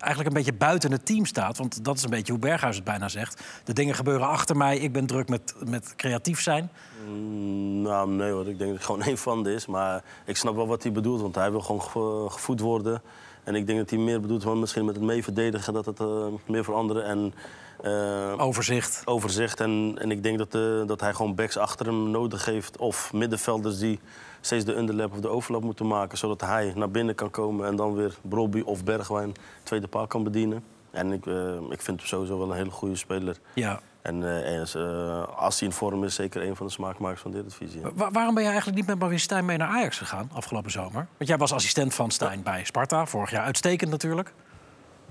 eigenlijk 0.00 0.30
een 0.30 0.42
beetje 0.42 0.58
buiten 0.58 0.92
het 0.92 1.06
team 1.06 1.26
staat? 1.26 1.56
Want 1.58 1.84
dat 1.84 1.96
is 1.96 2.02
een 2.02 2.10
beetje 2.10 2.32
hoe 2.32 2.40
Berghuis 2.40 2.76
het 2.76 2.84
bijna 2.84 3.08
zegt. 3.08 3.42
De 3.64 3.72
dingen 3.72 3.94
gebeuren 3.94 4.26
achter 4.28 4.56
mij, 4.56 4.78
ik 4.78 4.92
ben 4.92 5.06
druk 5.06 5.28
met, 5.28 5.54
met 5.66 5.94
creatief 5.96 6.40
zijn. 6.40 6.70
Mm, 7.08 7.82
nou, 7.82 8.10
nee 8.10 8.30
hoor. 8.30 8.48
Ik 8.48 8.58
denk 8.58 8.70
dat 8.70 8.78
ik 8.78 8.84
gewoon 8.86 9.02
één 9.08 9.18
van 9.18 9.42
de 9.42 9.52
is. 9.54 9.66
Maar 9.66 10.02
ik 10.24 10.36
snap 10.36 10.54
wel 10.54 10.66
wat 10.66 10.82
hij 10.82 10.92
bedoelt, 10.92 11.20
want 11.20 11.34
hij 11.34 11.50
wil 11.50 11.60
gewoon 11.60 11.82
ge- 11.82 12.26
gevoed 12.30 12.60
worden. 12.60 13.02
En 13.44 13.54
ik 13.54 13.66
denk 13.66 13.78
dat 13.78 13.90
hij 13.90 13.98
meer 13.98 14.20
bedoelt 14.20 14.42
van 14.42 14.60
misschien 14.60 14.84
met 14.84 14.94
het 14.94 15.04
mee 15.04 15.22
verdedigen, 15.24 15.72
dat 15.72 15.86
het 15.86 16.00
eh, 16.00 16.26
meer 16.46 16.64
veranderen. 16.64 17.04
En, 17.04 17.34
eh, 17.82 18.34
Overzicht. 18.38 19.02
overzicht. 19.04 19.60
En, 19.60 19.96
en 20.00 20.10
ik 20.10 20.22
denk 20.22 20.38
dat, 20.38 20.54
eh, 20.54 20.86
dat 20.86 21.00
hij 21.00 21.14
gewoon 21.14 21.34
backs 21.34 21.56
achter 21.56 21.86
hem 21.86 22.10
nodig 22.10 22.44
heeft. 22.44 22.76
Of 22.76 23.12
middenvelders 23.12 23.78
die 23.78 24.00
steeds 24.40 24.64
de 24.64 24.76
underlap 24.76 25.12
of 25.12 25.20
de 25.20 25.28
overlap 25.28 25.62
moeten 25.62 25.86
maken. 25.86 26.18
Zodat 26.18 26.40
hij 26.40 26.72
naar 26.74 26.90
binnen 26.90 27.14
kan 27.14 27.30
komen 27.30 27.66
en 27.66 27.76
dan 27.76 27.94
weer 27.94 28.14
Brobby 28.22 28.60
of 28.64 28.84
Bergwijn 28.84 29.32
tweede 29.62 29.86
paal 29.88 30.06
kan 30.06 30.24
bedienen. 30.24 30.64
En 30.90 31.12
ik, 31.12 31.26
eh, 31.26 31.54
ik 31.70 31.80
vind 31.82 31.98
hem 31.98 32.08
sowieso 32.08 32.38
wel 32.38 32.50
een 32.50 32.56
hele 32.56 32.70
goede 32.70 32.96
speler. 32.96 33.36
Ja. 33.54 33.80
En 34.02 34.22
eh, 34.24 34.74
eh, 34.74 35.38
als 35.38 35.58
hij 35.60 35.68
in 35.68 35.74
vorm 35.74 36.04
is, 36.04 36.14
zeker 36.14 36.42
een 36.46 36.56
van 36.56 36.66
de 36.66 36.72
smaakmakers 36.72 37.20
van 37.20 37.30
dit 37.30 37.44
divisie. 37.44 37.80
Wa- 37.94 38.10
waarom 38.10 38.34
ben 38.34 38.42
je 38.42 38.48
eigenlijk 38.48 38.78
niet 38.78 38.86
met 38.88 38.98
Maurice 38.98 39.22
Stijn 39.24 39.44
mee 39.44 39.56
naar 39.56 39.68
Ajax 39.68 39.98
gegaan 39.98 40.30
afgelopen 40.34 40.70
zomer? 40.70 41.06
Want 41.16 41.28
jij 41.30 41.36
was 41.38 41.52
assistent 41.52 41.94
van 41.94 42.10
Stijn 42.10 42.42
bij 42.42 42.64
Sparta, 42.64 43.06
vorig 43.06 43.30
jaar 43.30 43.44
uitstekend 43.44 43.90
natuurlijk. 43.90 44.32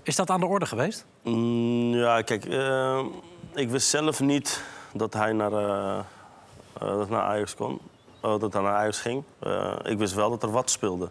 Is 0.04 0.16
dat 0.16 0.30
aan 0.30 0.40
de 0.40 0.46
orde 0.46 0.66
geweest? 0.66 1.06
Mm, 1.24 1.94
ja, 1.94 2.22
kijk, 2.22 2.46
ik 3.54 3.70
wist 3.70 3.88
zelf 3.90 4.20
niet 4.20 4.64
dat 4.94 5.14
hij 5.14 5.34
naar, 5.34 5.50
dat 6.80 7.10
naar 7.10 7.22
Ajax 7.22 7.56
kon. 7.56 7.80
Oh, 8.22 8.40
dat 8.40 8.54
hij 8.54 8.62
naar 8.62 8.74
Ajax 8.74 9.00
ging. 9.00 9.24
Eh, 9.40 9.76
ik 9.84 9.98
wist 9.98 10.14
wel 10.14 10.30
dat 10.30 10.44
er 10.44 10.52
wat 10.52 10.70
speelde. 10.70 11.10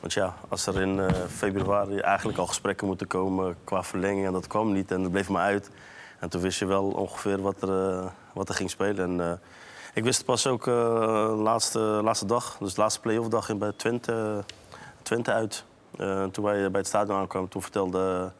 Want 0.00 0.12
ja, 0.12 0.34
als 0.48 0.66
er 0.66 0.80
in 0.80 1.00
eh, 1.00 1.14
februari 1.28 1.98
eigenlijk 1.98 2.38
al 2.38 2.46
gesprekken 2.46 2.86
moeten 2.86 3.06
komen 3.06 3.56
qua 3.64 3.82
verlenging... 3.82 4.26
en 4.26 4.32
dat 4.32 4.46
kwam 4.46 4.72
niet 4.72 4.90
en 4.90 5.02
dat 5.02 5.10
bleef 5.10 5.28
maar 5.28 5.42
uit. 5.42 5.70
En 6.18 6.28
toen 6.28 6.40
wist 6.40 6.58
je 6.58 6.66
wel 6.66 6.84
ongeveer 6.84 7.42
wat 7.42 7.62
er, 7.62 7.98
eh, 7.98 8.06
wat 8.32 8.48
er 8.48 8.54
ging 8.54 8.70
spelen. 8.70 9.04
En, 9.04 9.30
eh, 9.30 9.32
ik 9.94 10.04
wist 10.04 10.16
het 10.16 10.26
pas 10.26 10.46
ook 10.46 10.66
eh, 10.66 11.34
laatste, 11.36 11.78
laatste 11.78 12.26
dag, 12.26 12.56
dus 12.60 12.74
de 12.74 12.80
laatste 12.80 13.00
play-off 13.00 13.28
dag 13.28 13.48
in 13.48 13.58
bij 13.58 13.72
Twente, 13.76 14.44
Twente 15.02 15.32
uit. 15.32 15.64
Eh, 15.96 16.24
toen 16.24 16.44
wij 16.44 16.70
bij 16.70 16.80
het 16.80 16.88
stadion 16.88 17.16
aankwamen, 17.16 17.48
toen 17.48 17.62
vertelde 17.62 18.32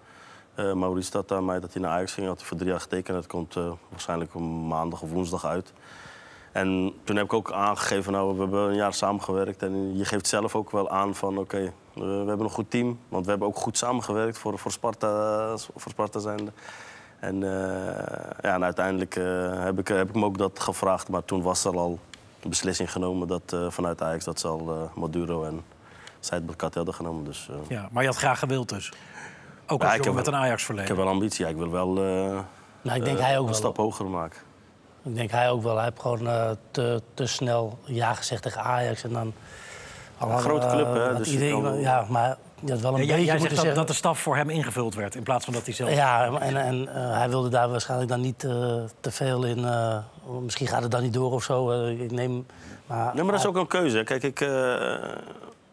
eh 0.59 0.73
Maurice 0.73 1.11
dat 1.11 1.33
aan 1.33 1.45
mij 1.45 1.61
dat 1.61 1.73
hij 1.73 1.83
naar 1.83 1.91
Ajax 1.91 2.13
ging. 2.13 2.27
Had 2.27 2.43
voor 2.43 2.57
drie 2.57 2.71
jaar 2.71 2.81
getekend. 2.81 3.17
Dat 3.17 3.27
komt 3.27 3.57
eh, 3.57 3.73
waarschijnlijk 3.89 4.35
op 4.35 4.41
maandag 4.43 5.03
of 5.03 5.11
woensdag 5.11 5.45
uit. 5.45 5.73
En 6.59 6.93
toen 7.05 7.17
heb 7.17 7.25
ik 7.25 7.33
ook 7.33 7.53
aangegeven, 7.53 8.13
nou, 8.13 8.35
we 8.35 8.41
hebben 8.41 8.61
een 8.69 8.75
jaar 8.75 8.95
samengewerkt. 8.95 9.63
En 9.63 9.97
je 9.97 10.05
geeft 10.05 10.27
zelf 10.27 10.55
ook 10.55 10.71
wel 10.71 10.91
aan 10.91 11.15
van, 11.15 11.39
oké, 11.39 11.73
we 11.95 12.05
hebben 12.27 12.41
een 12.41 12.51
goed 12.51 12.71
team. 12.71 12.99
Want 13.09 13.25
we 13.25 13.31
hebben 13.31 13.49
ook 13.49 13.57
goed 13.57 13.79
samengewerkt 13.79 14.39
voor, 14.39 14.59
voor, 14.59 14.71
Sparta, 14.73 15.09
voor 15.57 15.91
Sparta 15.91 16.19
zijnde. 16.19 16.53
En, 17.21 17.43
eh, 17.43 17.51
ja, 18.43 18.55
en 18.55 18.65
uiteindelijk 18.65 19.17
eh, 19.17 19.25
heb, 19.65 19.79
ik, 19.79 19.89
heb 19.89 20.09
ik 20.09 20.15
hem 20.15 20.25
ook 20.25 20.39
dat 20.39 20.61
gevraagd. 20.61 21.09
Maar 21.09 21.25
toen 21.25 21.43
was 21.43 21.65
er 21.65 21.77
al 21.77 21.99
een 22.43 22.49
beslissing 22.51 22.93
genomen 22.93 23.29
dat, 23.29 23.53
eh, 23.53 23.71
vanuit 23.71 24.03
Ajax... 24.03 24.25
dat 24.25 24.41
ze 24.41 24.49
al 24.49 24.61
eh, 24.71 24.97
Maduro 24.97 25.45
en 25.45 25.65
Said 26.21 26.43
hadden 26.75 26.95
genomen. 26.95 27.25
Dus, 27.25 27.49
eh, 27.51 27.57
Ja, 27.69 27.89
maar 27.93 28.03
je 28.03 28.09
had 28.09 28.19
graag 28.19 28.39
gewild 28.39 28.69
dus. 28.69 28.93
Ook 29.67 29.81
als 29.83 29.91
Ja, 29.91 29.97
ik 29.97 30.05
jongen 30.05 30.05
heb 30.05 30.15
met 30.15 30.27
een 30.27 30.33
wel- 30.33 30.41
Ajax 30.43 30.61
ik 30.61 30.67
verleden. 30.67 30.89
heb 30.97 31.05
wel 31.05 31.13
ambitie. 31.13 31.45
Ja, 31.45 31.51
ik 31.51 31.57
wil 31.57 31.71
wel 31.71 31.89
eh, 31.89 32.39
Nou, 32.83 32.97
ik 32.99 33.05
denk 33.05 33.19
hij 33.19 33.33
ook 33.35 33.41
een 33.41 33.45
wel. 33.45 33.55
stap 33.55 33.77
hoger 33.77 34.07
maken. 34.07 34.41
Ik 35.03 35.15
denk 35.17 35.31
hij 35.31 35.51
ook 35.51 35.63
wel. 35.63 35.75
Hij 35.75 35.85
heeft 35.85 36.01
gewoon 36.01 36.29
eh, 36.29 36.51
te, 36.71 37.03
te 37.15 37.27
snel 37.27 37.79
ja 37.85 38.15
gezegd 38.15 38.43
tegen 38.43 38.63
Ajax. 38.63 39.05
En 39.05 39.13
dan... 39.13 39.33
al 40.19 40.29
hadden, 40.31 40.51
grote 40.51 40.67
club, 40.67 40.87
eh, 40.87 40.93
hè, 40.93 41.09
had 41.09 41.17
dus 41.17 41.31
iedereen- 41.33 41.63
kan- 41.63 41.81
Ja, 41.81 42.07
maar 42.09 42.37
je 42.65 42.71
had 42.73 42.81
wel 42.81 42.95
een 42.95 43.01
Ja, 43.01 43.07
beetje 43.07 43.15
jij 43.17 43.25
zegt 43.25 43.39
moeten 43.39 43.49
dat, 43.49 43.59
zeggen... 43.65 43.75
dat 43.77 43.87
de 43.89 43.93
staf 43.95 44.19
voor 44.19 44.37
hem 44.37 44.51
ingevuld 44.51 44.95
werd 44.95 45.15
in 45.15 45.23
plaats 45.23 45.45
van 45.45 45.55
dat 45.55 45.65
hij 45.65 45.75
zelf... 45.75 45.91
Ja, 45.95 46.39
en, 46.41 46.57
en 46.57 46.89
eh, 46.95 47.17
hij 47.19 47.29
wilde 47.29 47.49
daar 47.49 47.69
waarschijnlijk 47.71 48.11
dan 48.11 48.21
niet 48.21 48.45
eh, 48.45 48.51
te 49.01 49.11
veel 49.11 49.45
in... 49.45 49.65
eh, 49.65 49.99
misschien 50.43 50.67
gaat 50.67 50.83
het 50.83 50.91
dan 50.91 51.03
niet 51.03 51.13
door 51.15 51.33
of 51.33 51.43
zo. 51.43 51.83
ik 51.89 52.11
neem... 52.11 52.47
Maar, 52.87 53.15
Nee, 53.15 53.23
maar 53.23 53.33
dat 53.33 53.41
is 53.41 53.47
ook 53.47 53.57
een 53.57 53.67
keuze. 53.67 53.97
hè. 53.97 54.03
Kijk, 54.05 54.23
ik, 54.23 54.41
eh, 54.41 54.49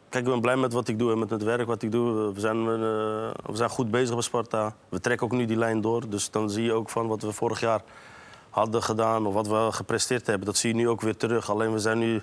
kijk, 0.09 0.25
ik 0.25 0.31
ben 0.31 0.41
blij 0.41 0.55
met 0.55 0.73
wat 0.73 0.87
ik 0.87 0.99
doe 0.99 1.11
en 1.11 1.19
met 1.19 1.29
het 1.29 1.43
werk 1.43 1.67
wat 1.67 1.81
ik 1.81 1.91
doe. 1.91 2.33
We 2.33 2.39
zijn, 2.39 2.65
we 2.65 3.31
zijn 3.53 3.69
goed 3.69 3.91
bezig 3.91 4.13
bij 4.13 4.23
Sparta. 4.23 4.73
We 4.89 4.99
trekken 4.99 5.25
ook 5.27 5.33
nu 5.33 5.45
die 5.45 5.57
lijn 5.57 5.81
door. 5.81 6.09
Dus 6.09 6.31
dan 6.31 6.49
zie 6.49 6.63
je 6.63 6.73
ook 6.73 6.89
van 6.89 7.07
wat 7.07 7.21
we 7.21 7.31
vorig 7.31 7.59
jaar 7.59 7.81
hadden 8.55 8.83
gedaan... 8.83 9.25
of 9.25 9.33
wat 9.33 9.47
we 9.47 9.67
gepresteerd 9.71 10.27
hebben, 10.27 10.45
dat 10.45 10.57
zie 10.57 10.69
je 10.69 10.75
nu 10.75 10.89
ook 10.89 11.01
weer 11.01 11.17
terug. 11.17 11.49
Alleen 11.49 11.71
we 11.71 11.79
zijn 11.79 11.97
nu 11.97 12.21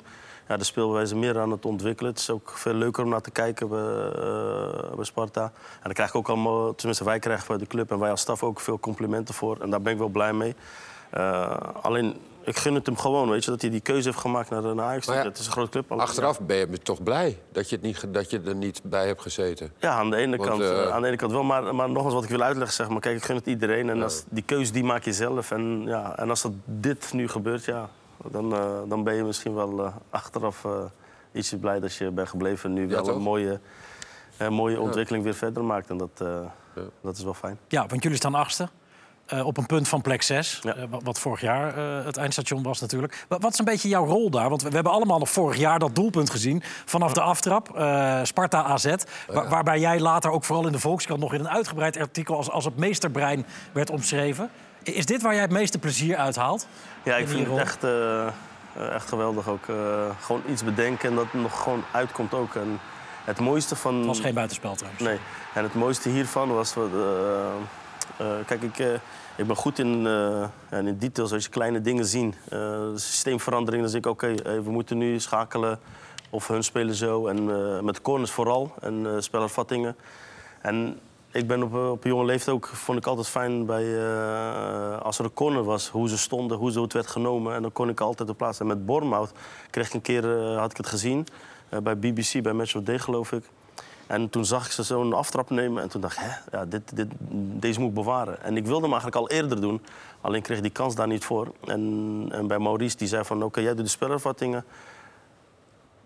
ja, 0.48 0.56
de 0.56 0.64
speelwijze 0.64 1.16
meer 1.16 1.38
aan 1.38 1.50
het 1.50 1.66
ontwikkelen. 1.66 2.10
Het 2.10 2.20
is 2.20 2.30
ook 2.30 2.50
veel 2.54 2.74
leuker 2.74 3.04
om 3.04 3.10
naar 3.10 3.20
te 3.20 3.30
kijken 3.30 3.68
bij, 3.68 4.12
eh, 4.12 4.94
bij 4.94 5.04
Sparta. 5.04 5.42
En 5.42 5.82
daar 5.82 5.92
krijg 5.92 6.08
ik 6.08 6.14
ook 6.14 6.28
allemaal... 6.28 6.74
Tenminste, 6.74 7.04
wij 7.04 7.18
krijgen 7.18 7.46
bij 7.46 7.56
de 7.56 7.66
club 7.66 7.90
en 7.90 7.98
wij 7.98 8.10
als 8.10 8.20
staf 8.20 8.42
ook 8.42 8.60
veel 8.60 8.80
complimenten 8.80 9.34
voor. 9.34 9.60
En 9.60 9.70
daar 9.70 9.82
ben 9.82 9.92
ik 9.92 9.98
wel 9.98 10.08
blij 10.08 10.32
mee. 10.32 10.54
Eh, 11.10 11.56
alleen, 11.82 12.16
ik 12.44 12.56
gun 12.56 12.74
het 12.74 12.86
hem 12.86 12.96
gewoon, 12.96 13.28
weet 13.28 13.44
je, 13.44 13.50
dat 13.50 13.60
hij 13.60 13.70
die 13.70 13.80
keuze 13.80 14.08
heeft 14.08 14.20
gemaakt 14.20 14.50
naar, 14.50 14.62
naar 14.74 14.86
Ajax. 14.86 15.06
Maar 15.06 15.16
ja, 15.16 15.24
het 15.24 15.38
is 15.38 15.46
een 15.46 15.52
grote 15.52 15.70
club. 15.70 15.92
Achteraf 15.92 16.40
ben 16.40 16.56
je 16.56 16.78
toch 16.78 17.02
blij 17.02 17.38
dat 17.52 17.68
je, 17.68 17.76
het 17.76 17.84
niet, 17.84 18.04
dat 18.14 18.30
je 18.30 18.40
er 18.40 18.54
niet 18.54 18.80
bij 18.84 19.06
hebt 19.06 19.22
gezeten. 19.22 19.72
Ja, 19.78 19.90
aan 19.90 20.10
de 20.10 20.16
ene, 20.16 20.36
Want, 20.36 20.48
kant, 20.48 20.62
eh, 20.62 20.82
eh, 20.82 20.90
aan 20.90 21.02
de 21.02 21.08
ene 21.08 21.16
kant 21.16 21.32
wel. 21.32 21.42
Maar, 21.42 21.74
maar 21.74 21.90
nog 21.90 22.04
eens 22.04 22.14
wat 22.14 22.24
ik 22.24 22.30
wil 22.30 22.42
uitleggen, 22.42 22.74
zeg 22.74 22.88
maar. 22.88 23.00
Kijk, 23.00 23.16
ik 23.16 23.24
gun 23.24 23.36
het 23.36 23.46
iedereen. 23.46 23.90
En 23.90 24.02
als, 24.02 24.24
die 24.28 24.42
keuze 24.42 24.72
die 24.72 24.84
maak 24.84 25.04
je 25.04 25.12
zelf. 25.12 25.50
En, 25.50 25.82
ja, 25.86 26.18
en 26.18 26.30
als 26.30 26.42
dat 26.42 26.52
dit 26.64 27.12
nu 27.12 27.28
gebeurt, 27.28 27.64
ja, 27.64 27.88
dan, 28.30 28.52
eh, 28.52 28.78
dan 28.88 29.04
ben 29.04 29.14
je 29.14 29.22
misschien 29.22 29.54
wel 29.54 29.84
eh, 29.84 29.94
achteraf 30.10 30.64
eh, 30.64 30.84
ietsje 31.32 31.56
blij 31.56 31.80
dat 31.80 31.94
je 31.94 32.10
bent 32.10 32.28
gebleven. 32.28 32.68
En 32.70 32.74
nu 32.74 32.88
wel 32.88 33.02
toch? 33.04 33.14
een 33.14 33.22
mooie, 33.22 33.60
eh, 34.36 34.48
mooie 34.48 34.80
ontwikkeling 34.80 35.24
weer 35.24 35.34
verder 35.34 35.64
maakt. 35.64 35.90
En 35.90 35.96
dat, 35.96 36.10
eh, 36.14 36.40
dat 37.00 37.16
is 37.16 37.22
wel 37.22 37.34
fijn. 37.34 37.58
Ja, 37.68 37.86
want 37.86 38.02
jullie 38.02 38.18
staan 38.18 38.34
achtste. 38.34 38.68
Eh, 39.26 39.46
op 39.46 39.56
een 39.56 39.66
punt 39.66 39.88
van 39.88 40.00
plek 40.00 40.22
6. 40.22 40.60
wat 41.02 41.18
vorig 41.18 41.40
jaar 41.40 41.76
eh, 41.76 42.04
het 42.04 42.16
eindstation 42.16 42.62
was 42.62 42.80
natuurlijk. 42.80 43.24
Wa- 43.28 43.38
Wat 43.38 43.52
is 43.52 43.58
een 43.58 43.64
beetje 43.64 43.88
jouw 43.88 44.04
rol 44.06 44.30
daar? 44.30 44.48
Want 44.48 44.62
we 44.62 44.68
we 44.68 44.74
hebben 44.74 44.92
allemaal 44.92 45.18
nog 45.18 45.30
vorig 45.30 45.56
jaar 45.58 45.78
dat 45.78 45.94
doelpunt 45.94 46.30
gezien. 46.30 46.62
Vanaf 46.84 47.12
de 47.12 47.20
aftrap. 47.20 47.76
eh, 47.76 48.20
Sparta 48.22 48.62
AZ. 48.62 48.94
wa- 49.26 49.48
Waarbij 49.48 49.78
jij 49.80 50.00
later 50.00 50.30
ook 50.30 50.44
vooral 50.44 50.66
in 50.66 50.72
de 50.72 50.78
Volkskrant 50.78 51.20
nog 51.20 51.34
in 51.34 51.40
een 51.40 51.48
uitgebreid 51.48 51.96
artikel... 51.98 52.36
als, 52.36 52.50
als 52.50 52.64
het 52.64 52.76
meesterbrein 52.76 53.46
werd 53.72 53.90
omschreven. 53.90 54.50
Is 54.82 55.06
dit 55.06 55.22
waar 55.22 55.32
jij 55.32 55.42
het 55.42 55.50
meeste 55.50 55.78
plezier 55.78 56.16
uit 56.16 56.36
haalt? 56.36 56.66
Ja, 57.02 57.16
ik 57.16 57.28
vind 57.28 57.46
het 57.46 57.58
echt, 57.58 57.84
eh, 57.84 58.26
eh, 58.26 58.32
echt 58.94 59.08
geweldig 59.08 59.48
ook. 59.48 59.68
eh, 59.68 59.76
gewoon 60.20 60.42
iets 60.48 60.64
bedenken 60.64 61.08
en 61.08 61.14
dat 61.14 61.24
het 61.30 61.40
nog 61.42 61.62
gewoon 61.62 61.82
uitkomt 61.92 62.34
ook. 62.34 62.54
En 62.54 62.80
het 63.24 63.40
mooiste 63.40 63.76
van... 63.76 63.96
Het 63.96 64.06
was 64.06 64.20
geen 64.20 64.34
buitenspel 64.34 64.74
trouwens. 64.74 65.02
Nee. 65.02 65.18
En 65.54 65.62
het 65.62 65.74
mooiste 65.74 66.08
hiervan 66.08 66.54
was... 66.54 66.76
eh, 66.76 66.82
eh, 66.82 66.90
kijk, 68.46 68.62
ik, 68.62 68.78
eh, 68.78 68.92
ik 69.36 69.46
ben 69.46 69.56
goed 69.56 69.78
in, 69.78 70.06
eh, 70.06 70.78
in 70.78 70.98
details. 70.98 71.32
Als 71.32 71.44
je 71.44 71.50
kleine 71.50 71.80
dingen 71.80 72.04
zien. 72.06 72.34
eh 72.48 72.80
systeemverandering, 72.94 73.82
dan 73.82 73.90
zeg 73.92 74.00
ik... 74.00 74.06
Oké, 74.06 74.26
eh, 74.34 74.52
we 74.60 74.70
moeten 74.70 74.98
nu 74.98 75.20
schakelen. 75.20 75.78
Of 76.30 76.48
hun 76.48 76.62
spelen 76.64 76.94
zo. 76.94 77.26
En 77.26 77.38
eh, 77.50 77.80
met 77.80 78.02
corners 78.02 78.30
vooral. 78.30 78.74
En 78.80 79.06
eh 79.06 79.12
spelervattingen. 79.18 79.96
En 80.60 80.98
ik 81.30 81.46
ben 81.46 81.62
op, 81.62 81.74
eh, 81.74 81.90
op 81.90 82.04
jonge 82.04 82.24
leeftijd 82.24 82.56
ook... 82.56 82.66
vond 82.66 82.98
ik 82.98 83.06
altijd 83.06 83.28
fijn 83.28 83.66
bij... 83.66 83.98
eh, 83.98 85.00
als 85.00 85.18
er 85.18 85.24
een 85.24 85.32
corner 85.34 85.64
was, 85.64 85.88
hoe 85.88 86.08
ze 86.08 86.18
stonden, 86.18 86.56
hoe 86.58 86.72
ze 86.72 86.80
het 86.80 86.92
werd 86.92 87.06
genomen. 87.06 87.54
En 87.54 87.62
dan 87.62 87.72
kon 87.72 87.88
ik 87.88 88.00
altijd 88.00 88.28
op 88.30 88.36
plaats. 88.36 88.60
En 88.60 88.66
met 88.66 88.86
Bournemouth 88.86 89.32
kreeg 89.70 89.86
ik 89.86 89.94
een 89.94 90.00
keer... 90.00 90.38
eh, 90.52 90.58
had 90.58 90.70
ik 90.70 90.76
het 90.76 90.86
gezien. 90.86 91.26
eh, 91.68 91.78
bij 91.78 91.98
BBC, 91.98 92.42
bij 92.42 92.52
Match 92.52 92.74
of 92.76 92.82
Day, 92.82 92.98
geloof 92.98 93.32
ik. 93.32 93.44
En 94.12 94.30
toen 94.30 94.44
zag 94.44 94.66
ik 94.66 94.72
ze 94.72 94.82
zo'n 94.82 95.12
aftrap 95.12 95.50
nemen 95.50 95.82
en 95.82 95.88
toen 95.88 96.00
dacht 96.00 96.16
ik, 96.16 96.22
hè, 96.22 96.58
ja, 96.58 96.64
dit, 96.64 96.96
dit, 96.96 97.08
deze 97.60 97.80
moet 97.80 97.88
ik 97.88 97.94
bewaren. 97.94 98.42
En 98.42 98.56
ik 98.56 98.66
wilde 98.66 98.82
hem 98.82 98.92
eigenlijk 98.92 99.16
al 99.16 99.28
eerder 99.28 99.60
doen, 99.60 99.82
alleen 100.20 100.42
kreeg 100.42 100.56
ik 100.56 100.62
die 100.62 100.72
kans 100.72 100.94
daar 100.94 101.06
niet 101.06 101.24
voor. 101.24 101.52
En, 101.64 102.28
en 102.32 102.46
bij 102.46 102.58
Maurice, 102.58 102.96
die 102.96 103.08
zei 103.08 103.24
van, 103.24 103.42
oké, 103.42 103.60
jij 103.60 103.74
doet 103.74 103.84
de 103.84 103.90
spelervattingen. 103.90 104.64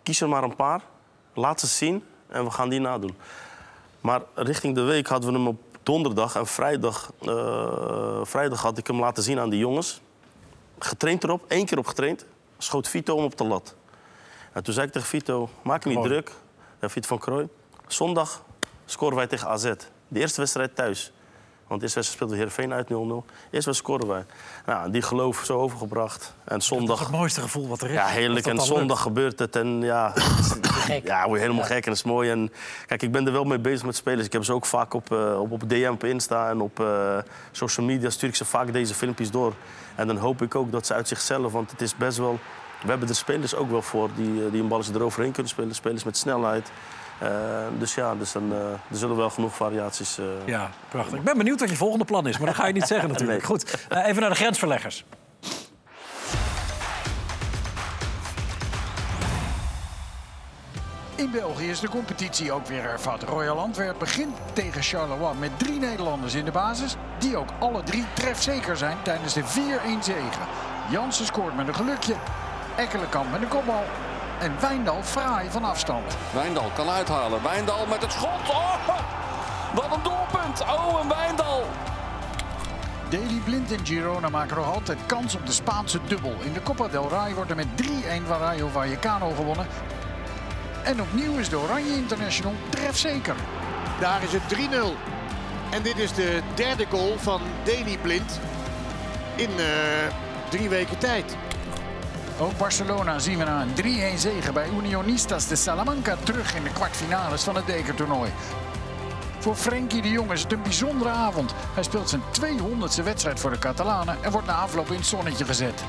Kies 0.03 0.21
er 0.21 0.29
maar 0.29 0.43
een 0.43 0.57
paar, 0.57 0.83
laat 1.35 1.61
ze 1.61 1.67
zien 1.67 2.05
en 2.29 2.45
we 2.45 2.51
gaan 2.51 2.69
die 2.69 2.81
nadoen. 2.81 3.17
Maar 4.01 4.23
richting 4.35 4.75
de 4.75 4.83
week 4.83 5.07
hadden 5.07 5.33
we 5.33 5.39
hem 5.39 5.47
op 5.47 5.61
donderdag 5.83 6.37
en 6.37 6.47
vrijdag, 6.47 7.13
eh, 7.23 8.21
vrijdag 8.23 8.63
had 8.63 8.79
ik 8.79 8.87
hem 8.87 8.99
laten 8.99 9.23
zien 9.23 9.39
aan 9.39 9.51
die 9.51 9.59
jongens. 9.59 10.01
Getraind 10.79 11.25
erop, 11.25 11.45
één 11.49 11.67
keer 11.67 11.79
op 11.79 11.87
getraind, 11.87 12.27
schoot 12.59 12.89
Vito 12.89 13.17
hem 13.17 13.25
op 13.25 13.37
de 13.37 13.45
lat. 13.45 13.75
En 14.53 14.63
toen 14.63 14.75
zei 14.75 14.87
ik 14.87 14.93
tegen 14.93 15.09
Vito, 15.09 15.49
maak 15.63 15.85
je 15.85 15.89
niet 15.89 16.03
druk. 16.03 16.33
Ja, 16.81 16.89
Vito 16.89 17.07
van 17.07 17.19
Krooi. 17.19 17.49
Zondag 17.87 18.43
scoren 18.85 19.17
wij 19.17 19.27
tegen 19.27 19.49
AZ. 19.49 19.73
De 20.09 20.21
eerste 20.21 20.41
wedstrijd 20.41 20.77
thuis. 20.77 21.13
Want 21.67 21.81
de 21.81 21.87
eerste 21.87 22.01
wedstrijd 22.01 22.31
speelde 22.31 22.35
Heerenveen 22.35 22.73
uit 22.73 22.87
0-0. 22.87 22.91
Eerste 22.91 23.51
wedstrijd 23.51 23.77
scoren 23.77 24.07
wij. 24.07 24.25
Nou, 24.67 24.91
die 24.91 25.03
geloof 25.03 25.43
zo 25.45 25.59
overgebracht. 25.59 26.35
En 26.39 26.43
Dat 26.45 26.61
is 26.61 26.67
zondag... 26.67 26.99
het 26.99 27.11
mooiste 27.11 27.41
gevoel 27.41 27.69
wat 27.69 27.81
er 27.81 27.89
is. 27.89 27.95
Ja, 27.95 28.07
heerlijk. 28.07 28.47
En 28.47 28.61
zondag 28.61 28.89
lukt. 28.89 29.01
gebeurt 29.01 29.39
het. 29.39 29.57
En 29.57 29.81
ja, 29.81 30.13
ja 31.05 31.27
word 31.27 31.41
je 31.41 31.47
helemaal 31.47 31.65
gek 31.65 31.85
en 31.85 31.91
dat 31.91 31.95
is 31.95 32.03
mooi. 32.03 32.31
En 32.31 32.53
kijk, 32.87 33.03
ik 33.03 33.13
ben 33.13 33.27
er 33.27 33.33
wel 33.33 33.45
mee 33.45 33.59
bezig 33.59 33.87
met 33.87 33.97
spelers. 33.97 34.27
Ik 34.27 34.33
heb 34.33 34.45
ze 34.45 34.53
ook 34.53 34.67
vaak 34.67 34.95
op, 34.95 35.13
eh, 35.13 35.41
op, 35.41 35.53
op 35.53 35.69
DM, 35.69 35.91
op 35.93 36.05
Insta 36.05 36.51
en 36.51 36.61
op 36.61 36.81
eh, 36.81 37.19
social 37.53 37.87
media 37.87 38.11
stuur 38.11 38.29
ik 38.29 38.37
ze 38.37 38.45
vaak 38.45 38.73
deze 38.73 38.95
filmpjes 38.95 39.31
door. 39.31 39.55
En 39.95 40.07
dan 40.07 40.17
hoop 40.17 40.43
ik 40.43 40.55
ook 40.55 40.73
dat 40.73 40.87
ze 40.87 40.95
uit 40.95 41.09
zichzelf, 41.09 41.53
want 41.53 41.71
het 41.71 41.81
is 41.81 41.97
best 41.97 42.19
wel... 42.19 42.39
We 42.83 42.89
hebben 42.89 43.09
er 43.09 43.15
spelers 43.15 43.55
ook 43.55 43.71
wel 43.71 43.83
voor 43.83 44.09
die, 44.17 44.45
eh, 44.45 44.51
die 44.51 44.63
een 44.63 44.69
balletje 44.69 44.95
eroverheen 44.95 45.33
kunnen 45.33 45.53
spelen. 45.53 45.75
Spelers 45.75 46.05
met 46.05 46.17
snelheid. 46.17 46.71
Eh, 47.19 47.29
dus 47.79 47.95
ja, 47.95 48.15
dus 48.15 48.33
dan, 48.33 48.53
eh, 48.53 48.59
er 48.71 48.79
zullen 48.97 49.17
wel 49.17 49.31
genoeg 49.31 49.55
variaties... 49.55 50.19
eh, 50.19 50.25
Ja, 50.45 50.71
prachtig. 50.89 51.19
Ik 51.19 51.25
ben 51.25 51.37
benieuwd 51.37 51.61
wat 51.61 51.71
je 51.71 51.77
volgende 51.77 52.05
plan 52.05 52.27
is, 52.27 52.39
maar 52.39 52.47
dat 52.47 52.57
ga 52.57 52.67
je 52.67 52.73
niet 52.73 52.87
zeggen 52.87 53.09
natuurlijk. 53.13 53.39
Nee. 53.39 53.47
Goed, 53.49 53.87
even 53.91 54.21
naar 54.21 54.31
de 54.31 54.37
grensverleggers. 54.37 55.05
In 61.15 61.31
België 61.31 61.69
is 61.71 61.81
de 61.81 61.89
competitie 61.89 62.53
ook 62.53 62.67
weer 62.67 62.83
hervat. 62.83 63.23
Royal 63.23 63.59
Antwerp 63.59 63.99
begint 63.99 64.37
tegen 64.53 64.83
Charleroi 64.83 65.35
met 65.39 65.51
drie 65.59 65.79
Nederlanders 65.79 66.35
in 66.35 66.45
de 66.45 66.51
basis... 66.51 66.97
die 67.19 67.37
ook 67.37 67.49
alle 67.59 67.83
drie 67.83 68.05
trefzeker 68.15 68.77
zijn 68.77 68.97
tijdens 69.03 69.33
de 69.35 69.43
4-1 69.43 69.47
zegen. 70.03 70.47
Jansen 70.91 71.27
scoort 71.27 71.57
met 71.57 71.69
een 71.69 71.75
gelukje, 71.75 72.15
Ekkelenkamp 72.77 73.31
met 73.31 73.43
een 73.43 73.49
kopbal... 73.49 73.85
en 74.39 74.53
Wijndal 74.61 75.03
fraai 75.03 75.51
van 75.51 75.65
afstand. 75.65 76.17
Wijndal 76.33 76.71
kan 76.75 76.89
uithalen. 76.89 77.43
Wijndal 77.43 77.87
met 77.87 78.03
het 78.03 78.13
schot. 78.13 78.49
Oh, 78.49 78.89
wat 79.75 79.97
een 79.97 80.03
doelpunt. 80.03 80.61
Oh, 80.61 81.01
en 81.01 81.09
Wijndal. 81.09 81.65
Daley 83.09 83.41
Blind 83.45 83.73
en 83.73 83.87
Girona 83.87 84.29
maken 84.29 84.57
nog 84.57 84.75
altijd 84.75 84.99
kans 85.07 85.35
op 85.35 85.47
de 85.47 85.53
Spaanse 85.53 85.99
dubbel. 86.07 86.35
In 86.41 86.53
de 86.53 86.63
Copa 86.63 86.89
del 86.89 87.09
Rey 87.09 87.35
wordt 87.35 87.51
er 87.51 87.57
met 87.57 87.67
3-1 87.83 87.87
van 88.27 88.39
Rayo 88.39 88.69
Vallecano 88.69 89.31
gewonnen. 89.31 89.67
En 90.83 91.01
opnieuw 91.01 91.39
is 91.39 91.49
de 91.49 91.59
Oranje 91.59 91.95
International 91.95 92.55
trefzeker. 92.69 93.37
Daar 94.01 94.23
is 94.23 94.33
het 94.33 94.43
3-0. 94.55 94.57
En 95.71 95.83
dit 95.83 95.99
is 95.99 96.13
de 96.13 96.41
derde 96.55 96.87
goal 96.91 97.19
van 97.19 97.41
Deli 97.65 97.99
Blind 97.99 98.41
in 99.35 99.51
eh, 99.59 99.67
drie 100.49 100.69
weken 100.69 100.99
tijd. 100.99 101.37
Ook 102.41 102.59
Barcelona 102.59 103.19
zien 103.19 103.39
we 103.39 103.45
na 103.45 103.63
een 103.63 104.15
3-1 104.15 104.19
zege 104.19 104.53
bij 104.53 104.69
Unionistas 104.79 105.49
de 105.49 105.57
Salamanca 105.57 106.17
terug 106.23 106.55
in 106.55 106.63
de 106.63 106.73
kwartfinales 106.73 107.43
van 107.43 107.57
het 107.57 107.65
bekertoernooi. 107.65 108.31
Voor 109.39 109.55
Frenkie 109.55 110.03
de 110.03 110.11
Jong 110.11 110.33
is 110.33 110.43
het 110.43 110.53
een 110.53 110.63
bijzondere 110.63 111.11
avond. 111.11 111.55
Hij 111.75 111.83
speelt 111.83 112.09
zijn 112.09 112.23
200ste 112.41 113.03
wedstrijd 113.05 113.41
voor 113.41 113.51
de 113.51 113.59
Catalanen 113.59 114.17
en 114.23 114.31
wordt 114.31 114.47
na 114.47 114.55
afloop 114.55 114.89
in 114.91 114.97
het 114.97 115.07
zonnetje 115.07 115.45
gezet. 115.45 115.85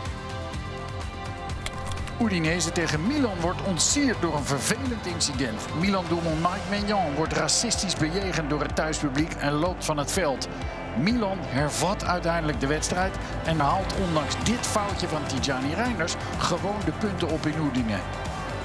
Udinese 2.21 2.71
tegen 2.71 3.07
Milan 3.07 3.39
wordt 3.39 3.61
ontsierd 3.61 4.21
door 4.21 4.35
een 4.35 4.43
vervelend 4.43 5.05
incident. 5.05 5.61
Milan-doelman 5.79 6.37
Mike 6.41 6.69
Maignan 6.69 7.13
wordt 7.15 7.33
racistisch 7.33 7.95
bejegend 7.95 8.49
door 8.49 8.61
het 8.61 8.75
thuispubliek 8.75 9.33
en 9.33 9.51
loopt 9.51 9.85
van 9.85 9.97
het 9.97 10.11
veld. 10.11 10.47
Milan 10.99 11.37
hervat 11.41 12.05
uiteindelijk 12.05 12.59
de 12.59 12.67
wedstrijd 12.67 13.15
en 13.45 13.59
haalt 13.59 13.93
ondanks 14.07 14.35
dit 14.43 14.59
foutje 14.59 15.07
van 15.07 15.25
Tijani 15.25 15.73
Reinders 15.73 16.15
gewoon 16.37 16.79
de 16.85 16.91
punten 16.91 17.29
op 17.29 17.45
in 17.45 17.65
Udine. 17.65 17.97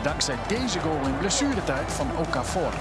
Dankzij 0.02 0.36
deze 0.46 0.80
goal 0.80 1.06
in 1.06 1.18
blessuretijd 1.18 1.92
van 1.92 2.06
Okafor. 2.16 2.72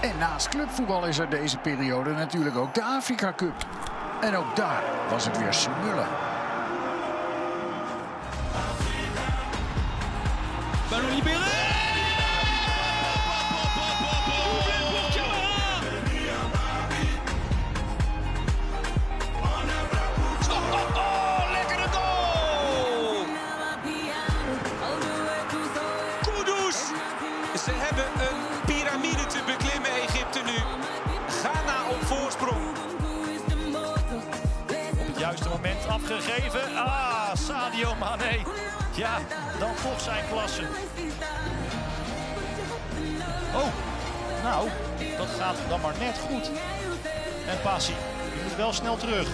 En 0.00 0.18
naast 0.18 0.48
clubvoetbal 0.48 1.06
is 1.06 1.18
er 1.18 1.30
deze 1.30 1.58
periode 1.58 2.10
natuurlijk 2.10 2.56
ook 2.56 2.74
de 2.74 2.82
Afrika 2.82 3.32
Cup. 3.36 3.66
En 4.20 4.36
ook 4.36 4.56
daar 4.56 4.82
was 5.10 5.24
het 5.24 5.38
weer 5.38 5.54
smullen. 5.54 6.25
Ballon 10.96 11.10
libéré! 11.14 11.36
Ze 27.64 27.72
hebben 27.72 28.04
een 28.04 28.64
piramide 28.66 29.26
te 29.26 29.42
beklimmen, 29.46 29.90
Egypte 29.90 30.40
nu. 30.44 30.58
Ghana 31.28 31.88
op 31.90 32.02
voorsprong. 32.02 32.76
Op 34.98 35.06
het 35.06 35.18
juiste 35.18 35.48
moment 35.48 35.86
afgegeven. 35.88 36.76
Ah, 36.76 37.34
Sadio 37.34 37.94
Mane. 37.94 38.85
Ja, 38.96 39.18
dan 39.58 39.74
toch 39.82 40.00
zijn 40.00 40.24
klasse. 40.30 40.62
Oh, 43.54 43.72
nou, 44.42 44.68
dat 45.16 45.28
gaat 45.38 45.56
dan 45.68 45.80
maar 45.80 45.94
net 45.98 46.18
goed. 46.28 46.50
En 47.48 47.60
Passi, 47.62 47.94
die 48.32 48.42
moet 48.42 48.56
wel 48.56 48.72
snel 48.72 48.96
terug. 48.96 49.28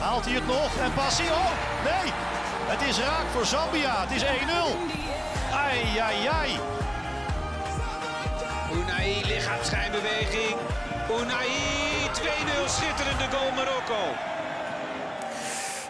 Haalt 0.00 0.24
hij 0.24 0.34
het 0.34 0.46
nog? 0.46 0.76
En 0.82 0.92
Passi, 0.94 1.22
oh, 1.22 1.50
nee. 1.84 2.12
Het 2.66 2.88
is 2.88 2.98
raak 2.98 3.26
voor 3.32 3.46
Zambia. 3.46 4.00
Het 4.00 4.10
is 4.10 4.24
1-0. 4.24 4.26
Ai, 5.54 5.98
ai, 5.98 6.26
ai. 6.26 6.50
Unai, 8.72 9.24
lichaamsschijnbeweging. 9.24 10.56
Unai, 11.20 11.48
2-0, 12.12 12.68
schitterende 12.68 13.36
goal 13.36 13.50
Marokko. 13.54 14.35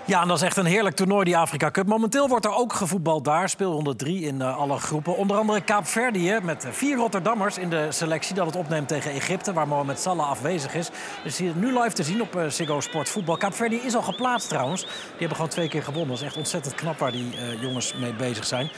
Ja, 0.07 0.23
en 0.23 0.29
dat 0.29 0.37
is 0.37 0.43
echt 0.43 0.57
een 0.57 0.67
heerlijk 0.67 0.97
toernooi, 0.97 1.25
die 1.25 1.37
Afrika 1.37 1.71
Cup. 1.71 1.87
Momenteel 1.87 2.29
wordt 2.29 2.45
er 2.45 2.55
ook 2.55 2.73
gevoetbald 2.73 3.25
daar. 3.25 3.49
Speelronde 3.49 3.97
3 3.97 4.21
in 4.21 4.41
eh, 4.41 4.57
alle 4.57 4.79
groepen. 4.79 5.17
Onder 5.17 5.37
andere 5.37 5.61
Kaapverdië 5.61 6.39
met 6.43 6.65
eh, 6.65 6.73
vier 6.73 6.97
Rotterdammers 6.97 7.59
in 7.59 7.71
de 7.71 7.87
selectie... 7.91 8.35
dat 8.35 8.47
het 8.47 8.57
opneemt 8.57 8.89
tegen 8.89 9.11
Egypte, 9.11 9.53
waar 9.53 9.69
Mohamed 9.69 10.01
Salah 10.01 10.29
afwezig 10.29 10.75
is. 10.75 10.91
Dus 11.25 11.39
hier 11.39 11.53
nu 11.57 11.67
live 11.67 11.93
te 11.93 12.03
zien 12.03 12.23
op 12.23 12.37
eh 12.37 12.47
Ziggo 12.49 12.81
Sport 12.81 13.09
Voetbal. 13.09 13.37
Kaapverdië 13.37 13.77
is 13.77 13.95
al 13.95 14.03
geplaatst 14.03 14.49
trouwens. 14.49 14.83
Die 14.83 15.19
hebben 15.19 15.37
gewoon 15.37 15.51
twee 15.51 15.69
keer 15.69 15.83
gewonnen. 15.83 16.09
Dat 16.09 16.19
is 16.19 16.27
echt 16.27 16.37
ontzettend 16.37 16.75
knap 16.75 16.99
waar 16.99 17.13
die 17.13 17.31
jongens 17.61 17.95
mee 17.95 18.15
bezig 18.15 18.45
zijn. 18.45 18.71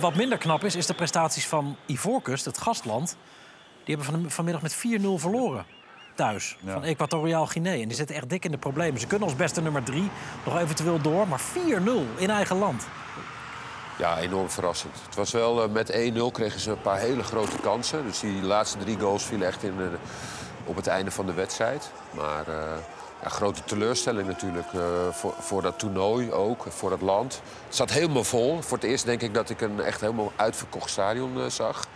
Wat 0.00 0.14
minder 0.14 0.38
knap 0.38 0.64
is, 0.64 0.76
is 0.76 0.86
de 0.86 0.94
prestaties 0.94 1.46
van 1.46 1.76
Ivoorkust, 1.86 2.44
het 2.44 2.58
gastland. 2.58 3.16
Die 3.84 3.96
hebben 3.96 4.14
van, 4.14 4.30
vanmiddag 4.30 4.62
met 4.62 4.76
4-0 4.76 4.78
verloren 5.16 5.75
thuis 6.16 6.56
van 6.66 6.84
Equatoriaal 6.84 7.46
Guinea. 7.46 7.82
En 7.82 7.88
die 7.88 7.96
zitten 7.96 8.16
echt 8.16 8.28
dik 8.28 8.44
in 8.44 8.50
de 8.50 8.58
problemen. 8.58 9.00
Ze 9.00 9.06
kunnen 9.06 9.28
als 9.28 9.36
beste 9.36 9.62
nummer 9.62 9.82
3 9.82 10.10
nog 10.44 10.58
eventueel 10.58 11.00
door, 11.00 11.28
maar 11.28 11.40
4-0 11.40 12.16
in 12.16 12.30
eigen 12.30 12.56
land. 12.56 12.86
Ja, 13.98 14.18
enorm 14.18 14.50
verrassend. 14.50 14.94
Het 15.06 15.14
was 15.14 15.32
wel 15.32 15.62
eh, 15.62 15.70
met 15.70 15.92
1-0 15.92 15.94
kregen 16.32 16.60
ze 16.60 16.70
een 16.70 16.80
paar 16.80 16.98
hele 16.98 17.22
grote 17.22 17.56
kansen. 17.58 18.04
Dus 18.06 18.20
die 18.20 18.42
laatste 18.42 18.78
drie 18.78 18.98
goals 18.98 19.24
vielen 19.24 19.46
echt 19.46 19.62
in, 19.62 19.74
eh, 19.80 19.86
op 20.64 20.76
het 20.76 20.86
einde 20.86 21.10
van 21.10 21.26
de 21.26 21.32
wedstrijd. 21.32 21.90
Maar 22.14 22.48
eh, 22.48 22.76
ja, 23.22 23.28
grote 23.28 23.64
teleurstelling 23.64 24.26
natuurlijk 24.26 24.72
eh, 24.72 24.80
voor, 25.10 25.34
voor 25.38 25.62
dat 25.62 25.78
toernooi 25.78 26.32
ook, 26.32 26.64
voor 26.68 26.90
dat 26.90 27.00
land. 27.00 27.40
Het 27.66 27.74
zat 27.74 27.90
helemaal 27.90 28.24
vol. 28.24 28.62
Voor 28.62 28.76
het 28.76 28.86
eerst 28.86 29.04
denk 29.04 29.22
ik 29.22 29.34
dat 29.34 29.50
ik 29.50 29.60
een 29.60 29.80
echt 29.80 30.00
helemaal 30.00 30.32
uitverkocht 30.36 30.90
stadion 30.90 31.40
eh, 31.40 31.46
zag. 31.46 31.86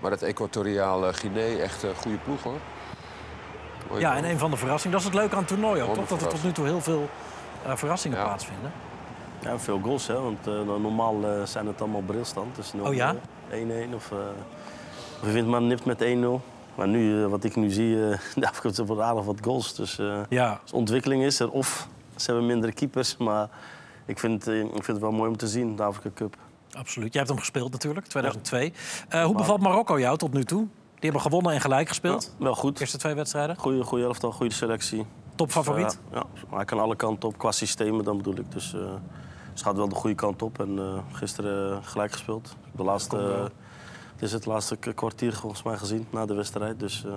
Maar 0.00 0.10
dat 0.10 0.22
Equatoriaal 0.22 1.12
Guinea 1.12 1.58
echt 1.58 1.82
een 1.82 1.94
goede 1.94 2.18
ploeg 2.18 2.42
hoor. 2.42 2.58
Ja, 3.98 4.16
en 4.16 4.24
een 4.24 4.38
van 4.38 4.50
de 4.50 4.56
verrassingen. 4.56 4.92
Dat 4.96 5.00
is 5.06 5.12
het 5.12 5.20
leuke 5.20 5.34
aan 5.34 5.40
het 5.40 5.48
toernooi 5.48 5.82
ook, 5.82 5.94
toch? 5.94 6.06
Dat 6.08 6.22
er 6.22 6.28
tot 6.28 6.44
nu 6.44 6.52
toe 6.52 6.64
heel 6.64 6.80
veel 6.80 7.08
eh, 7.66 7.76
verrassingen 7.76 8.22
plaatsvinden. 8.22 8.72
Ja, 9.42 9.58
veel 9.58 9.80
goals, 9.82 10.06
hè. 10.06 10.20
Want 10.20 10.46
eh, 10.46 10.52
normaal 10.62 11.24
eh, 11.24 11.42
zijn 11.44 11.66
het 11.66 11.80
allemaal 11.80 12.02
brilstand. 12.02 12.56
Dus 12.56 12.72
0-0, 12.76 12.80
Oh 12.80 12.94
ja? 12.94 13.14
1-1 13.50 13.94
of... 13.94 14.10
eh 14.10 14.16
of 15.20 15.26
je 15.26 15.32
vindt 15.32 15.48
maar 15.48 15.62
nipt 15.62 15.84
met 15.84 16.04
1-0. 16.04 16.06
Maar 16.74 16.88
nu, 16.88 17.26
wat 17.26 17.44
ik 17.44 17.56
nu 17.56 17.70
zie, 17.70 18.10
eh 18.10 18.18
de 18.34 18.48
afgelopen 18.48 18.86
wordt 18.86 19.02
aardig 19.02 19.24
wat 19.24 19.38
goals. 19.42 19.74
Dus 19.74 19.98
eh, 19.98 20.20
Ja. 20.28 20.60
dus 20.62 20.72
ontwikkeling 20.72 21.22
is 21.22 21.40
er. 21.40 21.50
Of 21.50 21.88
ze 22.16 22.26
hebben 22.30 22.46
mindere 22.46 22.72
keepers. 22.72 23.16
Maar 23.16 23.48
ik 24.06 24.18
vind, 24.18 24.48
eh, 24.48 24.60
ik 24.60 24.68
vind 24.70 24.86
het 24.86 24.98
wel 25.00 25.12
mooi 25.12 25.30
om 25.30 25.36
te 25.36 25.48
zien, 25.48 25.76
de 25.76 25.82
Afrika 25.82 26.10
Cup. 26.14 26.36
Absoluut. 26.72 27.08
Jij 27.12 27.18
hebt 27.22 27.28
hem 27.32 27.38
gespeeld 27.38 27.72
natuurlijk, 27.72 28.06
2002. 28.06 28.72
Eh, 29.08 29.24
hoe 29.24 29.34
bevalt 29.36 29.60
Marokko 29.60 29.98
jou 30.00 30.16
tot 30.18 30.32
nu 30.32 30.44
toe? 30.44 30.66
Die 31.00 31.10
hebben 31.10 31.20
gewonnen 31.20 31.52
en 31.52 31.60
gelijk 31.60 31.88
gespeeld. 31.88 32.34
wel 32.38 32.54
goed. 32.54 32.80
Eerste 32.80 32.98
twee 32.98 33.14
wedstrijden. 33.14 33.56
Goeie, 33.56 33.82
goede 33.82 34.04
elftal, 34.04 34.32
goede 34.32 34.54
selectie. 34.54 35.06
Topfavoriet? 35.34 35.86
Dus, 35.86 35.98
eh, 36.10 36.14
ja, 36.16 36.24
maar 36.48 36.56
hij 36.56 36.64
kan 36.64 36.78
alle 36.78 36.96
kanten 36.96 37.28
op 37.28 37.38
qua 37.38 37.52
systemen, 37.52 38.04
dan 38.04 38.16
bedoel 38.16 38.36
ik. 38.36 38.52
Dus 38.52 38.74
eh 38.74 38.80
ze 39.60 39.66
gaat 39.66 39.76
wel 39.76 39.88
de 39.88 39.94
goede 39.94 40.16
kant 40.16 40.42
op. 40.42 40.60
En 40.60 40.78
eh, 40.78 41.16
gisteren 41.16 41.72
eh, 41.72 41.78
gelijk 41.82 42.12
gespeeld. 42.12 42.56
De 42.72 42.82
laatste, 42.82 43.16
eh, 43.16 43.42
het 44.12 44.22
is 44.22 44.32
het 44.32 44.46
laatste 44.46 44.76
kwartier 44.76 45.32
volgens 45.32 45.62
mij 45.62 45.76
gezien 45.76 46.06
na 46.10 46.26
de 46.26 46.34
wedstrijd. 46.34 46.80
Dus, 46.80 47.04
eh 47.04 47.12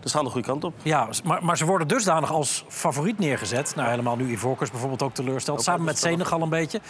dus 0.00 0.12
gaan 0.12 0.24
de 0.24 0.30
goede 0.30 0.46
kant 0.46 0.64
op. 0.64 0.74
Ja, 0.82 1.08
maar, 1.24 1.44
maar 1.44 1.56
ze 1.56 1.64
worden 1.64 1.88
dusdanig 1.88 2.32
als 2.32 2.64
favoriet 2.68 3.18
neergezet. 3.18 3.74
Nou, 3.76 3.88
helemaal 3.88 4.16
nu 4.16 4.30
Ivoorkust 4.30 4.70
bijvoorbeeld 4.70 5.02
ook 5.02 5.14
teleurstelt. 5.14 5.62
Samen 5.62 5.84
met 5.84 5.98
Senegal 5.98 6.42
een 6.42 6.48
beetje. 6.48 6.80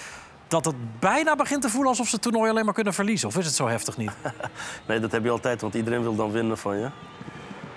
Dat 0.48 0.64
het 0.64 1.00
bijna 1.00 1.36
begint 1.36 1.62
te 1.62 1.68
voelen 1.68 1.88
alsof 1.88 2.06
ze 2.08 2.14
het 2.14 2.22
toernooi 2.22 2.50
alleen 2.50 2.64
maar 2.64 2.74
kunnen 2.74 2.94
verliezen. 2.94 3.28
Of 3.28 3.36
is 3.36 3.46
het 3.46 3.54
zo 3.54 3.66
heftig 3.66 3.96
niet? 3.96 4.12
Nee, 4.88 5.00
dat 5.00 5.12
heb 5.12 5.24
je 5.24 5.30
altijd, 5.30 5.60
want 5.60 5.74
iedereen 5.74 6.02
wil 6.02 6.14
dan 6.16 6.30
winnen 6.30 6.58
van 6.58 6.78
je. 6.78 6.88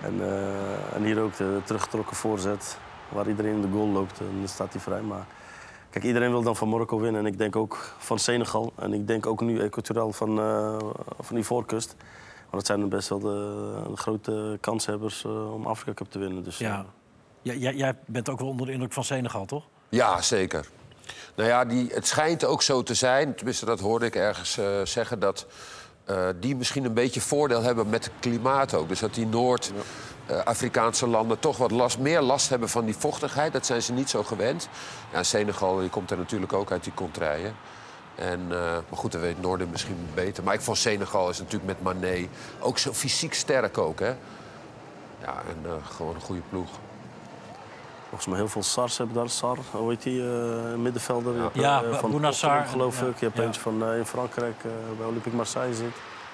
En, 0.02 0.22
eh, 0.22 0.96
en 0.96 1.04
hier 1.04 1.20
ook 1.20 1.38
de 1.38 1.60
teruggetrokken 1.66 2.16
voorzet, 2.16 2.78
waar 3.10 3.28
iedereen 3.28 3.54
in 3.56 3.62
de 3.62 3.68
goal 3.72 3.88
loopt. 3.88 4.20
En 4.20 4.38
dan 4.40 4.48
staat 4.48 4.74
hij 4.74 4.82
vrij. 4.82 5.02
Maar 5.02 5.26
kijk, 5.90 6.04
iedereen 6.06 6.32
wil 6.32 6.42
dan 6.42 6.56
van 6.56 6.70
Marokko 6.70 7.00
winnen. 7.00 7.22
En 7.22 7.28
ik 7.28 7.38
denk 7.38 7.56
ook 7.56 7.96
van 7.98 8.20
Senegal. 8.20 8.74
En 8.76 8.94
ik 8.94 9.08
denk 9.08 9.26
ook 9.26 9.42
nu 9.42 9.60
Equatoriaal 9.60 10.12
van, 10.12 10.40
eh 10.40 10.78
van 11.20 11.38
Ivoorkust. 11.38 11.96
Maar 11.98 12.60
dat 12.60 12.66
zijn 12.66 12.90
best 12.90 13.10
wel 13.10 13.20
de, 13.20 13.82
de 13.90 13.98
grote 13.98 14.58
kanshebbers 14.62 15.26
eh, 15.26 15.54
om 15.54 15.66
Afrika 15.66 15.94
Cup 15.94 16.12
te 16.12 16.20
winnen. 16.20 16.44
Dus, 16.44 16.58
Ja. 16.58 16.86
Ja, 17.42 17.54
jij, 17.54 17.76
jij 17.76 17.96
bent 18.06 18.30
ook 18.30 18.40
wel 18.40 18.48
onder 18.48 18.66
de 18.66 18.72
indruk 18.72 18.94
van 18.94 19.04
Senegal, 19.04 19.46
toch? 19.46 19.64
Ja, 19.90 20.22
zeker. 20.22 20.68
Nou 21.36 21.50
ja, 21.50 21.66
die, 21.66 21.90
het 21.94 22.08
schijnt 22.08 22.46
ook 22.46 22.62
zo 22.62 22.84
te 22.84 22.94
zijn, 22.94 23.36
tenminste 23.36 23.66
dat 23.66 23.80
hoorde 23.80 24.06
ik 24.06 24.16
ergens 24.16 24.58
eh, 24.58 24.66
zeggen... 24.84 25.20
dat 25.20 25.46
eh, 26.06 26.28
die 26.40 26.56
misschien 26.56 26.86
een 26.86 26.94
beetje 26.94 27.22
voordeel 27.22 27.62
hebben 27.62 27.90
met 27.90 28.04
het 28.04 28.14
klimaat 28.20 28.74
ook. 28.74 28.88
Dus 28.88 29.00
dat 29.00 29.14
die 29.14 29.26
Noord-Afrikaanse 29.26 31.08
landen 31.08 31.40
toch 31.40 31.58
wat 31.58 31.72
last, 31.72 31.98
meer 31.98 32.22
last 32.22 32.50
hebben 32.50 32.70
van 32.70 32.86
die 32.86 32.96
vochtigheid. 32.96 33.54
Dat 33.54 33.66
zijn 33.66 33.82
ze 33.82 33.94
niet 33.94 34.10
zo 34.10 34.24
gewend. 34.24 34.70
Ja, 35.14 35.24
Senegal 35.24 35.80
die 35.80 35.90
komt 35.90 36.12
er 36.12 36.18
natuurlijk 36.18 36.54
ook 36.54 36.72
uit 36.72 36.84
die 36.84 36.94
contraien. 36.94 37.56
En, 38.16 38.40
eh, 38.50 38.58
maar 38.90 39.00
goed, 39.00 39.12
dat 39.12 39.22
weet 39.22 39.42
Noorden 39.42 39.70
misschien 39.70 40.08
beter. 40.14 40.44
Maar 40.44 40.54
ik 40.54 40.62
vond 40.62 40.78
Senegal 40.78 41.30
is 41.30 41.40
natuurlijk 41.40 41.66
met 41.66 41.82
Mané 41.82 42.28
ook 42.60 42.78
zo 42.78 42.94
fysiek 42.94 43.34
sterk 43.34 43.78
ook, 43.78 44.00
hè. 44.00 44.14
Ja, 45.22 45.44
en 45.48 45.82
gewoon 45.96 46.16
een 46.16 46.22
goede 46.22 46.42
ploeg. 46.50 46.70
Volgens 48.12 48.30
mij 48.30 48.38
heel 48.40 48.48
veel 48.48 48.64
SARS 48.64 48.98
hebben 48.98 49.16
daar. 49.16 49.30
SAR, 49.30 49.58
hoe 49.72 49.90
heet 49.90 50.04
die 50.04 50.22
eh, 50.22 50.74
middenvelder? 50.76 51.36
Je 51.36 51.42
hebt, 51.42 51.56
Ja, 51.56 51.84
eh, 51.84 51.98
van. 51.98 52.12
Tottenham, 52.12 52.66
geloof 52.66 53.00
Ja. 53.02 53.06
ik. 53.08 53.18
Je 53.20 53.26
hebt 53.26 53.38
Ja. 53.38 53.44
eentje 53.44 53.62
van, 53.62 53.84
eh, 53.86 53.98
in 53.98 54.06
Frankrijk 54.06 54.64
eh, 54.64 54.72
bij 54.98 55.06
Olympique 55.08 55.36
Marseille 55.38 55.74
zit. 55.74 55.92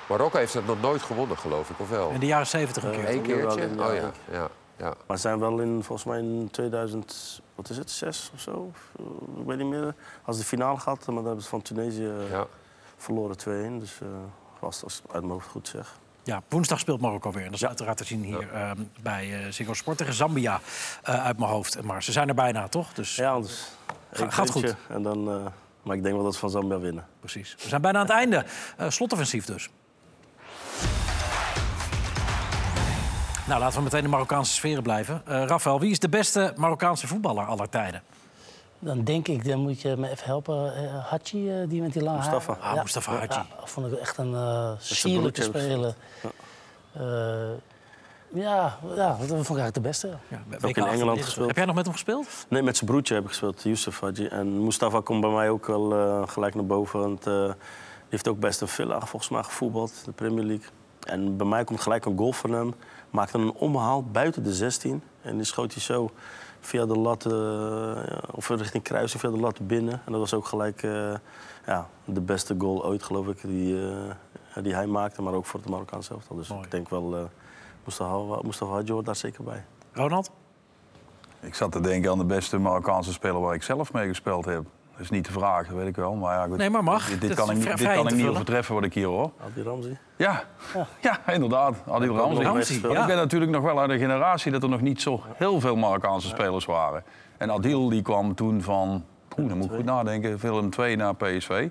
Marokko 0.10 0.38
heeft 0.38 0.54
het 0.54 0.66
nog 0.68 0.82
nooit 0.82 1.02
gewonnen, 1.02 1.38
geloof 1.38 1.70
ik, 1.70 1.80
of 1.80 1.90
wel? 1.90 2.10
In 2.10 2.20
de 2.20 2.26
jaren 2.26 2.48
70 2.48 2.84
een 2.84 2.92
Eh, 2.92 2.96
keer. 3.00 3.10
Eén 3.10 3.22
keertje? 3.22 3.62
in- 3.62 3.80
Oh 3.82 3.86
ja, 3.86 3.94
ja, 3.94 4.12
ja, 4.32 4.48
ja. 4.78 4.94
Maar 5.08 5.18
zijn 5.18 5.40
wel 5.40 5.60
in, 5.60 5.84
volgens 5.84 6.08
mij 6.08 6.20
in 6.20 6.48
2000, 6.52 7.42
wat 7.56 7.70
is 7.70 7.78
het, 7.78 7.92
6 7.92 8.32
of 8.34 8.40
zo? 8.42 8.72
Eh, 9.00 9.06
Ik 9.40 9.46
weet 9.46 9.58
niet 9.58 9.68
meer. 9.68 9.96
Als 10.26 10.38
de 10.38 10.44
finale 10.44 10.80
gaat, 10.80 11.06
maar 11.06 11.16
dan 11.16 11.26
hebben 11.26 11.44
ze 11.44 11.50
van 11.50 11.62
Tunesië 11.62 12.12
eh, 12.32 12.42
verloren 12.98 13.38
2-1. 13.38 13.80
Dus 13.80 14.00
eh 14.02 14.08
was 14.60 14.84
als 14.84 15.02
ik 15.06 15.12
uit 15.14 15.22
mijn 15.22 15.34
hoofd 15.34 15.48
goed 15.48 15.68
zeg. 15.68 15.96
Ja, 16.28 16.42
woensdag 16.50 16.80
speelt 16.80 17.02
Marokko 17.02 17.32
weer. 17.32 17.44
En 17.44 17.52
dat 17.52 17.60
is 17.62 17.66
uiteraard 17.68 17.98
te 17.98 18.04
zien 18.04 18.24
hier 18.24 18.54
eh, 18.54 18.72
bij 19.02 19.34
eh 19.46 19.52
Ziggo 19.52 19.74
Sport 19.74 19.98
tegen 19.98 20.14
Zambia 20.14 20.60
eh, 21.04 21.26
uit 21.26 21.38
mijn 21.38 21.52
hoofd. 21.52 21.82
Maar 21.84 22.04
ze 22.04 22.12
zijn 22.12 22.28
er 22.28 22.34
bijna, 22.36 22.68
toch? 22.68 22.94
Dus 22.94 23.16
Ja, 23.16 23.40
dus 23.40 23.68
Ga- 24.12 24.22
één 24.22 24.32
gaat 24.32 24.50
goed. 24.50 24.76
En 24.90 25.04
dan, 25.04 25.30
eh, 25.30 25.46
maar 25.84 25.96
ik 25.96 26.04
denk 26.04 26.16
wel 26.16 26.24
dat 26.24 26.34
ze 26.34 26.40
van 26.40 26.50
Zambia 26.50 26.80
winnen. 26.80 27.06
Precies. 27.20 27.56
We 27.64 27.68
zijn 27.70 27.82
bijna 27.82 28.00
aan 28.00 28.06
het 28.06 28.14
einde. 28.14 28.46
Slotoffensief 28.88 29.46
dus. 29.46 29.70
Nou, 33.48 33.60
laten 33.60 33.78
we 33.78 33.84
meteen 33.84 34.00
in 34.00 34.06
de 34.06 34.12
Marokkaanse 34.12 34.54
sferen 34.54 34.84
blijven. 34.84 35.22
Rafael, 35.26 35.80
wie 35.80 35.92
is 35.92 36.00
de 36.00 36.10
beste 36.10 36.54
Marokkaanse 36.56 37.08
voetballer 37.08 37.46
aller 37.46 37.70
tijden? 37.70 38.02
Dan 38.80 39.04
denk 39.04 39.28
ik, 39.28 39.46
dan 39.46 39.60
moet 39.60 39.82
je 39.82 39.96
me 39.98 40.10
even 40.10 40.26
helpen. 40.26 40.76
eh 40.76 41.06
Hachi, 41.06 41.50
eh, 41.62 41.70
die 41.70 41.82
met 41.82 41.94
die 41.94 42.04
lange 42.04 42.18
Mustafa. 42.18 42.58
haar. 42.60 42.76
Ah, 42.76 42.82
Mustafa 42.82 43.12
Hachi. 43.12 43.34
Ja, 43.34 43.46
vond 43.64 43.92
ik 43.92 44.00
echt 44.00 44.18
een 44.18 44.34
eh 44.34 44.72
sierlijke 44.80 45.42
broertje 45.42 45.62
speler. 45.62 45.96
Eh, 46.94 47.02
ja, 48.34 48.78
ja, 48.96 49.08
dat 49.08 49.18
vond 49.18 49.30
ik 49.32 49.36
eigenlijk 49.36 49.74
de 49.74 49.80
beste. 49.82 50.18
Ook 50.68 50.76
in 50.78 50.86
Engeland 50.86 51.22
gespeeld. 51.24 51.48
Heb 51.48 51.56
jij 51.56 51.66
nog 51.66 51.76
met 51.76 51.84
hem 51.86 51.94
gespeeld? 51.94 52.28
Nee, 52.50 52.62
met 52.62 52.78
zijn 52.78 52.90
broertje 52.90 53.14
heb 53.14 53.24
ik 53.24 53.30
gespeeld, 53.30 53.64
Youssef 53.64 54.00
Hadji. 54.00 54.26
En 54.28 54.64
Mustafa 54.64 55.02
komt 55.02 55.22
bij 55.22 55.30
mij 55.30 55.50
ook 55.50 55.66
wel 55.68 55.94
eh, 55.96 56.28
gelijk 56.28 56.56
naar 56.56 56.66
boven. 56.66 57.00
Want 57.00 57.28
eh, 57.28 57.34
die 57.44 57.54
heeft 58.10 58.28
ook 58.28 58.40
best 58.40 58.62
een 58.62 58.68
Villa 58.68 59.00
volgens 59.00 59.30
mij 59.32 59.44
gevoetbald, 59.44 60.06
de 60.06 60.12
Premier 60.12 60.44
League. 60.46 60.66
En 61.04 61.38
bij 61.38 61.48
mij 61.48 61.64
komt 61.64 61.82
gelijk 61.82 62.06
een 62.06 62.18
goal 62.18 62.34
van 62.34 62.52
hem. 62.52 62.74
Maakte 63.10 63.38
een 63.38 63.54
omhaal 63.54 64.04
buiten 64.04 64.44
de 64.44 64.54
16. 64.54 65.04
En 65.22 65.36
die 65.36 65.46
schoot 65.46 65.74
hij 65.74 65.82
zo 65.82 66.12
via 66.68 66.86
de 66.86 66.98
lat, 66.98 67.26
eh, 67.26 68.36
of 68.36 68.50
richting 68.50 68.84
kruising, 68.84 69.22
via 69.22 69.30
de 69.30 69.38
lat 69.38 69.68
binnen. 69.68 70.02
En 70.06 70.12
dat 70.12 70.20
was 70.20 70.34
ook 70.34 70.46
gelijk 70.46 70.84
eh, 70.84 71.14
ja, 71.66 71.88
de 72.06 72.22
beste 72.22 72.56
goal 72.58 72.86
ooit, 72.86 73.04
geloof 73.04 73.28
ik, 73.28 73.42
die, 73.42 73.90
eh, 74.56 74.64
die 74.64 74.74
hij 74.74 74.88
maakte. 74.88 75.22
Maar 75.22 75.34
ook 75.34 75.46
voor 75.46 75.60
het 75.60 75.70
Marokkaanse 75.70 76.14
elftal. 76.14 76.36
Dus 76.36 76.50
ik 76.50 76.72
denk 76.72 76.90
wel, 76.90 77.16
eh 77.16 77.24
Mustafa, 77.84 78.42
Mustafa 78.42 78.72
Hadji 78.72 78.94
hoort 78.94 79.06
daar 79.06 79.16
zeker 79.16 79.44
bij. 79.44 79.66
Ronald? 79.92 80.32
Ik 81.40 81.56
zat 81.56 81.72
te 81.72 81.80
denken 81.80 82.12
aan 82.12 82.18
de 82.18 82.26
beste 82.26 82.58
Marokkaanse 82.58 83.14
speler 83.14 83.40
waar 83.40 83.54
ik 83.54 83.64
zelf 83.64 83.94
mee 83.94 84.08
gespeeld 84.08 84.46
heb. 84.46 84.66
Dat 84.98 85.06
is 85.06 85.12
niet 85.12 85.26
de 85.26 85.32
vraag, 85.32 85.68
dat 85.68 85.76
weet 85.76 85.88
ik 85.88 85.96
wel. 85.96 86.14
Maar 86.16 86.36
ja, 86.38 86.46
goed. 86.46 86.58
Nee, 86.58 86.70
maar 86.70 86.84
mag. 86.84 87.20
Dit, 87.20 87.34
kan 87.34 87.50
ik, 87.52 87.56
dit 87.56 87.64
vrij 87.80 87.96
kan 87.96 88.04
ik 88.04 88.08
te 88.10 88.14
niet 88.14 88.14
vullen. 88.14 88.30
overtreffen 88.32 88.76
wat 88.76 88.84
ik 88.84 88.94
hier 88.94 89.06
hoor. 89.08 89.32
Adil 89.52 89.64
Ramzi. 89.64 89.98
Ja, 90.16 90.44
ja. 91.02 91.20
inderdaad. 91.34 91.76
Adil 91.88 92.16
Ramzi. 92.16 92.44
Ramzi, 92.44 92.82
Want 92.82 92.94
ja. 92.94 93.02
Ik 93.02 93.08
ben 93.08 93.16
natuurlijk 93.16 93.52
nog 93.52 93.64
wel 93.64 93.80
uit 93.80 93.90
een 93.90 94.00
generatie 94.00 94.52
dat 94.52 94.64
er 94.64 94.70
nog 94.70 94.82
niet 94.82 95.02
zo 95.02 95.22
heel 95.36 95.60
veel 95.60 95.76
Marokkaanse 95.76 96.28
spelers 96.28 96.66
waren. 96.66 97.04
En 97.38 97.52
Adil 97.52 97.90
die 97.90 98.02
kwam 98.02 98.36
toen 98.36 98.62
van, 98.62 99.06
poeh, 99.28 99.48
dan 99.48 99.58
moet 99.58 99.70
ik 99.70 99.76
goed 99.76 99.86
nadenken, 99.86 100.38
Willem 100.38 100.70
2 100.70 100.96
naar 100.96 101.16
PSV. 101.16 101.68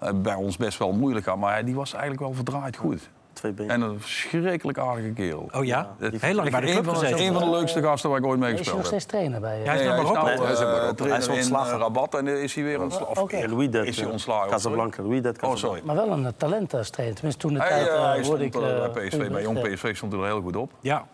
Eh, 0.00 0.10
bij 0.14 0.34
ons 0.34 0.56
best 0.56 0.78
wel 0.78 0.92
moeilijk 0.92 1.28
aan, 1.28 1.38
maar 1.38 1.52
hij- 1.52 1.64
die 1.64 1.74
was 1.74 1.92
eigenlijk 1.92 2.22
wel 2.22 2.32
verdraaid 2.32 2.76
goed. 2.76 3.10
Twee 3.36 3.52
benen. 3.52 3.72
En 3.74 3.80
een 3.80 4.00
verschrikkelijk 4.00 4.78
aardige 4.78 5.08
kerel. 5.10 5.48
Oh 5.52 5.64
ja? 5.64 5.94
Het- 5.98 6.20
Heel 6.22 6.34
lang 6.34 6.50
bij 6.50 6.60
de 6.60 6.66
een 6.66 6.72
club 6.72 6.84
van 6.84 6.94
gezeten. 6.94 7.20
Een 7.26 7.32
van 7.32 7.42
de 7.42 7.50
leukste 7.50 7.82
gasten 7.82 8.10
waar 8.10 8.18
ik 8.18 8.24
ooit 8.26 8.38
mee 8.40 8.52
Is 8.52 8.66
hij 8.66 8.74
nog 8.74 8.82
gespeeld 8.82 8.90
heb. 8.90 9.00
steeds 9.00 9.04
trainer 9.04 9.40
bij 9.40 9.58
je? 9.58 9.64
Ja, 9.64 9.70
hij 9.70 9.78
is 9.80 9.86
naar 9.86 9.94
Nee, 9.94 10.02
Marokko. 10.04 10.26
nou, 10.26 10.42
hij 10.44 10.52
is 10.52 10.60
eh, 10.60 11.16
is 11.18 11.28
ontslagen. 11.38 11.68
in, 11.68 11.74
eh, 11.74 11.80
Rabat 11.80 12.14
en 12.14 12.26
eh, 12.28 12.42
is 12.42 12.54
hij 12.54 12.64
weer 12.64 12.82
ontslagen. 12.82 13.16
Oké. 13.22 13.36
En 13.36 13.50
Louis 13.50 13.70
Dat, 13.70 13.84
Is 13.86 13.96
hij 13.96 14.04
eh, 14.06 14.12
ontslagen? 14.12 14.50
Casablanca. 14.50 15.02
Louis 15.02 15.22
Dat 15.22 15.42
Oh, 15.42 15.56
sorry. 15.56 15.80
Maar 15.84 15.94
wel 15.94 16.10
een 16.10 16.22
uh, 16.22 16.28
talent 16.36 16.74
als 16.74 16.90
trainer. 16.90 17.14
Tenminste, 17.16 17.42
toen 17.46 17.54
de 17.54 17.60
Hij, 17.60 17.68
tijd 17.68 17.88
eh, 17.88 17.94
eh, 17.94 18.02
hoorde 18.02 18.24
stond 18.24 18.40
ik... 18.40 18.54
eh, 18.54 18.92
bij 18.92 19.06
PSV, 19.08 19.30
bij 19.30 19.42
Jong. 19.42 19.60
PSV 19.74 19.96
stond 19.96 20.12
hij 20.12 20.20
er 20.20 20.26
heel 20.26 20.40
goed 20.40 20.56
op. 20.56 20.72
Ja. 20.80 21.06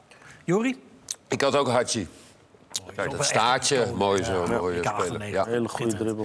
Jori? 0.44 0.82
Ik 1.28 1.40
had 1.40 1.56
ook 1.56 1.68
Hachi. 1.68 2.08
Kijk, 2.96 3.10
dat 3.10 3.24
staartje, 3.24 3.86
mooi 3.96 4.22
zo, 4.24 4.44
Ja. 4.48 4.58
mooie 4.58 4.76
Ik 4.76 4.84
speler. 4.84 5.00
98. 5.00 5.44
Hele 5.44 5.68
goede 5.68 5.96
dribbel. 5.96 6.24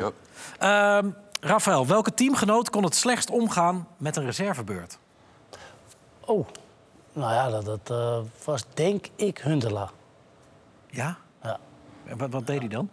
Ja. 0.59 0.97
Ehm 0.99 1.09
Rafael, 1.41 1.87
welke 1.87 2.13
teamgenoot 2.13 2.69
kon 2.69 2.83
het 2.83 2.95
slechtst 2.95 3.29
omgaan 3.29 3.87
met 3.97 4.15
een 4.15 4.25
reservebeurt? 4.25 4.97
Oh, 6.27 6.47
nou 7.13 7.33
ja, 7.33 7.49
dat, 7.49 7.65
dat 7.65 7.97
eh, 7.99 8.17
was 8.45 8.63
denk 8.73 9.07
ik 9.15 9.37
Huntelaar. 9.37 9.89
Ja? 10.89 11.17
Ja. 11.43 11.57
En 12.05 12.17
wat, 12.17 12.29
wat 12.29 12.47
deed 12.47 12.59
hij 12.59 12.67
dan? 12.67 12.89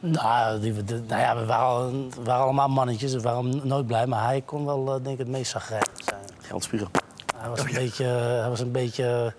Nou, 0.00 0.60
die, 0.60 0.84
de- 0.84 1.02
nou 1.08 1.20
ja, 1.20 1.36
we 1.36 1.44
waren, 1.44 2.10
we 2.10 2.22
waren 2.22 2.42
allemaal 2.44 2.68
mannetjes, 2.68 3.12
we 3.12 3.20
waren 3.20 3.66
nooit 3.66 3.86
blij. 3.86 4.06
Maar 4.06 4.24
hij 4.24 4.40
kon 4.40 4.64
wel, 4.64 4.86
eh, 4.86 4.92
denk 4.92 5.06
ik, 5.06 5.18
het 5.18 5.28
meest 5.28 5.50
zagrijnig 5.50 5.90
zijn. 6.04 6.24
Geldspiegel. 6.40 6.88
Hij 7.36 7.48
was 7.48 7.60
een 7.60 7.74
beetje... 7.74 8.04
Hij 8.04 8.48
was 8.48 8.60
een 8.60 8.72
beetje 8.72 9.34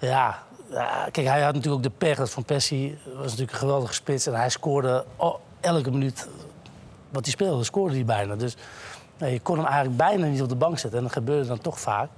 ja, 0.00 0.42
ja, 0.70 1.08
kijk, 1.10 1.26
hij 1.26 1.42
had 1.42 1.54
natuurlijk 1.54 1.74
ook 1.74 1.92
de 1.92 1.98
pech 1.98 2.16
dat 2.16 2.30
Van 2.30 2.44
Persie 2.44 2.98
was 3.14 3.22
natuurlijk 3.22 3.52
een 3.52 3.58
geweldige 3.58 3.94
spits. 3.94 4.26
En 4.26 4.34
hij 4.34 4.50
scoorde 4.50 5.04
oh, 5.16 5.34
elke 5.60 5.90
minuut 5.90 6.28
wat 7.10 7.24
hij 7.24 7.32
speelde, 7.32 7.64
scoorde 7.64 7.94
hij 7.94 8.04
bijna. 8.04 8.36
Dus 8.36 8.56
nee, 9.18 9.32
je 9.32 9.40
kon 9.40 9.56
hem 9.56 9.66
eigenlijk 9.66 9.96
bijna 9.96 10.26
niet 10.26 10.42
op 10.42 10.48
de 10.48 10.54
bank 10.54 10.78
zetten. 10.78 10.98
En 10.98 11.04
dat 11.04 11.14
gebeurde 11.14 11.48
dan 11.48 11.58
toch 11.58 11.80
vaak. 11.80 12.08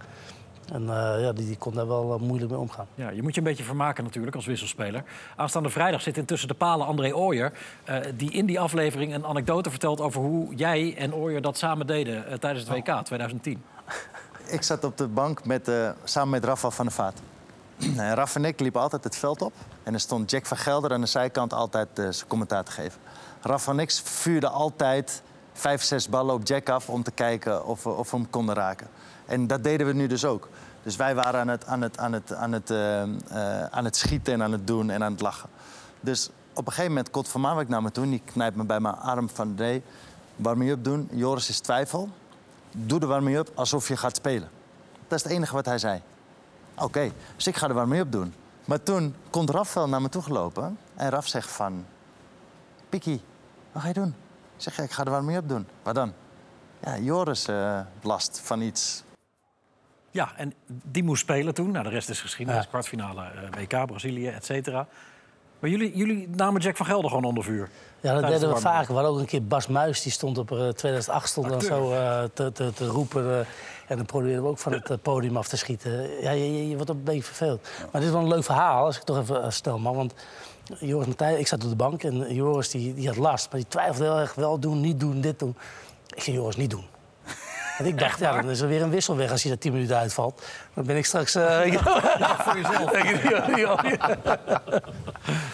En 0.73 0.83
eh, 0.83 1.23
ja, 1.23 1.33
die, 1.33 1.47
die 1.47 1.57
kon 1.57 1.75
daar 1.75 1.89
wel 1.89 2.15
eh, 2.15 2.21
moeilijk 2.21 2.51
mee 2.51 2.61
omgaan. 2.61 2.87
Ja, 2.95 3.11
je 3.11 3.23
moet 3.23 3.35
je 3.35 3.41
een 3.41 3.47
beetje 3.47 3.65
vermaken 3.65 4.05
natuurlijk 4.05 4.37
als 4.37 4.47
wisselspeler. 4.47 5.03
Aanstaande 5.37 5.71
vrijdag 5.71 6.03
zit 6.03 6.17
intussen 6.17 6.49
de 6.49 6.55
palen 6.55 6.87
André 6.87 7.15
Ooyer... 7.15 7.53
eh, 7.85 7.97
die 8.17 8.31
in 8.31 8.47
die 8.47 8.61
aflevering 8.61 9.15
een 9.15 9.27
anekdote 9.27 9.71
vertelt 9.71 10.01
over 10.01 10.21
hoe 10.21 10.55
jij 10.55 10.95
en 10.97 11.15
Ooyer 11.15 11.43
dat 11.43 11.59
samen 11.59 11.87
deden... 11.87 12.41
tijdens 12.41 12.69
het 12.69 12.77
WK 12.77 13.05
2010. 13.05 13.63
Ik 14.49 14.63
zat 14.63 14.85
op 14.85 14.97
de 14.97 15.07
bank 15.07 15.45
met, 15.45 15.69
eh, 15.69 15.91
samen 16.05 16.31
met 16.31 16.45
Rafa 16.45 16.71
van 16.71 16.85
der 16.85 16.95
Vaart. 16.95 17.19
En 17.97 18.15
Raf 18.15 18.35
en 18.35 18.45
ik 18.45 18.61
liepen 18.61 18.81
altijd 18.81 19.05
het 19.05 19.17
veld 19.17 19.43
op. 19.43 19.53
En 19.83 19.95
er 19.95 20.01
stond 20.01 20.31
Jack 20.31 20.47
van 20.47 20.57
Gelder 20.57 20.93
aan 20.93 21.01
de 21.01 21.07
zijkant 21.07 21.53
altijd 21.53 21.89
eh, 21.99 22.09
zijn 22.11 22.29
commentaar 22.29 22.65
te 22.65 22.71
geven. 22.71 23.01
Raf 23.43 23.69
en 23.69 23.79
ik 23.79 23.91
vuurden 23.91 24.53
altijd 24.53 25.23
vijf, 25.53 25.83
zes 25.83 26.09
ballen 26.09 26.35
op 26.35 26.47
Jack 26.47 26.69
af... 26.69 26.89
om 26.89 27.03
te 27.03 27.11
kijken 27.11 27.67
of 27.67 27.83
we, 27.83 27.91
of 27.91 28.11
we 28.11 28.17
hem 28.17 28.31
konden 28.31 28.55
raken. 28.55 28.87
En 29.29 29.47
dat 29.47 29.65
deden 29.65 29.87
we 29.87 29.93
nu 29.93 30.07
dus 30.07 30.25
ook. 30.25 30.49
Dus 30.83 30.97
wij 30.97 31.15
waren 31.15 31.41
aan 31.41 31.49
het, 31.49 31.67
aan 31.67 31.83
het, 31.83 31.99
aan 31.99 32.13
het, 32.13 32.33
aan 32.33 32.53
het, 32.53 32.71
eh, 32.71 33.03
eh, 33.03 33.65
aan 33.71 33.85
het 33.85 33.97
schieten 33.97 34.33
en 34.33 34.43
aan 34.43 34.53
het 34.53 34.67
doen 34.67 34.91
en 34.91 35.03
aan 35.03 35.13
het 35.13 35.21
lachen. 35.21 35.49
Dus 36.01 36.31
op 36.53 36.67
een 36.67 36.73
gegeven 36.73 36.91
moment 36.91 37.11
komt 37.11 37.29
Van 37.29 37.41
Marwijk 37.41 37.69
naar 37.69 37.83
me 37.83 37.91
toe... 37.91 38.09
die 38.09 38.23
knijpt 38.25 38.57
me 38.57 38.65
bij 38.65 38.81
mijn 38.81 38.95
arm 38.95 39.29
van... 39.29 39.55
nee, 39.55 39.83
warming-up 40.37 40.85
doen, 40.85 41.09
Joris 41.13 41.49
is 41.49 41.61
twijfel. 41.61 42.09
Doe 42.71 43.01
de 43.01 43.07
warming-up 43.07 43.51
alsof 43.55 43.89
je 43.89 43.97
gaat 43.97 44.17
spelen. 44.17 44.49
Dat 45.09 45.19
is 45.19 45.25
het 45.25 45.33
enige 45.33 45.55
wat 45.55 45.65
hij 45.65 45.79
zei. 45.79 46.03
Oké, 46.75 47.13
dus 47.37 47.47
ik 47.47 47.57
ga 47.57 47.69
er 47.69 47.75
warming-up 47.75 48.13
doen. 48.13 48.35
Maar 48.65 48.83
toen 48.83 49.15
komt 49.31 49.51
Raf 49.51 49.75
wel 49.75 49.89
naar 49.89 50.03
me 50.03 50.09
toe 50.09 50.23
gelopen. 50.23 50.79
En 50.95 51.11
Raf 51.11 51.27
zegt 51.27 51.51
van... 51.51 51.85
Pikkie, 52.89 53.23
wat 53.73 53.83
ga 53.83 53.89
je 53.89 53.95
doen? 53.95 54.15
Ik 54.57 54.63
zeg, 54.63 54.79
ik 54.79 54.91
ga 54.91 55.05
er 55.05 55.11
warming-up 55.11 55.49
doen. 55.49 55.67
Wat 55.83 55.95
dan? 55.95 56.13
Ja, 56.81 56.99
Joris 56.99 57.49
eh, 57.49 57.81
last 58.03 58.41
van 58.45 58.61
iets. 58.61 59.03
Ja, 60.19 60.33
en 60.37 60.53
die 60.67 61.03
moest 61.03 61.23
spelen 61.23 61.55
toen. 61.55 61.71
Nou, 61.71 61.85
de 61.85 61.91
rest 61.91 62.09
is 62.09 62.21
geschiedenis. 62.21 62.69
Kwartfinale 62.69 63.23
eh, 63.23 63.61
WK, 63.63 63.87
Brazilië, 63.87 64.29
et 64.29 64.45
cetera. 64.45 64.87
Maar 65.59 65.71
jullie, 65.71 65.97
jullie 65.97 66.29
namen 66.29 66.61
Jack 66.61 66.77
van 66.77 66.87
Gelder 66.87 67.11
gewoon 67.11 67.25
onder 67.25 67.45
vuur. 67.45 67.69
Ja, 68.01 68.13
dat 68.15 68.23
deden 68.23 68.41
de 68.41 68.55
we 68.55 68.61
vaak. 68.61 68.87
We 68.87 68.93
hadden 68.93 69.11
ook 69.13 69.19
een 69.19 69.27
keer 69.27 69.45
Bas 69.45 69.67
Muis, 69.67 70.03
die 70.03 70.13
stond 70.13 70.39
op 70.39 70.53
eh, 70.53 70.69
2008 70.69 71.29
stond 71.29 71.47
dan 71.49 71.55
Acteur. 71.59 71.77
zo 71.77 71.93
eh, 71.93 72.23
te, 72.33 72.53
te, 72.53 72.73
te 72.73 72.87
roepen. 72.87 73.25
eh, 73.41 73.47
en 73.87 73.97
dan 73.97 74.07
probeerden 74.07 74.43
we 74.43 74.49
ook 74.49 74.59
van 74.59 74.73
het 74.73 74.91
eh, 74.91 74.97
podium 75.03 75.37
af 75.37 75.49
te 75.49 75.57
schieten. 75.57 76.23
Ja, 76.23 76.31
je, 76.31 76.53
je, 76.57 76.69
je 76.69 76.75
wordt 76.75 76.91
een 76.91 77.03
beetje 77.05 77.23
verveeld. 77.23 77.69
Maar 77.79 78.01
dit 78.01 78.03
is 78.03 78.11
wel 78.11 78.21
een 78.23 78.29
leuk 78.29 78.45
verhaal, 78.45 78.85
als 78.85 78.97
ik 78.97 79.03
toch 79.03 79.19
even 79.19 79.43
eh, 79.43 79.51
stel, 79.51 79.79
man. 79.79 79.97
Want 79.97 80.15
Joris 80.81 81.07
Matthijs, 81.07 81.39
ik 81.39 81.47
zat 81.47 81.63
op 81.65 81.69
de 81.71 81.77
bank 81.77 82.03
en 82.03 82.35
Joris 82.35 82.71
die, 82.71 82.95
die 82.95 83.07
had 83.07 83.17
last. 83.17 83.51
Maar 83.51 83.61
die 83.61 83.69
twijfelde 83.69 84.05
heel 84.05 84.19
erg, 84.19 84.35
wel 84.35 84.59
doen, 84.59 84.81
niet 84.81 85.01
doen, 85.01 85.21
dit 85.21 85.39
doen. 85.39 85.57
Ik 86.15 86.23
zei, 86.23 86.37
Joris, 86.37 86.57
niet 86.57 86.71
doen. 86.71 86.85
En 87.79 87.87
ik 87.87 87.99
dacht, 87.99 88.19
ja, 88.19 88.33
dan 88.41 88.51
is 88.51 88.61
er 88.61 88.69
weer 88.69 88.83
een 88.83 88.91
wissel 88.91 89.17
weg 89.17 89.31
als 89.31 89.43
hij 89.43 89.53
er 89.53 89.59
10 89.59 89.73
minuten 89.73 89.97
uitvalt. 89.97 90.43
Dan 90.75 90.85
ben 90.85 90.97
ik 90.97 91.05
straks... 91.07 91.35
eh, 91.35 91.73
Ja, 91.73 92.37
voor 92.45 92.57
jezelf. 92.57 92.93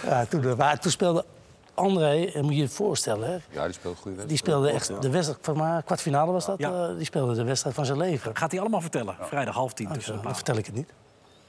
ja, 0.07 0.25
toen, 0.27 0.45
eh, 0.49 0.55
maar 0.57 0.79
toen 0.79 0.91
speelde 0.91 1.25
André, 1.75 2.25
en 2.25 2.45
moet 2.45 2.55
je 2.55 2.61
je 2.61 2.69
voorstellen, 2.69 3.29
hè, 3.29 3.37
Ja, 3.51 3.65
die 3.65 3.73
speelt 3.73 3.97
goede 3.99 4.17
wedstrijd. 4.17 4.29
die 4.29 4.37
speelde 4.37 4.71
echt 4.71 5.03
de 5.03 5.11
wedstrijd, 5.11 5.39
van 5.43 5.57
maar 5.57 5.83
kwartfinale 5.83 6.33
was 6.33 6.47
dat. 6.47 6.59
Ja. 6.59 6.89
eh, 6.89 6.97
die 6.97 7.05
speelde 7.05 7.35
de 7.35 7.45
wedstrijd 7.45 7.75
van 7.75 7.87
zijn 7.87 7.99
leven. 7.99 8.37
Gaat 8.37 8.51
hij 8.51 8.61
allemaal 8.61 8.81
vertellen. 8.81 9.17
Vrijdag 9.21 9.55
half 9.55 9.73
tien 9.73 9.89
Dan 9.89 9.99
palen. 10.21 10.35
vertel 10.35 10.57
ik 10.57 10.67
het 10.67 10.75
niet. 10.75 10.93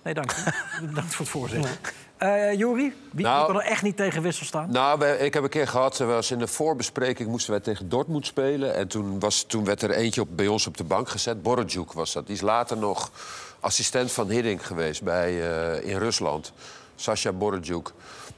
Nee, 0.02 0.14
dank 0.14 0.32
u. 0.32 0.36
Bedankt 0.88 1.14
voor 1.16 1.26
het 1.26 1.30
voorzitten. 1.34 1.72
Eh 2.18 2.54
Jori, 2.54 2.94
wie, 3.12 3.26
Nou- 3.26 3.46
kon 3.46 3.56
er 3.56 3.66
echt 3.68 3.82
niet 3.82 3.98
tegen 3.98 4.22
wissel 4.22 4.46
staan? 4.46 4.72
Nou, 4.72 5.00
wij- 5.00 5.18
ik 5.18 5.34
heb 5.34 5.44
een 5.44 5.50
keer 5.50 5.68
gehad, 5.68 5.98
was 5.98 6.32
in 6.32 6.40
de 6.40 6.48
voorbespreking 6.48 7.30
moesten 7.30 7.52
wij 7.52 7.60
tegen 7.60 7.90
Dortmund 7.90 8.26
spelen. 8.26 8.76
En 8.76 8.88
toen, 8.88 9.20
was, 9.20 9.44
toen 9.44 9.66
werd 9.66 9.82
er 9.82 9.92
eentje 9.92 10.22
op, 10.22 10.28
bij 10.32 10.48
ons 10.48 10.68
op 10.68 10.78
de 10.78 10.84
bank 10.84 11.10
gezet. 11.10 11.42
Borodjuk 11.42 11.94
was 11.94 12.14
dat. 12.14 12.26
Die 12.26 12.36
is 12.36 12.42
later 12.42 12.78
nog 12.78 13.12
assistent 13.60 14.12
van 14.12 14.30
Hiddink 14.30 14.62
geweest 14.64 15.04
bij, 15.04 15.52
eh, 15.82 15.90
in 15.92 15.98
Rusland. 15.98 16.54
Sasha 16.96 17.32
Borodjuk. 17.32 17.92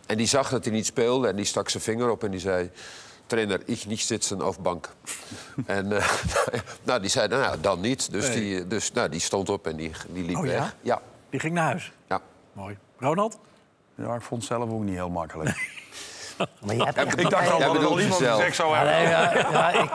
En 0.06 0.18
die 0.18 0.28
zag 0.28 0.50
dat 0.50 0.64
hij 0.66 0.74
niet 0.74 0.86
speelde 0.86 1.28
en 1.28 1.36
die 1.36 1.46
stak 1.46 1.70
zijn 1.70 1.84
vinger 1.84 2.10
op 2.10 2.24
en 2.24 2.32
die 2.32 2.40
zei... 2.40 2.70
Trainer, 3.26 3.62
ik 3.66 3.86
niet 3.86 4.00
zitten 4.02 4.48
op 4.48 4.56
bank. 4.62 4.90
en 5.66 5.92
eh, 5.92 6.10
nou, 6.84 7.02
die 7.02 7.10
zei, 7.10 7.28
nou 7.28 7.42
ja, 7.42 7.58
dan 7.58 7.80
niet. 7.80 8.12
Dus, 8.12 8.28
Nee. 8.28 8.36
die, 8.40 8.68
dus 8.68 8.92
nou, 8.92 9.10
die 9.10 9.20
stond 9.20 9.50
op 9.50 9.68
en 9.68 9.76
die, 9.76 9.92
die 10.10 10.24
liep 10.24 10.36
Oh 10.38 10.46
ja? 10.46 10.52
weg. 10.52 10.76
Ja. 10.82 11.02
Die 11.30 11.40
ging 11.40 11.54
naar 11.54 11.64
huis. 11.66 11.92
Ja. 12.08 12.22
Mooi. 12.54 12.78
Ronald? 13.00 13.38
Ja, 13.98 14.14
ik 14.16 14.22
vond 14.22 14.42
het 14.42 14.52
zelf 14.52 14.70
ook 14.72 14.84
niet 14.84 14.96
heel 14.96 15.10
makkelijk. 15.10 15.56
Maar 16.66 16.76
je 16.76 16.84
hebt 16.84 16.98
echt- 16.98 17.20
ik 17.20 17.30
dacht 17.30 17.52
al 17.52 17.60
dat 17.60 17.72
bedoelt 17.74 17.92
al 17.92 18.00
iemand 18.00 18.22
gezegd 18.24 18.56
zou 18.56 18.70
Ja, 18.74 18.84
hebben. 18.86 18.96
nee, 18.96 19.10
ja, 19.10 19.32
ja, 19.52 19.70
ik, 19.84 19.94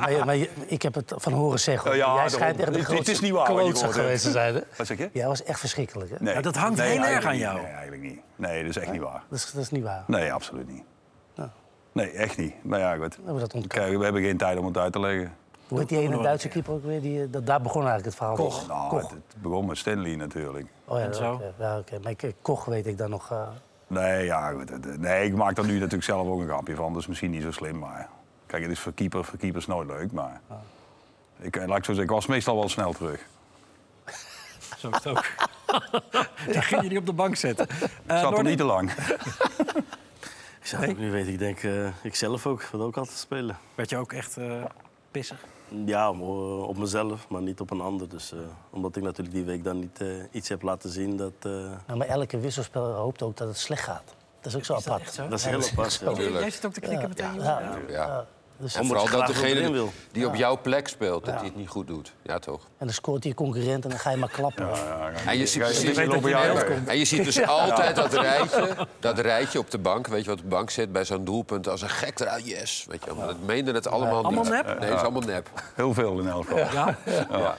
maar, 0.00 0.12
je- 0.12 0.24
maar 0.24 0.36
je- 0.36 0.50
ik 0.66 0.82
heb 0.82 0.94
het 0.94 1.12
van 1.16 1.32
horen 1.32 1.60
zeggen. 1.60 1.90
Ja, 1.90 1.96
Jij 1.96 2.06
daarom. 2.06 2.28
schijnt 2.28 2.56
echt 2.58 2.58
de 2.58 2.64
Het- 2.64 2.76
het 2.80 2.86
grootste 2.86 3.10
is 3.12 3.20
niet 3.20 3.32
waar 3.32 3.40
wat 3.52 3.56
je 3.56 3.62
klootzak 3.62 3.92
geweest 3.92 4.22
te 4.24 4.30
zijn. 4.30 4.54
hè? 4.54 4.60
Wat 4.76 4.86
zeg 4.86 4.98
je? 4.98 5.10
Jij 5.12 5.26
was 5.26 5.42
echt 5.42 5.60
verschrikkelijk. 5.60 6.10
Hè? 6.10 6.16
Nee. 6.18 6.34
Ja, 6.34 6.40
dat 6.40 6.56
hangt 6.56 6.78
Nee, 6.78 6.88
heel 6.88 6.96
erg 6.96 7.06
eigenlijk 7.06 7.26
aan 7.26 7.32
niet. 7.32 7.42
jou. 7.42 7.56
Nee, 7.62 7.72
eigenlijk 7.72 8.02
niet. 8.02 8.20
Nee, 8.36 8.60
dat 8.60 8.70
is 8.70 8.76
echt 8.82 8.92
niet 8.92 9.00
waar. 9.00 9.22
Dat, 9.28 9.38
is, 9.38 9.52
dat 9.52 9.62
is 9.62 9.70
niet 9.70 9.82
waar. 9.84 10.04
Nee, 10.06 10.32
absoluut 10.32 10.68
niet. 10.72 10.82
Ja. 11.34 11.50
Nee, 11.92 12.10
echt 12.10 12.36
niet. 12.36 12.54
Maar 12.64 12.78
ja, 12.78 12.94
goed. 12.96 13.14
hebben 13.16 13.34
we 13.34 13.40
dat 13.40 13.54
ontdekt. 13.54 13.74
Kijk, 13.74 13.96
we 13.98 14.04
hebben 14.04 14.22
geen 14.22 14.36
tijd 14.36 14.58
om 14.58 14.64
het 14.66 14.76
uit 14.76 14.92
te 14.92 15.00
leggen. 15.00 15.32
Hoe 15.68 15.78
heet 15.78 15.88
die 15.88 15.98
ene 15.98 16.22
Duitse 16.22 16.48
keeper 16.48 16.72
ook 16.72 16.84
weer? 16.84 17.00
Die, 17.00 17.20
eh, 17.22 17.26
dat, 17.30 17.46
daar 17.46 17.60
begon 17.60 17.86
eigenlijk 17.86 18.04
het 18.06 18.14
verhaal. 18.16 18.36
Nou, 18.68 18.88
Koch. 18.88 19.10
Het 19.10 19.42
begon 19.42 19.66
met 19.66 19.78
Stanley 19.78 20.14
natuurlijk. 20.16 20.66
Oh 20.90 20.98
ja, 20.98 21.04
En 21.04 21.14
zo? 21.14 21.32
oké. 21.32 21.52
Ja, 21.58 21.78
oké. 21.78 21.98
Maar 22.02 22.10
ik, 22.16 22.34
Koch 22.42 22.64
weet 22.64 22.86
ik 22.86 22.98
dan 22.98 23.10
nog... 23.10 23.30
eh, 23.30 23.48
Nee, 23.86 24.24
ja, 24.24 24.50
goed. 24.50 24.98
Nee, 24.98 25.24
ik 25.26 25.34
maak 25.34 25.58
er 25.58 25.64
nu 25.66 25.74
natuurlijk 25.74 26.04
zelf 26.04 26.28
ook 26.28 26.40
een 26.40 26.46
grapje 26.46 26.74
van. 26.74 26.92
Dus 26.92 27.06
misschien 27.06 27.30
niet 27.30 27.42
zo 27.42 27.50
slim, 27.50 27.78
maar... 27.78 28.08
Kijk, 28.46 28.62
het 28.62 28.70
is 28.72 28.80
voor, 28.80 28.92
keeper, 28.92 29.24
voor 29.24 29.38
keepers 29.38 29.66
nooit 29.66 29.88
leuk, 29.88 30.12
maar... 30.12 30.40
Ik, 31.38 31.56
eh, 31.56 31.66
laat 31.66 31.78
ik 31.78 31.84
zo 31.84 31.92
zeggen, 31.92 32.04
ik 32.14 32.20
was 32.20 32.26
meestal 32.26 32.56
wel 32.56 32.68
snel 32.68 32.92
terug. 32.92 33.20
Zo 34.78 34.88
is 34.88 34.94
het 34.94 35.06
ook. 35.06 35.24
Die 36.46 36.62
ging 36.62 36.82
je 36.82 36.88
niet 36.88 36.98
op 36.98 37.06
de 37.06 37.12
bank 37.12 37.36
zetten. 37.36 37.66
Ik 37.80 37.88
zat 38.06 38.38
er 38.38 38.44
niet 38.44 38.58
te 38.58 38.64
lang. 38.64 38.90
Ik 40.60 40.66
zou 40.66 40.82
het 40.82 40.90
ook 40.90 40.98
niet 40.98 41.10
weten. 41.10 41.32
Ik 41.32 41.38
denk, 41.38 41.62
eh, 41.62 41.88
ik 42.02 42.14
zelf 42.14 42.46
ook. 42.46 42.62
wil 42.62 42.82
ook 42.82 42.96
altijd 42.96 43.16
spelen. 43.18 43.58
Werd 43.74 43.90
je 43.90 43.96
ook 43.96 44.12
echt 44.12 44.36
eh, 44.36 44.64
pissig? 45.10 45.44
Ja, 45.86 46.10
op 46.10 46.76
mezelf, 46.78 47.28
maar 47.28 47.42
niet 47.42 47.60
op 47.60 47.70
een 47.70 47.80
ander. 47.80 48.08
Dus, 48.08 48.32
eh, 48.32 48.38
omdat 48.70 48.96
ik 48.96 49.02
natuurlijk 49.02 49.34
die 49.36 49.44
week 49.44 49.64
dan 49.64 49.78
niet 49.78 50.00
eh, 50.00 50.08
iets 50.30 50.48
heb 50.48 50.62
laten 50.62 50.90
zien 50.90 51.16
dat... 51.16 51.32
eh, 51.40 51.50
nou, 51.86 51.98
maar 51.98 52.06
elke 52.06 52.38
wisselspeler 52.38 52.94
hoopt 52.94 53.22
ook 53.22 53.36
dat 53.36 53.48
het 53.48 53.58
slecht 53.58 53.82
gaat. 53.82 54.14
Dat 54.40 54.52
is 54.52 54.56
ook 54.58 54.64
zo 54.64 54.74
Is 54.74 54.88
apart. 54.88 55.12
zo? 55.12 55.28
dat 55.28 55.38
is 55.38 55.44
heel 55.44 55.62
apart. 55.70 56.00
ja. 56.04 56.12
Jij 56.40 56.50
zit 56.50 56.66
ook 56.66 56.72
te 56.72 56.80
knikken 56.80 57.08
meteen. 57.08 57.34
Ja, 57.34 57.42
Ja. 57.42 57.60
ja, 57.60 57.78
Ja. 57.88 58.06
ja. 58.06 58.26
Dus, 58.60 58.74
En 58.74 58.80
Omdat 58.80 58.98
vooral 59.00 59.18
dat 59.18 59.26
degene 59.26 59.84
die 60.12 60.26
op 60.26 60.34
jouw 60.34 60.60
plek 60.60 60.88
speelt, 60.88 61.24
dat 61.24 61.34
hij 61.34 61.44
het 61.44 61.56
niet 61.56 61.68
goed 61.68 61.86
doet. 61.86 62.12
Ja, 62.22 62.38
toch? 62.38 62.62
en 62.78 62.86
dan 62.86 62.94
scoort 62.94 63.22
hij 63.22 63.32
je 63.32 63.36
concurrent 63.38 63.84
en 63.84 63.90
dan 63.90 63.98
ga 63.98 64.10
je 64.10 64.16
maar 64.16 64.30
klappen. 64.30 64.68
En 65.26 65.38
je 65.38 65.46
ziet, 65.46 65.62
precies, 65.62 65.96
en 65.96 66.98
je 67.06 67.22
dus 67.22 67.46
altijd 67.46 67.96
dat 67.96 68.12
rijtje, 68.28 68.76
dat 69.00 69.18
rijtje 69.18 69.58
op 69.58 69.70
de 69.70 69.78
bank, 69.78 70.06
weet 70.06 70.22
je 70.24 70.28
wat 70.30 70.38
op 70.38 70.42
de 70.44 70.48
bank 70.50 70.70
zit, 70.70 70.92
bij 70.92 71.04
zo'n 71.04 71.24
doelpunt, 71.24 71.68
als 71.68 71.82
een 71.82 71.88
gek 71.88 72.20
eruit, 72.20 72.46
yes. 72.46 72.84
Weet 72.88 73.04
je, 73.04 73.10
dat 73.26 73.36
meenden 73.46 73.74
het 73.74 73.88
allemaal 73.88 74.24
Allemaal 74.24 74.42
niet. 74.44 74.52
nep? 74.52 74.66
Nee, 74.66 74.88
het 74.88 74.98
is 74.98 75.02
allemaal 75.04 75.22
nep. 75.22 75.48
Heel 75.74 75.94
veel 75.94 76.18
in 76.18 76.28
elk 76.28 76.42
geval. 76.48 76.58
Ja? 76.58 76.96
Ja. 77.30 77.56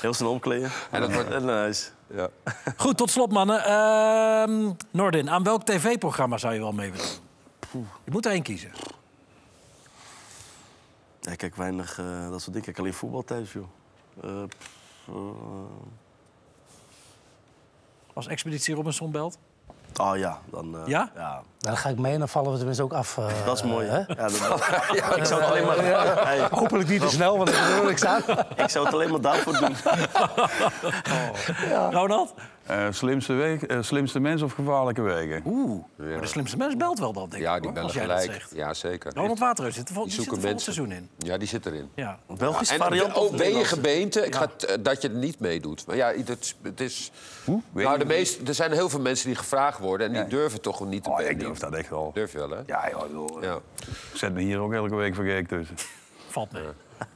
Heel 0.00 0.14
snel 0.14 0.30
omkleden 0.30 0.70
En 0.90 1.00
dat 1.00 1.12
wordt- 1.12 1.42
huis. 1.44 1.92
Ja. 2.14 2.28
Goed, 2.76 2.96
tot 2.96 3.10
slot, 3.10 3.32
mannen. 3.32 3.64
Ehm, 3.64 4.70
Nordin, 4.90 5.30
aan 5.30 5.42
welk 5.42 5.62
tv-programma 5.64 6.38
zou 6.38 6.54
je 6.54 6.60
wel 6.60 6.72
mee 6.72 6.90
willen? 6.92 7.06
Je 8.04 8.10
moet 8.10 8.26
er 8.26 8.32
één 8.32 8.42
kiezen. 8.42 8.70
Ja, 11.22 11.32
ik 11.32 11.38
kijk 11.38 11.56
weinig 11.56 11.98
eh, 11.98 12.04
dat 12.30 12.40
soort 12.40 12.44
dingen. 12.44 12.58
Ik 12.58 12.62
kijk 12.64 12.78
alleen 12.78 12.94
voetbal 12.94 13.22
thuis, 13.24 13.52
joh. 13.52 13.66
Eh, 14.22 14.42
pff, 14.48 15.08
eh, 15.08 15.14
Als 18.12 18.26
Expeditie 18.26 18.74
Robinson 18.74 19.10
belt? 19.10 19.38
oh 20.00 20.16
ja, 20.16 20.40
dan... 20.50 20.76
eh, 20.78 20.86
Ja? 20.86 21.12
ja? 21.14 21.42
Nou, 21.62 21.74
dan 21.74 21.76
ga 21.84 21.88
ik 21.88 21.98
mee 21.98 22.12
en 22.12 22.18
dan 22.18 22.28
vallen 22.28 22.50
we 22.50 22.56
tenminste 22.56 22.82
ook 22.82 22.92
af. 22.92 23.18
eh, 23.18 23.26
Dat 23.46 23.56
is 23.56 23.62
mooi. 23.62 23.86
hè? 23.88 23.96
Ja, 23.98 24.04
dat, 24.14 24.32
ik 25.18 25.24
zou 25.24 25.40
het 25.40 25.50
alleen 25.50 25.64
maar... 25.66 25.76
Hey, 26.26 26.46
Hopelijk 26.50 26.88
niet 26.88 27.00
te 27.00 27.08
snel, 27.08 27.36
want 27.38 27.52
dan 27.52 27.80
wil 27.80 27.88
ik 27.88 27.98
staan. 27.98 28.22
ik 28.56 28.68
zou 28.70 28.84
het 28.84 28.94
alleen 28.94 29.10
maar 29.10 29.20
daarvoor 29.20 29.52
doen. 29.58 29.76
Ronald? 31.90 32.34
Eh, 32.66 32.86
slimste, 32.90 33.32
week, 33.32 33.62
eh, 33.62 33.78
slimste 33.80 34.20
mens 34.20 34.42
of 34.42 34.52
gevaarlijke 34.52 35.00
wegen? 35.02 35.42
Oeh, 35.46 35.82
maar 35.96 36.20
de 36.20 36.26
slimste 36.26 36.56
mens 36.56 36.76
belt 36.76 36.98
wel 36.98 37.12
dan, 37.12 37.28
denk 37.28 37.42
Ja, 37.42 37.56
ik. 37.56 37.62
die 37.62 37.78
als 37.80 37.92
jij 37.92 38.06
dat 38.06 38.20
gelijk. 38.20 38.46
Ja, 38.54 38.74
zeker. 38.74 39.12
Ronald 39.14 39.38
Waterreus 39.38 39.74
zit 39.74 39.88
er 39.88 39.94
vol, 39.94 40.04
Die 40.06 40.16
die 40.16 40.24
zit 40.40 40.44
er 40.52 40.60
seizoen 40.60 40.92
in. 40.92 41.08
Ja, 41.18 41.36
die 41.38 41.48
zit 41.48 41.66
erin. 41.66 41.90
Ja. 41.94 42.18
Belgische 42.36 42.76
variant 42.76 43.14
of 43.14 43.22
ook 43.22 43.36
ben 43.36 43.56
je 43.56 43.64
gebeente 43.64 44.26
ik 44.26 44.34
ga 44.34 44.46
t- 44.56 44.64
eh, 44.64 44.76
dat 44.80 45.02
je 45.02 45.08
het 45.08 45.16
niet 45.16 45.40
meedoet. 45.40 45.86
Maar 45.86 45.96
ja, 45.96 46.12
het, 46.26 46.54
het 46.62 46.80
is... 46.80 47.10
Nou, 47.72 47.98
de 47.98 48.04
meest, 48.04 48.48
er 48.48 48.54
zijn 48.54 48.72
heel 48.72 48.88
veel 48.88 49.00
mensen 49.00 49.26
die 49.26 49.36
gevraagd 49.36 49.78
worden... 49.78 50.06
en 50.06 50.12
die 50.12 50.26
durven 50.38 50.60
toch 50.60 50.86
niet 50.86 51.04
te 51.04 51.10
Oh, 51.10 51.16
benen. 51.16 51.32
ik 51.32 51.38
durf 51.58 51.70
dat 51.70 51.78
echt 51.80 51.88
wel. 51.90 52.10
Durf 52.14 52.32
je 52.32 52.38
wel, 52.38 52.50
hè? 52.50 52.60
Ja, 52.66 52.88
joh, 52.90 53.00
ik 53.00 53.06
bedoel, 53.06 53.42
Ja. 53.42 53.54
Ik 53.84 54.18
zet 54.18 54.32
me 54.32 54.40
hier 54.40 54.58
ook 54.58 54.72
elke 54.72 54.94
week 54.94 55.14
voor 55.14 55.24
gek 55.24 55.48
tussen. 55.48 55.76
Valt 56.28 56.52
mee. 56.52 56.62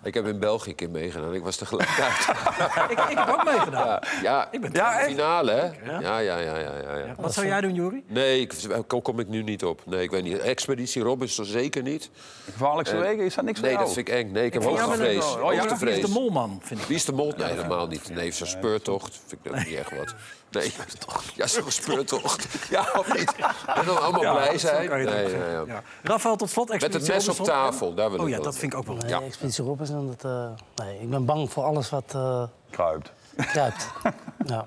Ik 0.03 0.15
heb 0.15 0.27
in 0.27 0.39
België 0.39 0.71
een 0.71 0.77
keer 0.77 0.91
meegedaan. 0.91 1.35
Ik 1.35 1.43
was 1.43 1.57
tegelijkertijd. 1.57 2.13
ik, 2.91 2.99
ik 3.11 3.19
heb 3.19 3.29
ook 3.29 3.45
meegedaan. 3.45 3.87
Ja, 3.87 4.01
ja, 4.23 4.49
Ik 4.51 4.61
ben 4.61 4.71
ja 4.73 4.99
echt? 4.99 5.07
finale, 5.09 5.51
hè? 5.51 5.91
Ja. 5.93 6.01
Ja, 6.01 6.19
ja, 6.19 6.39
ja. 6.39 6.57
ja, 6.59 6.79
ja, 6.83 6.97
ja. 6.97 7.15
Wat 7.19 7.35
zou 7.35 7.47
jij 7.47 7.61
doen, 7.61 7.75
Juri? 7.75 8.05
Nee, 8.07 8.41
ik, 8.41 8.53
kom, 8.87 9.03
kom 9.03 9.19
ik 9.21 9.29
nu 9.29 9.43
niet 9.43 9.65
op. 9.65 9.83
Nee, 9.87 10.03
ik 10.03 10.11
weet 10.11 10.23
niet. 10.23 10.39
Expeditie 10.39 11.03
Robinson 11.03 11.45
zeker 11.45 11.83
niet. 11.83 12.11
Gevaarlijkste 12.53 12.97
En- 12.97 13.03
wegen, 13.03 13.25
is 13.25 13.35
dat 13.35 13.45
niks 13.45 13.59
voor 13.59 13.67
Nee, 13.69 13.77
jou? 13.77 13.87
dat 13.87 13.95
vind 13.95 14.09
ik 14.09 14.15
eng. 14.15 14.33
Nee, 14.33 14.45
ik 14.45 14.53
heb 14.53 14.63
hoogtevrees. 14.63 15.35
een- 15.35 15.43
oh, 15.43 15.53
ja? 15.53 15.59
Hoogtevrees. 15.59 15.95
Wie 15.95 16.03
is 16.05 16.09
de 16.09 16.21
molman, 16.21 16.61
vind 16.63 16.81
ik. 16.81 16.87
Wie 16.87 16.97
is 16.97 17.05
de 17.05 17.13
mol? 17.13 17.33
Nee, 17.37 17.47
helemaal 17.49 17.87
niet. 17.87 18.11
Nee, 18.15 18.31
zo'n 18.31 18.47
speurtocht 18.47 19.21
vind 19.27 19.45
ik 19.47 19.53
ook 19.53 19.59
niet 19.65 19.75
echt 19.75 19.97
wat. 19.97 20.15
Nee, 20.57 20.73
ja, 21.37 21.47
zo'n 21.47 21.71
speurtocht. 21.71 22.47
Ja, 22.71 22.87
of 22.99 23.15
niet? 23.19 23.35
En 23.67 23.85
dan 23.85 24.03
allemaal 24.03 24.23
Ja, 24.23 24.33
blij 24.33 24.59
zijn. 24.59 24.89
kan 24.89 25.01
je 25.01 25.07
het 25.09 25.27
Nee, 25.33 25.37
ja, 25.41 25.63
ja. 25.67 25.83
Rafael, 26.03 26.37
tot 26.37 26.51
slot. 26.51 26.69
Met 26.69 26.93
het 26.95 27.09
mes 27.09 27.29
op 27.29 27.37
tafel, 27.47 27.95
daar 27.95 28.11
wil 28.11 28.19
Oh 28.21 28.29
ik 28.29 28.37
ja, 28.37 28.41
dat 28.43 28.57
vind 28.59 28.73
ik 28.73 28.79
ook 28.79 28.87
wel. 28.87 28.97
Nee, 28.97 29.09
Ja. 29.09 29.21
Expeditie 29.21 29.65
Robinson, 29.65 30.07
dat, 30.07 30.25
eh, 30.25 30.85
nee, 30.87 31.01
ik 31.01 31.11
ben 31.11 31.25
bang 31.25 31.53
voor 31.53 31.65
alles 31.65 31.91
wat 31.91 32.13
eh 32.15 32.43
Kruipt. 32.71 33.13
kruipt. 33.37 33.91
ja. 34.47 34.67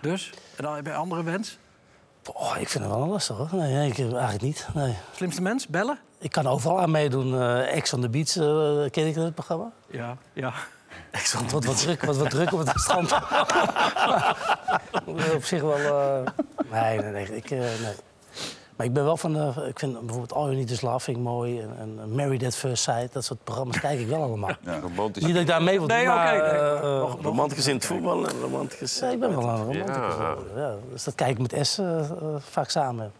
Dus? 0.00 0.32
En 0.56 0.64
dan 0.64 0.74
heb 0.74 0.84
je 0.86 0.90
een 0.90 0.96
andere 0.98 1.22
wens? 1.22 1.58
Oh, 2.32 2.56
ik 2.60 2.68
vind 2.68 2.84
het 2.84 2.92
wel 2.92 3.06
lastig 3.06 3.36
hoor. 3.36 3.48
Nee, 3.52 3.72
nee, 3.74 3.88
ik, 3.90 3.98
eigenlijk 3.98 4.42
niet. 4.42 4.66
Nee. 4.74 4.94
Slimste 5.14 5.42
mens? 5.42 5.66
Bellen? 5.66 5.98
Ik 6.18 6.30
kan 6.32 6.46
overal 6.46 6.80
aan 6.80 6.90
meedoen. 6.90 7.34
eh 7.40 7.76
Ex 7.76 7.92
on 7.92 8.00
the 8.00 8.08
Beach, 8.08 8.32
ken 8.90 9.06
ik 9.06 9.14
dat 9.14 9.34
programma? 9.34 9.70
Ja, 9.90 10.16
ja. 10.32 10.52
Het 11.10 11.50
wordt 11.50 11.66
wat 11.66 11.78
druk, 11.80 12.04
wat, 12.04 12.16
wat 12.16 12.30
druk 12.30 12.52
op 12.52 12.58
het 12.58 12.72
strand. 12.74 13.12
op 15.36 15.44
zich 15.44 15.62
wel... 15.62 15.76
eh, 15.76 16.20
nee, 16.70 16.98
nee, 16.98 17.10
nee, 17.12 17.36
ik, 17.36 17.50
eh, 17.50 17.58
nee. 17.58 17.94
Maar 18.76 18.86
ik 18.86 18.92
ben 18.92 19.04
wel 19.04 19.16
van... 19.16 19.36
eh, 19.36 19.56
ik 19.68 19.78
vind 19.78 19.92
bijvoorbeeld 19.92 20.32
All 20.32 20.44
You 20.44 20.56
Need 20.56 20.70
Is 20.70 20.82
ik 21.06 21.18
mooi. 21.18 21.60
En, 21.60 21.70
en 21.78 22.14
Married 22.14 22.44
at 22.44 22.56
First 22.56 22.82
Sight. 22.82 23.12
Dat 23.12 23.24
soort 23.24 23.44
programma's 23.44 23.80
kijk 23.80 24.00
ik 24.00 24.08
wel 24.08 24.22
allemaal. 24.22 24.50
Romantisch. 24.82 25.22
Niet 25.22 25.32
dat 25.32 25.42
ik 25.42 25.48
daar 25.48 25.62
mee 25.62 25.78
wil 25.78 25.88
doen, 25.88 25.96
Nee, 25.96 26.06
maar... 26.06 26.34
oké, 26.36 26.42
nee. 26.42 26.50
eh, 26.80 27.12
Romanticus 27.22 27.66
in 27.66 27.74
het 27.74 27.84
voetbal 27.84 28.28
en 28.28 28.40
romanticus... 28.40 28.98
ja, 28.98 29.08
ik 29.08 29.20
ben 29.20 29.30
wel 29.36 29.48
een 29.48 29.56
romanticus. 29.56 30.14
Ja. 30.18 30.34
Ja. 30.56 30.74
Dus 30.92 31.04
dat 31.04 31.14
kijk 31.14 31.38
ik 31.38 31.52
met 31.52 31.66
S 31.66 31.80
vaak 32.38 32.70
samen. 32.70 33.12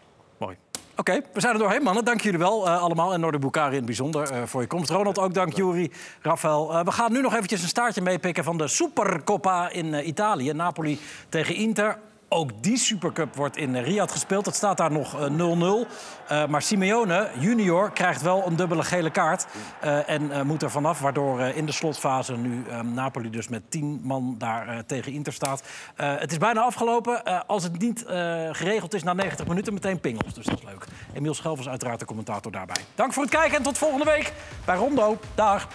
Oké, 0.99 1.20
we 1.33 1.41
zijn 1.41 1.53
er 1.53 1.59
doorheen, 1.59 1.83
mannen. 1.83 2.05
Dank 2.05 2.20
jullie 2.20 2.39
wel 2.39 2.66
eh, 2.66 2.83
allemaal. 2.83 3.12
En 3.12 3.20
Noorde 3.20 3.39
Bukari 3.39 3.70
in 3.70 3.77
het 3.77 3.87
bijzonder 3.87 4.31
eh, 4.31 4.43
voor 4.45 4.61
je 4.61 4.66
komst. 4.66 4.91
Ronald 4.91 5.19
ook 5.19 5.35
dank, 5.35 5.57
Juri, 5.57 5.93
Rafael. 6.23 6.73
Eh, 6.73 6.85
we 6.85 6.93
gaan 6.93 7.12
nu 7.12 7.20
nog 7.20 7.35
eventjes 7.35 7.62
een 7.62 7.69
staartje 7.69 8.01
meepikken 8.01 8.45
van 8.45 8.59
de 8.59 8.69
Supercoppa 8.69 9.70
in 9.70 10.09
Italië. 10.09 10.53
Napoli 10.53 10.99
tegen 11.29 11.55
Inter. 11.55 11.99
Ook 12.30 12.62
die 12.62 12.76
Supercup 12.78 13.34
wordt 13.34 13.56
in 13.56 13.76
eh, 13.76 13.84
Riyadh 13.84 14.12
gespeeld. 14.12 14.46
Het 14.46 14.55
staat 14.55 14.76
daar 14.76 14.90
nog 14.92 15.20
eh, 15.20 15.84
0-0. 15.86 15.88
Eh, 16.28 16.46
maar 16.46 16.62
Simeone, 16.62 17.28
junior, 17.38 17.90
krijgt 17.92 18.22
wel 18.22 18.46
een 18.46 18.56
dubbele 18.56 18.82
gele 18.82 19.10
kaart. 19.10 19.46
eh, 19.80 20.09
en 20.09 20.30
eh, 20.32 20.42
moet 20.42 20.62
er 20.62 20.70
vanaf, 20.70 21.00
waardoor 21.00 21.40
eh, 21.40 21.56
in 21.56 21.66
de 21.66 21.72
slotfase 21.72 22.36
nu 22.36 22.64
eh, 22.70 22.80
Napoli 22.80 23.30
dus 23.30 23.48
met 23.48 23.62
10 23.70 24.00
man 24.02 24.34
daar 24.38 24.68
eh, 24.68 24.78
tegen 24.86 25.12
Inter 25.12 25.32
staat. 25.32 25.62
Eh, 25.96 26.14
het 26.18 26.30
is 26.30 26.38
bijna 26.38 26.60
afgelopen. 26.60 27.24
Eh, 27.24 27.40
als 27.46 27.62
het 27.62 27.78
niet 27.78 28.05
eh, 28.05 28.48
geregeld 28.52 28.94
is 28.94 29.02
na 29.02 29.12
90 29.12 29.46
minuten, 29.46 29.72
meteen 29.74 30.00
pingels. 30.00 30.34
Dus 30.34 30.44
dat 30.44 30.59
is 30.59 30.64
leuk. 30.64 30.84
Emiel 31.14 31.34
Schelvers 31.34 31.68
uiteraard 31.68 31.98
de 31.98 32.05
commentator 32.06 32.52
daarbij. 32.52 32.84
Dank 32.94 33.12
voor 33.12 33.22
het 33.22 33.32
kijken 33.32 33.56
en 33.56 33.62
tot 33.62 33.78
volgende 33.78 34.05
week 34.05 34.32
bij 34.64 34.76
Rondo. 34.76 35.18
Dag. 35.34 35.68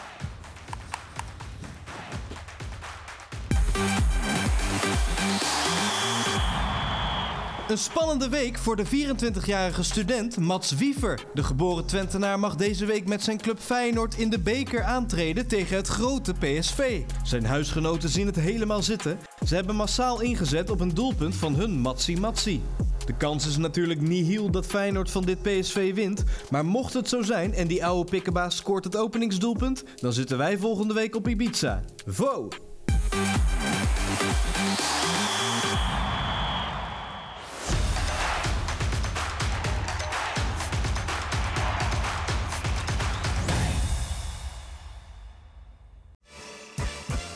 Een 7.67 7.77
spannende 7.77 8.29
week 8.29 8.57
voor 8.57 8.75
de 8.75 8.85
24-jarige 8.85 9.83
student 9.83 10.37
Mats 10.37 10.71
Wiever. 10.71 11.23
De 11.33 11.43
geboren 11.43 11.85
Twentenaar 11.85 12.39
mag 12.39 12.55
deze 12.55 12.85
week 12.85 13.07
met 13.07 13.23
zijn 13.23 13.37
club 13.37 13.59
Feyenoord 13.59 14.17
in 14.17 14.29
de 14.29 14.39
beker 14.39 14.83
aantreden 14.83 15.47
tegen 15.47 15.75
het 15.75 15.87
grote 15.87 16.33
PSV. 16.33 17.01
Zijn 17.23 17.45
huisgenoten 17.45 18.09
zien 18.09 18.25
het 18.25 18.35
helemaal 18.35 18.81
zitten. 18.81 19.19
Ze 19.45 19.55
hebben 19.55 19.75
massaal 19.75 20.21
ingezet 20.21 20.69
op 20.69 20.79
een 20.79 20.93
doelpunt 20.93 21.35
van 21.35 21.55
hun 21.55 21.79
Matsi 21.79 22.19
Matsi. 22.19 22.61
De 23.05 23.13
kans 23.13 23.47
is 23.47 23.57
natuurlijk 23.57 24.01
nihil 24.01 24.51
dat 24.51 24.65
Feyenoord 24.65 25.11
van 25.11 25.23
dit 25.23 25.41
PSV 25.41 25.93
wint. 25.93 26.23
Maar 26.49 26.65
mocht 26.65 26.93
het 26.93 27.09
zo 27.09 27.21
zijn 27.21 27.53
en 27.53 27.67
die 27.67 27.85
oude 27.85 28.09
pikkenbaas 28.09 28.55
scoort 28.55 28.83
het 28.83 28.97
openingsdoelpunt... 28.97 29.83
dan 29.95 30.13
zitten 30.13 30.37
wij 30.37 30.57
volgende 30.57 30.93
week 30.93 31.15
op 31.15 31.27
Ibiza. 31.27 31.81
Vo! 32.05 32.47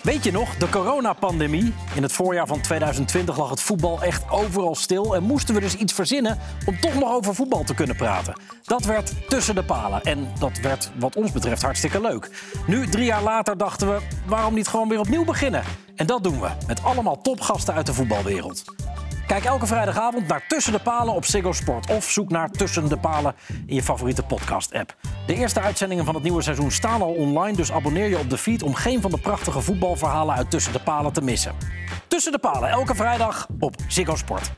Weet 0.08 0.24
je 0.24 0.32
nog, 0.32 0.56
de 0.56 0.70
coronapandemie? 0.70 1.74
In 1.96 2.02
het 2.02 2.12
voorjaar 2.12 2.48
van 2.48 2.62
2020 2.62 3.38
lag 3.38 3.50
het 3.50 3.62
voetbal 3.62 4.02
echt 4.02 4.30
overal 4.30 4.76
stil... 4.76 5.16
en 5.16 5.24
moesten 5.24 5.56
we 5.56 5.62
dus 5.62 5.76
iets 5.76 5.94
verzinnen 5.94 6.38
om 6.66 6.80
toch 6.80 6.94
nog 6.94 7.12
over 7.12 7.36
voetbal 7.36 7.64
te 7.64 7.74
kunnen 7.74 7.96
praten. 7.96 8.40
Dat 8.64 8.86
werd 8.86 9.30
tussen 9.30 9.56
de 9.56 9.64
palen 9.64 10.02
en 10.02 10.32
dat 10.40 10.58
werd 10.58 10.92
wat 11.00 11.16
ons 11.16 11.32
betreft 11.32 11.62
hartstikke 11.62 12.02
leuk. 12.02 12.30
Nu, 12.68 12.88
drie 12.88 13.06
jaar 13.06 13.24
later, 13.24 13.58
dachten 13.58 13.88
we, 13.88 14.02
waarom 14.26 14.54
niet 14.54 14.68
gewoon 14.68 14.90
weer 14.90 15.00
opnieuw 15.00 15.26
beginnen? 15.26 15.64
En 15.96 16.06
dat 16.06 16.24
doen 16.24 16.40
we, 16.40 16.50
met 16.68 16.84
allemaal 16.84 17.22
topgasten 17.22 17.74
uit 17.74 17.86
de 17.86 17.94
voetbalwereld. 17.94 18.64
Kijk 19.28 19.44
elke 19.44 19.66
vrijdagavond 19.66 20.28
naar 20.28 20.44
Tussen 20.48 20.74
de 20.74 20.80
Palen 20.80 21.14
op 21.14 21.26
Ziggo 21.26 21.52
Sport. 21.52 21.90
Of 21.90 22.10
zoek 22.10 22.30
naar 22.30 22.50
Tussen 22.50 22.90
de 22.90 22.98
Palen 22.98 23.36
in 23.66 23.76
je 23.76 23.84
favoriete 23.84 24.24
podcast-app. 24.24 24.96
De 25.26 25.36
eerste 25.36 25.60
uitzendingen 25.60 26.06
van 26.06 26.14
het 26.14 26.24
nieuwe 26.24 26.42
seizoen 26.42 26.72
staan 26.72 27.02
al 27.02 27.14
online... 27.14 27.58
dus 27.58 27.72
abonneer 27.72 28.10
je 28.10 28.20
op 28.20 28.30
de 28.30 28.38
feed 28.38 28.64
om 28.64 28.74
geen 28.74 29.02
van 29.02 29.12
de 29.12 29.20
prachtige 29.20 29.62
voetbalverhalen 29.62 30.36
uit 30.36 30.52
Tussen 30.52 30.74
de 30.74 30.80
Palen 30.80 31.14
te 31.14 31.22
missen. 31.22 31.56
Tussen 32.08 32.32
de 32.32 32.40
Palen, 32.40 32.70
elke 32.70 32.96
vrijdag 32.96 33.48
op 33.60 33.76
Ziggo 33.88 34.16
Sport. 34.16 34.52